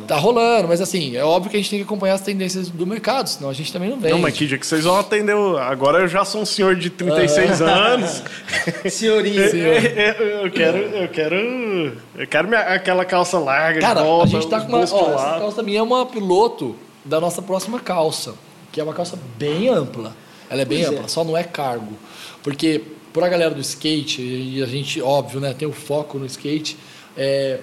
Tá 0.08 0.16
rolando, 0.16 0.66
mas 0.66 0.80
assim, 0.80 1.14
é 1.14 1.22
óbvio 1.22 1.50
que 1.50 1.58
a 1.58 1.60
gente 1.60 1.68
tem 1.68 1.78
que 1.80 1.84
acompanhar 1.84 2.14
as 2.14 2.22
tendências 2.22 2.70
do 2.70 2.86
mercado, 2.86 3.26
senão 3.28 3.50
a 3.50 3.52
gente 3.52 3.70
também 3.70 3.90
não 3.90 3.98
vende. 3.98 4.14
Não, 4.14 4.18
mas 4.20 4.34
que 4.34 4.46
dia 4.46 4.56
que 4.56 4.66
vocês 4.66 4.84
vão 4.84 4.98
atender? 4.98 5.36
Agora 5.60 5.98
eu 6.00 6.08
já 6.08 6.24
sou 6.24 6.40
um 6.40 6.46
senhor 6.46 6.74
de 6.74 6.88
36 6.88 7.60
anos. 7.60 8.22
Senhorinho. 8.90 9.42
eu 9.42 10.50
quero, 10.50 10.78
eu 10.78 11.08
quero, 11.10 11.36
eu 12.16 12.26
quero 12.26 12.48
minha- 12.48 12.60
aquela 12.62 13.04
calça 13.04 13.38
larga 13.38 13.78
Cara, 13.80 14.00
de 14.00 14.06
volta, 14.06 14.24
a 14.24 14.28
gente 14.28 14.48
tá 14.48 14.60
com 14.62 14.68
uma. 14.68 14.78
Ó, 14.78 14.82
essa 15.14 15.38
calça 15.40 15.62
minha 15.62 15.80
é 15.80 15.82
uma 15.82 16.06
piloto 16.06 16.74
da 17.04 17.20
nossa 17.20 17.42
próxima 17.42 17.78
calça, 17.78 18.34
que 18.76 18.80
é 18.80 18.84
uma 18.84 18.92
calça 18.92 19.18
bem 19.38 19.70
ampla. 19.70 20.14
Ela 20.50 20.60
é 20.60 20.64
bem 20.66 20.82
Pois 20.82 20.92
é. 20.92 20.96
ampla, 20.98 21.08
só 21.08 21.24
não 21.24 21.34
é 21.34 21.42
cargo. 21.42 21.96
Porque, 22.42 22.82
por 23.10 23.24
a 23.24 23.28
galera 23.30 23.54
do 23.54 23.60
skate, 23.62 24.20
e 24.20 24.62
a 24.62 24.66
gente, 24.66 25.00
óbvio, 25.00 25.40
né, 25.40 25.54
tem 25.54 25.66
o 25.66 25.72
foco 25.72 26.18
no 26.18 26.26
skate, 26.26 26.76
é, 27.16 27.60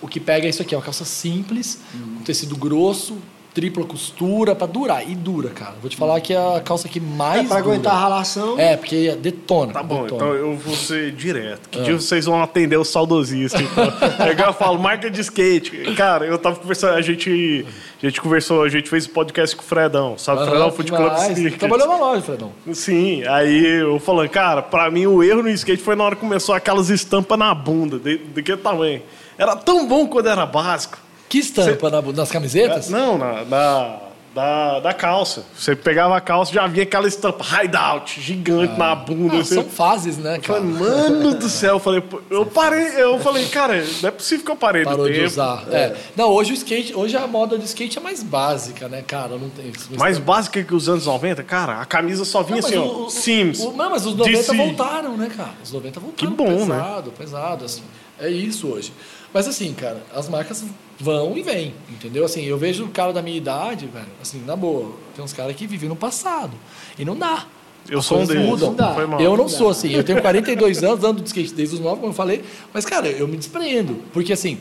o 0.00 0.06
que 0.06 0.20
pega 0.20 0.46
é 0.46 0.50
isso 0.50 0.62
aqui, 0.62 0.76
é 0.76 0.78
uma 0.78 0.84
calça 0.84 1.04
simples, 1.04 1.80
Uhum. 1.92 2.18
com 2.18 2.22
tecido 2.22 2.54
grosso, 2.56 3.18
tripla 3.58 3.84
costura, 3.84 4.54
pra 4.54 4.68
durar. 4.68 5.10
E 5.10 5.16
dura, 5.16 5.48
cara. 5.48 5.74
Vou 5.80 5.90
te 5.90 5.96
falar 5.96 6.20
que 6.20 6.32
é 6.32 6.36
a 6.36 6.60
calça 6.60 6.88
que 6.88 7.00
mais. 7.00 7.40
É, 7.40 7.48
pra 7.48 7.56
dura. 7.56 7.72
aguentar 7.72 7.92
a 7.92 7.98
ralação. 7.98 8.56
É, 8.56 8.76
porque 8.76 9.16
detona. 9.16 9.72
Tá 9.72 9.82
bom, 9.82 10.02
detona. 10.02 10.14
então 10.14 10.32
eu 10.32 10.54
vou 10.54 10.76
ser 10.76 11.10
direto. 11.10 11.68
Que 11.68 11.80
dia 11.80 11.94
vocês 11.96 12.26
vão 12.26 12.40
atender 12.40 12.76
os 12.76 12.86
saudosistas? 12.86 13.60
Então. 13.60 13.92
é 14.24 14.30
igual 14.30 14.50
eu 14.50 14.54
falo, 14.54 14.78
marca 14.78 15.10
de 15.10 15.20
skate. 15.22 15.92
Cara, 15.96 16.24
eu 16.24 16.38
tava 16.38 16.54
conversando, 16.54 16.94
a 16.94 17.00
gente, 17.00 17.66
a 18.00 18.06
gente 18.06 18.20
conversou, 18.20 18.62
a 18.62 18.68
gente 18.68 18.88
fez 18.88 19.08
podcast 19.08 19.56
com 19.56 19.62
o 19.62 19.66
Fredão, 19.66 20.16
sabe? 20.16 20.42
Aham, 20.42 20.50
Fredão 20.50 20.70
Foot 20.70 20.92
Club. 20.92 21.12
Sneakers. 21.18 21.58
Trabalhou 21.58 21.88
na 21.88 21.96
loja, 21.96 22.22
Fredão. 22.22 22.52
Sim, 22.72 23.24
aí 23.24 23.66
eu 23.80 23.98
falando, 23.98 24.28
cara, 24.28 24.62
pra 24.62 24.88
mim 24.88 25.06
o 25.06 25.20
erro 25.20 25.42
no 25.42 25.50
skate 25.50 25.82
foi 25.82 25.96
na 25.96 26.04
hora 26.04 26.14
que 26.14 26.20
começou 26.20 26.54
aquelas 26.54 26.90
estampas 26.90 27.36
na 27.36 27.52
bunda, 27.52 27.98
de, 27.98 28.18
de 28.18 28.40
que 28.40 28.56
tamanho? 28.56 29.02
Era 29.36 29.56
tão 29.56 29.84
bom 29.88 30.06
quando 30.06 30.28
era 30.28 30.46
básico. 30.46 31.07
Que 31.28 31.38
estampa 31.38 31.90
na- 31.90 32.02
nas 32.02 32.30
camisetas? 32.30 32.88
Não, 32.88 33.18
na, 33.18 33.44
na- 33.44 33.98
da, 34.34 34.78
da 34.80 34.92
calça. 34.94 35.42
Você 35.56 35.74
pegava 35.74 36.16
a 36.16 36.20
calça 36.20 36.52
já 36.52 36.62
havia 36.62 36.84
aquela 36.84 37.08
estampa 37.08 37.44
hideout 37.64 38.20
gigante 38.20 38.78
na 38.78 38.94
bunda. 38.94 39.36
Ah, 39.36 39.40
assim. 39.40 39.54
são 39.54 39.64
fases, 39.64 40.16
né, 40.18 40.36
Eu 40.36 40.40
cara? 40.42 40.60
falei, 40.60 40.74
mano 40.74 41.34
do 41.34 41.48
céu, 41.48 41.74
eu 41.76 41.80
falei, 41.80 42.02
eu 42.30 42.46
parei, 42.46 42.86
eu 43.02 43.18
falei, 43.18 43.46
cara, 43.46 43.84
não 44.00 44.08
é 44.08 44.12
possível 44.12 44.44
que 44.44 44.50
eu 44.52 44.56
parei 44.56 44.84
Parou 44.84 45.06
de 45.08 45.14
tempo. 45.14 45.26
usar. 45.26 45.64
É. 45.72 45.96
Não, 46.14 46.28
hoje 46.30 46.52
o 46.52 46.54
skate, 46.54 46.94
hoje 46.94 47.16
a 47.16 47.26
moda 47.26 47.58
do 47.58 47.64
skate 47.64 47.98
é 47.98 48.00
mais 48.00 48.22
básica, 48.22 48.86
né, 48.86 49.02
cara? 49.04 49.30
Não 49.30 49.48
tem. 49.50 49.72
Mais 49.98 50.18
básica 50.18 50.62
que 50.62 50.74
os 50.74 50.88
anos 50.88 51.06
90, 51.06 51.42
cara, 51.42 51.80
a 51.80 51.84
camisa 51.86 52.24
só 52.24 52.42
vinha 52.42 52.60
Não, 52.60 52.68
assim, 52.68 52.76
mas 52.76 52.86
ó, 52.86 52.92
o- 52.92 53.06
o- 53.06 53.10
Sims. 53.10 53.60
o- 53.60 53.72
não, 53.72 53.90
mas 53.90 54.06
os 54.06 54.14
90 54.14 54.36
DC. 54.38 54.56
voltaram, 54.56 55.16
né, 55.16 55.30
cara? 55.36 55.54
Os 55.64 55.72
90 55.72 55.98
voltaram. 55.98 56.30
Que 56.30 56.36
bom, 56.36 56.64
né? 56.66 56.76
pesado, 56.76 57.10
pesado, 57.12 57.64
assim. 57.64 57.82
É 58.20 58.28
isso 58.28 58.68
hoje. 58.68 58.92
Mas 59.32 59.46
assim, 59.46 59.72
cara, 59.74 60.02
as 60.14 60.28
marcas 60.28 60.64
vão 60.98 61.36
e 61.36 61.42
vêm, 61.42 61.74
entendeu? 61.88 62.24
Assim, 62.24 62.44
eu 62.44 62.56
vejo 62.56 62.84
o 62.84 62.88
cara 62.88 63.12
da 63.12 63.22
minha 63.22 63.36
idade, 63.36 63.86
velho, 63.86 64.06
assim, 64.22 64.42
na 64.44 64.56
boa, 64.56 64.92
tem 65.14 65.24
uns 65.24 65.32
caras 65.32 65.54
que 65.54 65.66
vivem 65.66 65.88
no 65.88 65.96
passado. 65.96 66.52
E 66.98 67.04
não 67.04 67.16
dá. 67.16 67.46
Eu 67.88 68.02
sou 68.02 68.20
um 68.20 68.26
deles. 68.26 68.44
mudam. 68.44 68.68
Não 68.68 68.76
dá. 68.76 68.94
Foi 68.94 69.06
mal. 69.06 69.20
Eu 69.20 69.36
não 69.36 69.48
sou 69.48 69.70
assim. 69.70 69.90
Eu 69.90 70.04
tenho 70.04 70.20
42 70.20 70.84
anos, 70.84 71.02
ando 71.04 71.22
de 71.22 71.28
skate 71.28 71.54
desde 71.54 71.76
os 71.76 71.80
9, 71.80 71.96
como 71.96 72.12
eu 72.12 72.14
falei. 72.14 72.44
Mas, 72.72 72.84
cara, 72.84 73.08
eu 73.08 73.26
me 73.26 73.36
despreendo. 73.36 74.02
Porque, 74.12 74.32
assim, 74.32 74.58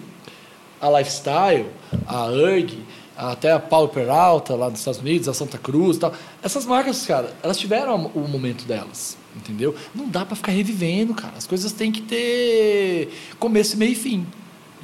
a 0.80 0.90
Lifestyle, 0.98 1.66
a 2.06 2.28
URG, 2.28 2.80
até 3.18 3.52
a 3.52 3.60
Paulo 3.60 3.90
Peralta, 3.90 4.56
lá 4.56 4.70
dos 4.70 4.80
Estados 4.80 5.02
Unidos, 5.02 5.28
a 5.28 5.34
Santa 5.34 5.58
Cruz 5.58 5.98
e 5.98 6.00
tal. 6.00 6.14
Essas 6.42 6.66
marcas, 6.66 7.06
cara, 7.06 7.36
elas 7.44 7.58
tiveram 7.58 8.12
o 8.14 8.28
momento 8.28 8.66
delas. 8.66 9.18
Entendeu? 9.36 9.76
Não 9.94 10.08
dá 10.08 10.26
pra 10.26 10.36
ficar 10.36 10.52
revivendo, 10.52 11.14
cara. 11.14 11.34
As 11.38 11.46
coisas 11.46 11.72
têm 11.72 11.92
que 11.92 12.02
ter 12.02 13.10
começo, 13.38 13.78
meio 13.78 13.92
e 13.92 13.96
fim. 13.96 14.26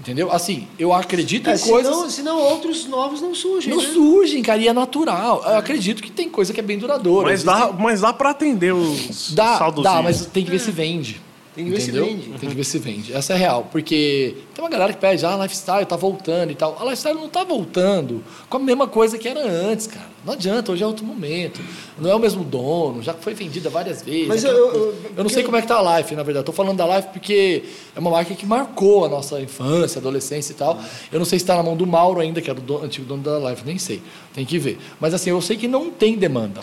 Entendeu? 0.03 0.29
Assim, 0.33 0.67
eu 0.77 0.91
acredito 0.91 1.49
É, 1.49 1.55
em 1.55 1.59
coisas. 1.59 1.95
senão, 1.95 2.09
senão 2.09 2.37
outros 2.37 2.85
novos 2.87 3.21
não 3.21 3.33
surgem. 3.33 3.73
Não 3.73 3.81
né? 3.81 3.87
surgem, 3.93 4.43
cara, 4.43 4.59
e 4.59 4.67
é 4.67 4.73
natural. 4.73 5.41
Eu 5.45 5.55
acredito 5.55 6.03
que 6.03 6.11
tem 6.11 6.27
coisa 6.27 6.51
que 6.51 6.59
é 6.59 6.63
bem 6.63 6.77
duradoura. 6.77 7.29
Mas 7.29 7.41
dá, 7.41 7.71
mas 7.71 8.01
dá 8.01 8.11
pra 8.11 8.31
atender 8.31 8.73
os 8.73 9.33
Dá, 9.33 9.69
dá, 9.69 10.01
mas 10.01 10.25
tem 10.25 10.43
que 10.43 10.51
ver 10.51 10.59
se 10.59 10.71
vende. 10.71 11.21
Tem 11.55 11.65
que 11.65 11.71
ver 11.71 11.79
se 11.81 11.89
entendeu? 11.91 12.05
vende. 12.07 12.29
Tem 12.39 12.49
que 12.49 12.55
ver 12.55 12.63
se 12.63 12.79
vende. 12.79 13.13
Essa 13.13 13.33
é 13.33 13.37
real. 13.37 13.67
Porque 13.71 14.37
tem 14.55 14.63
uma 14.63 14.69
galera 14.71 14.91
que 14.91 14.99
pede, 14.99 15.23
ah, 15.25 15.33
a 15.35 15.43
lifestyle 15.43 15.85
tá 15.85 15.95
voltando 15.95 16.51
e 16.51 16.55
tal. 16.55 16.75
A 16.79 16.83
lifestyle 16.83 17.15
não 17.15 17.29
tá 17.29 17.43
voltando 17.43 18.23
com 18.49 18.57
a 18.57 18.59
mesma 18.59 18.87
coisa 18.87 19.17
que 19.19 19.27
era 19.27 19.39
antes, 19.47 19.85
cara. 19.85 20.11
Não 20.25 20.33
adianta, 20.33 20.71
hoje 20.71 20.81
é 20.83 20.87
outro 20.87 21.05
momento. 21.05 21.61
Não 21.99 22.09
é 22.09 22.15
o 22.15 22.19
mesmo 22.19 22.43
dono, 22.43 23.03
já 23.03 23.13
foi 23.13 23.33
vendida 23.33 23.69
várias 23.69 24.01
vezes. 24.01 24.27
Mas 24.27 24.43
eu- 24.43 24.51
eu- 24.51 24.95
eu 25.17 25.23
não 25.23 25.29
sei 25.29 25.43
como 25.43 25.57
é 25.57 25.61
que 25.61 25.67
tá 25.67 25.77
a 25.77 25.97
Life, 25.99 26.15
na 26.15 26.23
verdade. 26.23 26.45
Tô 26.45 26.51
falando 26.53 26.77
da 26.77 26.87
Life 26.95 27.09
porque 27.13 27.63
é 27.95 27.99
uma 27.99 28.09
marca 28.09 28.33
que 28.33 28.45
marcou 28.45 29.05
a 29.05 29.09
nossa 29.09 29.39
infância, 29.41 29.99
adolescência 29.99 30.53
e 30.53 30.55
tal. 30.55 30.81
Eu 31.11 31.19
não 31.19 31.25
sei 31.25 31.37
se 31.37 31.43
está 31.43 31.55
na 31.55 31.61
mão 31.61 31.75
do 31.75 31.85
Mauro 31.85 32.19
ainda, 32.21 32.41
que 32.41 32.49
era 32.49 32.57
o 32.57 32.61
dono- 32.63 32.85
antigo 32.85 33.05
dono 33.05 33.21
da 33.21 33.37
Life, 33.51 33.63
nem 33.65 33.77
sei. 33.77 34.01
Tem 34.33 34.45
que 34.45 34.57
ver. 34.57 34.79
Mas 34.99 35.13
assim, 35.13 35.29
eu 35.29 35.41
sei 35.41 35.55
que 35.57 35.67
não 35.67 35.91
tem 35.91 36.17
demanda. 36.17 36.61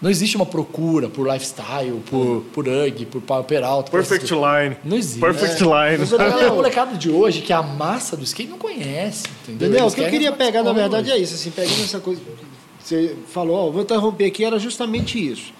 Não 0.00 0.08
existe 0.08 0.34
uma 0.36 0.46
procura 0.46 1.08
por 1.10 1.26
lifestyle, 1.30 2.00
por, 2.08 2.42
por 2.54 2.66
UGG, 2.66 3.04
por 3.06 3.20
Power 3.20 3.44
Peralta. 3.44 3.90
por 3.90 3.98
Perfect. 4.02 4.32
Line. 4.32 4.76
Não 4.82 4.96
existe. 4.96 5.20
Perfect 5.20 5.62
É. 5.62 5.66
Line. 5.66 6.08
Eu- 6.10 6.46
A 6.50 6.54
molecada 6.54 6.96
de 6.96 7.10
hoje, 7.10 7.42
que 7.42 7.52
é 7.52 7.56
a 7.56 7.62
massa 7.62 8.16
do 8.16 8.24
skate, 8.24 8.48
não 8.50 8.56
conhece. 8.58 9.24
Entendeu? 9.46 9.86
O 9.86 9.92
que 9.92 10.00
eu 10.00 10.08
queria 10.08 10.32
pegar, 10.32 10.62
na 10.62 10.72
verdade, 10.72 11.10
é 11.10 11.18
isso. 11.18 11.34
Assim, 11.34 11.50
pegando 11.50 11.82
essa 11.84 12.00
coisa 12.00 12.20
que 12.20 12.34
você 12.82 13.14
falou, 13.28 13.68
ó, 13.68 13.70
vou 13.70 13.82
interromper 13.82 14.24
aqui, 14.26 14.42
era 14.44 14.58
justamente 14.58 15.18
isso. 15.18 15.52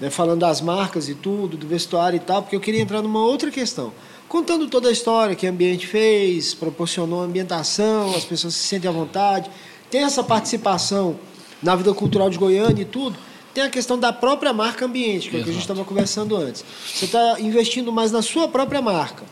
Né, 0.00 0.10
falando 0.10 0.40
das 0.40 0.60
marcas 0.60 1.08
e 1.08 1.14
tudo, 1.14 1.56
do 1.56 1.66
vestuário 1.66 2.18
e 2.18 2.20
tal, 2.20 2.42
porque 2.42 2.54
eu 2.54 2.60
queria 2.60 2.80
entrar 2.80 3.02
numa 3.02 3.20
outra 3.20 3.50
questão. 3.50 3.92
Contando 4.28 4.68
toda 4.68 4.88
a 4.90 4.92
história 4.92 5.34
que 5.34 5.44
o 5.46 5.50
ambiente 5.50 5.86
fez, 5.88 6.54
proporcionou 6.54 7.20
ambientação, 7.22 8.14
as 8.14 8.24
pessoas 8.24 8.54
se 8.54 8.60
sentem 8.68 8.88
à 8.88 8.92
vontade, 8.92 9.50
tem 9.90 10.02
essa 10.04 10.22
participação 10.22 11.18
na 11.60 11.74
vida 11.74 11.92
cultural 11.94 12.30
de 12.30 12.38
Goiânia 12.38 12.82
e 12.82 12.84
tudo. 12.84 13.16
Tem 13.58 13.66
a 13.66 13.68
questão 13.68 13.98
da 13.98 14.12
própria 14.12 14.52
marca 14.52 14.84
ambiente, 14.84 15.28
que 15.28 15.36
é 15.36 15.40
o 15.40 15.42
que 15.42 15.50
a 15.50 15.52
gente 15.52 15.62
estava 15.62 15.84
conversando 15.84 16.36
antes. 16.36 16.64
Você 16.94 17.06
está 17.06 17.40
investindo 17.40 17.90
mais 17.90 18.12
na 18.12 18.22
sua 18.22 18.46
própria 18.46 18.80
marca. 18.80 19.24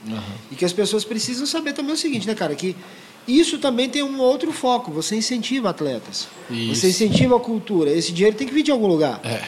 E 0.51 0.57
que 0.57 0.65
as 0.65 0.73
pessoas 0.73 1.05
precisam 1.05 1.47
saber 1.47 1.75
também 1.75 1.93
o 1.93 1.97
seguinte, 1.97 2.27
né, 2.27 2.35
cara? 2.35 2.53
Que 2.57 2.75
isso 3.29 3.59
também 3.59 3.89
tem 3.89 4.03
um 4.03 4.19
outro 4.19 4.51
foco. 4.51 4.91
Você 4.91 5.15
incentiva 5.15 5.71
atletas. 5.71 6.27
Isso. 6.51 6.75
Você 6.75 6.89
incentiva 6.89 7.37
a 7.37 7.39
cultura. 7.39 7.89
Esse 7.89 8.11
dinheiro 8.11 8.37
tem 8.37 8.49
que 8.49 8.53
vir 8.53 8.65
de 8.65 8.73
algum 8.73 8.89
lugar. 8.89 9.21
É. 9.23 9.45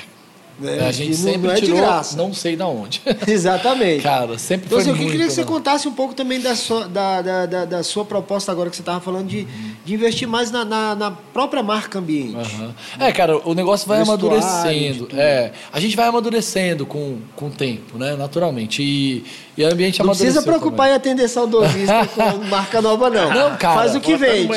né? 0.59 0.87
A 0.87 0.93
gente 0.93 1.11
não- 1.11 1.17
sempre 1.17 1.47
não 1.49 1.51
é 1.51 1.55
de 1.55 1.61
tirou, 1.67 1.79
graça. 1.81 2.17
não 2.17 2.35
sei 2.35 2.57
da 2.57 2.67
onde. 2.67 3.01
Exatamente. 3.27 4.03
Cara, 4.03 4.37
sempre 4.39 4.67
Então, 4.67 4.79
foi 4.79 4.83
assim, 4.83 4.91
eu 4.91 4.97
muito. 4.97 5.11
queria 5.11 5.27
que 5.27 5.33
você 5.33 5.41
né? 5.43 5.47
contasse 5.47 5.87
um 5.89 5.93
pouco 5.93 6.15
também 6.15 6.41
da 6.41 6.55
sua, 6.57 6.89
da, 6.89 7.23
da, 7.23 7.47
da, 7.47 7.65
da 7.65 7.83
sua 7.83 8.05
proposta 8.05 8.51
agora 8.53 8.69
que 8.71 8.77
você 8.77 8.83
estava 8.83 9.01
falando 9.01 9.27
de, 9.29 9.47
de 9.85 9.95
investir 9.95 10.27
mais 10.27 10.51
na, 10.51 10.65
na, 10.65 10.95
na 10.95 11.11
própria 11.11 11.63
marca 11.63 11.99
ambiente. 11.99 12.35
Aham. 12.37 12.75
É, 12.99 13.13
cara, 13.13 13.39
o 13.49 13.55
negócio 13.55 13.87
vai 13.87 13.99
Vestuário, 13.99 14.29
de 14.29 14.37
amadurecendo. 14.37 15.09
É, 15.13 15.53
a 15.73 15.81
gente 15.81 15.97
vai 15.97 16.07
amadurecendo 16.09 16.85
com, 16.87 17.19
com 17.37 17.47
o 17.47 17.51
tempo, 17.51 17.99
né? 17.99 18.17
Naturalmente. 18.17 18.83
E, 18.83 19.25
e 19.57 19.63
o 19.65 19.73
ambiente 19.73 20.01
Não 20.01 20.09
precisa 20.09 20.43
preocupar 20.43 20.91
em 20.91 20.95
atender 20.95 21.29
saudosista 21.29 22.07
com 22.15 22.45
marca 22.47 22.81
nova, 22.83 23.09
não. 23.11 23.33
Não, 23.33 23.57
cara. 23.57 23.75
Faz 23.81 23.95
o 23.95 24.01
que 24.01 24.17
vende. 24.17 24.49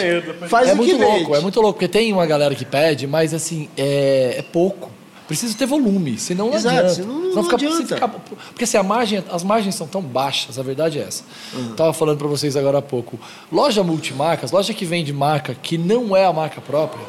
Faz 0.48 0.70
é 0.70 0.74
o 0.74 0.78
muito 0.78 0.96
que 0.96 1.02
louco, 1.02 1.18
vende. 1.26 1.36
é 1.38 1.40
muito 1.42 1.62
louco, 1.62 1.74
porque 1.74 1.88
tem 1.88 2.12
uma 2.12 2.26
galera 2.26 2.56
que 2.56 2.66
pede, 2.66 3.06
mas 3.08 3.34
assim, 3.34 3.70
é, 3.78 4.36
é 4.40 4.42
pouco. 4.42 4.90
Precisa 5.32 5.58
ter 5.58 5.66
volume, 5.66 6.18
senão 6.18 6.50
não 6.50 6.56
Exato, 6.56 6.76
adianta. 6.78 6.94
senão 6.96 7.14
não- 7.20 7.36
não 7.36 7.44
fica- 7.44 7.56
adianta. 7.56 7.96
fica- 7.96 8.08
porque 8.08 8.64
assim, 8.66 8.78
a 8.78 8.84
margem, 8.84 9.24
as 9.32 9.44
margens 9.44 9.76
são 9.76 9.88
tão 9.88 10.02
baixas, 10.02 10.60
a 10.60 10.62
verdade 10.64 11.00
é 11.00 11.04
essa. 11.04 11.24
Uhum. 11.54 11.74
Tava 11.76 11.94
falando 11.94 12.18
para 12.18 12.28
vocês 12.28 12.58
agora 12.58 12.80
há 12.80 12.82
pouco. 12.82 13.18
Loja 13.52 13.82
multimarcas, 13.84 14.52
loja 14.52 14.74
que 14.74 14.84
vende 14.84 15.14
marca 15.14 15.54
que 15.56 15.78
não 15.78 16.16
é 16.16 16.26
a 16.26 16.34
marca 16.34 16.60
própria, 16.60 17.06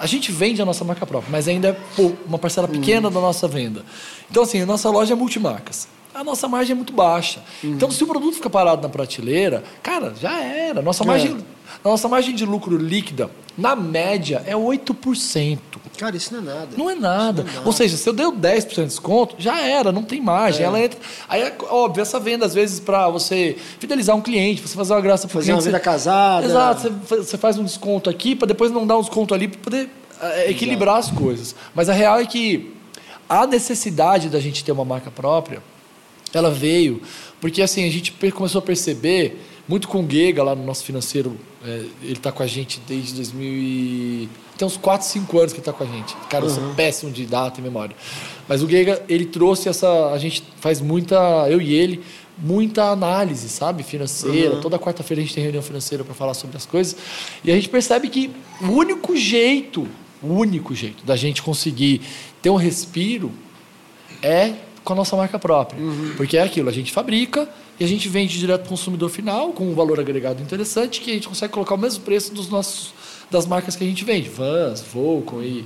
a 0.00 0.06
gente 0.06 0.32
vende 0.32 0.62
a 0.62 0.64
nossa 0.64 0.84
marca 0.84 1.04
própria, 1.04 1.30
mas 1.30 1.46
ainda 1.46 1.68
é 1.68 2.02
uma 2.26 2.38
parcela 2.38 2.66
Uhum. 2.66 2.74
pequena 2.80 3.10
da 3.10 3.20
nossa 3.20 3.46
venda. 3.46 3.84
Então, 4.30 4.42
assim, 4.44 4.62
a 4.62 4.66
nossa 4.66 4.88
loja 4.90 5.12
é 5.12 5.16
multimarcas. 5.16 5.86
A 6.14 6.24
nossa 6.24 6.48
margem 6.48 6.72
é 6.72 6.74
muito 6.74 6.92
baixa. 6.92 7.40
Uhum. 7.62 7.70
Então, 7.72 7.90
se 7.90 8.02
o 8.02 8.06
produto 8.06 8.34
fica 8.34 8.50
parado 8.50 8.82
na 8.82 8.88
prateleira, 8.88 9.62
cara, 9.82 10.12
já 10.20 10.40
era. 10.42 10.82
Nossa 10.82 11.04
margem, 11.04 11.36
a 11.84 11.88
nossa 11.88 12.08
margem 12.08 12.34
de 12.34 12.44
lucro 12.44 12.76
líquida, 12.76 13.30
na 13.56 13.76
média, 13.76 14.42
é 14.46 14.54
8%. 14.54 15.58
Cara, 15.98 16.16
isso 16.16 16.32
não 16.34 16.40
é 16.40 16.54
nada. 16.54 16.68
Não 16.76 16.90
é 16.90 16.94
nada. 16.94 17.42
Não 17.42 17.50
é 17.50 17.54
nada. 17.54 17.66
Ou 17.66 17.72
seja, 17.72 17.96
se 17.96 18.08
eu 18.08 18.12
dei 18.12 18.24
o 18.26 18.32
10% 18.32 18.74
de 18.74 18.84
desconto, 18.86 19.34
já 19.38 19.60
era, 19.60 19.90
não 19.92 20.02
tem 20.02 20.20
margem. 20.20 20.64
Ela 20.64 20.80
entra. 20.80 20.98
Aí 21.28 21.42
é 21.42 21.54
óbvio, 21.68 22.02
essa 22.02 22.18
venda, 22.20 22.46
às 22.46 22.54
vezes, 22.54 22.78
para 22.80 23.08
você 23.08 23.56
fidelizar 23.78 24.16
um 24.16 24.20
cliente, 24.20 24.62
você 24.62 24.74
fazer 24.76 24.94
uma 24.94 25.00
graça 25.00 25.26
para 25.28 25.34
Fazer 25.34 25.52
uma 25.52 25.58
cliente. 25.58 25.66
vida 25.72 25.78
você- 25.78 25.84
casada. 25.84 26.46
Exato, 26.46 26.80
você, 26.82 26.90
fa- 27.04 27.16
você 27.16 27.38
faz 27.38 27.58
um 27.58 27.64
desconto 27.64 28.08
aqui 28.08 28.34
para 28.34 28.46
depois 28.48 28.70
não 28.72 28.86
dar 28.86 28.96
um 28.96 29.00
desconto 29.00 29.34
ali 29.34 29.46
para 29.48 29.60
poder 29.60 29.90
eh, 30.20 30.50
equilibrar 30.50 30.96
as 30.96 31.10
coisas. 31.10 31.54
Mas 31.74 31.88
a 31.88 31.92
real 31.92 32.18
é 32.20 32.24
que 32.26 32.72
a 33.28 33.46
necessidade 33.46 34.28
da 34.28 34.40
gente 34.40 34.64
ter 34.64 34.72
uma 34.72 34.84
marca 34.84 35.10
própria, 35.10 35.60
ela 36.36 36.50
veio 36.50 37.00
porque 37.40 37.62
assim 37.62 37.86
a 37.86 37.90
gente 37.90 38.12
começou 38.32 38.58
a 38.58 38.62
perceber 38.62 39.38
muito 39.68 39.86
com 39.86 40.02
o 40.02 40.10
Gega 40.10 40.42
lá 40.42 40.54
no 40.54 40.64
nosso 40.64 40.82
financeiro, 40.82 41.36
eh, 41.64 41.84
ele 42.02 42.12
está 42.14 42.32
com 42.32 42.42
a 42.42 42.46
gente 42.46 42.80
desde 42.88 43.14
2000 43.14 43.46
e... 43.46 44.28
tem 44.56 44.66
uns 44.66 44.78
4, 44.78 45.06
5 45.06 45.38
anos 45.38 45.52
que 45.52 45.58
ele 45.58 45.60
está 45.60 45.72
com 45.74 45.84
a 45.84 45.86
gente. 45.86 46.16
Cara, 46.30 46.46
eu 46.46 46.50
sou 46.50 46.74
péssimo 46.74 47.12
de 47.12 47.26
data 47.26 47.60
e 47.60 47.62
memória. 47.62 47.94
Mas 48.48 48.62
o 48.62 48.68
Gega, 48.68 49.02
ele 49.08 49.26
trouxe 49.26 49.68
essa, 49.68 50.10
a 50.10 50.18
gente 50.18 50.42
faz 50.58 50.80
muita, 50.80 51.16
eu 51.50 51.60
e 51.60 51.74
ele, 51.74 52.02
muita 52.38 52.84
análise, 52.84 53.46
sabe, 53.50 53.82
financeira. 53.82 54.56
Toda 54.56 54.78
quarta-feira 54.78 55.20
a 55.20 55.24
gente 55.24 55.34
tem 55.34 55.42
reunião 55.42 55.62
financeira 55.62 56.02
para 56.02 56.14
falar 56.14 56.32
sobre 56.32 56.56
as 56.56 56.64
coisas. 56.64 56.96
E 57.44 57.52
a 57.52 57.54
gente 57.54 57.68
percebe 57.68 58.08
que 58.08 58.30
o 58.62 58.68
único 58.68 59.14
jeito, 59.14 59.86
o 60.22 60.28
único 60.28 60.74
jeito 60.74 61.04
da 61.04 61.14
gente 61.14 61.42
conseguir 61.42 62.00
ter 62.40 62.48
um 62.48 62.56
respiro 62.56 63.30
é 64.22 64.54
com 64.88 64.94
a 64.94 64.96
nossa 64.96 65.14
marca 65.14 65.38
própria. 65.38 65.78
Porque 66.16 66.38
é 66.38 66.42
aquilo, 66.42 66.70
a 66.70 66.72
gente 66.72 66.90
fabrica 66.92 67.46
e 67.78 67.84
a 67.84 67.86
gente 67.86 68.08
vende 68.08 68.38
direto 68.38 68.62
para 68.62 68.68
o 68.68 68.70
consumidor 68.70 69.10
final 69.10 69.52
com 69.52 69.64
um 69.70 69.74
valor 69.74 70.00
agregado 70.00 70.42
interessante 70.42 71.02
que 71.02 71.10
a 71.10 71.14
gente 71.14 71.28
consegue 71.28 71.52
colocar 71.52 71.74
o 71.74 71.78
mesmo 71.78 72.02
preço 72.02 72.32
dos 72.32 72.48
nossos 72.48 72.94
das 73.30 73.46
marcas 73.46 73.76
que 73.76 73.84
a 73.84 73.86
gente 73.86 74.06
vende, 74.06 74.30
Vans, 74.30 74.80
Volcom 74.80 75.42
e, 75.42 75.62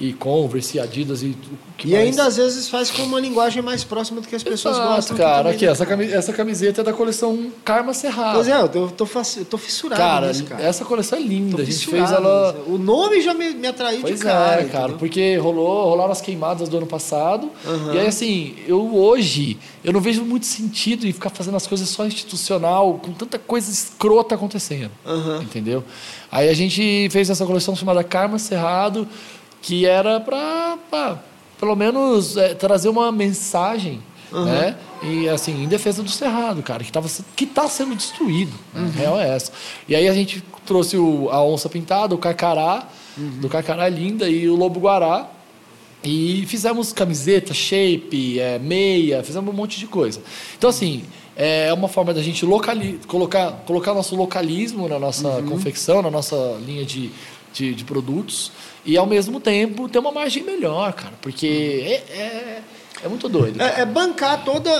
e 0.00 0.12
Converse, 0.12 0.76
e 0.76 0.80
Adidas 0.80 1.22
e 1.22 1.26
o 1.26 1.36
que 1.78 1.88
E 1.88 1.92
mais. 1.92 2.04
ainda 2.08 2.26
às 2.26 2.36
vezes 2.36 2.68
faz 2.68 2.90
com 2.90 3.02
uma 3.02 3.20
linguagem 3.20 3.62
mais 3.62 3.84
próxima 3.84 4.20
do 4.20 4.26
que 4.26 4.34
as 4.34 4.42
pessoas 4.42 4.76
Exato, 4.76 4.94
gostam. 4.94 5.16
cara, 5.16 5.50
aqui, 5.50 5.64
né? 5.66 5.70
essa, 5.72 5.86
cami- 5.86 6.10
essa 6.12 6.32
camiseta 6.32 6.80
é 6.80 6.84
da 6.84 6.92
coleção 6.92 7.52
Karma 7.64 7.94
Cerrado. 7.94 8.34
Pois 8.34 8.48
é, 8.48 8.60
eu 8.60 8.68
tô, 8.68 9.08
eu 9.38 9.44
tô 9.44 9.56
fissurado 9.56 10.00
cara, 10.00 10.28
nisso, 10.28 10.44
cara. 10.44 10.62
essa 10.64 10.84
coleção 10.84 11.16
é 11.18 11.22
linda. 11.22 11.62
A 11.62 11.64
gente 11.64 11.86
fez 11.86 12.10
ela. 12.10 12.52
nisso. 12.54 12.64
O 12.72 12.76
nome 12.78 13.20
já 13.22 13.32
me, 13.34 13.50
me 13.54 13.68
atraiu 13.68 14.00
Pois 14.00 14.18
de 14.18 14.24
cara. 14.24 14.62
é, 14.62 14.64
cara, 14.64 14.82
entendeu? 14.84 14.98
porque 14.98 15.36
rolou, 15.36 15.84
rolaram 15.90 16.10
as 16.12 16.20
queimadas 16.20 16.68
do 16.68 16.76
ano 16.76 16.86
passado. 16.86 17.48
E 17.92 17.98
aí, 17.98 18.06
assim, 18.08 18.56
eu 18.66 18.96
hoje, 18.96 19.56
eu 19.84 19.92
não 19.92 20.00
vejo 20.00 20.24
muito 20.24 20.46
sentido 20.46 21.06
em 21.06 21.12
ficar 21.12 21.30
fazendo 21.30 21.56
as 21.56 21.66
coisas 21.68 21.88
só 21.88 22.04
institucional, 22.04 22.94
com 23.00 23.12
tanta 23.12 23.38
coisa 23.38 23.70
escrota 23.70 24.34
acontecendo. 24.34 24.90
Aham. 25.06 25.40
Entendeu? 25.42 25.84
Aí 26.32 26.48
a 26.48 26.54
gente 26.54 27.08
fez 27.12 27.30
essa 27.30 27.46
coleção 27.46 27.76
chamada 27.76 28.02
Karma 28.02 28.40
Cerrado, 28.40 29.06
que 29.64 29.86
era 29.86 30.20
pra, 30.20 30.76
pelo 31.58 31.74
menos, 31.74 32.36
é, 32.36 32.52
trazer 32.54 32.90
uma 32.90 33.10
mensagem. 33.10 34.00
Né? 34.30 34.76
E 35.02 35.28
assim, 35.28 35.62
em 35.64 35.68
defesa 35.68 36.02
do 36.02 36.10
Cerrado, 36.10 36.62
cara, 36.62 36.82
que, 36.84 36.92
tava, 36.92 37.08
que 37.34 37.46
tá 37.46 37.66
sendo 37.68 37.94
destruído. 37.94 38.52
né? 38.74 38.90
A 38.94 38.98
real 38.98 39.18
é 39.20 39.34
essa. 39.34 39.50
E 39.88 39.94
aí 39.96 40.06
a 40.06 40.12
gente 40.12 40.42
trouxe 40.66 40.98
o, 40.98 41.30
a 41.30 41.42
onça 41.42 41.68
pintada, 41.68 42.14
o 42.14 42.18
carcará, 42.18 42.86
do 43.16 43.48
carcará 43.48 43.88
linda 43.88 44.28
e 44.28 44.46
o 44.48 44.54
lobo 44.56 44.80
guará. 44.80 45.30
E 46.02 46.44
fizemos 46.46 46.92
camiseta, 46.92 47.54
shape, 47.54 48.38
é, 48.38 48.58
meia, 48.58 49.22
fizemos 49.22 49.54
um 49.54 49.56
monte 49.56 49.78
de 49.80 49.86
coisa. 49.86 50.20
Então, 50.58 50.68
assim, 50.68 51.04
é 51.36 51.72
uma 51.72 51.88
forma 51.88 52.12
da 52.12 52.20
gente 52.22 52.44
locali 52.44 53.00
colocar, 53.06 53.52
colocar 53.66 53.94
nosso 53.94 54.14
localismo 54.14 54.86
na 54.88 54.98
nossa 54.98 55.28
Uhum. 55.28 55.46
confecção, 55.48 56.02
na 56.02 56.10
nossa 56.10 56.36
linha 56.66 56.84
de, 56.84 57.10
de, 57.54 57.74
de 57.74 57.84
produtos, 57.84 58.52
e 58.84 58.98
ao 58.98 59.06
mesmo 59.06 59.40
tempo 59.40 59.88
ter 59.88 60.00
uma 60.00 60.12
margem 60.12 60.42
melhor, 60.42 60.92
cara, 60.92 61.14
porque 61.22 61.82
é, 61.86 61.94
é, 62.18 62.62
é 63.04 63.08
muito 63.08 63.28
doido. 63.28 63.62
É, 63.62 63.80
é 63.80 63.86
bancar 63.86 64.44
toda 64.44 64.70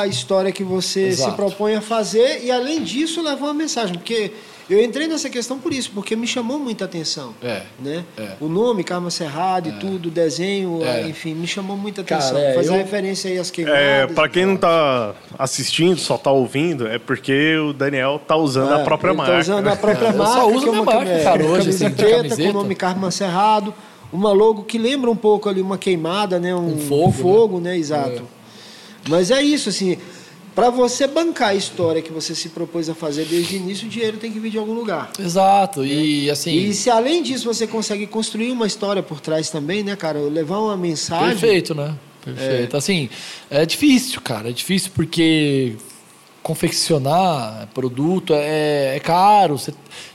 a 0.00 0.06
história 0.06 0.52
que 0.52 0.62
você 0.62 1.08
Exato. 1.08 1.30
se 1.30 1.36
propõe 1.36 1.74
a 1.74 1.80
fazer 1.80 2.44
e, 2.44 2.50
além 2.50 2.82
disso, 2.82 3.22
levar 3.22 3.46
uma 3.46 3.54
mensagem. 3.54 3.94
Porque 3.96 4.32
eu 4.68 4.82
entrei 4.84 5.06
nessa 5.08 5.30
questão 5.30 5.58
por 5.58 5.72
isso, 5.72 5.90
porque 5.94 6.14
me 6.14 6.26
chamou 6.26 6.58
muita 6.58 6.84
atenção. 6.84 7.34
É, 7.42 7.62
Né? 7.82 8.04
é. 8.16 8.32
O 8.40 8.48
nome, 8.48 8.84
Karma 8.84 9.10
Cerrado 9.10 9.68
e 9.68 9.72
tudo, 9.72 10.08
o 10.08 10.10
desenho, 10.10 10.84
É. 10.84 11.08
enfim, 11.08 11.34
me 11.34 11.46
chamou 11.46 11.76
muita 11.76 12.04
Cara, 12.04 12.20
atenção. 12.22 12.38
é, 12.38 12.54
Fazer 12.54 12.68
eu- 12.70 12.74
referência 12.74 13.30
aí 13.30 13.38
às 13.38 13.50
queimadas. 13.50 13.80
É, 13.80 14.06
para 14.06 14.28
quem 14.28 14.44
não 14.46 14.56
tá 14.56 15.14
assistindo, 15.38 15.98
só 15.98 16.18
tá 16.18 16.30
ouvindo, 16.30 16.86
é 16.86 16.98
porque 16.98 17.56
o 17.56 17.72
Daniel 17.72 18.20
tá 18.26 18.36
usando 18.36 18.72
a 18.74 18.80
É, 18.80 18.84
própria 18.84 19.14
marca. 19.14 19.32
Tá 19.34 19.38
usando 19.40 19.66
a 19.68 19.76
própria 19.76 20.06
É, 20.06 20.10
eu 20.12 20.16
marca. 20.16 20.32
só 20.34 20.48
uso 20.48 20.60
que 20.62 20.68
é 20.68 20.70
minha 20.72 20.82
uma 20.82 20.94
marca, 20.94 21.18
cara, 21.22 21.42
é, 21.42 21.46
hoje, 21.46 21.58
camisa 21.60 21.86
assim, 21.86 21.94
preta 21.96 22.16
camiseta. 22.16 22.42
com 22.42 22.48
o 22.48 22.52
nome 22.62 22.74
Karma 22.74 23.10
Cerrado. 23.10 23.74
Uma 24.12 24.32
logo 24.32 24.62
que 24.64 24.78
lembra 24.78 25.10
um 25.10 25.16
pouco 25.16 25.48
ali 25.50 25.60
uma 25.60 25.76
queimada, 25.76 26.38
né? 26.40 26.54
Um, 26.54 26.74
Um 26.74 26.78
fogo, 26.78 27.08
um 27.08 27.12
fogo, 27.12 27.60
né? 27.60 27.76
Exato. 27.76 28.22
Mas 29.08 29.30
é 29.30 29.42
isso, 29.42 29.68
assim. 29.68 29.98
Para 30.58 30.70
você 30.70 31.06
bancar 31.06 31.50
a 31.50 31.54
história 31.54 32.02
que 32.02 32.10
você 32.10 32.34
se 32.34 32.48
propôs 32.48 32.88
a 32.88 32.94
fazer 32.94 33.24
desde 33.26 33.54
o 33.54 33.58
início, 33.58 33.86
o 33.86 33.88
dinheiro 33.88 34.16
tem 34.16 34.32
que 34.32 34.40
vir 34.40 34.50
de 34.50 34.58
algum 34.58 34.72
lugar. 34.72 35.12
Exato, 35.16 35.84
e 35.84 36.28
assim... 36.28 36.50
E 36.50 36.74
se 36.74 36.90
além 36.90 37.22
disso 37.22 37.44
você 37.44 37.64
consegue 37.64 38.08
construir 38.08 38.50
uma 38.50 38.66
história 38.66 39.00
por 39.00 39.20
trás 39.20 39.50
também, 39.50 39.84
né, 39.84 39.94
cara? 39.94 40.18
Levar 40.18 40.58
uma 40.58 40.76
mensagem. 40.76 41.28
Perfeito, 41.28 41.76
né? 41.76 41.94
Perfeito. 42.24 42.76
Assim, 42.76 43.08
é 43.48 43.64
difícil, 43.64 44.20
cara. 44.20 44.48
É 44.48 44.52
difícil 44.52 44.90
porque 44.96 45.76
confeccionar 46.42 47.68
produto 47.74 48.32
é, 48.34 48.96
é 48.96 49.00
caro. 49.00 49.58
você- 49.58 49.72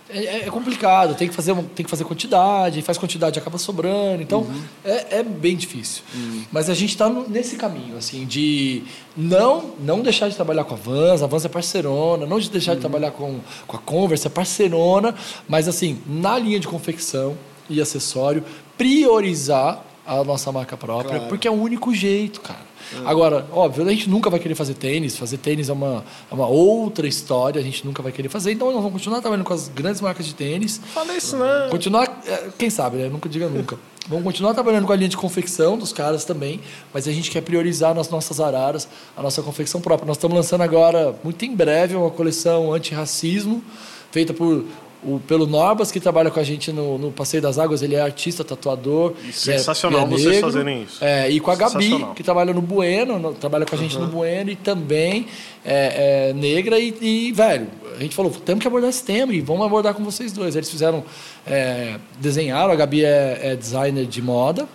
é, 0.09 0.45
é 0.45 0.49
complicado. 0.51 1.15
Tem 1.15 1.28
que, 1.28 1.34
fazer, 1.34 1.55
tem 1.76 1.84
que 1.84 1.89
fazer 1.89 2.03
quantidade. 2.03 2.82
Faz 2.84 2.97
quantidade 2.99 3.39
acaba 3.39 3.57
sobrando. 3.57 4.21
Então, 4.21 4.45
é, 4.86 5.19
é 5.19 5.24
bem 5.24 5.55
difícil. 5.55 6.03
Mas 6.51 6.69
a 6.69 6.74
gente 6.76 6.89
está 6.91 7.09
nesse 7.09 7.55
caminho, 7.55 7.97
assim, 7.97 8.24
de 8.26 8.84
não, 9.17 9.71
não 9.80 10.01
deixar 10.01 10.30
de 10.30 10.36
trabalhar 10.36 10.65
com 10.65 10.76
a 10.76 10.78
Vans. 10.78 11.24
A 11.24 11.28
Vans 11.28 11.45
é 11.45 11.49
parceirona. 11.49 12.26
Não 12.28 12.39
de 12.39 12.49
deixar 12.51 12.76
de 12.76 12.82
trabalhar 12.82 13.09
com, 13.11 13.39
com 13.65 13.76
a 13.76 13.80
Converse. 13.80 14.28
É 14.28 14.30
parceirona. 14.30 15.15
Mas, 15.47 15.67
assim, 15.67 15.99
na 16.05 16.38
linha 16.38 16.59
de 16.59 16.67
confecção 16.67 17.36
e 17.67 17.82
acessório, 17.82 18.43
priorizar 18.78 19.84
a 20.05 20.23
nossa 20.23 20.51
marca 20.51 20.75
própria, 20.75 21.15
Claro. 21.15 21.29
porque 21.29 21.47
é 21.47 21.51
o 21.51 21.53
único 21.53 21.93
jeito, 21.93 22.41
cara. 22.41 22.73
Agora, 23.05 23.47
óbvio, 23.51 23.87
a 23.87 23.89
gente 23.89 24.09
nunca 24.09 24.29
vai 24.29 24.39
querer 24.39 24.53
fazer 24.55 24.73
tênis, 24.75 25.17
fazer 25.17 25.37
tênis 25.37 25.69
é 25.69 25.73
uma, 25.73 26.03
é 26.29 26.33
uma 26.33 26.45
outra 26.47 27.07
história, 27.07 27.59
a 27.59 27.63
gente 27.63 27.85
nunca 27.85 28.03
vai 28.03 28.11
querer 28.11 28.29
fazer, 28.29 28.51
então 28.51 28.67
nós 28.67 28.75
vamos 28.75 28.91
continuar 28.93 29.21
trabalhando 29.21 29.45
com 29.45 29.53
as 29.53 29.67
grandes 29.69 30.01
marcas 30.01 30.25
de 30.25 30.35
tênis, 30.35 30.79
Fala 30.93 31.15
isso, 31.15 31.37
né? 31.37 31.67
continuar, 31.71 32.21
é, 32.27 32.49
quem 32.57 32.69
sabe, 32.69 32.97
né? 32.97 33.09
Nunca 33.09 33.27
diga 33.29 33.47
nunca. 33.47 33.77
Vamos 34.09 34.25
continuar 34.25 34.53
trabalhando 34.53 34.85
com 34.85 34.91
a 34.91 34.97
linha 34.97 35.07
de 35.07 35.15
confecção 35.15 35.77
dos 35.77 35.93
caras 35.93 36.25
também, 36.25 36.59
mas 36.93 37.07
a 37.07 37.11
gente 37.13 37.31
quer 37.31 37.39
priorizar 37.39 37.95
nas 37.95 38.09
nossas 38.09 38.41
araras, 38.41 38.85
a 39.15 39.21
nossa 39.21 39.41
confecção 39.41 39.79
própria. 39.79 40.05
Nós 40.05 40.17
estamos 40.17 40.35
lançando 40.35 40.59
agora, 40.59 41.15
muito 41.23 41.45
em 41.45 41.55
breve, 41.55 41.95
uma 41.95 42.11
coleção 42.11 42.73
antirracismo, 42.73 43.63
feita 44.11 44.33
por 44.33 44.65
o, 45.05 45.19
pelo 45.27 45.45
Norbas, 45.45 45.91
que 45.91 45.99
trabalha 45.99 46.29
com 46.31 46.39
a 46.39 46.43
gente 46.43 46.71
no, 46.71 46.97
no 46.97 47.11
Passeio 47.11 47.41
das 47.41 47.57
Águas, 47.59 47.81
ele 47.81 47.95
é 47.95 48.01
artista, 48.01 48.43
tatuador. 48.43 49.13
E 49.23 49.29
é- 49.29 49.31
sensacional 49.31 50.01
é 50.03 50.05
vocês 50.05 50.25
negro. 50.27 50.41
fazerem 50.51 50.83
isso. 50.83 51.03
É, 51.03 51.29
e 51.29 51.39
com 51.39 51.51
a 51.51 51.55
Gabi, 51.55 52.05
que 52.15 52.23
trabalha 52.23 52.53
no 52.53 52.61
Bueno, 52.61 53.19
no- 53.19 53.33
trabalha 53.33 53.65
com 53.65 53.75
a 53.75 53.77
gente 53.77 53.97
no 53.97 54.07
Bueno 54.07 54.49
e 54.51 54.55
também 54.55 55.25
é, 55.65 56.29
é 56.29 56.33
negra. 56.33 56.79
E, 56.79 56.95
e, 57.01 57.31
velho, 57.31 57.67
a 57.97 57.99
gente 58.01 58.15
falou, 58.15 58.31
temos 58.31 58.61
que 58.61 58.67
abordar 58.67 58.89
esse 58.89 59.03
tema 59.03 59.33
e 59.33 59.41
vamos 59.41 59.65
abordar 59.65 59.93
com 59.93 60.03
vocês 60.03 60.31
dois. 60.31 60.55
Eles 60.55 60.69
fizeram, 60.69 61.03
é, 61.45 61.95
desenharam, 62.19 62.71
a 62.71 62.75
Gabi 62.75 63.03
é, 63.05 63.39
é 63.43 63.55
designer 63.55 64.05
de 64.05 64.21
moda. 64.21 64.67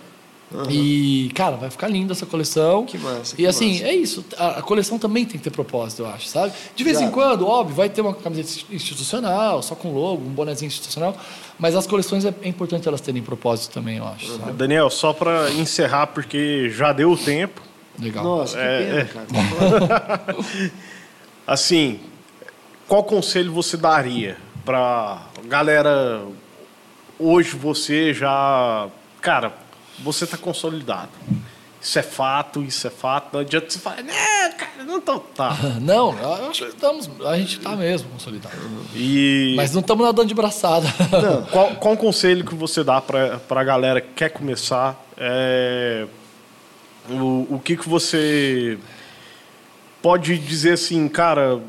E, 0.69 1.31
cara, 1.35 1.57
vai 1.57 1.69
ficar 1.69 1.87
linda 1.87 2.13
essa 2.13 2.25
coleção. 2.25 2.85
Que 2.85 2.97
massa, 2.97 3.35
E 3.35 3.37
que 3.37 3.45
assim, 3.47 3.73
massa. 3.73 3.83
é 3.85 3.95
isso. 3.95 4.25
A, 4.37 4.61
coleção 4.61 4.97
também 4.97 5.23
tem 5.25 5.37
que 5.37 5.43
ter 5.43 5.51
propósito, 5.51 6.01
eu 6.01 6.07
acho, 6.07 6.27
sabe? 6.27 6.51
De 6.75 6.83
vez 6.83 6.99
em 6.99 7.11
quando, 7.11 7.47
óbvio, 7.47 7.75
vai 7.75 7.87
ter 7.87 8.01
uma 8.01 8.13
camiseta 8.15 8.65
institucional, 8.73 9.61
só 9.61 9.75
com 9.75 9.93
logo, 9.93 10.23
um 10.25 10.29
bonezinho 10.31 10.67
institucional. 10.67 11.15
Mas 11.59 11.75
as 11.75 11.85
coleções 11.85 12.25
é, 12.25 12.33
é 12.41 12.47
importante 12.47 12.87
elas 12.87 13.01
terem 13.01 13.21
propósito 13.21 13.73
também, 13.73 13.97
eu 13.97 14.07
acho. 14.07 14.37
sabe? 14.37 14.53
Daniel, 14.53 14.89
só 14.89 15.13
para 15.13 15.51
encerrar, 15.51 16.07
porque 16.07 16.69
já 16.69 16.91
deu 16.93 17.11
o 17.11 17.17
tempo. 17.17 17.61
Legal. 17.99 18.23
Nossa, 18.23 18.57
que 18.57 18.63
É, 18.63 18.79
pena, 18.79 18.99
é. 19.01 19.05
cara. 19.05 20.25
Assim, 21.45 21.99
qual 22.87 23.03
conselho 23.03 23.51
você 23.51 23.77
daria 23.77 24.37
para 24.65 25.21
galera? 25.45 26.21
Hoje 27.19 27.55
você 27.55 28.13
já, 28.13 28.87
cara, 29.21 29.53
você 30.03 30.23
está 30.25 30.37
consolidado. 30.37 31.09
Isso 31.81 31.97
é 31.97 32.03
fato, 32.03 32.61
isso 32.61 32.85
é 32.87 32.89
fato. 32.89 33.33
Não 33.33 33.39
adianta 33.39 33.69
você 33.69 33.79
falar, 33.79 34.03
né, 34.03 34.49
cara, 34.57 34.83
não 34.83 34.99
tô, 34.99 35.19
tá. 35.19 35.57
Não, 35.79 36.17
eu 36.19 36.49
acho 36.49 36.65
que 36.65 36.71
estamos, 36.71 37.09
a 37.25 37.37
gente 37.37 37.57
está 37.57 37.73
mesmo 37.75 38.09
consolidado. 38.09 38.55
E 38.93 39.53
Mas 39.55 39.73
não 39.73 39.79
estamos 39.79 40.05
nadando 40.05 40.27
de 40.27 40.33
braçada. 40.33 40.87
qual, 41.51 41.75
qual 41.75 41.93
o 41.93 41.97
conselho 41.97 42.43
que 42.43 42.53
você 42.53 42.83
dá 42.83 42.99
para 42.99 43.39
a 43.49 43.63
galera 43.63 44.01
que 44.01 44.11
quer 44.13 44.29
começar? 44.29 45.01
É, 45.15 46.05
o, 47.09 47.47
o 47.55 47.61
que, 47.63 47.77
que 47.77 47.87
você 47.87 48.77
pode 50.01 50.37
dizer 50.37 50.73
assim, 50.73 51.07
cara, 51.07 51.61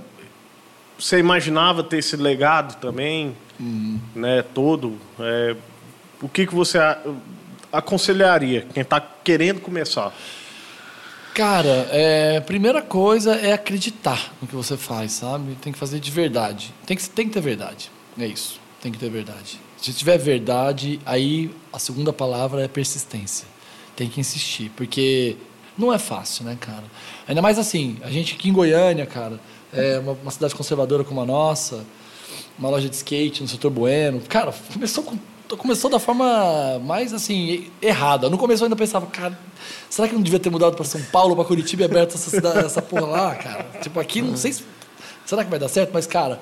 você 0.99 1.19
imaginava 1.19 1.85
ter 1.85 1.99
esse 1.99 2.17
legado 2.17 2.81
também, 2.81 3.37
né, 4.15 4.43
todo? 4.55 4.99
É, 5.21 5.57
o 6.21 6.29
que, 6.29 6.47
que 6.47 6.55
você 6.55 6.79
aconselharia 7.73 8.67
quem 8.73 8.83
está 8.83 9.01
querendo 9.01 9.61
começar? 9.61 10.13
Cara, 11.35 11.89
é, 11.91 12.41
primeira 12.41 12.83
coisa 12.83 13.35
é 13.35 13.53
acreditar 13.53 14.33
no 14.43 14.49
que 14.49 14.55
você 14.55 14.77
faz, 14.77 15.13
sabe? 15.13 15.57
Tem 15.61 15.73
que 15.73 15.79
fazer 15.79 16.01
de 16.01 16.11
verdade. 16.11 16.75
Tem 16.85 16.97
que, 16.97 17.09
tem 17.09 17.29
que 17.29 17.33
ter 17.33 17.41
verdade. 17.41 17.91
É 18.19 18.27
isso. 18.27 18.61
Tem 18.83 18.91
que 18.91 18.99
ter 18.99 19.09
verdade. 19.11 19.61
Se 19.77 19.93
tiver 19.93 20.19
verdade, 20.19 21.01
aí 21.07 21.51
a 21.73 21.79
segunda 21.79 22.13
palavra 22.13 22.63
é 22.65 22.69
persistência. 22.69 23.47
Tem 23.95 24.09
que 24.09 24.21
insistir, 24.21 24.71
porque 24.77 25.37
não 25.79 25.93
é 25.93 25.99
fácil, 25.99 26.45
né, 26.45 26.57
cara? 26.61 26.85
Ainda 27.29 27.41
mais 27.41 27.59
assim, 27.59 27.99
a 28.03 28.11
gente 28.11 28.35
aqui 28.35 28.49
em 28.49 28.53
Goiânia, 28.53 29.07
cara, 29.07 29.39
é 29.73 29.99
uma, 29.99 30.13
uma 30.13 30.31
cidade 30.31 30.55
conservadora 30.55 31.05
como 31.05 31.21
a 31.21 31.27
nossa, 31.27 31.85
uma 32.59 32.69
loja 32.69 32.89
de 32.89 32.97
skate 32.97 33.43
no 33.43 33.49
setor 33.49 33.71
bueno. 33.71 34.21
Cara, 34.29 34.53
começou 34.73 35.05
com 35.05 35.19
começou 35.57 35.91
da 35.91 35.99
forma 35.99 36.79
mais 36.85 37.13
assim 37.13 37.69
errada. 37.83 38.29
No 38.31 38.39
começo 38.39 38.63
eu 38.63 38.67
ainda 38.67 38.77
pensava, 38.77 39.07
cara, 39.07 39.39
será 39.89 40.09
que 40.09 40.15
não 40.15 40.23
devia 40.23 40.39
ter 40.41 40.51
mudado 40.51 40.75
para 40.77 40.85
São 40.85 41.03
Paulo, 41.13 41.35
para 41.35 41.45
Curitiba 41.45 41.83
e 41.83 41.85
aberto 41.85 42.15
essa 42.15 42.31
cidade, 42.31 42.59
essa 42.67 42.83
porra 42.83 43.07
lá, 43.07 43.35
cara? 43.35 43.65
Tipo 43.83 43.99
aqui, 44.01 44.23
não 44.23 44.37
sei 44.37 44.53
se 44.53 44.65
será 45.27 45.45
que 45.45 45.51
vai 45.51 45.59
dar 45.59 45.69
certo, 45.69 45.91
mas 45.93 46.07
cara, 46.07 46.41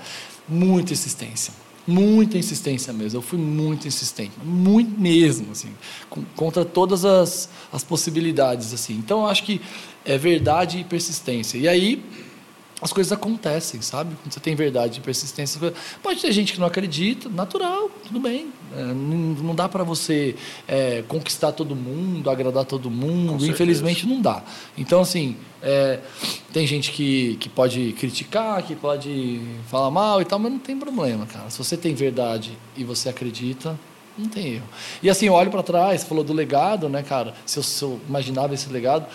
muita 0.49 0.93
insistência. 0.93 1.53
Muita 1.87 2.37
insistência 2.37 2.93
mesmo. 2.93 3.17
Eu 3.19 3.23
fui 3.23 3.39
muito 3.39 3.89
insistente, 3.89 4.33
muito 4.45 5.01
mesmo, 5.01 5.53
assim, 5.53 5.71
com- 6.11 6.23
contra 6.37 6.63
todas 6.63 7.03
as, 7.03 7.49
as 7.73 7.83
possibilidades, 7.83 8.75
assim. 8.75 8.93
Então, 8.93 9.21
eu 9.21 9.27
acho 9.27 9.43
que 9.43 9.59
é 10.05 10.19
verdade 10.19 10.81
e 10.81 10.85
persistência. 10.85 11.57
E 11.57 11.67
aí, 11.67 12.05
as 12.81 12.93
coisas 12.93 13.13
acontecem, 13.13 13.83
sabe? 13.83 14.15
Quando 14.23 14.33
você 14.33 14.41
tem 14.41 14.55
verdade 14.55 14.99
e 14.99 15.03
persistência. 15.03 15.61
Pode 16.03 16.21
ter 16.21 16.31
gente 16.31 16.53
que 16.53 16.61
não 16.61 16.67
acredita, 16.67 17.29
natural, 17.29 17.91
tudo 18.07 18.21
bem. 18.21 18.53
É, 18.77 18.83
não, 18.83 19.55
dá 19.55 19.69
para 19.69 19.83
você 19.83 20.37
é, 20.67 21.03
conquistar 21.09 21.53
todo 21.53 21.75
mundo, 21.75 22.31
agradar 22.31 22.65
todo 22.65 22.89
mundo. 22.89 23.45
Infelizmente 23.45 24.07
não 24.07 24.21
dá. 24.21 24.43
Então, 24.77 25.01
assim, 25.01 25.37
é, 25.61 25.99
tem 26.53 26.67
gente 26.67 26.93
que, 26.93 27.37
que 27.37 27.49
pode 27.49 27.95
criticar, 27.95 28.63
que 28.63 28.77
pode 28.77 29.41
falar 29.67 29.91
mal 29.91 30.23
e 30.23 30.25
tal, 30.25 30.39
mas 30.39 30.53
não 30.53 30.59
tem 30.61 30.79
problema, 30.79 31.27
cara. 31.27 31.51
Se 31.51 31.59
você 31.59 31.77
tem 31.77 31.95
verdade 31.95 32.57
e 32.77 32.85
você 32.85 33.09
acredita, 33.09 33.79
não 34.17 34.29
tem 34.29 34.55
erro. 34.55 34.67
E 35.03 35.09
assim, 35.09 35.27
eu 35.27 35.33
olho 35.33 35.51
para 35.51 35.63
trás, 35.63 36.05
falou 36.05 36.25
do 36.25 36.33
legado, 36.33 36.89
né, 36.89 37.03
cara? 37.03 37.35
Se 37.47 37.59
eu, 37.59 37.63
se 37.63 37.83
eu 37.83 38.01
imaginava 38.09 38.55
esse 38.55 38.69
legado, 38.69 39.07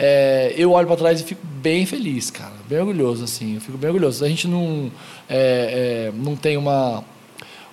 é, 0.00 0.54
eu 0.56 0.70
olho 0.70 0.86
para 0.86 0.96
trás 0.96 1.20
e 1.20 1.24
fico 1.24 1.44
bem 1.44 1.84
feliz, 1.84 2.30
cara. 2.30 2.54
Bem 2.68 2.78
orgulhoso, 2.78 3.24
assim. 3.24 3.56
Eu 3.56 3.60
fico 3.60 3.76
bem 3.76 3.90
orgulhoso. 3.90 4.24
A 4.24 4.28
gente 4.28 4.46
não, 4.46 4.92
é, 5.28 6.08
é, 6.08 6.12
não 6.14 6.36
tem 6.36 6.56
uma, 6.56 7.02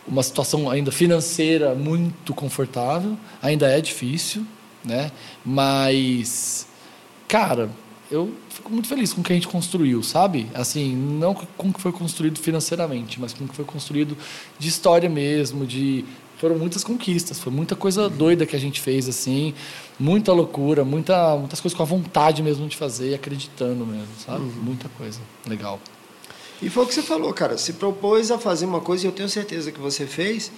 uma 0.08 0.24
situação 0.24 0.68
ainda 0.68 0.92
financeira 0.92 1.76
muito 1.76 2.34
confortável. 2.34 3.16
Ainda 3.44 3.68
é 3.68 3.80
difícil, 3.80 4.44
né? 4.84 5.12
Mas, 5.46 6.68
cara, 7.28 7.70
eu 8.10 8.34
fico 8.50 8.72
muito 8.72 8.88
feliz 8.88 9.14
com 9.14 9.22
o 9.22 9.24
que 9.24 9.32
a 9.32 9.36
gente 9.36 9.48
construiu, 9.48 10.02
sabe? 10.02 10.48
Assim, 10.56 10.96
não 10.96 11.36
com 11.36 11.70
o 11.70 11.74
que 11.74 11.80
foi 11.80 11.92
construído 11.92 12.40
financeiramente, 12.40 13.22
mas 13.22 13.34
com 13.34 13.46
o 13.46 13.48
que 13.48 13.56
foi 13.56 13.66
construído 13.66 14.18
de 14.58 14.68
história 14.68 15.08
mesmo, 15.08 15.64
de 15.64 16.04
foram 16.38 16.58
muitas 16.58 16.84
conquistas, 16.84 17.40
foi 17.40 17.52
muita 17.52 17.76
coisa 17.76 18.10
doida 18.10 18.46
que 18.46 18.56
a 18.56 18.60
gente 18.60 18.82
fez 18.82 19.08
assim, 19.08 19.54
muita 20.00 20.34
loucura, 20.34 20.84
muita, 20.84 21.36
muitas 21.38 21.60
coisas 21.62 21.76
com 21.76 21.84
a 21.84 21.86
vontade 21.86 22.44
mesmo 22.44 22.68
de 22.68 22.76
fazer, 22.76 23.12
e 23.12 23.16
acreditando 23.16 23.86
mesmo, 23.86 24.08
sabe? 24.26 24.44
Muita 24.44 24.90
coisa 24.90 25.20
legal. 25.48 25.80
E 26.62 26.70
foi 26.70 26.84
o 26.84 26.88
que 26.88 26.94
você 26.94 27.02
falou, 27.02 27.34
cara. 27.34 27.58
Se 27.58 27.74
propôs 27.74 28.32
a 28.32 28.38
fazer 28.38 28.66
uma 28.66 28.82
coisa, 28.82 29.06
e 29.06 29.08
eu 29.08 29.12
tenho 29.12 29.30
certeza 29.30 29.72
que 29.72 29.80
você 29.80 30.06
fez, 30.06 30.52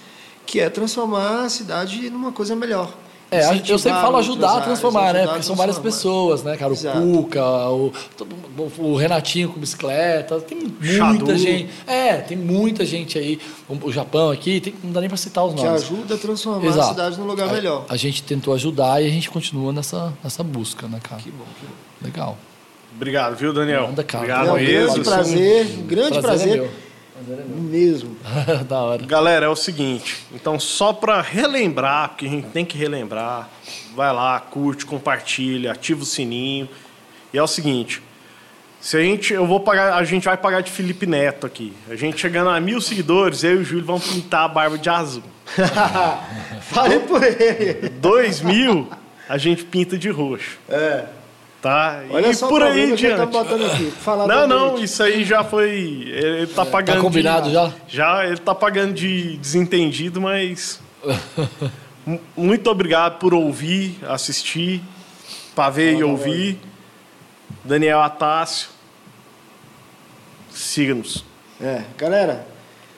que 0.46 0.60
é 0.60 0.70
transformar 0.70 1.44
a 1.44 1.48
cidade 1.48 2.08
numa 2.10 2.32
coisa 2.32 2.54
melhor. 2.56 2.96
É, 3.30 3.40
eu 3.68 3.78
sempre 3.78 4.00
falo 4.00 4.16
ajudar 4.16 4.46
a 4.48 4.50
áreas, 4.52 4.64
transformar, 4.64 5.12
né? 5.12 5.18
ajudar 5.20 5.32
Porque 5.32 5.42
são 5.46 5.54
várias 5.54 5.78
pessoas, 5.78 6.42
né, 6.42 6.56
cara? 6.56 6.70
O 6.70 6.74
Exato. 6.74 6.98
Cuca, 6.98 7.44
o, 7.68 7.92
todo- 8.16 8.34
o- 8.78 8.96
Renatinho 8.96 9.50
com 9.50 9.60
bicicleta, 9.60 10.40
tem 10.40 10.58
muita 10.58 10.84
Xadu. 11.26 11.36
gente. 11.36 11.68
É, 11.86 12.14
tem 12.16 12.38
muita 12.38 12.86
gente 12.86 13.18
aí. 13.18 13.38
O, 13.68 13.92
Japão 13.92 14.30
aqui, 14.30 14.60
tem- 14.60 14.74
não 14.82 14.92
dá 14.92 15.00
nem 15.00 15.08
pra 15.10 15.18
citar 15.18 15.44
os 15.44 15.54
Que 15.54 15.62
nomes. 15.62 15.82
ajuda 15.82 16.14
a 16.14 16.18
transformar 16.18 16.66
Exato. 16.66 16.80
a 16.80 16.88
cidade 16.90 17.18
num 17.20 17.26
lugar 17.26 17.50
A- 17.50 17.52
melhor. 17.52 17.84
A, 17.88 17.96
gente 17.96 18.22
tentou 18.22 18.54
ajudar 18.54 19.02
e 19.02 19.06
a 19.06 19.10
gente 19.10 19.28
continua 19.28 19.72
nessa, 19.74 20.10
nessa 20.24 20.42
busca, 20.42 20.88
né, 20.88 20.98
cara? 21.02 21.20
Que 21.20 21.30
bom, 21.30 21.44
que 21.60 21.66
bom. 21.66 21.72
Legal. 22.00 22.38
Obrigado, 22.96 23.36
viu, 23.36 23.52
Daniel? 23.52 23.88
Manda, 23.88 24.02
cara. 24.02 24.24
Obrigado 24.24 24.48
É 24.48 24.52
um 24.52 24.54
mesmo. 24.56 24.72
grande 24.72 24.90
assim. 25.00 25.02
prazer, 25.10 25.66
um 25.78 25.82
grande 25.86 26.20
prazer, 26.20 26.48
é 26.48 26.56
meu. 26.56 26.64
Prazer 26.64 26.84
é 26.84 26.87
mesmo. 27.36 28.16
da 28.68 28.80
hora. 28.80 29.04
Galera, 29.04 29.46
é 29.46 29.48
o 29.48 29.56
seguinte, 29.56 30.24
então 30.32 30.58
só 30.58 30.92
para 30.92 31.20
relembrar, 31.20 32.10
porque 32.10 32.26
a 32.26 32.30
gente 32.30 32.48
tem 32.48 32.64
que 32.64 32.76
relembrar, 32.76 33.48
vai 33.94 34.12
lá, 34.12 34.38
curte, 34.40 34.86
compartilha, 34.86 35.72
ativa 35.72 36.02
o 36.02 36.06
sininho. 36.06 36.68
E 37.32 37.38
é 37.38 37.42
o 37.42 37.46
seguinte, 37.46 38.02
se 38.80 38.96
a 38.96 39.00
gente, 39.00 39.32
eu 39.32 39.46
vou 39.46 39.60
pagar, 39.60 39.94
a 39.94 40.04
gente 40.04 40.24
vai 40.24 40.36
pagar 40.36 40.62
de 40.62 40.70
Felipe 40.70 41.06
Neto 41.06 41.46
aqui. 41.46 41.72
A 41.90 41.96
gente 41.96 42.20
chegando 42.20 42.48
a 42.50 42.60
mil 42.60 42.80
seguidores, 42.80 43.42
eu 43.42 43.56
e 43.56 43.58
o 43.58 43.64
Júlio 43.64 43.84
vamos 43.84 44.06
pintar 44.06 44.44
a 44.44 44.48
barba 44.48 44.78
de 44.78 44.88
azul. 44.88 45.22
Falei 46.62 47.00
por 47.00 47.22
ele. 47.22 47.88
Dois 47.88 48.40
mil, 48.40 48.88
a 49.28 49.36
gente 49.36 49.64
pinta 49.64 49.98
de 49.98 50.08
roxo, 50.10 50.58
É. 50.68 51.17
tá? 51.62 52.02
Olha 52.10 52.28
e 52.28 52.34
só 52.34 52.48
por 52.48 52.62
aí 52.62 52.90
tá 52.90 52.94
diante. 52.96 53.90
Falar 54.00 54.26
Não, 54.26 54.46
não, 54.46 54.68
noite. 54.70 54.84
isso 54.84 55.02
aí 55.02 55.24
já 55.24 55.42
foi. 55.44 55.70
Ele 56.08 56.46
tá 56.48 56.64
pagando. 56.64 56.96
Tá 56.96 57.02
combinado 57.02 57.48
de- 57.48 57.54
já? 57.54 57.72
Já, 57.88 58.26
ele 58.26 58.38
tá 58.38 58.54
pagando 58.54 58.94
de 58.94 59.36
desentendido, 59.38 60.20
mas. 60.20 60.80
Muito 62.36 62.70
obrigado 62.70 63.18
por 63.18 63.34
ouvir, 63.34 63.98
assistir, 64.08 64.82
para 65.54 65.68
ver 65.70 65.94
e 65.98 66.02
ouvir. 66.02 66.58
Daniel 67.64 68.00
Atácio. 68.00 68.68
Siga-nos. 70.50 71.24
É, 71.60 71.82
galera, 71.96 72.46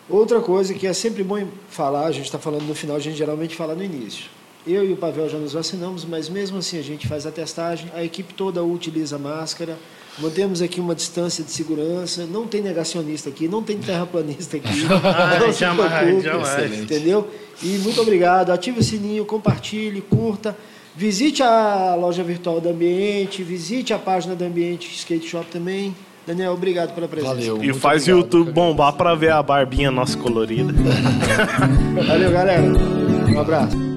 outra 0.09 0.41
coisa 0.41 0.73
que 0.75 0.87
é 0.87 0.93
sempre 0.93 1.23
bom 1.25 1.45
falar, 1.69 2.07
a 2.07 2.13
gente 2.13 2.27
está 2.27 2.39
falando 2.39 2.63
no 2.63 2.75
final, 2.75 2.97
a 2.97 3.01
gente 3.01 3.17
geralmente 3.17 3.57
fala 3.57 3.75
no 3.75 3.83
início. 3.83 4.27
Eu 4.67 4.85
e 4.85 4.93
o 4.93 4.97
Pavel 4.97 5.29
já 5.29 5.39
nos 5.39 5.55
vacinamos, 5.55 6.05
mas 6.05 6.29
mesmo 6.29 6.59
assim 6.59 6.79
a 6.79 6.83
gente 6.83 7.09
faz 7.09 7.27
a 7.27 7.31
testagem, 7.31 7.91
a 7.95 8.05
equipe 8.05 8.35
toda 8.35 8.63
utiliza 8.63 9.19
máscara, 9.19 9.79
mantemos 10.19 10.61
aqui 10.61 10.81
uma 10.81 10.95
distância 10.95 11.43
de 11.43 11.51
segurança, 11.51 12.27
não 12.27 12.47
tem 12.47 12.61
negacionista 12.61 13.31
aqui, 13.31 13.49
não 13.49 13.63
tem 13.63 13.79
terraplanista 13.79 14.59
aqui. 14.59 14.85
não 15.41 15.53
se 15.53 15.61
jamais, 15.61 15.93
preocupe, 15.93 16.25
jamais. 16.25 16.79
Entendeu? 16.79 17.29
E 17.63 17.79
muito 17.79 18.01
obrigado. 18.01 18.51
Ative 18.51 18.81
o 18.81 18.83
sininho, 18.83 19.25
compartilhe, 19.25 20.01
curta. 20.03 20.57
Visite 20.95 21.43
a 21.43 21.95
loja 21.95 22.23
virtual 22.23 22.61
do 22.61 22.69
Ambiente, 22.69 23.43
visite 23.43 23.95
a 23.95 23.99
página 23.99 24.35
do 24.35 24.45
Ambiente 24.45 24.93
Skate 24.95 25.27
Shop 25.27 25.47
também. 25.47 25.95
Daniel, 26.27 26.53
obrigado 26.53 26.95
pela 26.95 27.09
presença. 27.09 27.35
Valeu. 27.35 27.65
E 27.65 27.73
faz 27.73 28.07
o 28.07 28.11
YouTube 28.11 28.53
bombar 28.53 28.93
para 28.93 29.15
ver 29.15 29.33
a 29.33 29.43
barbinha 29.43 29.91
nossa 29.91 30.19
colorida. 30.19 30.73
Valeu, 32.07 32.31
galera. 32.31 32.63
Um 32.63 33.41
abraço. 33.41 33.90